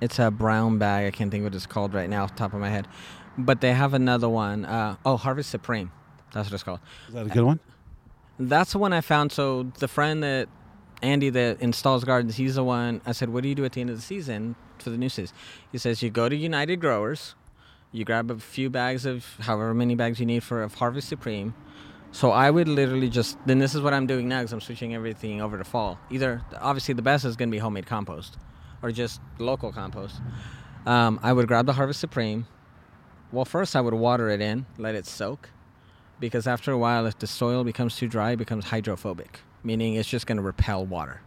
it's 0.00 0.18
a 0.18 0.30
brown 0.30 0.78
bag. 0.78 1.06
I 1.06 1.10
can't 1.10 1.30
think 1.30 1.44
what 1.44 1.54
it's 1.54 1.66
called 1.66 1.94
right 1.94 2.08
now 2.08 2.24
off 2.24 2.32
the 2.32 2.38
top 2.38 2.54
of 2.54 2.60
my 2.60 2.70
head, 2.70 2.86
but 3.36 3.60
they 3.60 3.72
have 3.72 3.94
another 3.94 4.28
one. 4.28 4.64
Uh, 4.64 4.96
oh, 5.04 5.16
Harvest 5.16 5.50
Supreme. 5.50 5.90
That's 6.32 6.48
what 6.48 6.54
it's 6.54 6.62
called. 6.62 6.80
Is 7.08 7.14
that 7.14 7.26
a 7.26 7.30
good 7.30 7.44
one? 7.44 7.60
That's 8.38 8.72
the 8.72 8.78
one 8.78 8.92
I 8.92 9.00
found. 9.00 9.32
So 9.32 9.64
the 9.78 9.88
friend 9.88 10.22
that 10.22 10.48
Andy 11.02 11.30
that 11.30 11.60
installs 11.60 12.04
gardens, 12.04 12.36
he's 12.36 12.54
the 12.56 12.64
one. 12.64 13.00
I 13.06 13.12
said, 13.12 13.30
"What 13.30 13.42
do 13.42 13.48
you 13.48 13.54
do 13.54 13.64
at 13.64 13.72
the 13.72 13.80
end 13.80 13.90
of 13.90 13.96
the 13.96 14.02
season 14.02 14.56
for 14.78 14.90
the 14.90 14.98
new 14.98 15.08
season?" 15.08 15.34
He 15.72 15.78
says, 15.78 16.02
"You 16.02 16.10
go 16.10 16.28
to 16.28 16.36
United 16.36 16.76
Growers, 16.80 17.34
you 17.92 18.04
grab 18.04 18.30
a 18.30 18.38
few 18.38 18.70
bags 18.70 19.06
of 19.06 19.24
however 19.40 19.74
many 19.74 19.94
bags 19.94 20.20
you 20.20 20.26
need 20.26 20.42
for 20.42 20.62
of 20.62 20.74
Harvest 20.74 21.08
Supreme." 21.08 21.54
So 22.10 22.30
I 22.30 22.50
would 22.50 22.68
literally 22.68 23.10
just 23.10 23.38
then 23.46 23.58
this 23.58 23.74
is 23.74 23.80
what 23.80 23.92
I'm 23.92 24.06
doing 24.06 24.28
now 24.28 24.40
because 24.40 24.52
I'm 24.52 24.60
switching 24.60 24.94
everything 24.94 25.42
over 25.42 25.58
to 25.58 25.64
fall. 25.64 25.98
Either 26.10 26.42
obviously 26.60 26.94
the 26.94 27.02
best 27.02 27.24
is 27.24 27.36
going 27.36 27.50
to 27.50 27.52
be 27.52 27.58
homemade 27.58 27.86
compost, 27.86 28.38
or 28.82 28.92
just 28.92 29.20
local 29.38 29.72
compost. 29.72 30.20
Um, 30.86 31.20
I 31.22 31.32
would 31.32 31.48
grab 31.48 31.66
the 31.66 31.72
Harvest 31.72 32.00
Supreme. 32.00 32.46
Well, 33.32 33.44
first 33.44 33.76
I 33.76 33.80
would 33.80 33.94
water 33.94 34.30
it 34.30 34.40
in, 34.40 34.66
let 34.78 34.94
it 34.94 35.06
soak 35.06 35.50
because 36.20 36.46
after 36.46 36.72
a 36.72 36.78
while, 36.78 37.06
if 37.06 37.18
the 37.18 37.26
soil 37.26 37.64
becomes 37.64 37.96
too 37.96 38.08
dry, 38.08 38.32
it 38.32 38.36
becomes 38.36 38.66
hydrophobic, 38.66 39.40
meaning 39.62 39.94
it's 39.94 40.08
just 40.08 40.26
going 40.26 40.36
to 40.36 40.42
repel 40.42 40.84
water. 40.84 41.20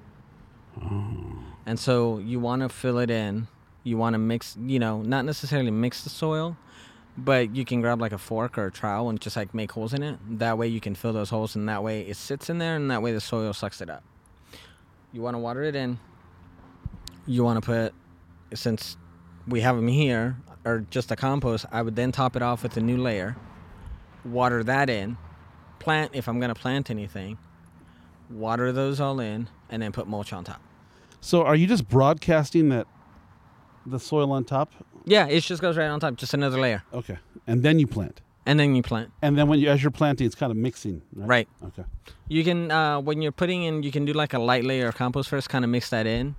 And 1.65 1.79
so 1.79 2.17
you 2.19 2.39
want 2.39 2.61
to 2.61 2.69
fill 2.69 2.97
it 2.99 3.09
in. 3.09 3.47
You 3.83 3.97
want 3.97 4.13
to 4.13 4.17
mix, 4.17 4.57
you 4.59 4.79
know, 4.79 5.01
not 5.01 5.25
necessarily 5.25 5.71
mix 5.71 6.03
the 6.03 6.09
soil, 6.09 6.57
but 7.17 7.55
you 7.55 7.65
can 7.65 7.81
grab 7.81 7.99
like 7.99 8.11
a 8.11 8.17
fork 8.17 8.57
or 8.57 8.67
a 8.67 8.71
trowel 8.71 9.09
and 9.09 9.19
just 9.19 9.35
like 9.35 9.53
make 9.53 9.71
holes 9.71 9.93
in 9.93 10.03
it. 10.03 10.17
That 10.39 10.57
way 10.57 10.67
you 10.67 10.79
can 10.79 10.95
fill 10.95 11.13
those 11.13 11.29
holes, 11.29 11.55
and 11.55 11.67
that 11.69 11.83
way 11.83 12.01
it 12.01 12.15
sits 12.15 12.49
in 12.49 12.57
there, 12.57 12.75
and 12.75 12.91
that 12.91 13.01
way 13.01 13.11
the 13.11 13.21
soil 13.21 13.53
sucks 13.53 13.81
it 13.81 13.89
up. 13.89 14.03
You 15.11 15.21
want 15.21 15.35
to 15.35 15.39
water 15.39 15.63
it 15.63 15.75
in. 15.75 15.99
You 17.27 17.43
want 17.43 17.61
to 17.63 17.65
put, 17.65 17.93
since 18.57 18.97
we 19.47 19.61
have 19.61 19.75
them 19.75 19.87
here, 19.87 20.37
or 20.65 20.85
just 20.89 21.11
a 21.11 21.15
compost, 21.15 21.65
I 21.71 21.81
would 21.81 21.95
then 21.95 22.11
top 22.11 22.35
it 22.35 22.41
off 22.41 22.63
with 22.63 22.77
a 22.77 22.81
new 22.81 22.97
layer 22.97 23.35
water 24.23 24.63
that 24.63 24.87
in, 24.89 25.17
plant 25.79 26.11
if 26.13 26.27
I'm 26.29 26.39
going 26.39 26.53
to 26.53 26.59
plant 26.59 26.91
anything, 26.91 27.39
water 28.29 28.71
those 28.71 28.99
all 28.99 29.19
in, 29.19 29.49
and 29.69 29.81
then 29.81 29.91
put 29.91 30.07
mulch 30.07 30.31
on 30.31 30.43
top. 30.43 30.61
So 31.21 31.43
are 31.43 31.55
you 31.55 31.65
just 31.65 31.89
broadcasting 31.89 32.69
that 32.69 32.85
the 33.85 33.99
soil 33.99 34.31
on 34.31 34.43
top? 34.43 34.71
Yeah, 35.05 35.25
it 35.27 35.41
just 35.41 35.59
goes 35.61 35.77
right 35.77 35.87
on 35.87 35.99
top, 35.99 36.15
just 36.17 36.33
another 36.35 36.59
layer. 36.59 36.83
Okay, 36.93 37.17
and 37.47 37.63
then 37.63 37.79
you 37.79 37.87
plant, 37.87 38.21
And 38.45 38.59
then 38.59 38.75
you 38.75 38.83
plant. 38.83 39.11
and 39.23 39.35
then 39.37 39.47
when 39.47 39.59
you 39.59 39.69
as 39.69 39.81
you're 39.81 39.89
planting, 39.89 40.27
it's 40.27 40.35
kind 40.35 40.51
of 40.51 40.57
mixing, 40.57 41.01
right? 41.15 41.27
Right. 41.27 41.47
Okay. 41.69 41.83
You 42.27 42.43
can, 42.43 42.69
uh, 42.69 42.99
when 43.01 43.23
you're 43.23 43.31
putting 43.31 43.63
in, 43.63 43.81
you 43.81 43.91
can 43.91 44.05
do 44.05 44.13
like 44.13 44.33
a 44.35 44.39
light 44.39 44.63
layer 44.63 44.87
of 44.87 44.95
compost 44.95 45.29
first, 45.29 45.49
kind 45.49 45.65
of 45.65 45.71
mix 45.71 45.89
that 45.89 46.05
in, 46.05 46.35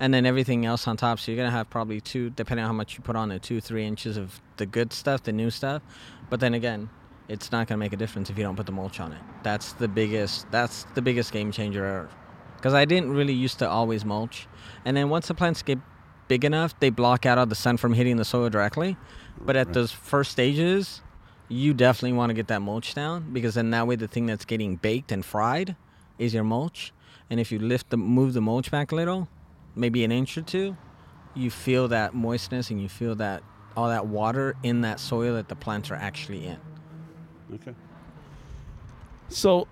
and 0.00 0.12
then 0.14 0.26
everything 0.26 0.64
else 0.64 0.86
on 0.86 0.96
top. 0.96 1.18
So 1.18 1.30
you're 1.32 1.36
going 1.36 1.50
to 1.50 1.56
have 1.56 1.68
probably 1.70 2.00
two, 2.00 2.30
depending 2.30 2.64
on 2.64 2.68
how 2.68 2.74
much 2.76 2.96
you 2.96 3.02
put 3.02 3.16
on 3.16 3.30
it, 3.30 3.42
two, 3.42 3.60
three 3.60 3.84
inches 3.84 4.16
of 4.16 4.40
the 4.56 4.66
good 4.66 4.92
stuff, 4.92 5.22
the 5.22 5.32
new 5.32 5.50
stuff. 5.50 5.82
But 6.30 6.40
then 6.40 6.54
again, 6.54 6.88
it's 7.28 7.52
not 7.52 7.66
going 7.66 7.78
to 7.78 7.84
make 7.84 7.92
a 7.92 7.96
difference 7.96 8.30
if 8.30 8.38
you 8.38 8.44
don't 8.44 8.56
put 8.56 8.66
the 8.66 8.72
mulch 8.72 9.00
on 9.00 9.12
it. 9.12 9.20
That's 9.42 9.72
the 9.74 9.88
biggest, 9.88 10.50
that's 10.50 10.84
the 10.94 11.02
biggest 11.02 11.32
game 11.32 11.52
changer. 11.52 12.08
Because 12.56 12.74
I 12.74 12.84
didn't 12.84 13.12
really 13.12 13.34
used 13.34 13.58
to 13.60 13.68
always 13.68 14.04
mulch. 14.04 14.46
And 14.84 14.96
then 14.96 15.10
once 15.10 15.28
the 15.28 15.34
plants 15.34 15.62
get 15.62 15.78
big 16.26 16.44
enough, 16.44 16.78
they 16.80 16.90
block 16.90 17.26
out 17.26 17.38
all 17.38 17.46
the 17.46 17.54
sun 17.54 17.76
from 17.76 17.94
hitting 17.94 18.16
the 18.16 18.24
soil 18.24 18.50
directly. 18.50 18.96
But 19.40 19.56
at 19.56 19.68
Right. 19.68 19.74
those 19.74 19.92
first 19.92 20.32
stages, 20.32 21.00
you 21.48 21.72
definitely 21.72 22.12
want 22.16 22.30
to 22.30 22.34
get 22.34 22.48
that 22.48 22.60
mulch 22.60 22.94
down 22.94 23.32
because 23.32 23.54
then 23.54 23.70
that 23.70 23.86
way 23.86 23.96
the 23.96 24.08
thing 24.08 24.26
that's 24.26 24.44
getting 24.44 24.76
baked 24.76 25.12
and 25.12 25.24
fried 25.24 25.76
is 26.18 26.34
your 26.34 26.44
mulch. 26.44 26.92
And 27.30 27.38
if 27.40 27.52
you 27.52 27.58
lift 27.58 27.90
the 27.90 27.96
move 27.96 28.34
the 28.34 28.40
mulch 28.40 28.70
back 28.70 28.92
a 28.92 28.94
little, 28.94 29.28
maybe 29.78 30.04
an 30.04 30.12
inch 30.12 30.36
or 30.36 30.42
two, 30.42 30.76
you 31.34 31.50
feel 31.50 31.88
that 31.88 32.14
moistness 32.14 32.70
and 32.70 32.80
you 32.80 32.88
feel 32.88 33.14
that 33.16 33.42
all 33.76 33.88
that 33.88 34.06
water 34.06 34.56
in 34.62 34.80
that 34.80 34.98
soil 34.98 35.34
that 35.34 35.48
the 35.48 35.54
plants 35.54 35.90
are 35.90 35.94
actually 35.94 36.46
in. 36.46 36.58
Okay. 37.54 37.74
So, 39.28 39.68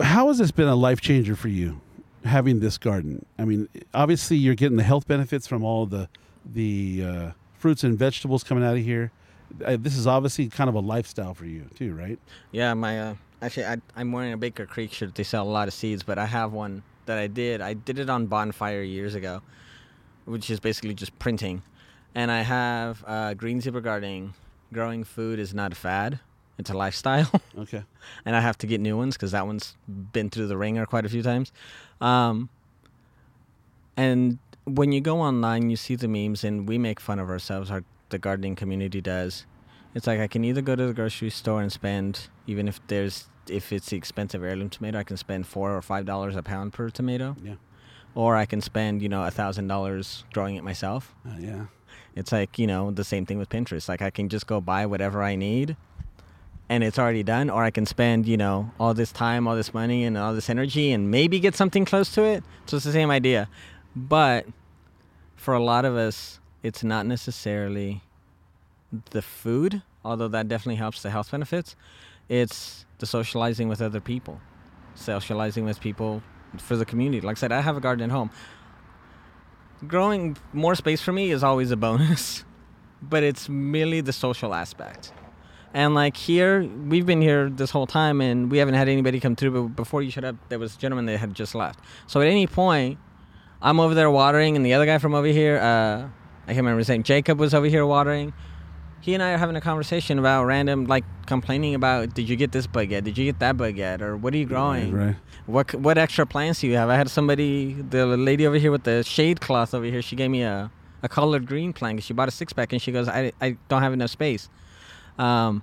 how 0.00 0.28
has 0.28 0.38
this 0.38 0.50
been 0.50 0.68
a 0.68 0.74
life 0.74 1.00
changer 1.00 1.36
for 1.36 1.48
you, 1.48 1.80
having 2.24 2.60
this 2.60 2.78
garden? 2.78 3.24
I 3.38 3.44
mean, 3.44 3.68
obviously 3.94 4.36
you're 4.36 4.54
getting 4.54 4.76
the 4.76 4.82
health 4.82 5.06
benefits 5.06 5.46
from 5.46 5.62
all 5.62 5.86
the 5.86 6.08
the 6.44 7.04
uh, 7.04 7.30
fruits 7.54 7.84
and 7.84 7.98
vegetables 7.98 8.42
coming 8.42 8.64
out 8.64 8.76
of 8.76 8.82
here. 8.82 9.12
Uh, 9.64 9.76
this 9.78 9.96
is 9.96 10.06
obviously 10.06 10.48
kind 10.48 10.68
of 10.68 10.74
a 10.74 10.80
lifestyle 10.80 11.34
for 11.34 11.46
you 11.46 11.66
too, 11.76 11.94
right? 11.94 12.18
Yeah, 12.50 12.74
my 12.74 13.00
uh, 13.00 13.14
actually 13.40 13.66
I, 13.66 13.76
I'm 13.96 14.12
wearing 14.12 14.32
a 14.32 14.36
Baker 14.36 14.66
Creek 14.66 14.92
shirt. 14.92 15.14
They 15.14 15.22
sell 15.22 15.44
a 15.44 15.50
lot 15.50 15.68
of 15.68 15.74
seeds, 15.74 16.02
but 16.02 16.18
I 16.18 16.26
have 16.26 16.52
one 16.52 16.82
that 17.08 17.18
I 17.18 17.26
did. 17.26 17.60
I 17.60 17.74
did 17.74 17.98
it 17.98 18.08
on 18.08 18.26
Bonfire 18.26 18.82
years 18.82 19.14
ago, 19.14 19.42
which 20.24 20.48
is 20.48 20.60
basically 20.60 20.94
just 20.94 21.18
printing. 21.18 21.62
And 22.14 22.30
I 22.30 22.42
have 22.42 23.04
uh, 23.06 23.34
Green 23.34 23.60
Zebra 23.60 23.82
Gardening. 23.82 24.34
Growing 24.72 25.02
food 25.02 25.38
is 25.38 25.54
not 25.54 25.72
a 25.72 25.74
fad; 25.74 26.20
it's 26.58 26.70
a 26.70 26.74
lifestyle. 26.74 27.30
Okay. 27.58 27.82
and 28.24 28.36
I 28.36 28.40
have 28.40 28.56
to 28.58 28.66
get 28.66 28.80
new 28.80 28.96
ones 28.96 29.16
because 29.16 29.32
that 29.32 29.46
one's 29.46 29.76
been 30.12 30.30
through 30.30 30.46
the 30.46 30.56
ringer 30.56 30.86
quite 30.86 31.04
a 31.04 31.08
few 31.08 31.22
times. 31.22 31.50
Um, 32.00 32.50
and 33.96 34.38
when 34.64 34.92
you 34.92 35.00
go 35.00 35.20
online, 35.20 35.70
you 35.70 35.76
see 35.76 35.96
the 35.96 36.06
memes, 36.06 36.44
and 36.44 36.68
we 36.68 36.78
make 36.78 37.00
fun 37.00 37.18
of 37.18 37.30
ourselves. 37.30 37.70
Our 37.70 37.82
the 38.10 38.18
gardening 38.18 38.56
community 38.56 39.00
does. 39.00 39.46
It's 39.94 40.06
like 40.06 40.20
I 40.20 40.28
can 40.28 40.44
either 40.44 40.62
go 40.62 40.76
to 40.76 40.86
the 40.86 40.94
grocery 40.94 41.30
store 41.30 41.60
and 41.62 41.72
spend, 41.72 42.28
even 42.46 42.68
if 42.68 42.80
there's 42.86 43.26
if 43.50 43.72
it's 43.72 43.90
the 43.90 43.96
expensive 43.96 44.42
heirloom 44.42 44.70
tomato, 44.70 44.98
I 44.98 45.04
can 45.04 45.16
spend 45.16 45.46
four 45.46 45.76
or 45.76 45.82
five 45.82 46.04
dollars 46.06 46.36
a 46.36 46.42
pound 46.42 46.72
per 46.72 46.90
tomato, 46.90 47.36
Yeah. 47.42 47.54
or 48.14 48.36
I 48.36 48.46
can 48.46 48.60
spend 48.60 49.02
you 49.02 49.08
know 49.08 49.24
a 49.24 49.30
thousand 49.30 49.68
dollars 49.68 50.24
growing 50.32 50.56
it 50.56 50.64
myself. 50.64 51.14
Uh, 51.26 51.34
yeah. 51.38 51.66
It's 52.14 52.32
like, 52.32 52.58
you 52.58 52.66
know, 52.66 52.90
the 52.90 53.04
same 53.04 53.26
thing 53.26 53.38
with 53.38 53.48
Pinterest. 53.48 53.88
Like 53.88 54.02
I 54.02 54.10
can 54.10 54.28
just 54.28 54.46
go 54.48 54.60
buy 54.60 54.86
whatever 54.86 55.22
I 55.22 55.36
need 55.36 55.76
and 56.68 56.82
it's 56.82 56.98
already 56.98 57.22
done 57.22 57.48
or 57.48 57.62
I 57.62 57.70
can 57.70 57.86
spend, 57.86 58.26
you 58.26 58.36
know, 58.36 58.72
all 58.80 58.92
this 58.92 59.12
time, 59.12 59.46
all 59.46 59.54
this 59.54 59.72
money 59.72 60.04
and 60.04 60.18
all 60.18 60.34
this 60.34 60.50
energy 60.50 60.90
and 60.90 61.10
maybe 61.12 61.38
get 61.38 61.54
something 61.54 61.84
close 61.84 62.12
to 62.14 62.24
it. 62.24 62.42
So 62.66 62.76
it's 62.76 62.84
the 62.84 62.92
same 62.92 63.10
idea. 63.10 63.48
But 63.94 64.46
for 65.36 65.54
a 65.54 65.62
lot 65.62 65.84
of 65.84 65.94
us, 65.96 66.40
it's 66.64 66.82
not 66.82 67.06
necessarily 67.06 68.02
the 69.10 69.22
food, 69.22 69.82
although 70.04 70.28
that 70.28 70.48
definitely 70.48 70.76
helps 70.76 71.02
the 71.02 71.10
health 71.10 71.30
benefits. 71.30 71.76
It's 72.28 72.84
the 72.98 73.06
socializing 73.06 73.68
with 73.68 73.80
other 73.80 74.00
people, 74.00 74.40
socializing 74.94 75.64
with 75.64 75.80
people 75.80 76.22
for 76.58 76.76
the 76.76 76.84
community. 76.84 77.20
Like 77.20 77.36
I 77.36 77.40
said, 77.40 77.52
I 77.52 77.60
have 77.60 77.76
a 77.76 77.80
garden 77.80 78.10
at 78.10 78.12
home 78.12 78.30
growing 79.86 80.36
more 80.52 80.74
space 80.74 81.00
for 81.00 81.12
me 81.12 81.30
is 81.30 81.44
always 81.44 81.70
a 81.70 81.76
bonus, 81.76 82.44
but 83.02 83.22
it's 83.22 83.48
merely 83.48 84.00
the 84.00 84.12
social 84.12 84.54
aspect. 84.54 85.12
And 85.74 85.94
like 85.94 86.16
here, 86.16 86.62
we've 86.64 87.04
been 87.04 87.20
here 87.20 87.50
this 87.50 87.70
whole 87.70 87.86
time, 87.86 88.20
and 88.20 88.50
we 88.50 88.58
haven't 88.58 88.74
had 88.74 88.88
anybody 88.88 89.20
come 89.20 89.36
through. 89.36 89.50
But 89.50 89.76
before 89.76 90.02
you 90.02 90.10
showed 90.10 90.24
up, 90.24 90.36
there 90.48 90.58
was 90.58 90.76
a 90.76 90.78
gentleman 90.78 91.06
that 91.06 91.18
had 91.18 91.34
just 91.34 91.54
left. 91.54 91.80
So 92.06 92.22
at 92.22 92.26
any 92.26 92.46
point, 92.46 92.98
I'm 93.60 93.78
over 93.78 93.94
there 93.94 94.10
watering, 94.10 94.56
and 94.56 94.64
the 94.64 94.72
other 94.72 94.86
guy 94.86 94.98
from 94.98 95.14
over 95.14 95.26
here, 95.26 95.58
uh, 95.58 96.08
I 96.44 96.46
can't 96.46 96.58
remember 96.58 96.78
his 96.78 96.88
name, 96.88 97.02
Jacob 97.02 97.38
was 97.38 97.52
over 97.52 97.66
here 97.66 97.84
watering. 97.84 98.32
He 99.00 99.14
and 99.14 99.22
I 99.22 99.32
are 99.32 99.38
having 99.38 99.56
a 99.56 99.60
conversation 99.60 100.18
about 100.18 100.44
random, 100.44 100.86
like 100.86 101.04
complaining 101.26 101.74
about, 101.74 102.14
did 102.14 102.28
you 102.28 102.36
get 102.36 102.52
this 102.52 102.66
bug 102.66 102.90
yet? 102.90 103.04
Did 103.04 103.16
you 103.16 103.24
get 103.24 103.38
that 103.38 103.56
bug 103.56 103.76
yet? 103.76 104.02
Or 104.02 104.16
what 104.16 104.34
are 104.34 104.36
you 104.36 104.44
growing? 104.44 104.92
Right. 104.92 105.16
What 105.46 105.74
what 105.76 105.96
extra 105.96 106.26
plants 106.26 106.60
do 106.60 106.66
you 106.66 106.76
have? 106.76 106.88
I 106.90 106.96
had 106.96 107.08
somebody, 107.08 107.74
the 107.74 108.06
lady 108.06 108.46
over 108.46 108.56
here 108.56 108.70
with 108.70 108.82
the 108.82 109.02
shade 109.04 109.40
cloth 109.40 109.72
over 109.72 109.84
here. 109.84 110.02
She 110.02 110.16
gave 110.16 110.30
me 110.30 110.42
a, 110.42 110.70
a 111.02 111.08
colored 111.08 111.46
green 111.46 111.72
plant. 111.72 112.02
She 112.02 112.12
bought 112.12 112.28
a 112.28 112.32
six 112.32 112.52
pack, 112.52 112.72
and 112.72 112.82
she 112.82 112.92
goes, 112.92 113.08
I, 113.08 113.32
I 113.40 113.56
don't 113.68 113.82
have 113.82 113.92
enough 113.92 114.10
space. 114.10 114.50
Um, 115.16 115.62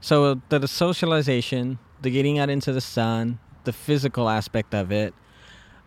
so 0.00 0.40
the, 0.48 0.60
the 0.60 0.68
socialization, 0.68 1.78
the 2.00 2.10
getting 2.10 2.38
out 2.38 2.48
into 2.48 2.72
the 2.72 2.80
sun, 2.80 3.38
the 3.64 3.72
physical 3.72 4.28
aspect 4.28 4.74
of 4.74 4.90
it. 4.90 5.14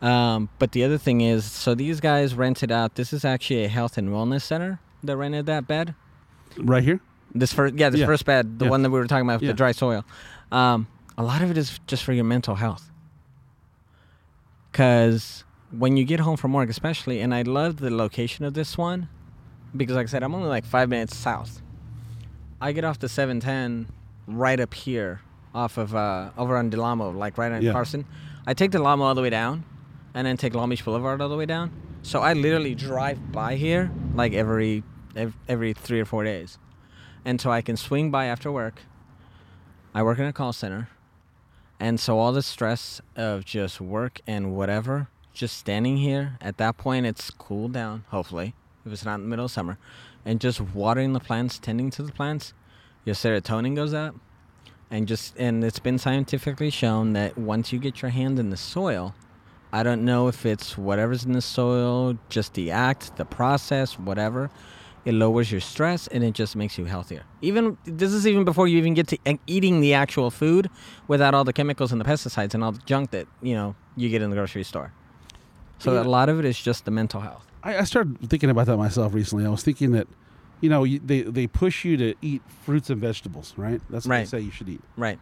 Um, 0.01 0.49
but 0.59 0.73
the 0.73 0.83
other 0.83 0.97
thing 0.97 1.21
is, 1.21 1.45
so 1.45 1.73
these 1.73 1.99
guys 1.99 2.35
rented 2.35 2.71
out. 2.71 2.95
This 2.95 3.11
is 3.11 3.25
actually 3.25 3.63
a 3.63 3.69
health 3.69 3.97
and 3.97 4.09
wellness 4.09 4.41
center 4.41 4.79
that 5.03 5.17
rented 5.17 5.45
that 5.47 5.67
bed. 5.67 5.95
Right 6.57 6.83
here. 6.83 6.99
This 7.33 7.51
first, 7.53 7.75
yeah, 7.75 7.89
this 7.89 7.99
Yeah. 8.01 8.05
first 8.05 8.25
bed, 8.25 8.59
the 8.59 8.65
Yeah. 8.65 8.71
one 8.71 8.81
that 8.83 8.89
we 8.89 8.99
were 8.99 9.07
talking 9.07 9.27
about, 9.27 9.41
Yeah. 9.41 9.47
the 9.47 9.53
dry 9.53 9.71
soil. 9.73 10.05
Um, 10.51 10.87
a 11.17 11.23
lot 11.23 11.41
of 11.41 11.51
it 11.51 11.57
is 11.57 11.79
just 11.87 12.03
for 12.03 12.13
your 12.13 12.23
mental 12.23 12.55
health. 12.55 12.89
Because 14.71 15.43
when 15.71 15.97
you 15.97 16.05
get 16.05 16.19
home 16.19 16.37
from 16.37 16.53
work, 16.53 16.69
especially, 16.69 17.21
and 17.21 17.33
I 17.33 17.41
love 17.43 17.77
the 17.77 17.89
location 17.89 18.45
of 18.45 18.53
this 18.53 18.77
one, 18.77 19.07
because 19.75 19.95
like 19.95 20.07
I 20.07 20.09
said, 20.09 20.23
I'm 20.23 20.33
only 20.35 20.47
like 20.49 20.65
five 20.65 20.89
minutes 20.89 21.15
south. 21.15 21.61
I 22.61 22.71
get 22.71 22.83
off 22.83 22.99
the 22.99 23.09
710 23.09 23.87
right 24.27 24.59
up 24.59 24.73
here, 24.73 25.21
off 25.53 25.77
of 25.77 25.95
uh, 25.95 26.31
over 26.37 26.57
on 26.57 26.69
Del 26.69 26.83
Amo, 26.83 27.11
like 27.11 27.37
right 27.37 27.51
on 27.51 27.61
Yeah. 27.61 27.71
Carson. 27.71 28.05
I 28.47 28.53
take 28.53 28.71
Del 28.71 28.85
Amo 28.85 29.05
all 29.05 29.15
the 29.15 29.21
way 29.21 29.29
down, 29.29 29.63
and 30.13 30.25
then 30.27 30.37
take 30.37 30.53
Long 30.55 30.69
Beach 30.69 30.83
Boulevard 30.85 31.21
all 31.21 31.29
the 31.29 31.37
way 31.37 31.45
down. 31.45 31.71
So 32.01 32.21
I 32.21 32.33
literally 32.33 32.75
drive 32.75 33.31
by 33.31 33.55
here 33.55 33.91
like 34.13 34.33
every 34.33 34.77
ev- 34.77 34.83
every 35.15 35.73
three 35.73 35.99
or 35.99 36.05
four 36.05 36.23
days, 36.23 36.57
and 37.23 37.39
so 37.39 37.51
I 37.51 37.61
can 37.61 37.77
swing 37.77 38.11
by 38.11 38.25
after 38.25 38.51
work. 38.51 38.81
I 39.93 40.03
work 40.03 40.19
in 40.19 40.25
a 40.25 40.33
call 40.33 40.53
center, 40.53 40.89
and 41.79 41.99
so 41.99 42.19
all 42.19 42.31
the 42.31 42.41
stress 42.41 43.01
of 43.15 43.45
just 43.45 43.79
work 43.79 44.21
and 44.27 44.55
whatever, 44.55 45.07
just 45.33 45.57
standing 45.57 45.97
here 45.97 46.37
at 46.41 46.57
that 46.57 46.77
point, 46.77 47.05
it's 47.05 47.29
cooled 47.29 47.73
down. 47.73 48.03
Hopefully, 48.09 48.53
if 48.85 48.91
it's 48.91 49.05
not 49.05 49.15
in 49.15 49.21
the 49.21 49.27
middle 49.27 49.45
of 49.45 49.51
summer, 49.51 49.77
and 50.25 50.39
just 50.39 50.59
watering 50.59 51.13
the 51.13 51.19
plants, 51.19 51.59
tending 51.59 51.89
to 51.91 52.03
the 52.03 52.11
plants, 52.11 52.53
your 53.05 53.15
serotonin 53.15 53.75
goes 53.75 53.93
up, 53.93 54.15
and 54.89 55.07
just 55.07 55.37
and 55.37 55.63
it's 55.63 55.79
been 55.79 55.97
scientifically 55.97 56.69
shown 56.69 57.13
that 57.13 57.37
once 57.37 57.71
you 57.71 57.79
get 57.79 58.01
your 58.01 58.11
hand 58.11 58.39
in 58.39 58.49
the 58.49 58.57
soil, 58.57 59.15
I 59.71 59.83
don't 59.83 60.05
know 60.05 60.27
if 60.27 60.45
it's 60.45 60.77
whatever's 60.77 61.25
in 61.25 61.33
the 61.33 61.41
soil, 61.41 62.17
just 62.29 62.53
the 62.53 62.71
act, 62.71 63.17
the 63.17 63.25
process, 63.25 63.99
whatever. 63.99 64.49
It 65.05 65.13
lowers 65.13 65.51
your 65.51 65.61
stress 65.61 66.07
and 66.07 66.23
it 66.23 66.33
just 66.33 66.55
makes 66.55 66.77
you 66.79 66.85
healthier. 66.85 67.23
Even 67.41 67.77
this 67.85 68.11
is 68.11 68.25
even 68.25 68.43
before 68.43 68.67
you 68.67 68.77
even 68.79 68.95
get 68.95 69.07
to 69.09 69.17
eating 69.45 69.79
the 69.79 69.93
actual 69.93 70.31
food, 70.31 70.69
without 71.07 71.33
all 71.35 71.43
the 71.43 71.53
chemicals 71.53 71.91
and 71.91 72.01
the 72.01 72.05
pesticides 72.05 72.53
and 72.55 72.63
all 72.63 72.71
the 72.71 72.81
junk 72.85 73.11
that 73.11 73.27
you 73.41 73.53
know 73.53 73.75
you 73.95 74.09
get 74.09 74.21
in 74.23 74.29
the 74.31 74.35
grocery 74.35 74.63
store. 74.63 74.91
So 75.79 75.93
Yeah. 75.93 76.01
a 76.03 76.09
lot 76.17 76.27
of 76.29 76.39
it 76.39 76.45
is 76.45 76.59
just 76.59 76.85
the 76.85 76.91
mental 76.91 77.21
health. 77.21 77.45
I, 77.63 77.77
I 77.77 77.83
started 77.83 78.17
thinking 78.29 78.49
about 78.49 78.65
that 78.65 78.77
myself 78.77 79.13
recently. 79.13 79.45
I 79.45 79.49
was 79.49 79.61
thinking 79.61 79.91
that, 79.91 80.07
you 80.61 80.69
know, 80.69 80.83
you, 80.83 80.99
they 80.99 81.21
they 81.21 81.45
push 81.47 81.85
you 81.85 81.97
to 81.97 82.15
eat 82.21 82.41
fruits 82.65 82.89
and 82.89 82.99
vegetables, 82.99 83.53
right? 83.57 83.81
That's 83.89 84.05
what 84.07 84.11
Right. 84.11 84.19
they 84.25 84.39
say 84.39 84.43
you 84.43 84.51
should 84.51 84.69
eat. 84.69 84.81
Right. 84.97 85.19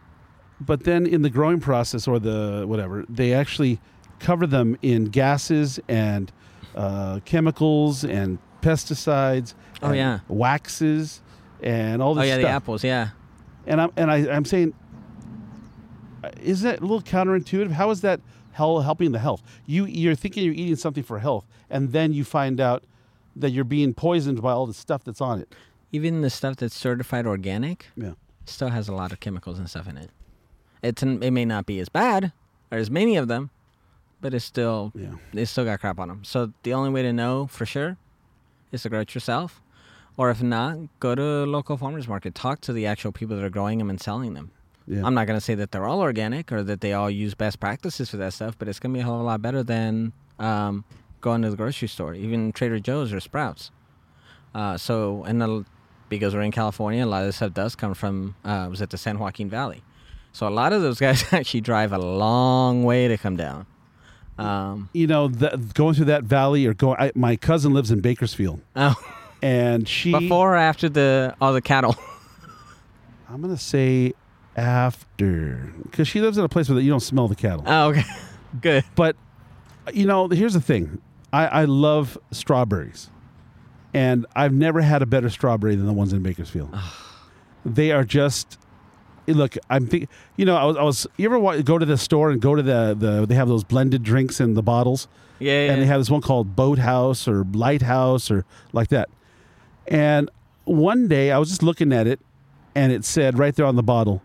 But 0.62 0.86
then 0.86 1.06
in 1.06 1.24
the 1.24 1.30
growing 1.30 1.60
process 1.60 2.08
or 2.08 2.20
the 2.20 2.64
whatever, 2.68 3.04
they 3.10 3.34
actually 3.34 3.82
cover 4.20 4.48
them 4.48 4.78
in 4.82 5.06
gases 5.06 5.80
and 5.90 6.32
uh, 6.76 7.20
chemicals 7.26 8.06
and 8.06 8.38
pesticides. 8.62 9.56
Oh, 9.84 9.92
yeah. 9.94 10.20
waxes 10.28 11.22
and 11.62 12.02
all 12.02 12.14
this. 12.16 12.26
Stuff. 12.26 12.26
Oh 12.26 12.28
yeah, 12.28 12.34
stuff. 12.36 12.50
the 12.50 12.56
apples. 12.56 12.84
Yeah. 12.84 13.10
And 13.68 13.80
I'm 13.82 13.92
and 13.96 14.12
I, 14.12 14.18
I'm 14.34 14.46
saying, 14.46 14.74
is 16.42 16.62
that 16.62 16.80
a 16.80 16.82
little 16.82 17.02
counterintuitive? 17.02 17.72
How 17.72 17.90
is 17.92 18.02
that 18.02 18.20
hell 18.52 18.82
helping 18.82 19.12
the 19.12 19.20
health? 19.20 19.42
You 19.66 19.86
you're 19.86 20.16
thinking 20.16 20.44
you're 20.44 20.54
eating 20.54 20.76
something 20.76 21.04
for 21.04 21.20
health, 21.20 21.46
and 21.70 21.92
then 21.92 22.14
you 22.14 22.24
find 22.24 22.60
out 22.62 22.84
that 23.36 23.52
you're 23.52 23.64
being 23.64 23.94
poisoned 23.94 24.42
by 24.42 24.52
all 24.52 24.66
the 24.68 24.74
stuff 24.74 25.04
that's 25.04 25.22
on 25.22 25.40
it. 25.40 25.54
Even 25.92 26.22
the 26.22 26.30
stuff 26.30 26.58
that's 26.58 26.76
certified 26.76 27.26
organic 27.26 27.88
Yeah. 27.96 28.12
still 28.46 28.70
has 28.70 28.88
a 28.88 28.94
lot 28.94 29.12
of 29.12 29.20
chemicals 29.20 29.58
and 29.60 29.70
stuff 29.70 29.88
in 29.88 29.98
it. 29.98 30.10
It's 30.82 31.02
it 31.02 31.32
may 31.32 31.46
not 31.46 31.66
be 31.66 31.80
as 31.80 31.90
bad 31.90 32.32
or 32.72 32.78
as 32.78 32.92
many 32.92 33.16
of 33.16 33.28
them, 33.28 33.50
but 34.22 34.34
it's 34.34 34.46
still 34.46 34.92
Yeah. 34.96 35.14
it's 35.34 35.50
still 35.52 35.66
got 35.66 35.80
crap 35.80 36.00
on 36.00 36.10
them. 36.10 36.24
So 36.24 36.52
the 36.64 36.74
only 36.74 36.90
way 36.92 37.02
to 37.04 37.14
know 37.14 37.48
for 37.48 37.66
sure 37.66 37.98
is 38.72 38.84
to 38.84 38.90
grow 38.90 39.00
it 39.02 39.16
yourself, 39.16 39.62
or 40.18 40.30
if 40.30 40.42
not, 40.42 40.78
go 41.00 41.16
to 41.16 41.24
a 41.24 41.46
local 41.46 41.78
farmers 41.78 42.08
market. 42.08 42.36
Talk 42.36 42.62
to 42.62 42.74
the 42.74 42.86
actual 42.86 43.12
people 43.12 43.36
that 43.36 43.44
are 43.44 43.50
growing 43.50 43.80
them 43.80 43.90
and 43.90 44.00
selling 44.00 44.34
them. 44.34 44.52
Yeah. 44.88 45.02
I'm 45.06 45.14
not 45.14 45.28
gonna 45.28 45.42
say 45.42 45.56
that 45.56 45.72
they're 45.72 45.86
all 45.86 46.02
organic 46.02 46.52
or 46.52 46.64
that 46.64 46.82
they 46.82 46.94
all 46.94 47.10
use 47.10 47.34
best 47.34 47.60
practices 47.60 48.10
for 48.10 48.18
that 48.18 48.34
stuff, 48.34 48.56
but 48.58 48.68
it's 48.68 48.80
gonna 48.80 48.94
be 48.94 49.00
a 49.00 49.04
whole 49.04 49.24
lot 49.24 49.42
better 49.42 49.64
than 49.64 50.14
um, 50.40 50.84
going 51.22 51.42
to 51.42 51.50
the 51.50 51.56
grocery 51.56 51.88
store, 51.88 52.14
even 52.14 52.52
Trader 52.52 52.80
Joe's 52.80 53.14
or 53.14 53.20
Sprouts. 53.20 53.72
Uh, 54.54 54.78
so 54.78 55.24
and 55.24 55.42
the, 55.42 55.66
because 56.10 56.36
we're 56.36 56.42
in 56.42 56.52
California, 56.52 57.04
a 57.04 57.08
lot 57.08 57.22
of 57.22 57.28
this 57.28 57.38
stuff 57.38 57.54
does 57.54 57.76
come 57.76 57.94
from 57.94 58.36
uh, 58.44 58.68
was 58.70 58.82
at 58.82 58.90
the 58.90 58.98
San 58.98 59.18
Joaquin 59.20 59.50
Valley. 59.50 59.84
So 60.34 60.48
a 60.48 60.50
lot 60.50 60.74
of 60.74 60.82
those 60.82 61.00
guys 61.06 61.32
actually 61.32 61.62
drive 61.62 61.94
a 61.94 61.98
long 61.98 62.84
way 62.84 63.08
to 63.08 63.18
come 63.18 63.36
down. 63.38 63.66
Um, 64.38 64.90
you 64.94 65.06
know, 65.06 65.28
the, 65.28 65.58
going 65.76 65.94
through 65.94 66.06
that 66.06 66.24
valley 66.24 66.66
or 66.66 66.74
going. 66.74 66.98
I, 67.00 67.12
my 67.16 67.36
cousin 67.36 67.74
lives 67.74 67.92
in 67.92 68.00
Bakersfield, 68.02 68.62
oh, 68.76 68.96
and 69.44 69.88
she. 69.88 70.12
before 70.12 70.54
or 70.54 70.56
after 70.58 70.90
the 70.90 71.36
all 71.40 71.54
the 71.54 71.62
cattle? 71.62 71.96
I'm 73.30 73.42
gonna 73.42 73.58
say 73.58 74.14
after, 74.56 75.74
because 75.84 76.08
she 76.08 76.22
lives 76.22 76.38
in 76.38 76.44
a 76.44 76.50
place 76.50 76.70
where 76.70 76.80
you 76.80 76.90
don't 76.90 77.00
smell 77.00 77.28
the 77.28 77.36
cattle. 77.36 77.64
oh, 77.68 77.90
okay, 77.90 78.04
good. 78.62 78.84
But 78.96 79.16
you 79.94 80.06
know, 80.06 80.28
here's 80.30 80.54
the 80.54 80.62
thing. 80.62 81.02
I, 81.32 81.48
I 81.48 81.66
love 81.66 82.18
strawberries, 82.32 83.10
and 83.94 84.26
I've 84.36 84.54
never 84.54 84.82
had 84.82 85.02
a 85.02 85.06
better 85.06 85.30
strawberry 85.30 85.76
than 85.76 85.86
the 85.88 85.94
ones 85.94 86.14
in 86.14 86.22
Bakersfield. 86.24 86.76
they 87.66 87.92
are 87.92 88.04
just. 88.04 88.58
Eh, 89.28 89.34
look, 89.34 89.58
I'm 89.70 89.88
think. 89.88 90.10
You 90.38 90.46
know, 90.46 90.56
I 90.56 90.66
was. 90.66 90.78
I 90.78 90.84
was 90.84 91.08
you 91.18 91.26
ever 91.28 91.40
wa- 91.40 91.58
go 91.62 91.78
to 91.80 91.86
the 91.86 91.98
store 91.98 92.30
and 92.30 92.40
go 92.42 92.54
to 92.56 92.62
the 92.62 92.96
the? 92.98 93.26
They 93.26 93.36
have 93.36 93.48
those 93.48 93.64
blended 93.64 94.04
drinks 94.04 94.40
in 94.40 94.54
the 94.54 94.62
bottles, 94.62 95.08
Yeah, 95.40 95.66
yeah. 95.66 95.72
and 95.74 95.82
they 95.82 95.86
have 95.88 96.00
this 96.00 96.12
one 96.12 96.22
called 96.22 96.56
Boathouse 96.56 97.28
or 97.28 97.44
Lighthouse 97.52 98.30
or 98.30 98.46
like 98.74 98.90
that. 98.90 99.10
And 99.88 100.30
one 100.66 101.08
day 101.08 101.32
I 101.32 101.38
was 101.38 101.50
just 101.50 101.64
looking 101.64 101.92
at 101.94 102.08
it, 102.08 102.20
and 102.76 102.92
it 102.92 103.04
said 103.06 103.38
right 103.38 103.56
there 103.56 103.66
on 103.66 103.76
the 103.76 103.84
bottle, 103.84 104.22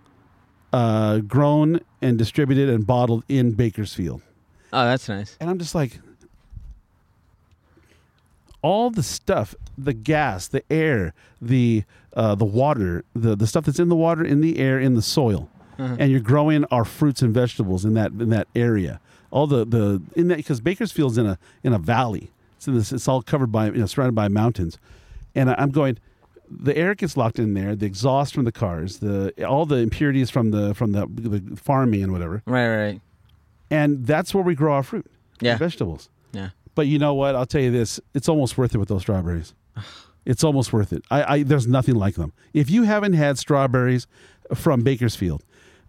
uh, 0.72 1.18
grown 1.18 1.80
and 2.01 2.16
distributed 2.18 2.68
and 2.68 2.86
bottled 2.86 3.24
in 3.28 3.52
Bakersfield. 3.52 4.22
Oh, 4.72 4.85
that's 4.85 5.09
nice. 5.09 5.36
and 5.40 5.48
I'm 5.48 5.59
just 5.59 5.74
like, 5.74 5.98
all 8.62 8.90
the 8.90 9.02
stuff, 9.02 9.55
the 9.76 9.93
gas, 9.93 10.48
the 10.48 10.62
air, 10.70 11.14
the 11.40 11.85
uh, 12.14 12.35
the 12.35 12.44
water, 12.44 13.05
the 13.14 13.36
the 13.36 13.47
stuff 13.47 13.64
that's 13.64 13.78
in 13.78 13.89
the 13.89 13.97
water, 13.97 14.24
in 14.24 14.40
the 14.40 14.59
air, 14.59 14.78
in 14.80 14.94
the 14.94 15.02
soil, 15.02 15.48
and 15.78 16.10
you're 16.10 16.20
growing 16.20 16.64
our 16.66 16.85
fruits 16.85 17.22
and 17.22 17.32
vegetables 17.32 17.85
in 17.85 17.94
that 17.94 18.10
in 18.12 18.30
that 18.30 18.48
area. 18.56 19.01
All 19.30 19.47
the 19.47 19.64
the 19.64 20.02
in 20.16 20.28
that 20.28 20.39
because 20.39 20.60
Bakersfield's 20.60 21.18
in 21.18 21.26
a 21.26 21.39
in 21.62 21.72
a 21.72 21.78
valley, 21.78 22.30
so 22.59 22.72
this 22.72 22.93
it's 22.93 23.06
all 23.06 23.22
covered 23.22 23.52
by 23.52 23.66
you 23.66 23.72
know 23.72 23.86
surrounded 23.86 24.14
by 24.16 24.26
mountains, 24.28 24.78
and 25.39 25.51
I'm 25.59 25.70
going. 25.70 25.98
The 26.51 26.74
air 26.77 26.94
gets 26.94 27.15
locked 27.16 27.39
in 27.39 27.52
there. 27.52 27.77
The 27.77 27.85
exhaust 27.86 28.32
from 28.35 28.44
the 28.44 28.52
cars, 28.52 29.01
the 29.01 29.32
all 29.47 29.66
the 29.66 29.77
impurities 29.77 30.31
from 30.31 30.51
the 30.51 30.74
from 30.74 30.93
the, 30.93 31.06
the 31.06 31.56
farming 31.56 32.02
and 32.02 32.10
whatever, 32.12 32.43
Right, 32.47 32.66
right, 32.69 32.85
right. 32.86 33.01
and 33.70 34.06
that's 34.06 34.35
where 34.35 34.43
we 34.43 34.55
grow 34.55 34.73
our 34.73 34.82
fruit, 34.82 35.06
Yeah. 35.43 35.51
and 35.52 35.59
vegetables. 35.59 36.09
Yeah. 36.32 36.51
But 36.74 36.86
you 36.86 36.98
know 36.98 37.12
what? 37.12 37.35
I'll 37.35 37.44
tell 37.47 37.60
you 37.60 37.70
this: 37.70 38.01
it's 38.15 38.28
almost 38.31 38.56
worth 38.56 38.74
it 38.74 38.78
with 38.78 38.89
those 38.89 39.02
strawberries. 39.02 39.55
It's 40.24 40.44
almost 40.44 40.74
worth 40.74 40.93
it. 40.93 41.05
I, 41.10 41.35
I 41.36 41.43
there's 41.43 41.66
nothing 41.66 41.94
like 41.94 42.16
them. 42.16 42.32
If 42.52 42.69
you 42.70 42.82
haven't 42.82 43.15
had 43.15 43.39
strawberries 43.39 44.06
from 44.55 44.82
Bakersfield, 44.82 45.43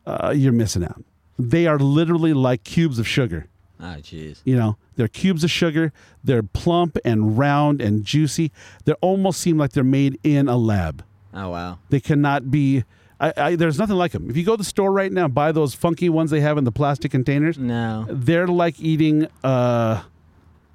uh, 0.06 0.34
you're 0.34 0.54
missing 0.54 0.84
out. 0.86 1.04
They 1.38 1.68
are 1.68 1.78
literally 1.78 2.32
like 2.32 2.64
cubes 2.64 3.00
of 3.00 3.08
sugar. 3.08 3.48
Oh, 3.82 3.86
jeez. 4.02 4.42
You 4.44 4.58
know, 4.58 4.78
they're 4.96 5.08
cubes 5.08 5.44
of 5.44 5.52
sugar. 5.52 5.94
They're 6.24 6.44
plump 6.44 6.98
and 7.06 7.38
round 7.38 7.82
and 7.82 8.04
juicy. 8.04 8.52
They 8.86 8.94
almost 8.94 9.40
seem 9.40 9.58
like 9.58 9.72
they're 9.72 9.84
made 9.84 10.20
in 10.24 10.48
a 10.50 10.58
lab. 10.58 11.04
Oh, 11.34 11.50
wow. 11.50 11.80
They 11.90 12.00
cannot 12.02 12.52
be. 12.52 12.84
I, 13.22 13.34
I, 13.38 13.56
there's 13.56 13.78
nothing 13.78 13.96
like 13.96 14.12
them. 14.14 14.30
If 14.30 14.38
you 14.38 14.44
go 14.46 14.54
to 14.54 14.58
the 14.58 14.64
store 14.64 14.92
right 14.92 15.12
now, 15.12 15.28
buy 15.28 15.52
those 15.52 15.74
funky 15.74 16.10
ones 16.10 16.32
they 16.32 16.40
have 16.42 16.58
in 16.58 16.64
the 16.64 16.72
plastic 16.72 17.12
containers 17.12 17.58
No. 17.58 18.06
they're 18.10 18.48
like 18.48 18.80
eating 18.80 19.28
uh 19.44 20.04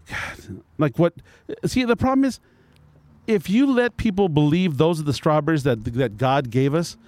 God, 0.06 0.62
like 0.76 0.98
what 0.98 1.14
see 1.64 1.84
the 1.84 1.96
problem 1.96 2.24
is 2.26 2.38
if 3.26 3.48
you 3.48 3.64
let 3.66 3.96
people 3.96 4.28
believe 4.28 4.76
those 4.76 5.00
are 5.00 5.04
the 5.04 5.14
strawberries 5.14 5.62
that 5.62 5.84
that 5.94 6.18
God 6.18 6.50
gave 6.50 6.74
us 6.74 6.98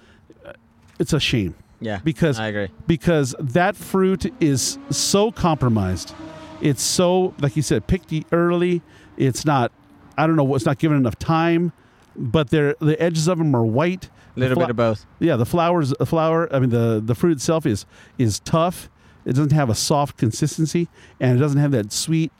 uh, 0.43 0.53
it's 0.97 1.13
a 1.13 1.19
shame 1.19 1.53
Yeah. 1.79 1.99
because 2.03 2.39
I 2.39 2.47
agree. 2.47 2.69
because 2.87 3.35
that 3.39 3.75
fruit 3.75 4.33
is 4.41 4.77
so 4.89 5.31
compromised 5.31 6.13
it's 6.61 6.81
so 6.81 7.35
like 7.39 7.55
you 7.55 7.61
said 7.61 7.85
picked 7.87 8.11
early 8.31 8.81
it's 9.15 9.45
not 9.45 9.71
I 10.17 10.25
don't 10.25 10.35
know 10.35 10.55
it's 10.55 10.65
not 10.65 10.79
given 10.79 10.97
enough 10.97 11.19
time 11.19 11.71
but 12.15 12.49
they're 12.49 12.75
the 12.79 12.99
edges 13.01 13.27
of 13.27 13.37
them 13.37 13.55
are 13.55 13.63
white 13.65 14.09
A 14.35 14.39
little 14.39 14.57
bit 14.57 14.71
of 14.71 14.75
both. 14.75 15.05
yeah, 15.19 15.35
the 15.35 15.45
flowers, 15.45 15.93
the 15.99 16.05
flower. 16.07 16.51
I 16.51 16.57
mean, 16.59 16.71
the 16.71 16.99
the 17.03 17.13
fruit 17.13 17.33
itself 17.33 17.67
is 17.67 17.85
is 18.17 18.39
tough. 18.39 18.89
It 19.23 19.33
doesn't 19.33 19.51
have 19.51 19.69
a 19.69 19.75
soft 19.75 20.17
consistency, 20.17 20.87
and 21.19 21.37
it 21.37 21.39
doesn't 21.39 21.59
have 21.59 21.69
that 21.71 21.91
sweet 21.91 22.31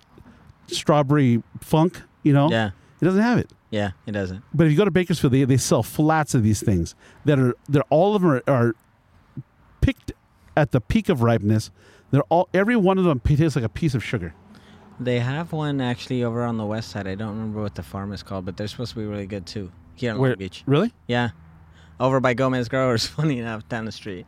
strawberry 0.67 1.43
funk. 1.61 2.01
You 2.23 2.33
know, 2.33 2.49
Yeah. 2.49 2.71
it 3.01 3.05
doesn't 3.05 3.21
have 3.21 3.37
it. 3.37 3.51
Yeah, 3.69 3.91
it 4.05 4.13
doesn't. 4.13 4.43
But 4.53 4.65
if 4.67 4.71
you 4.71 4.77
go 4.77 4.85
to 4.85 4.91
Bakersfield, 4.91 5.33
they, 5.33 5.43
they 5.43 5.57
sell 5.57 5.83
flats 5.83 6.33
of 6.33 6.41
these 6.43 6.61
things 6.61 6.95
that 7.25 7.37
are 7.37 7.53
they're 7.69 7.83
all 7.89 8.15
of 8.15 8.21
them 8.21 8.31
are, 8.31 8.43
are 8.47 8.75
picked 9.87 10.11
at 10.57 10.71
the 10.71 10.81
peak 10.81 11.07
of 11.07 11.21
ripeness. 11.21 11.71
They're 12.11 12.23
all 12.23 12.49
every 12.53 12.75
one 12.75 12.97
of 12.97 13.05
them 13.05 13.21
tastes 13.21 13.55
like 13.55 13.63
a 13.63 13.69
piece 13.69 13.95
of 13.95 14.03
sugar. 14.03 14.33
They 14.99 15.19
have 15.19 15.53
one 15.53 15.79
actually 15.79 16.23
over 16.25 16.43
on 16.43 16.57
the 16.57 16.65
west 16.65 16.89
side. 16.89 17.07
I 17.07 17.15
don't 17.15 17.29
remember 17.29 17.61
what 17.61 17.75
the 17.75 17.83
farm 17.83 18.11
is 18.11 18.21
called, 18.21 18.43
but 18.45 18.57
they're 18.57 18.67
supposed 18.67 18.93
to 18.93 18.99
be 18.99 19.05
really 19.05 19.27
good 19.27 19.45
too. 19.45 19.71
Here 19.95 20.11
in 20.11 20.17
Where- 20.19 20.31
Long 20.31 20.39
Beach. 20.39 20.63
Really? 20.65 20.91
Yeah. 21.07 21.29
Over 21.99 22.19
by 22.19 22.33
Gomez 22.33 22.67
Growers, 22.67 23.05
funny 23.17 23.39
enough, 23.39 23.67
down 23.69 23.85
the 23.85 23.91
street. 23.91 24.25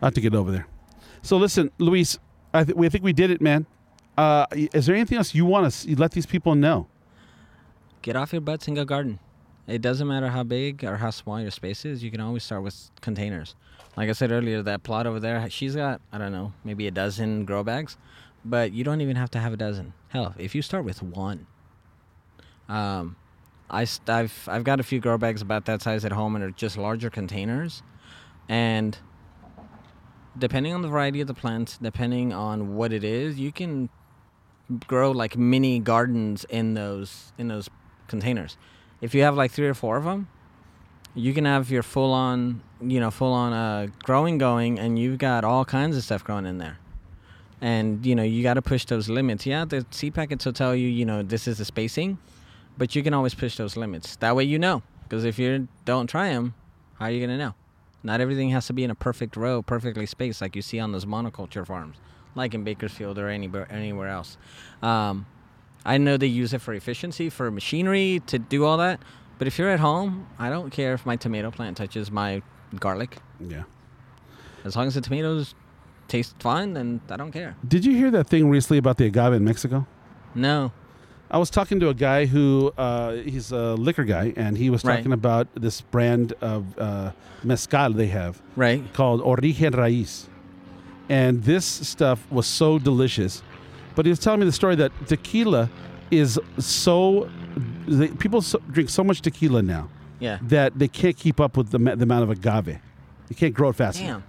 I 0.00 0.06
have 0.06 0.14
to 0.14 0.20
get 0.20 0.34
over 0.34 0.50
there. 0.50 0.66
So 1.20 1.36
listen, 1.36 1.70
Luis, 1.78 2.18
I, 2.54 2.64
th- 2.64 2.74
we 2.74 2.86
I 2.86 2.88
think 2.88 3.04
we 3.04 3.12
did 3.12 3.30
it, 3.30 3.40
man. 3.40 3.66
Uh, 4.16 4.46
is 4.52 4.86
there 4.86 4.94
anything 4.96 5.18
else 5.18 5.34
you 5.34 5.44
want 5.44 5.66
us 5.66 5.84
to 5.84 5.94
let 5.96 6.12
these 6.12 6.26
people 6.26 6.54
know? 6.54 6.86
Get 8.02 8.16
off 8.16 8.32
your 8.32 8.40
butts 8.40 8.66
and 8.66 8.76
go 8.76 8.84
garden. 8.84 9.18
It 9.66 9.80
doesn't 9.80 10.08
matter 10.08 10.28
how 10.28 10.42
big 10.42 10.84
or 10.84 10.96
how 10.96 11.10
small 11.10 11.40
your 11.40 11.50
space 11.50 11.84
is. 11.84 12.02
You 12.02 12.10
can 12.10 12.20
always 12.20 12.42
start 12.42 12.62
with 12.62 12.90
containers. 13.00 13.54
Like 13.96 14.08
I 14.08 14.12
said 14.12 14.32
earlier, 14.32 14.62
that 14.62 14.82
plot 14.82 15.06
over 15.06 15.20
there, 15.20 15.48
she's 15.50 15.76
got 15.76 16.00
I 16.12 16.18
don't 16.18 16.32
know, 16.32 16.52
maybe 16.64 16.86
a 16.86 16.90
dozen 16.90 17.44
grow 17.44 17.62
bags, 17.62 17.96
but 18.44 18.72
you 18.72 18.82
don't 18.84 19.00
even 19.00 19.16
have 19.16 19.30
to 19.32 19.38
have 19.38 19.52
a 19.52 19.56
dozen. 19.56 19.92
Hell, 20.08 20.34
if 20.38 20.54
you 20.54 20.62
start 20.62 20.84
with 20.84 21.02
one, 21.02 21.46
um, 22.68 23.16
I 23.70 23.84
st- 23.84 24.08
I've 24.10 24.48
I've 24.48 24.64
got 24.64 24.80
a 24.80 24.82
few 24.82 24.98
grow 24.98 25.16
bags 25.16 25.42
about 25.42 25.66
that 25.66 25.80
size 25.80 26.04
at 26.04 26.12
home 26.12 26.34
and 26.34 26.44
are 26.44 26.50
just 26.50 26.76
larger 26.76 27.10
containers, 27.10 27.82
and 28.48 28.98
depending 30.36 30.72
on 30.72 30.82
the 30.82 30.88
variety 30.88 31.20
of 31.20 31.28
the 31.28 31.34
plant, 31.34 31.78
depending 31.80 32.32
on 32.32 32.74
what 32.74 32.92
it 32.92 33.04
is, 33.04 33.38
you 33.38 33.52
can 33.52 33.90
grow 34.86 35.10
like 35.10 35.36
mini 35.36 35.78
gardens 35.78 36.44
in 36.48 36.74
those 36.74 37.32
in 37.38 37.48
those 37.48 37.68
containers. 38.08 38.56
If 39.02 39.14
you 39.14 39.22
have 39.22 39.36
like 39.36 39.50
three 39.50 39.66
or 39.66 39.74
four 39.74 39.96
of 39.98 40.04
them, 40.04 40.28
you 41.14 41.34
can 41.34 41.44
have 41.44 41.70
your 41.70 41.82
full 41.82 42.12
on, 42.12 42.62
you 42.80 43.00
know, 43.00 43.10
full 43.10 43.32
on 43.32 43.52
uh, 43.52 43.88
growing 44.04 44.38
going, 44.38 44.78
and 44.78 44.98
you've 44.98 45.18
got 45.18 45.44
all 45.44 45.64
kinds 45.64 45.96
of 45.96 46.04
stuff 46.04 46.24
growing 46.24 46.46
in 46.46 46.58
there. 46.58 46.78
And 47.60 48.06
you 48.06 48.14
know, 48.14 48.22
you 48.22 48.42
got 48.42 48.54
to 48.54 48.62
push 48.62 48.86
those 48.86 49.08
limits. 49.08 49.44
Yeah, 49.44 49.64
the 49.64 49.84
seed 49.90 50.14
packets 50.14 50.46
will 50.46 50.52
tell 50.52 50.74
you, 50.74 50.88
you 50.88 51.04
know, 51.04 51.22
this 51.22 51.46
is 51.46 51.58
the 51.58 51.64
spacing, 51.64 52.18
but 52.78 52.94
you 52.94 53.02
can 53.02 53.12
always 53.12 53.34
push 53.34 53.56
those 53.56 53.76
limits. 53.76 54.16
That 54.16 54.34
way, 54.34 54.44
you 54.44 54.58
know, 54.58 54.82
because 55.02 55.24
if 55.24 55.38
you 55.38 55.68
don't 55.84 56.06
try 56.06 56.30
them, 56.30 56.54
how 56.98 57.06
are 57.06 57.10
you 57.10 57.20
gonna 57.20 57.38
know? 57.38 57.54
Not 58.04 58.20
everything 58.20 58.50
has 58.50 58.66
to 58.68 58.72
be 58.72 58.84
in 58.84 58.90
a 58.90 58.94
perfect 58.94 59.36
row, 59.36 59.62
perfectly 59.62 60.06
spaced, 60.06 60.40
like 60.40 60.56
you 60.56 60.62
see 60.62 60.80
on 60.80 60.92
those 60.92 61.04
monoculture 61.04 61.66
farms, 61.66 61.96
like 62.34 62.54
in 62.54 62.64
Bakersfield 62.64 63.18
or 63.18 63.28
anywhere 63.28 63.70
anywhere 63.70 64.08
else. 64.08 64.36
Um, 64.80 65.26
I 65.84 65.98
know 65.98 66.16
they 66.16 66.26
use 66.28 66.52
it 66.52 66.60
for 66.60 66.72
efficiency, 66.74 67.28
for 67.28 67.50
machinery 67.50 68.22
to 68.26 68.38
do 68.38 68.64
all 68.64 68.76
that. 68.78 69.00
But 69.38 69.48
if 69.48 69.58
you're 69.58 69.70
at 69.70 69.80
home, 69.80 70.26
I 70.38 70.48
don't 70.50 70.70
care 70.70 70.94
if 70.94 71.04
my 71.04 71.16
tomato 71.16 71.50
plant 71.50 71.76
touches 71.76 72.10
my 72.10 72.42
garlic. 72.78 73.16
Yeah. 73.40 73.64
As 74.64 74.76
long 74.76 74.86
as 74.86 74.94
the 74.94 75.00
tomatoes 75.00 75.54
taste 76.06 76.36
fine, 76.40 76.74
then 76.74 77.00
I 77.10 77.16
don't 77.16 77.32
care. 77.32 77.56
Did 77.66 77.84
you 77.84 77.96
hear 77.96 78.10
that 78.12 78.28
thing 78.28 78.48
recently 78.48 78.78
about 78.78 78.98
the 78.98 79.06
agave 79.06 79.32
in 79.32 79.44
Mexico? 79.44 79.86
No. 80.34 80.70
I 81.30 81.38
was 81.38 81.48
talking 81.50 81.80
to 81.80 81.88
a 81.88 81.94
guy 81.94 82.26
who 82.26 82.72
uh, 82.76 83.12
he's 83.14 83.50
a 83.52 83.74
liquor 83.74 84.04
guy, 84.04 84.34
and 84.36 84.56
he 84.56 84.68
was 84.70 84.84
Right. 84.84 84.96
talking 84.98 85.12
about 85.12 85.48
this 85.54 85.80
brand 85.80 86.34
of 86.42 86.78
uh, 86.78 87.12
mezcal 87.42 87.92
they 87.94 88.08
have 88.08 88.40
Right. 88.54 88.84
called 88.92 89.20
Origen 89.22 89.72
Raiz, 89.72 90.26
and 91.08 91.42
this 91.44 91.64
stuff 91.64 92.30
was 92.30 92.46
so 92.46 92.78
delicious. 92.78 93.42
But 93.94 94.06
he 94.06 94.10
was 94.10 94.18
telling 94.18 94.40
me 94.40 94.46
the 94.46 94.52
story 94.52 94.74
that 94.76 94.92
tequila 95.06 95.70
is 96.10 96.38
so 96.58 97.30
they, 97.86 98.08
people 98.08 98.42
so, 98.42 98.58
drink 98.70 98.88
so 98.90 99.02
much 99.04 99.20
tequila 99.22 99.62
now 99.62 99.88
Yeah. 100.20 100.38
that 100.42 100.78
they 100.78 100.88
can't 100.88 101.16
keep 101.16 101.40
up 101.40 101.56
with 101.56 101.70
the, 101.70 101.78
the 101.78 102.02
amount 102.02 102.22
of 102.24 102.30
agave. 102.30 102.78
You 103.28 103.36
can't 103.36 103.54
grow 103.54 103.70
it 103.70 103.76
fast 103.76 104.00
enough. 104.00 104.22
Damn. 104.22 104.24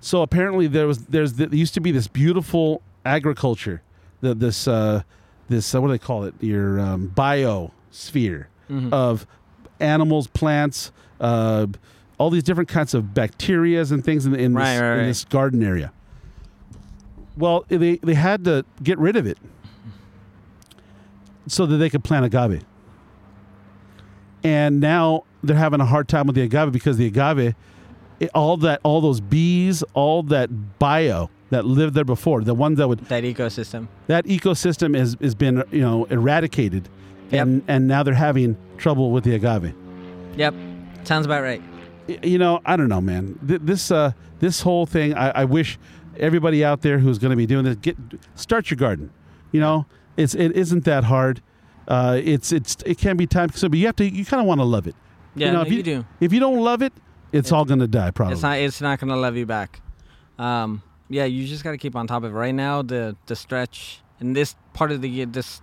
So 0.00 0.22
apparently 0.22 0.66
there 0.66 0.86
was 0.86 0.98
there's 1.06 1.34
there 1.34 1.48
used 1.54 1.74
to 1.74 1.80
be 1.80 1.90
this 1.90 2.06
beautiful 2.08 2.82
agriculture, 3.04 3.82
the, 4.20 4.34
this 4.34 4.68
uh, 4.68 5.02
this 5.48 5.74
uh, 5.74 5.80
what 5.80 5.88
do 5.88 5.92
they 5.94 5.98
call 5.98 6.24
it? 6.24 6.34
Your 6.40 6.78
um, 6.80 7.12
biosphere 7.14 8.46
Mhm. 8.70 8.92
of 8.92 9.26
animals, 9.80 10.26
plants, 10.26 10.90
uh, 11.20 11.66
all 12.18 12.30
these 12.30 12.42
different 12.42 12.68
kinds 12.68 12.94
of 12.94 13.04
bacterias 13.14 13.92
and 13.92 14.04
things 14.04 14.26
in, 14.26 14.34
in, 14.34 14.54
Right, 14.54 14.72
this, 14.72 14.80
right, 14.80 14.98
in 15.00 15.06
this 15.06 15.24
garden 15.24 15.62
area. 15.62 15.92
Well, 17.36 17.64
they 17.68 17.96
they 17.96 18.14
had 18.14 18.44
to 18.44 18.64
get 18.82 18.98
rid 18.98 19.16
of 19.16 19.26
it 19.26 19.38
so 21.46 21.66
that 21.66 21.76
they 21.76 21.90
could 21.90 22.02
plant 22.04 22.24
agave. 22.24 22.64
And 24.42 24.80
now 24.80 25.24
they're 25.42 25.56
having 25.56 25.80
a 25.80 25.84
hard 25.86 26.08
time 26.08 26.26
with 26.26 26.36
the 26.36 26.42
agave 26.42 26.72
because 26.72 26.96
the 26.96 27.06
agave, 27.06 27.54
it, 28.20 28.30
all 28.34 28.56
that, 28.58 28.80
all 28.84 29.00
those 29.00 29.20
bees, 29.20 29.82
all 29.94 30.22
that 30.24 30.78
bio 30.78 31.30
that 31.50 31.64
lived 31.64 31.94
there 31.94 32.04
before, 32.04 32.42
the 32.42 32.54
ones 32.54 32.78
that 32.78 32.88
would 32.88 33.00
That 33.06 33.24
ecosystem. 33.24 33.88
that 34.06 34.24
ecosystem 34.26 34.96
has 34.96 35.16
has 35.20 35.34
been 35.34 35.62
you 35.70 35.80
know 35.80 36.04
eradicated, 36.06 36.88
and 37.32 37.62
and 37.68 37.86
now 37.88 38.02
they're 38.02 38.14
having 38.14 38.56
trouble 38.78 39.10
with 39.10 39.24
the 39.24 39.34
agave. 39.34 39.74
Yep. 40.36 40.54
Sounds 41.04 41.26
about 41.26 41.42
right. 41.42 41.62
You 42.22 42.38
know, 42.38 42.60
I 42.64 42.76
don't 42.76 42.88
know, 42.88 43.00
man. 43.00 43.38
This 43.42 43.90
uh, 43.90 44.12
this 44.38 44.60
whole 44.60 44.86
thing, 44.86 45.14
I, 45.14 45.30
I 45.30 45.44
wish 45.44 45.78
everybody 46.18 46.64
out 46.64 46.82
there 46.82 46.98
who's 46.98 47.18
going 47.18 47.30
to 47.30 47.36
be 47.36 47.46
doing 47.46 47.64
this 47.64 47.76
get 47.76 47.96
start 48.34 48.70
your 48.70 48.76
garden. 48.76 49.10
You 49.52 49.60
know, 49.60 49.86
it's 50.16 50.34
it 50.34 50.52
isn't 50.52 50.84
that 50.84 51.04
hard. 51.04 51.42
Uh, 51.88 52.20
it's 52.22 52.52
it's 52.52 52.76
it 52.84 52.98
can 52.98 53.16
be 53.16 53.26
time 53.26 53.48
consuming, 53.48 53.72
but 53.72 53.78
you 53.78 53.86
have 53.86 53.96
to 53.96 54.08
you 54.08 54.24
kind 54.24 54.40
of 54.40 54.46
want 54.46 54.60
to 54.60 54.64
love 54.64 54.86
it. 54.86 54.94
Yeah, 55.34 55.48
you 55.48 55.52
know, 55.52 55.58
no, 55.60 55.66
if 55.66 55.72
you 55.72 55.82
do. 55.82 56.04
If 56.20 56.32
you 56.32 56.40
don't 56.40 56.58
love 56.58 56.82
it, 56.82 56.92
it's 57.32 57.52
all 57.52 57.64
going 57.64 57.80
to 57.80 57.86
die 57.86 58.10
probably. 58.10 58.34
It's 58.34 58.42
not. 58.42 58.58
It's 58.58 58.80
not 58.80 58.98
gonna 58.98 59.16
love 59.16 59.36
you 59.36 59.46
back. 59.46 59.80
Um, 60.38 60.82
yeah, 61.08 61.24
you 61.24 61.46
just 61.46 61.62
gotta 61.62 61.78
keep 61.78 61.94
on 61.94 62.06
top 62.06 62.24
of 62.24 62.32
it. 62.32 62.34
Right 62.34 62.54
now, 62.54 62.82
the 62.82 63.16
the 63.26 63.36
stretch 63.36 64.00
in 64.20 64.32
this 64.32 64.56
part 64.72 64.92
of 64.92 65.02
the 65.02 65.08
year, 65.08 65.26
this 65.26 65.60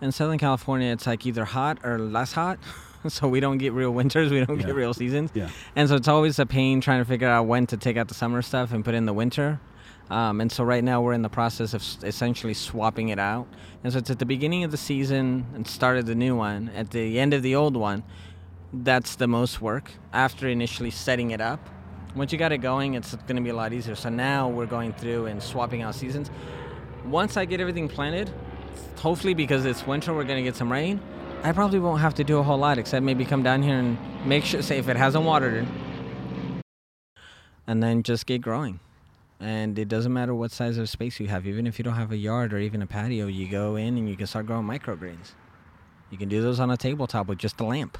in 0.00 0.12
Southern 0.12 0.38
California, 0.38 0.92
it's 0.92 1.06
like 1.06 1.26
either 1.26 1.44
hot 1.44 1.78
or 1.84 1.98
less 1.98 2.32
hot. 2.32 2.58
so 3.08 3.28
we 3.28 3.40
don't 3.40 3.58
get 3.58 3.72
real 3.72 3.90
winters. 3.92 4.30
We 4.30 4.44
don't 4.44 4.60
Yeah. 4.60 4.66
get 4.66 4.74
real 4.74 4.94
seasons. 4.94 5.30
yeah. 5.34 5.48
And 5.76 5.88
so 5.88 5.94
it's 5.96 6.08
always 6.08 6.38
a 6.38 6.46
pain 6.46 6.80
trying 6.80 7.00
to 7.00 7.04
figure 7.04 7.28
out 7.28 7.46
when 7.46 7.66
to 7.68 7.76
take 7.76 7.96
out 7.96 8.08
the 8.08 8.14
summer 8.14 8.42
stuff 8.42 8.72
and 8.72 8.84
put 8.84 8.94
in 8.94 9.06
the 9.06 9.12
winter. 9.14 9.60
Um, 10.10 10.40
and 10.40 10.50
so 10.50 10.64
right 10.64 10.82
now 10.82 11.00
we're 11.00 11.12
in 11.12 11.22
the 11.22 11.28
process 11.28 11.72
of 11.72 11.82
essentially 12.02 12.52
swapping 12.54 13.10
it 13.10 13.18
out. 13.20 13.46
And 13.84 13.92
so 13.92 14.00
it's 14.00 14.10
at 14.10 14.18
the 14.18 14.26
beginning 14.26 14.64
of 14.64 14.72
the 14.72 14.76
season 14.76 15.46
and 15.54 15.66
start 15.66 15.98
of 15.98 16.06
the 16.06 16.16
new 16.16 16.34
one. 16.36 16.68
At 16.74 16.90
the 16.90 17.20
end 17.20 17.32
of 17.32 17.42
the 17.42 17.54
old 17.54 17.76
one, 17.76 18.02
that's 18.72 19.14
the 19.16 19.28
most 19.28 19.60
work 19.60 19.92
after 20.12 20.48
initially 20.48 20.90
setting 20.90 21.30
it 21.30 21.40
up. 21.40 21.60
Once 22.16 22.32
you 22.32 22.38
got 22.38 22.50
it 22.50 22.58
going, 22.58 22.94
it's 22.94 23.14
going 23.14 23.36
to 23.36 23.42
be 23.42 23.50
a 23.50 23.54
lot 23.54 23.72
easier. 23.72 23.94
So 23.94 24.08
now 24.08 24.48
we're 24.48 24.66
going 24.66 24.92
through 24.94 25.26
and 25.26 25.40
swapping 25.40 25.82
out 25.82 25.94
seasons. 25.94 26.28
Once 27.06 27.36
I 27.36 27.44
get 27.44 27.60
everything 27.60 27.88
planted, 27.88 28.30
hopefully 28.96 29.32
because 29.34 29.64
it's 29.64 29.86
winter, 29.86 30.12
we're 30.12 30.24
going 30.24 30.38
to 30.38 30.42
get 30.42 30.56
some 30.56 30.72
rain. 30.72 31.00
I 31.42 31.52
probably 31.52 31.78
won't 31.78 32.00
have 32.00 32.14
to 32.16 32.24
do 32.24 32.38
a 32.38 32.42
whole 32.42 32.58
lot 32.58 32.76
except 32.78 33.02
maybe 33.04 33.24
come 33.24 33.42
down 33.42 33.62
here 33.62 33.78
and 33.78 33.96
make 34.26 34.44
sure, 34.44 34.60
say, 34.62 34.78
if 34.78 34.88
it 34.88 34.96
hasn't 34.96 35.24
watered 35.24 35.54
it, 35.64 36.62
and 37.66 37.82
then 37.82 38.02
just 38.02 38.26
get 38.26 38.40
growing. 38.42 38.80
And 39.40 39.78
it 39.78 39.88
doesn't 39.88 40.12
matter 40.12 40.34
what 40.34 40.50
size 40.50 40.76
of 40.76 40.88
space 40.90 41.18
you 41.18 41.28
have, 41.28 41.46
even 41.46 41.66
if 41.66 41.78
you 41.78 41.82
don't 41.82 41.94
have 41.94 42.12
a 42.12 42.16
yard 42.16 42.52
or 42.52 42.58
even 42.58 42.82
a 42.82 42.86
patio, 42.86 43.26
you 43.26 43.48
go 43.48 43.76
in 43.76 43.96
and 43.96 44.06
you 44.08 44.16
can 44.16 44.26
start 44.26 44.46
growing 44.46 44.66
microgreens. 44.66 45.32
You 46.10 46.18
can 46.18 46.28
do 46.28 46.42
those 46.42 46.60
on 46.60 46.70
a 46.70 46.76
tabletop 46.76 47.26
with 47.26 47.38
just 47.38 47.58
a 47.60 47.64
lamp. 47.64 47.96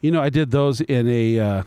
You 0.00 0.10
know, 0.10 0.20
I 0.20 0.28
did 0.28 0.50
those 0.50 0.80
in 0.80 1.06
a 1.08 1.38
uh, 1.38 1.62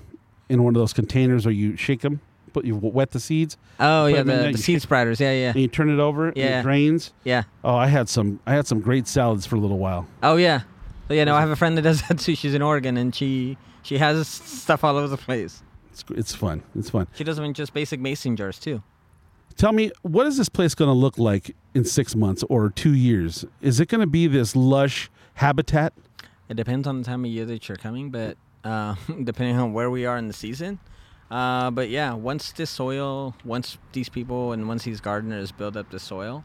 in 0.49 0.63
one 0.63 0.75
of 0.75 0.79
those 0.79 0.91
containers 0.93 1.45
where 1.45 1.53
you 1.53 1.77
shake 1.77 2.01
them, 2.01 2.19
but 2.51 2.65
you 2.65 2.75
wet 2.75 3.11
the 3.11 3.19
seeds, 3.21 3.55
Oh 3.79 4.07
yeah, 4.07 4.23
the, 4.23 4.49
the 4.51 4.57
seed 4.57 4.81
spreaders. 4.81 5.19
Yeah, 5.21 5.31
yeah, 5.31 5.51
and 5.51 5.61
you 5.61 5.67
turn 5.69 5.89
it 5.89 5.99
over, 5.99 6.33
Yeah. 6.35 6.59
it 6.59 6.63
drains. 6.63 7.13
yeah. 7.23 7.43
Oh, 7.63 7.75
I 7.75 7.87
had 7.87 8.09
some. 8.09 8.39
I 8.45 8.53
had 8.53 8.67
some 8.67 8.81
great 8.81 9.07
salads 9.07 9.45
for 9.45 9.55
a 9.55 9.59
little 9.59 9.77
while. 9.79 10.07
Oh 10.23 10.35
yeah. 10.35 10.61
So 11.09 11.15
yeah, 11.15 11.23
no, 11.23 11.35
I 11.35 11.39
have 11.39 11.49
a 11.49 11.55
friend 11.55 11.75
that 11.75 11.81
does 11.81 12.01
that 12.07 12.19
too. 12.19 12.35
She's 12.35 12.53
in 12.53 12.61
Oregon, 12.61 12.95
and 12.95 13.13
she 13.13 13.57
she 13.81 13.97
has 13.97 14.27
stuff 14.27 14.83
all 14.83 14.95
over 14.95 15.07
the 15.07 15.17
place. 15.17 15.63
It's 15.91 16.03
it's 16.11 16.35
fun. 16.35 16.63
It's 16.75 16.91
fun. 16.91 17.07
She 17.13 17.23
does 17.23 17.35
them 17.35 17.45
in 17.45 17.53
just 17.53 17.73
basic 17.73 17.99
mason 17.99 18.35
jars 18.35 18.59
too. 18.59 18.83
Tell 19.57 19.73
me, 19.73 19.91
what 20.03 20.25
is 20.27 20.37
this 20.37 20.47
place 20.47 20.73
going 20.73 20.87
to 20.87 20.93
look 20.93 21.17
like 21.17 21.53
in 21.73 21.83
six 21.83 22.15
months 22.15 22.43
or 22.47 22.69
two 22.69 22.93
years? 22.93 23.43
Is 23.59 23.81
it 23.81 23.87
going 23.89 23.99
to 23.99 24.07
be 24.07 24.27
this 24.27 24.55
lush 24.55 25.09
habitat? 25.33 25.93
It 26.47 26.53
depends 26.53 26.87
on 26.87 26.99
the 26.99 27.03
time 27.03 27.25
of 27.25 27.31
year 27.31 27.45
that 27.45 27.67
you're 27.67 27.75
coming, 27.75 28.09
but 28.09 28.37
uh, 28.63 28.95
depending 29.23 29.57
on 29.57 29.73
where 29.73 29.89
we 29.89 30.05
are 30.05 30.17
in 30.17 30.27
the 30.27 30.33
season. 30.33 30.79
Uh, 31.29 31.71
but 31.71 31.89
yeah, 31.89 32.13
once 32.13 32.51
this 32.53 32.69
soil, 32.69 33.35
once 33.43 33.77
these 33.91 34.07
people 34.07 34.53
and 34.53 34.67
once 34.67 34.83
these 34.83 35.01
gardeners 35.01 35.51
build 35.51 35.75
up 35.75 35.89
the 35.89 35.99
soil, 35.99 36.43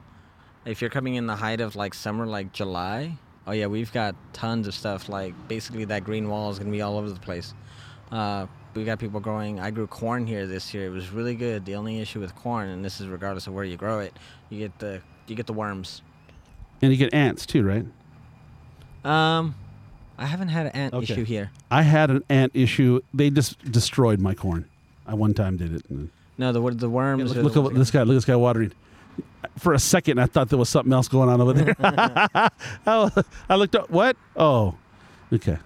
if 0.65 0.81
you're 0.81 0.91
coming 0.91 1.15
in 1.15 1.27
the 1.27 1.37
height 1.37 1.61
of 1.61 1.77
like 1.77 1.95
summer, 1.95 2.27
like 2.27 2.53
July, 2.53 3.19
oh 3.47 3.53
yeah, 3.53 3.67
we've 3.67 3.93
got 3.93 4.15
tons 4.33 4.67
of 4.69 4.75
stuff. 4.75 5.09
Like 5.09 5.35
basically, 5.49 5.85
that 5.87 6.05
green 6.05 6.29
wall 6.29 6.51
is 6.51 6.59
gonna 6.59 6.71
be 6.71 6.83
all 6.83 6.99
over 6.99 7.11
the 7.11 7.21
place. 7.21 7.55
Uh, 8.11 8.47
we 8.75 8.85
got 8.85 8.99
people 8.99 9.21
growing. 9.21 9.61
I 9.61 9.71
grew 9.71 9.87
corn 9.87 10.27
here 10.27 10.47
this 10.47 10.75
year. 10.75 10.87
It 10.87 10.91
was 10.91 11.11
really 11.11 11.35
good. 11.35 11.65
The 11.65 11.77
only 11.77 12.01
issue 12.01 12.21
with 12.21 12.35
corn, 12.35 12.69
and 12.69 12.85
this 12.85 13.01
is 13.01 13.07
regardless 13.07 13.47
of 13.47 13.55
where 13.55 13.65
you 13.65 13.77
grow 13.77 14.01
it, 14.01 14.13
you 14.51 14.59
get 14.59 14.79
the 14.79 15.01
you 15.27 15.37
get 15.37 15.47
the 15.47 15.53
worms. 15.53 16.03
And 16.83 16.91
you 16.93 16.99
get 16.99 17.15
ants 17.15 17.47
too, 17.47 17.63
right? 17.63 17.87
Um, 19.05 19.55
I 20.19 20.27
haven't 20.27 20.49
had 20.49 20.67
an 20.67 20.73
ant 20.73 20.95
Okay. 20.95 21.13
issue 21.13 21.25
here. 21.25 21.51
I 21.71 21.83
had 21.83 22.11
an 22.11 22.25
ant 22.29 22.53
issue. 22.55 23.01
They 23.13 23.31
just 23.31 23.59
destroyed 23.71 24.21
my 24.21 24.35
corn. 24.35 24.67
I 25.07 25.15
one 25.15 25.35
time 25.35 25.57
did 25.57 25.75
it. 25.75 25.85
No, 26.39 26.53
the 26.53 26.61
the 26.75 26.89
worms. 26.89 27.35
look 27.37 27.55
look 27.55 27.55
the 27.55 27.71
at 27.71 27.75
this 27.75 27.91
guy. 27.91 28.01
Look 28.01 28.11
at 28.15 28.15
this 28.17 28.25
guy 28.25 28.37
watering. 28.37 28.73
For 29.59 29.73
a 29.73 29.79
second, 29.79 30.19
I 30.19 30.27
thought 30.27 30.49
there 30.49 30.59
was 30.59 30.69
something 30.69 30.93
else 30.93 31.07
going 31.09 31.29
on 31.29 31.41
over 31.41 31.53
there. 31.53 31.75
I 32.87 33.55
looked 33.57 33.77
up. 33.77 33.89
What? 33.91 34.17
Oh, 34.37 34.75
okay. 35.33 35.59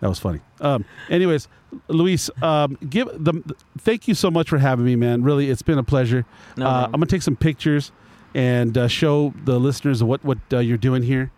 That 0.00 0.08
was 0.08 0.18
funny. 0.18 0.40
Um, 0.60 0.84
anyways, 1.08 1.48
Luis, 1.88 2.30
um, 2.42 2.76
give 2.88 3.08
the. 3.08 3.42
Thank 3.78 4.08
you 4.08 4.14
so 4.14 4.30
much 4.30 4.48
for 4.48 4.58
having 4.58 4.84
me, 4.84 4.96
man. 4.96 5.22
Really, 5.22 5.50
it's 5.50 5.62
been 5.62 5.78
a 5.78 5.82
pleasure. 5.82 6.24
No, 6.56 6.66
uh. 6.66 6.84
I'm 6.86 6.92
gonna 6.92 7.06
take 7.06 7.22
some 7.22 7.36
pictures 7.36 7.92
and 8.34 8.76
uh, 8.76 8.88
show 8.88 9.32
the 9.44 9.58
listeners 9.58 10.02
what 10.02 10.24
what 10.24 10.38
uh, 10.52 10.58
you're 10.58 10.78
doing 10.78 11.02
here, 11.02 11.30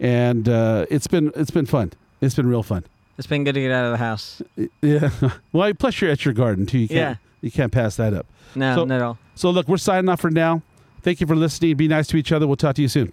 and 0.00 0.48
uh, 0.48 0.86
it's 0.90 1.06
been 1.06 1.32
it's 1.36 1.50
been 1.50 1.66
fun. 1.66 1.92
It's 2.20 2.34
been 2.34 2.48
real 2.48 2.62
fun. 2.62 2.84
It's 3.18 3.26
been 3.26 3.44
good 3.44 3.54
to 3.54 3.60
get 3.60 3.70
out 3.72 3.86
of 3.86 3.92
the 3.92 3.98
house. 3.98 4.42
Yeah. 4.82 5.10
well, 5.52 5.72
plus 5.74 6.00
you're 6.00 6.10
at 6.10 6.24
your 6.24 6.34
garden 6.34 6.66
too. 6.66 6.78
You 6.78 6.88
can't 6.88 6.98
Yeah. 6.98 7.14
you 7.40 7.50
can't 7.50 7.72
pass 7.72 7.96
that 7.96 8.12
up. 8.14 8.26
No, 8.54 8.74
So- 8.74 8.84
not 8.84 8.96
at 8.96 9.02
all. 9.02 9.18
So 9.34 9.50
look, 9.50 9.68
we're 9.68 9.76
signing 9.78 10.08
off 10.08 10.20
for 10.20 10.30
now. 10.30 10.62
Thank 11.06 11.20
you 11.20 11.26
for 11.28 11.36
listening. 11.36 11.76
Be 11.76 11.86
nice 11.86 12.08
to 12.08 12.16
each 12.16 12.32
other. 12.32 12.48
We'll 12.48 12.56
talk 12.56 12.74
to 12.74 12.82
you 12.82 12.88
soon. 12.88 13.12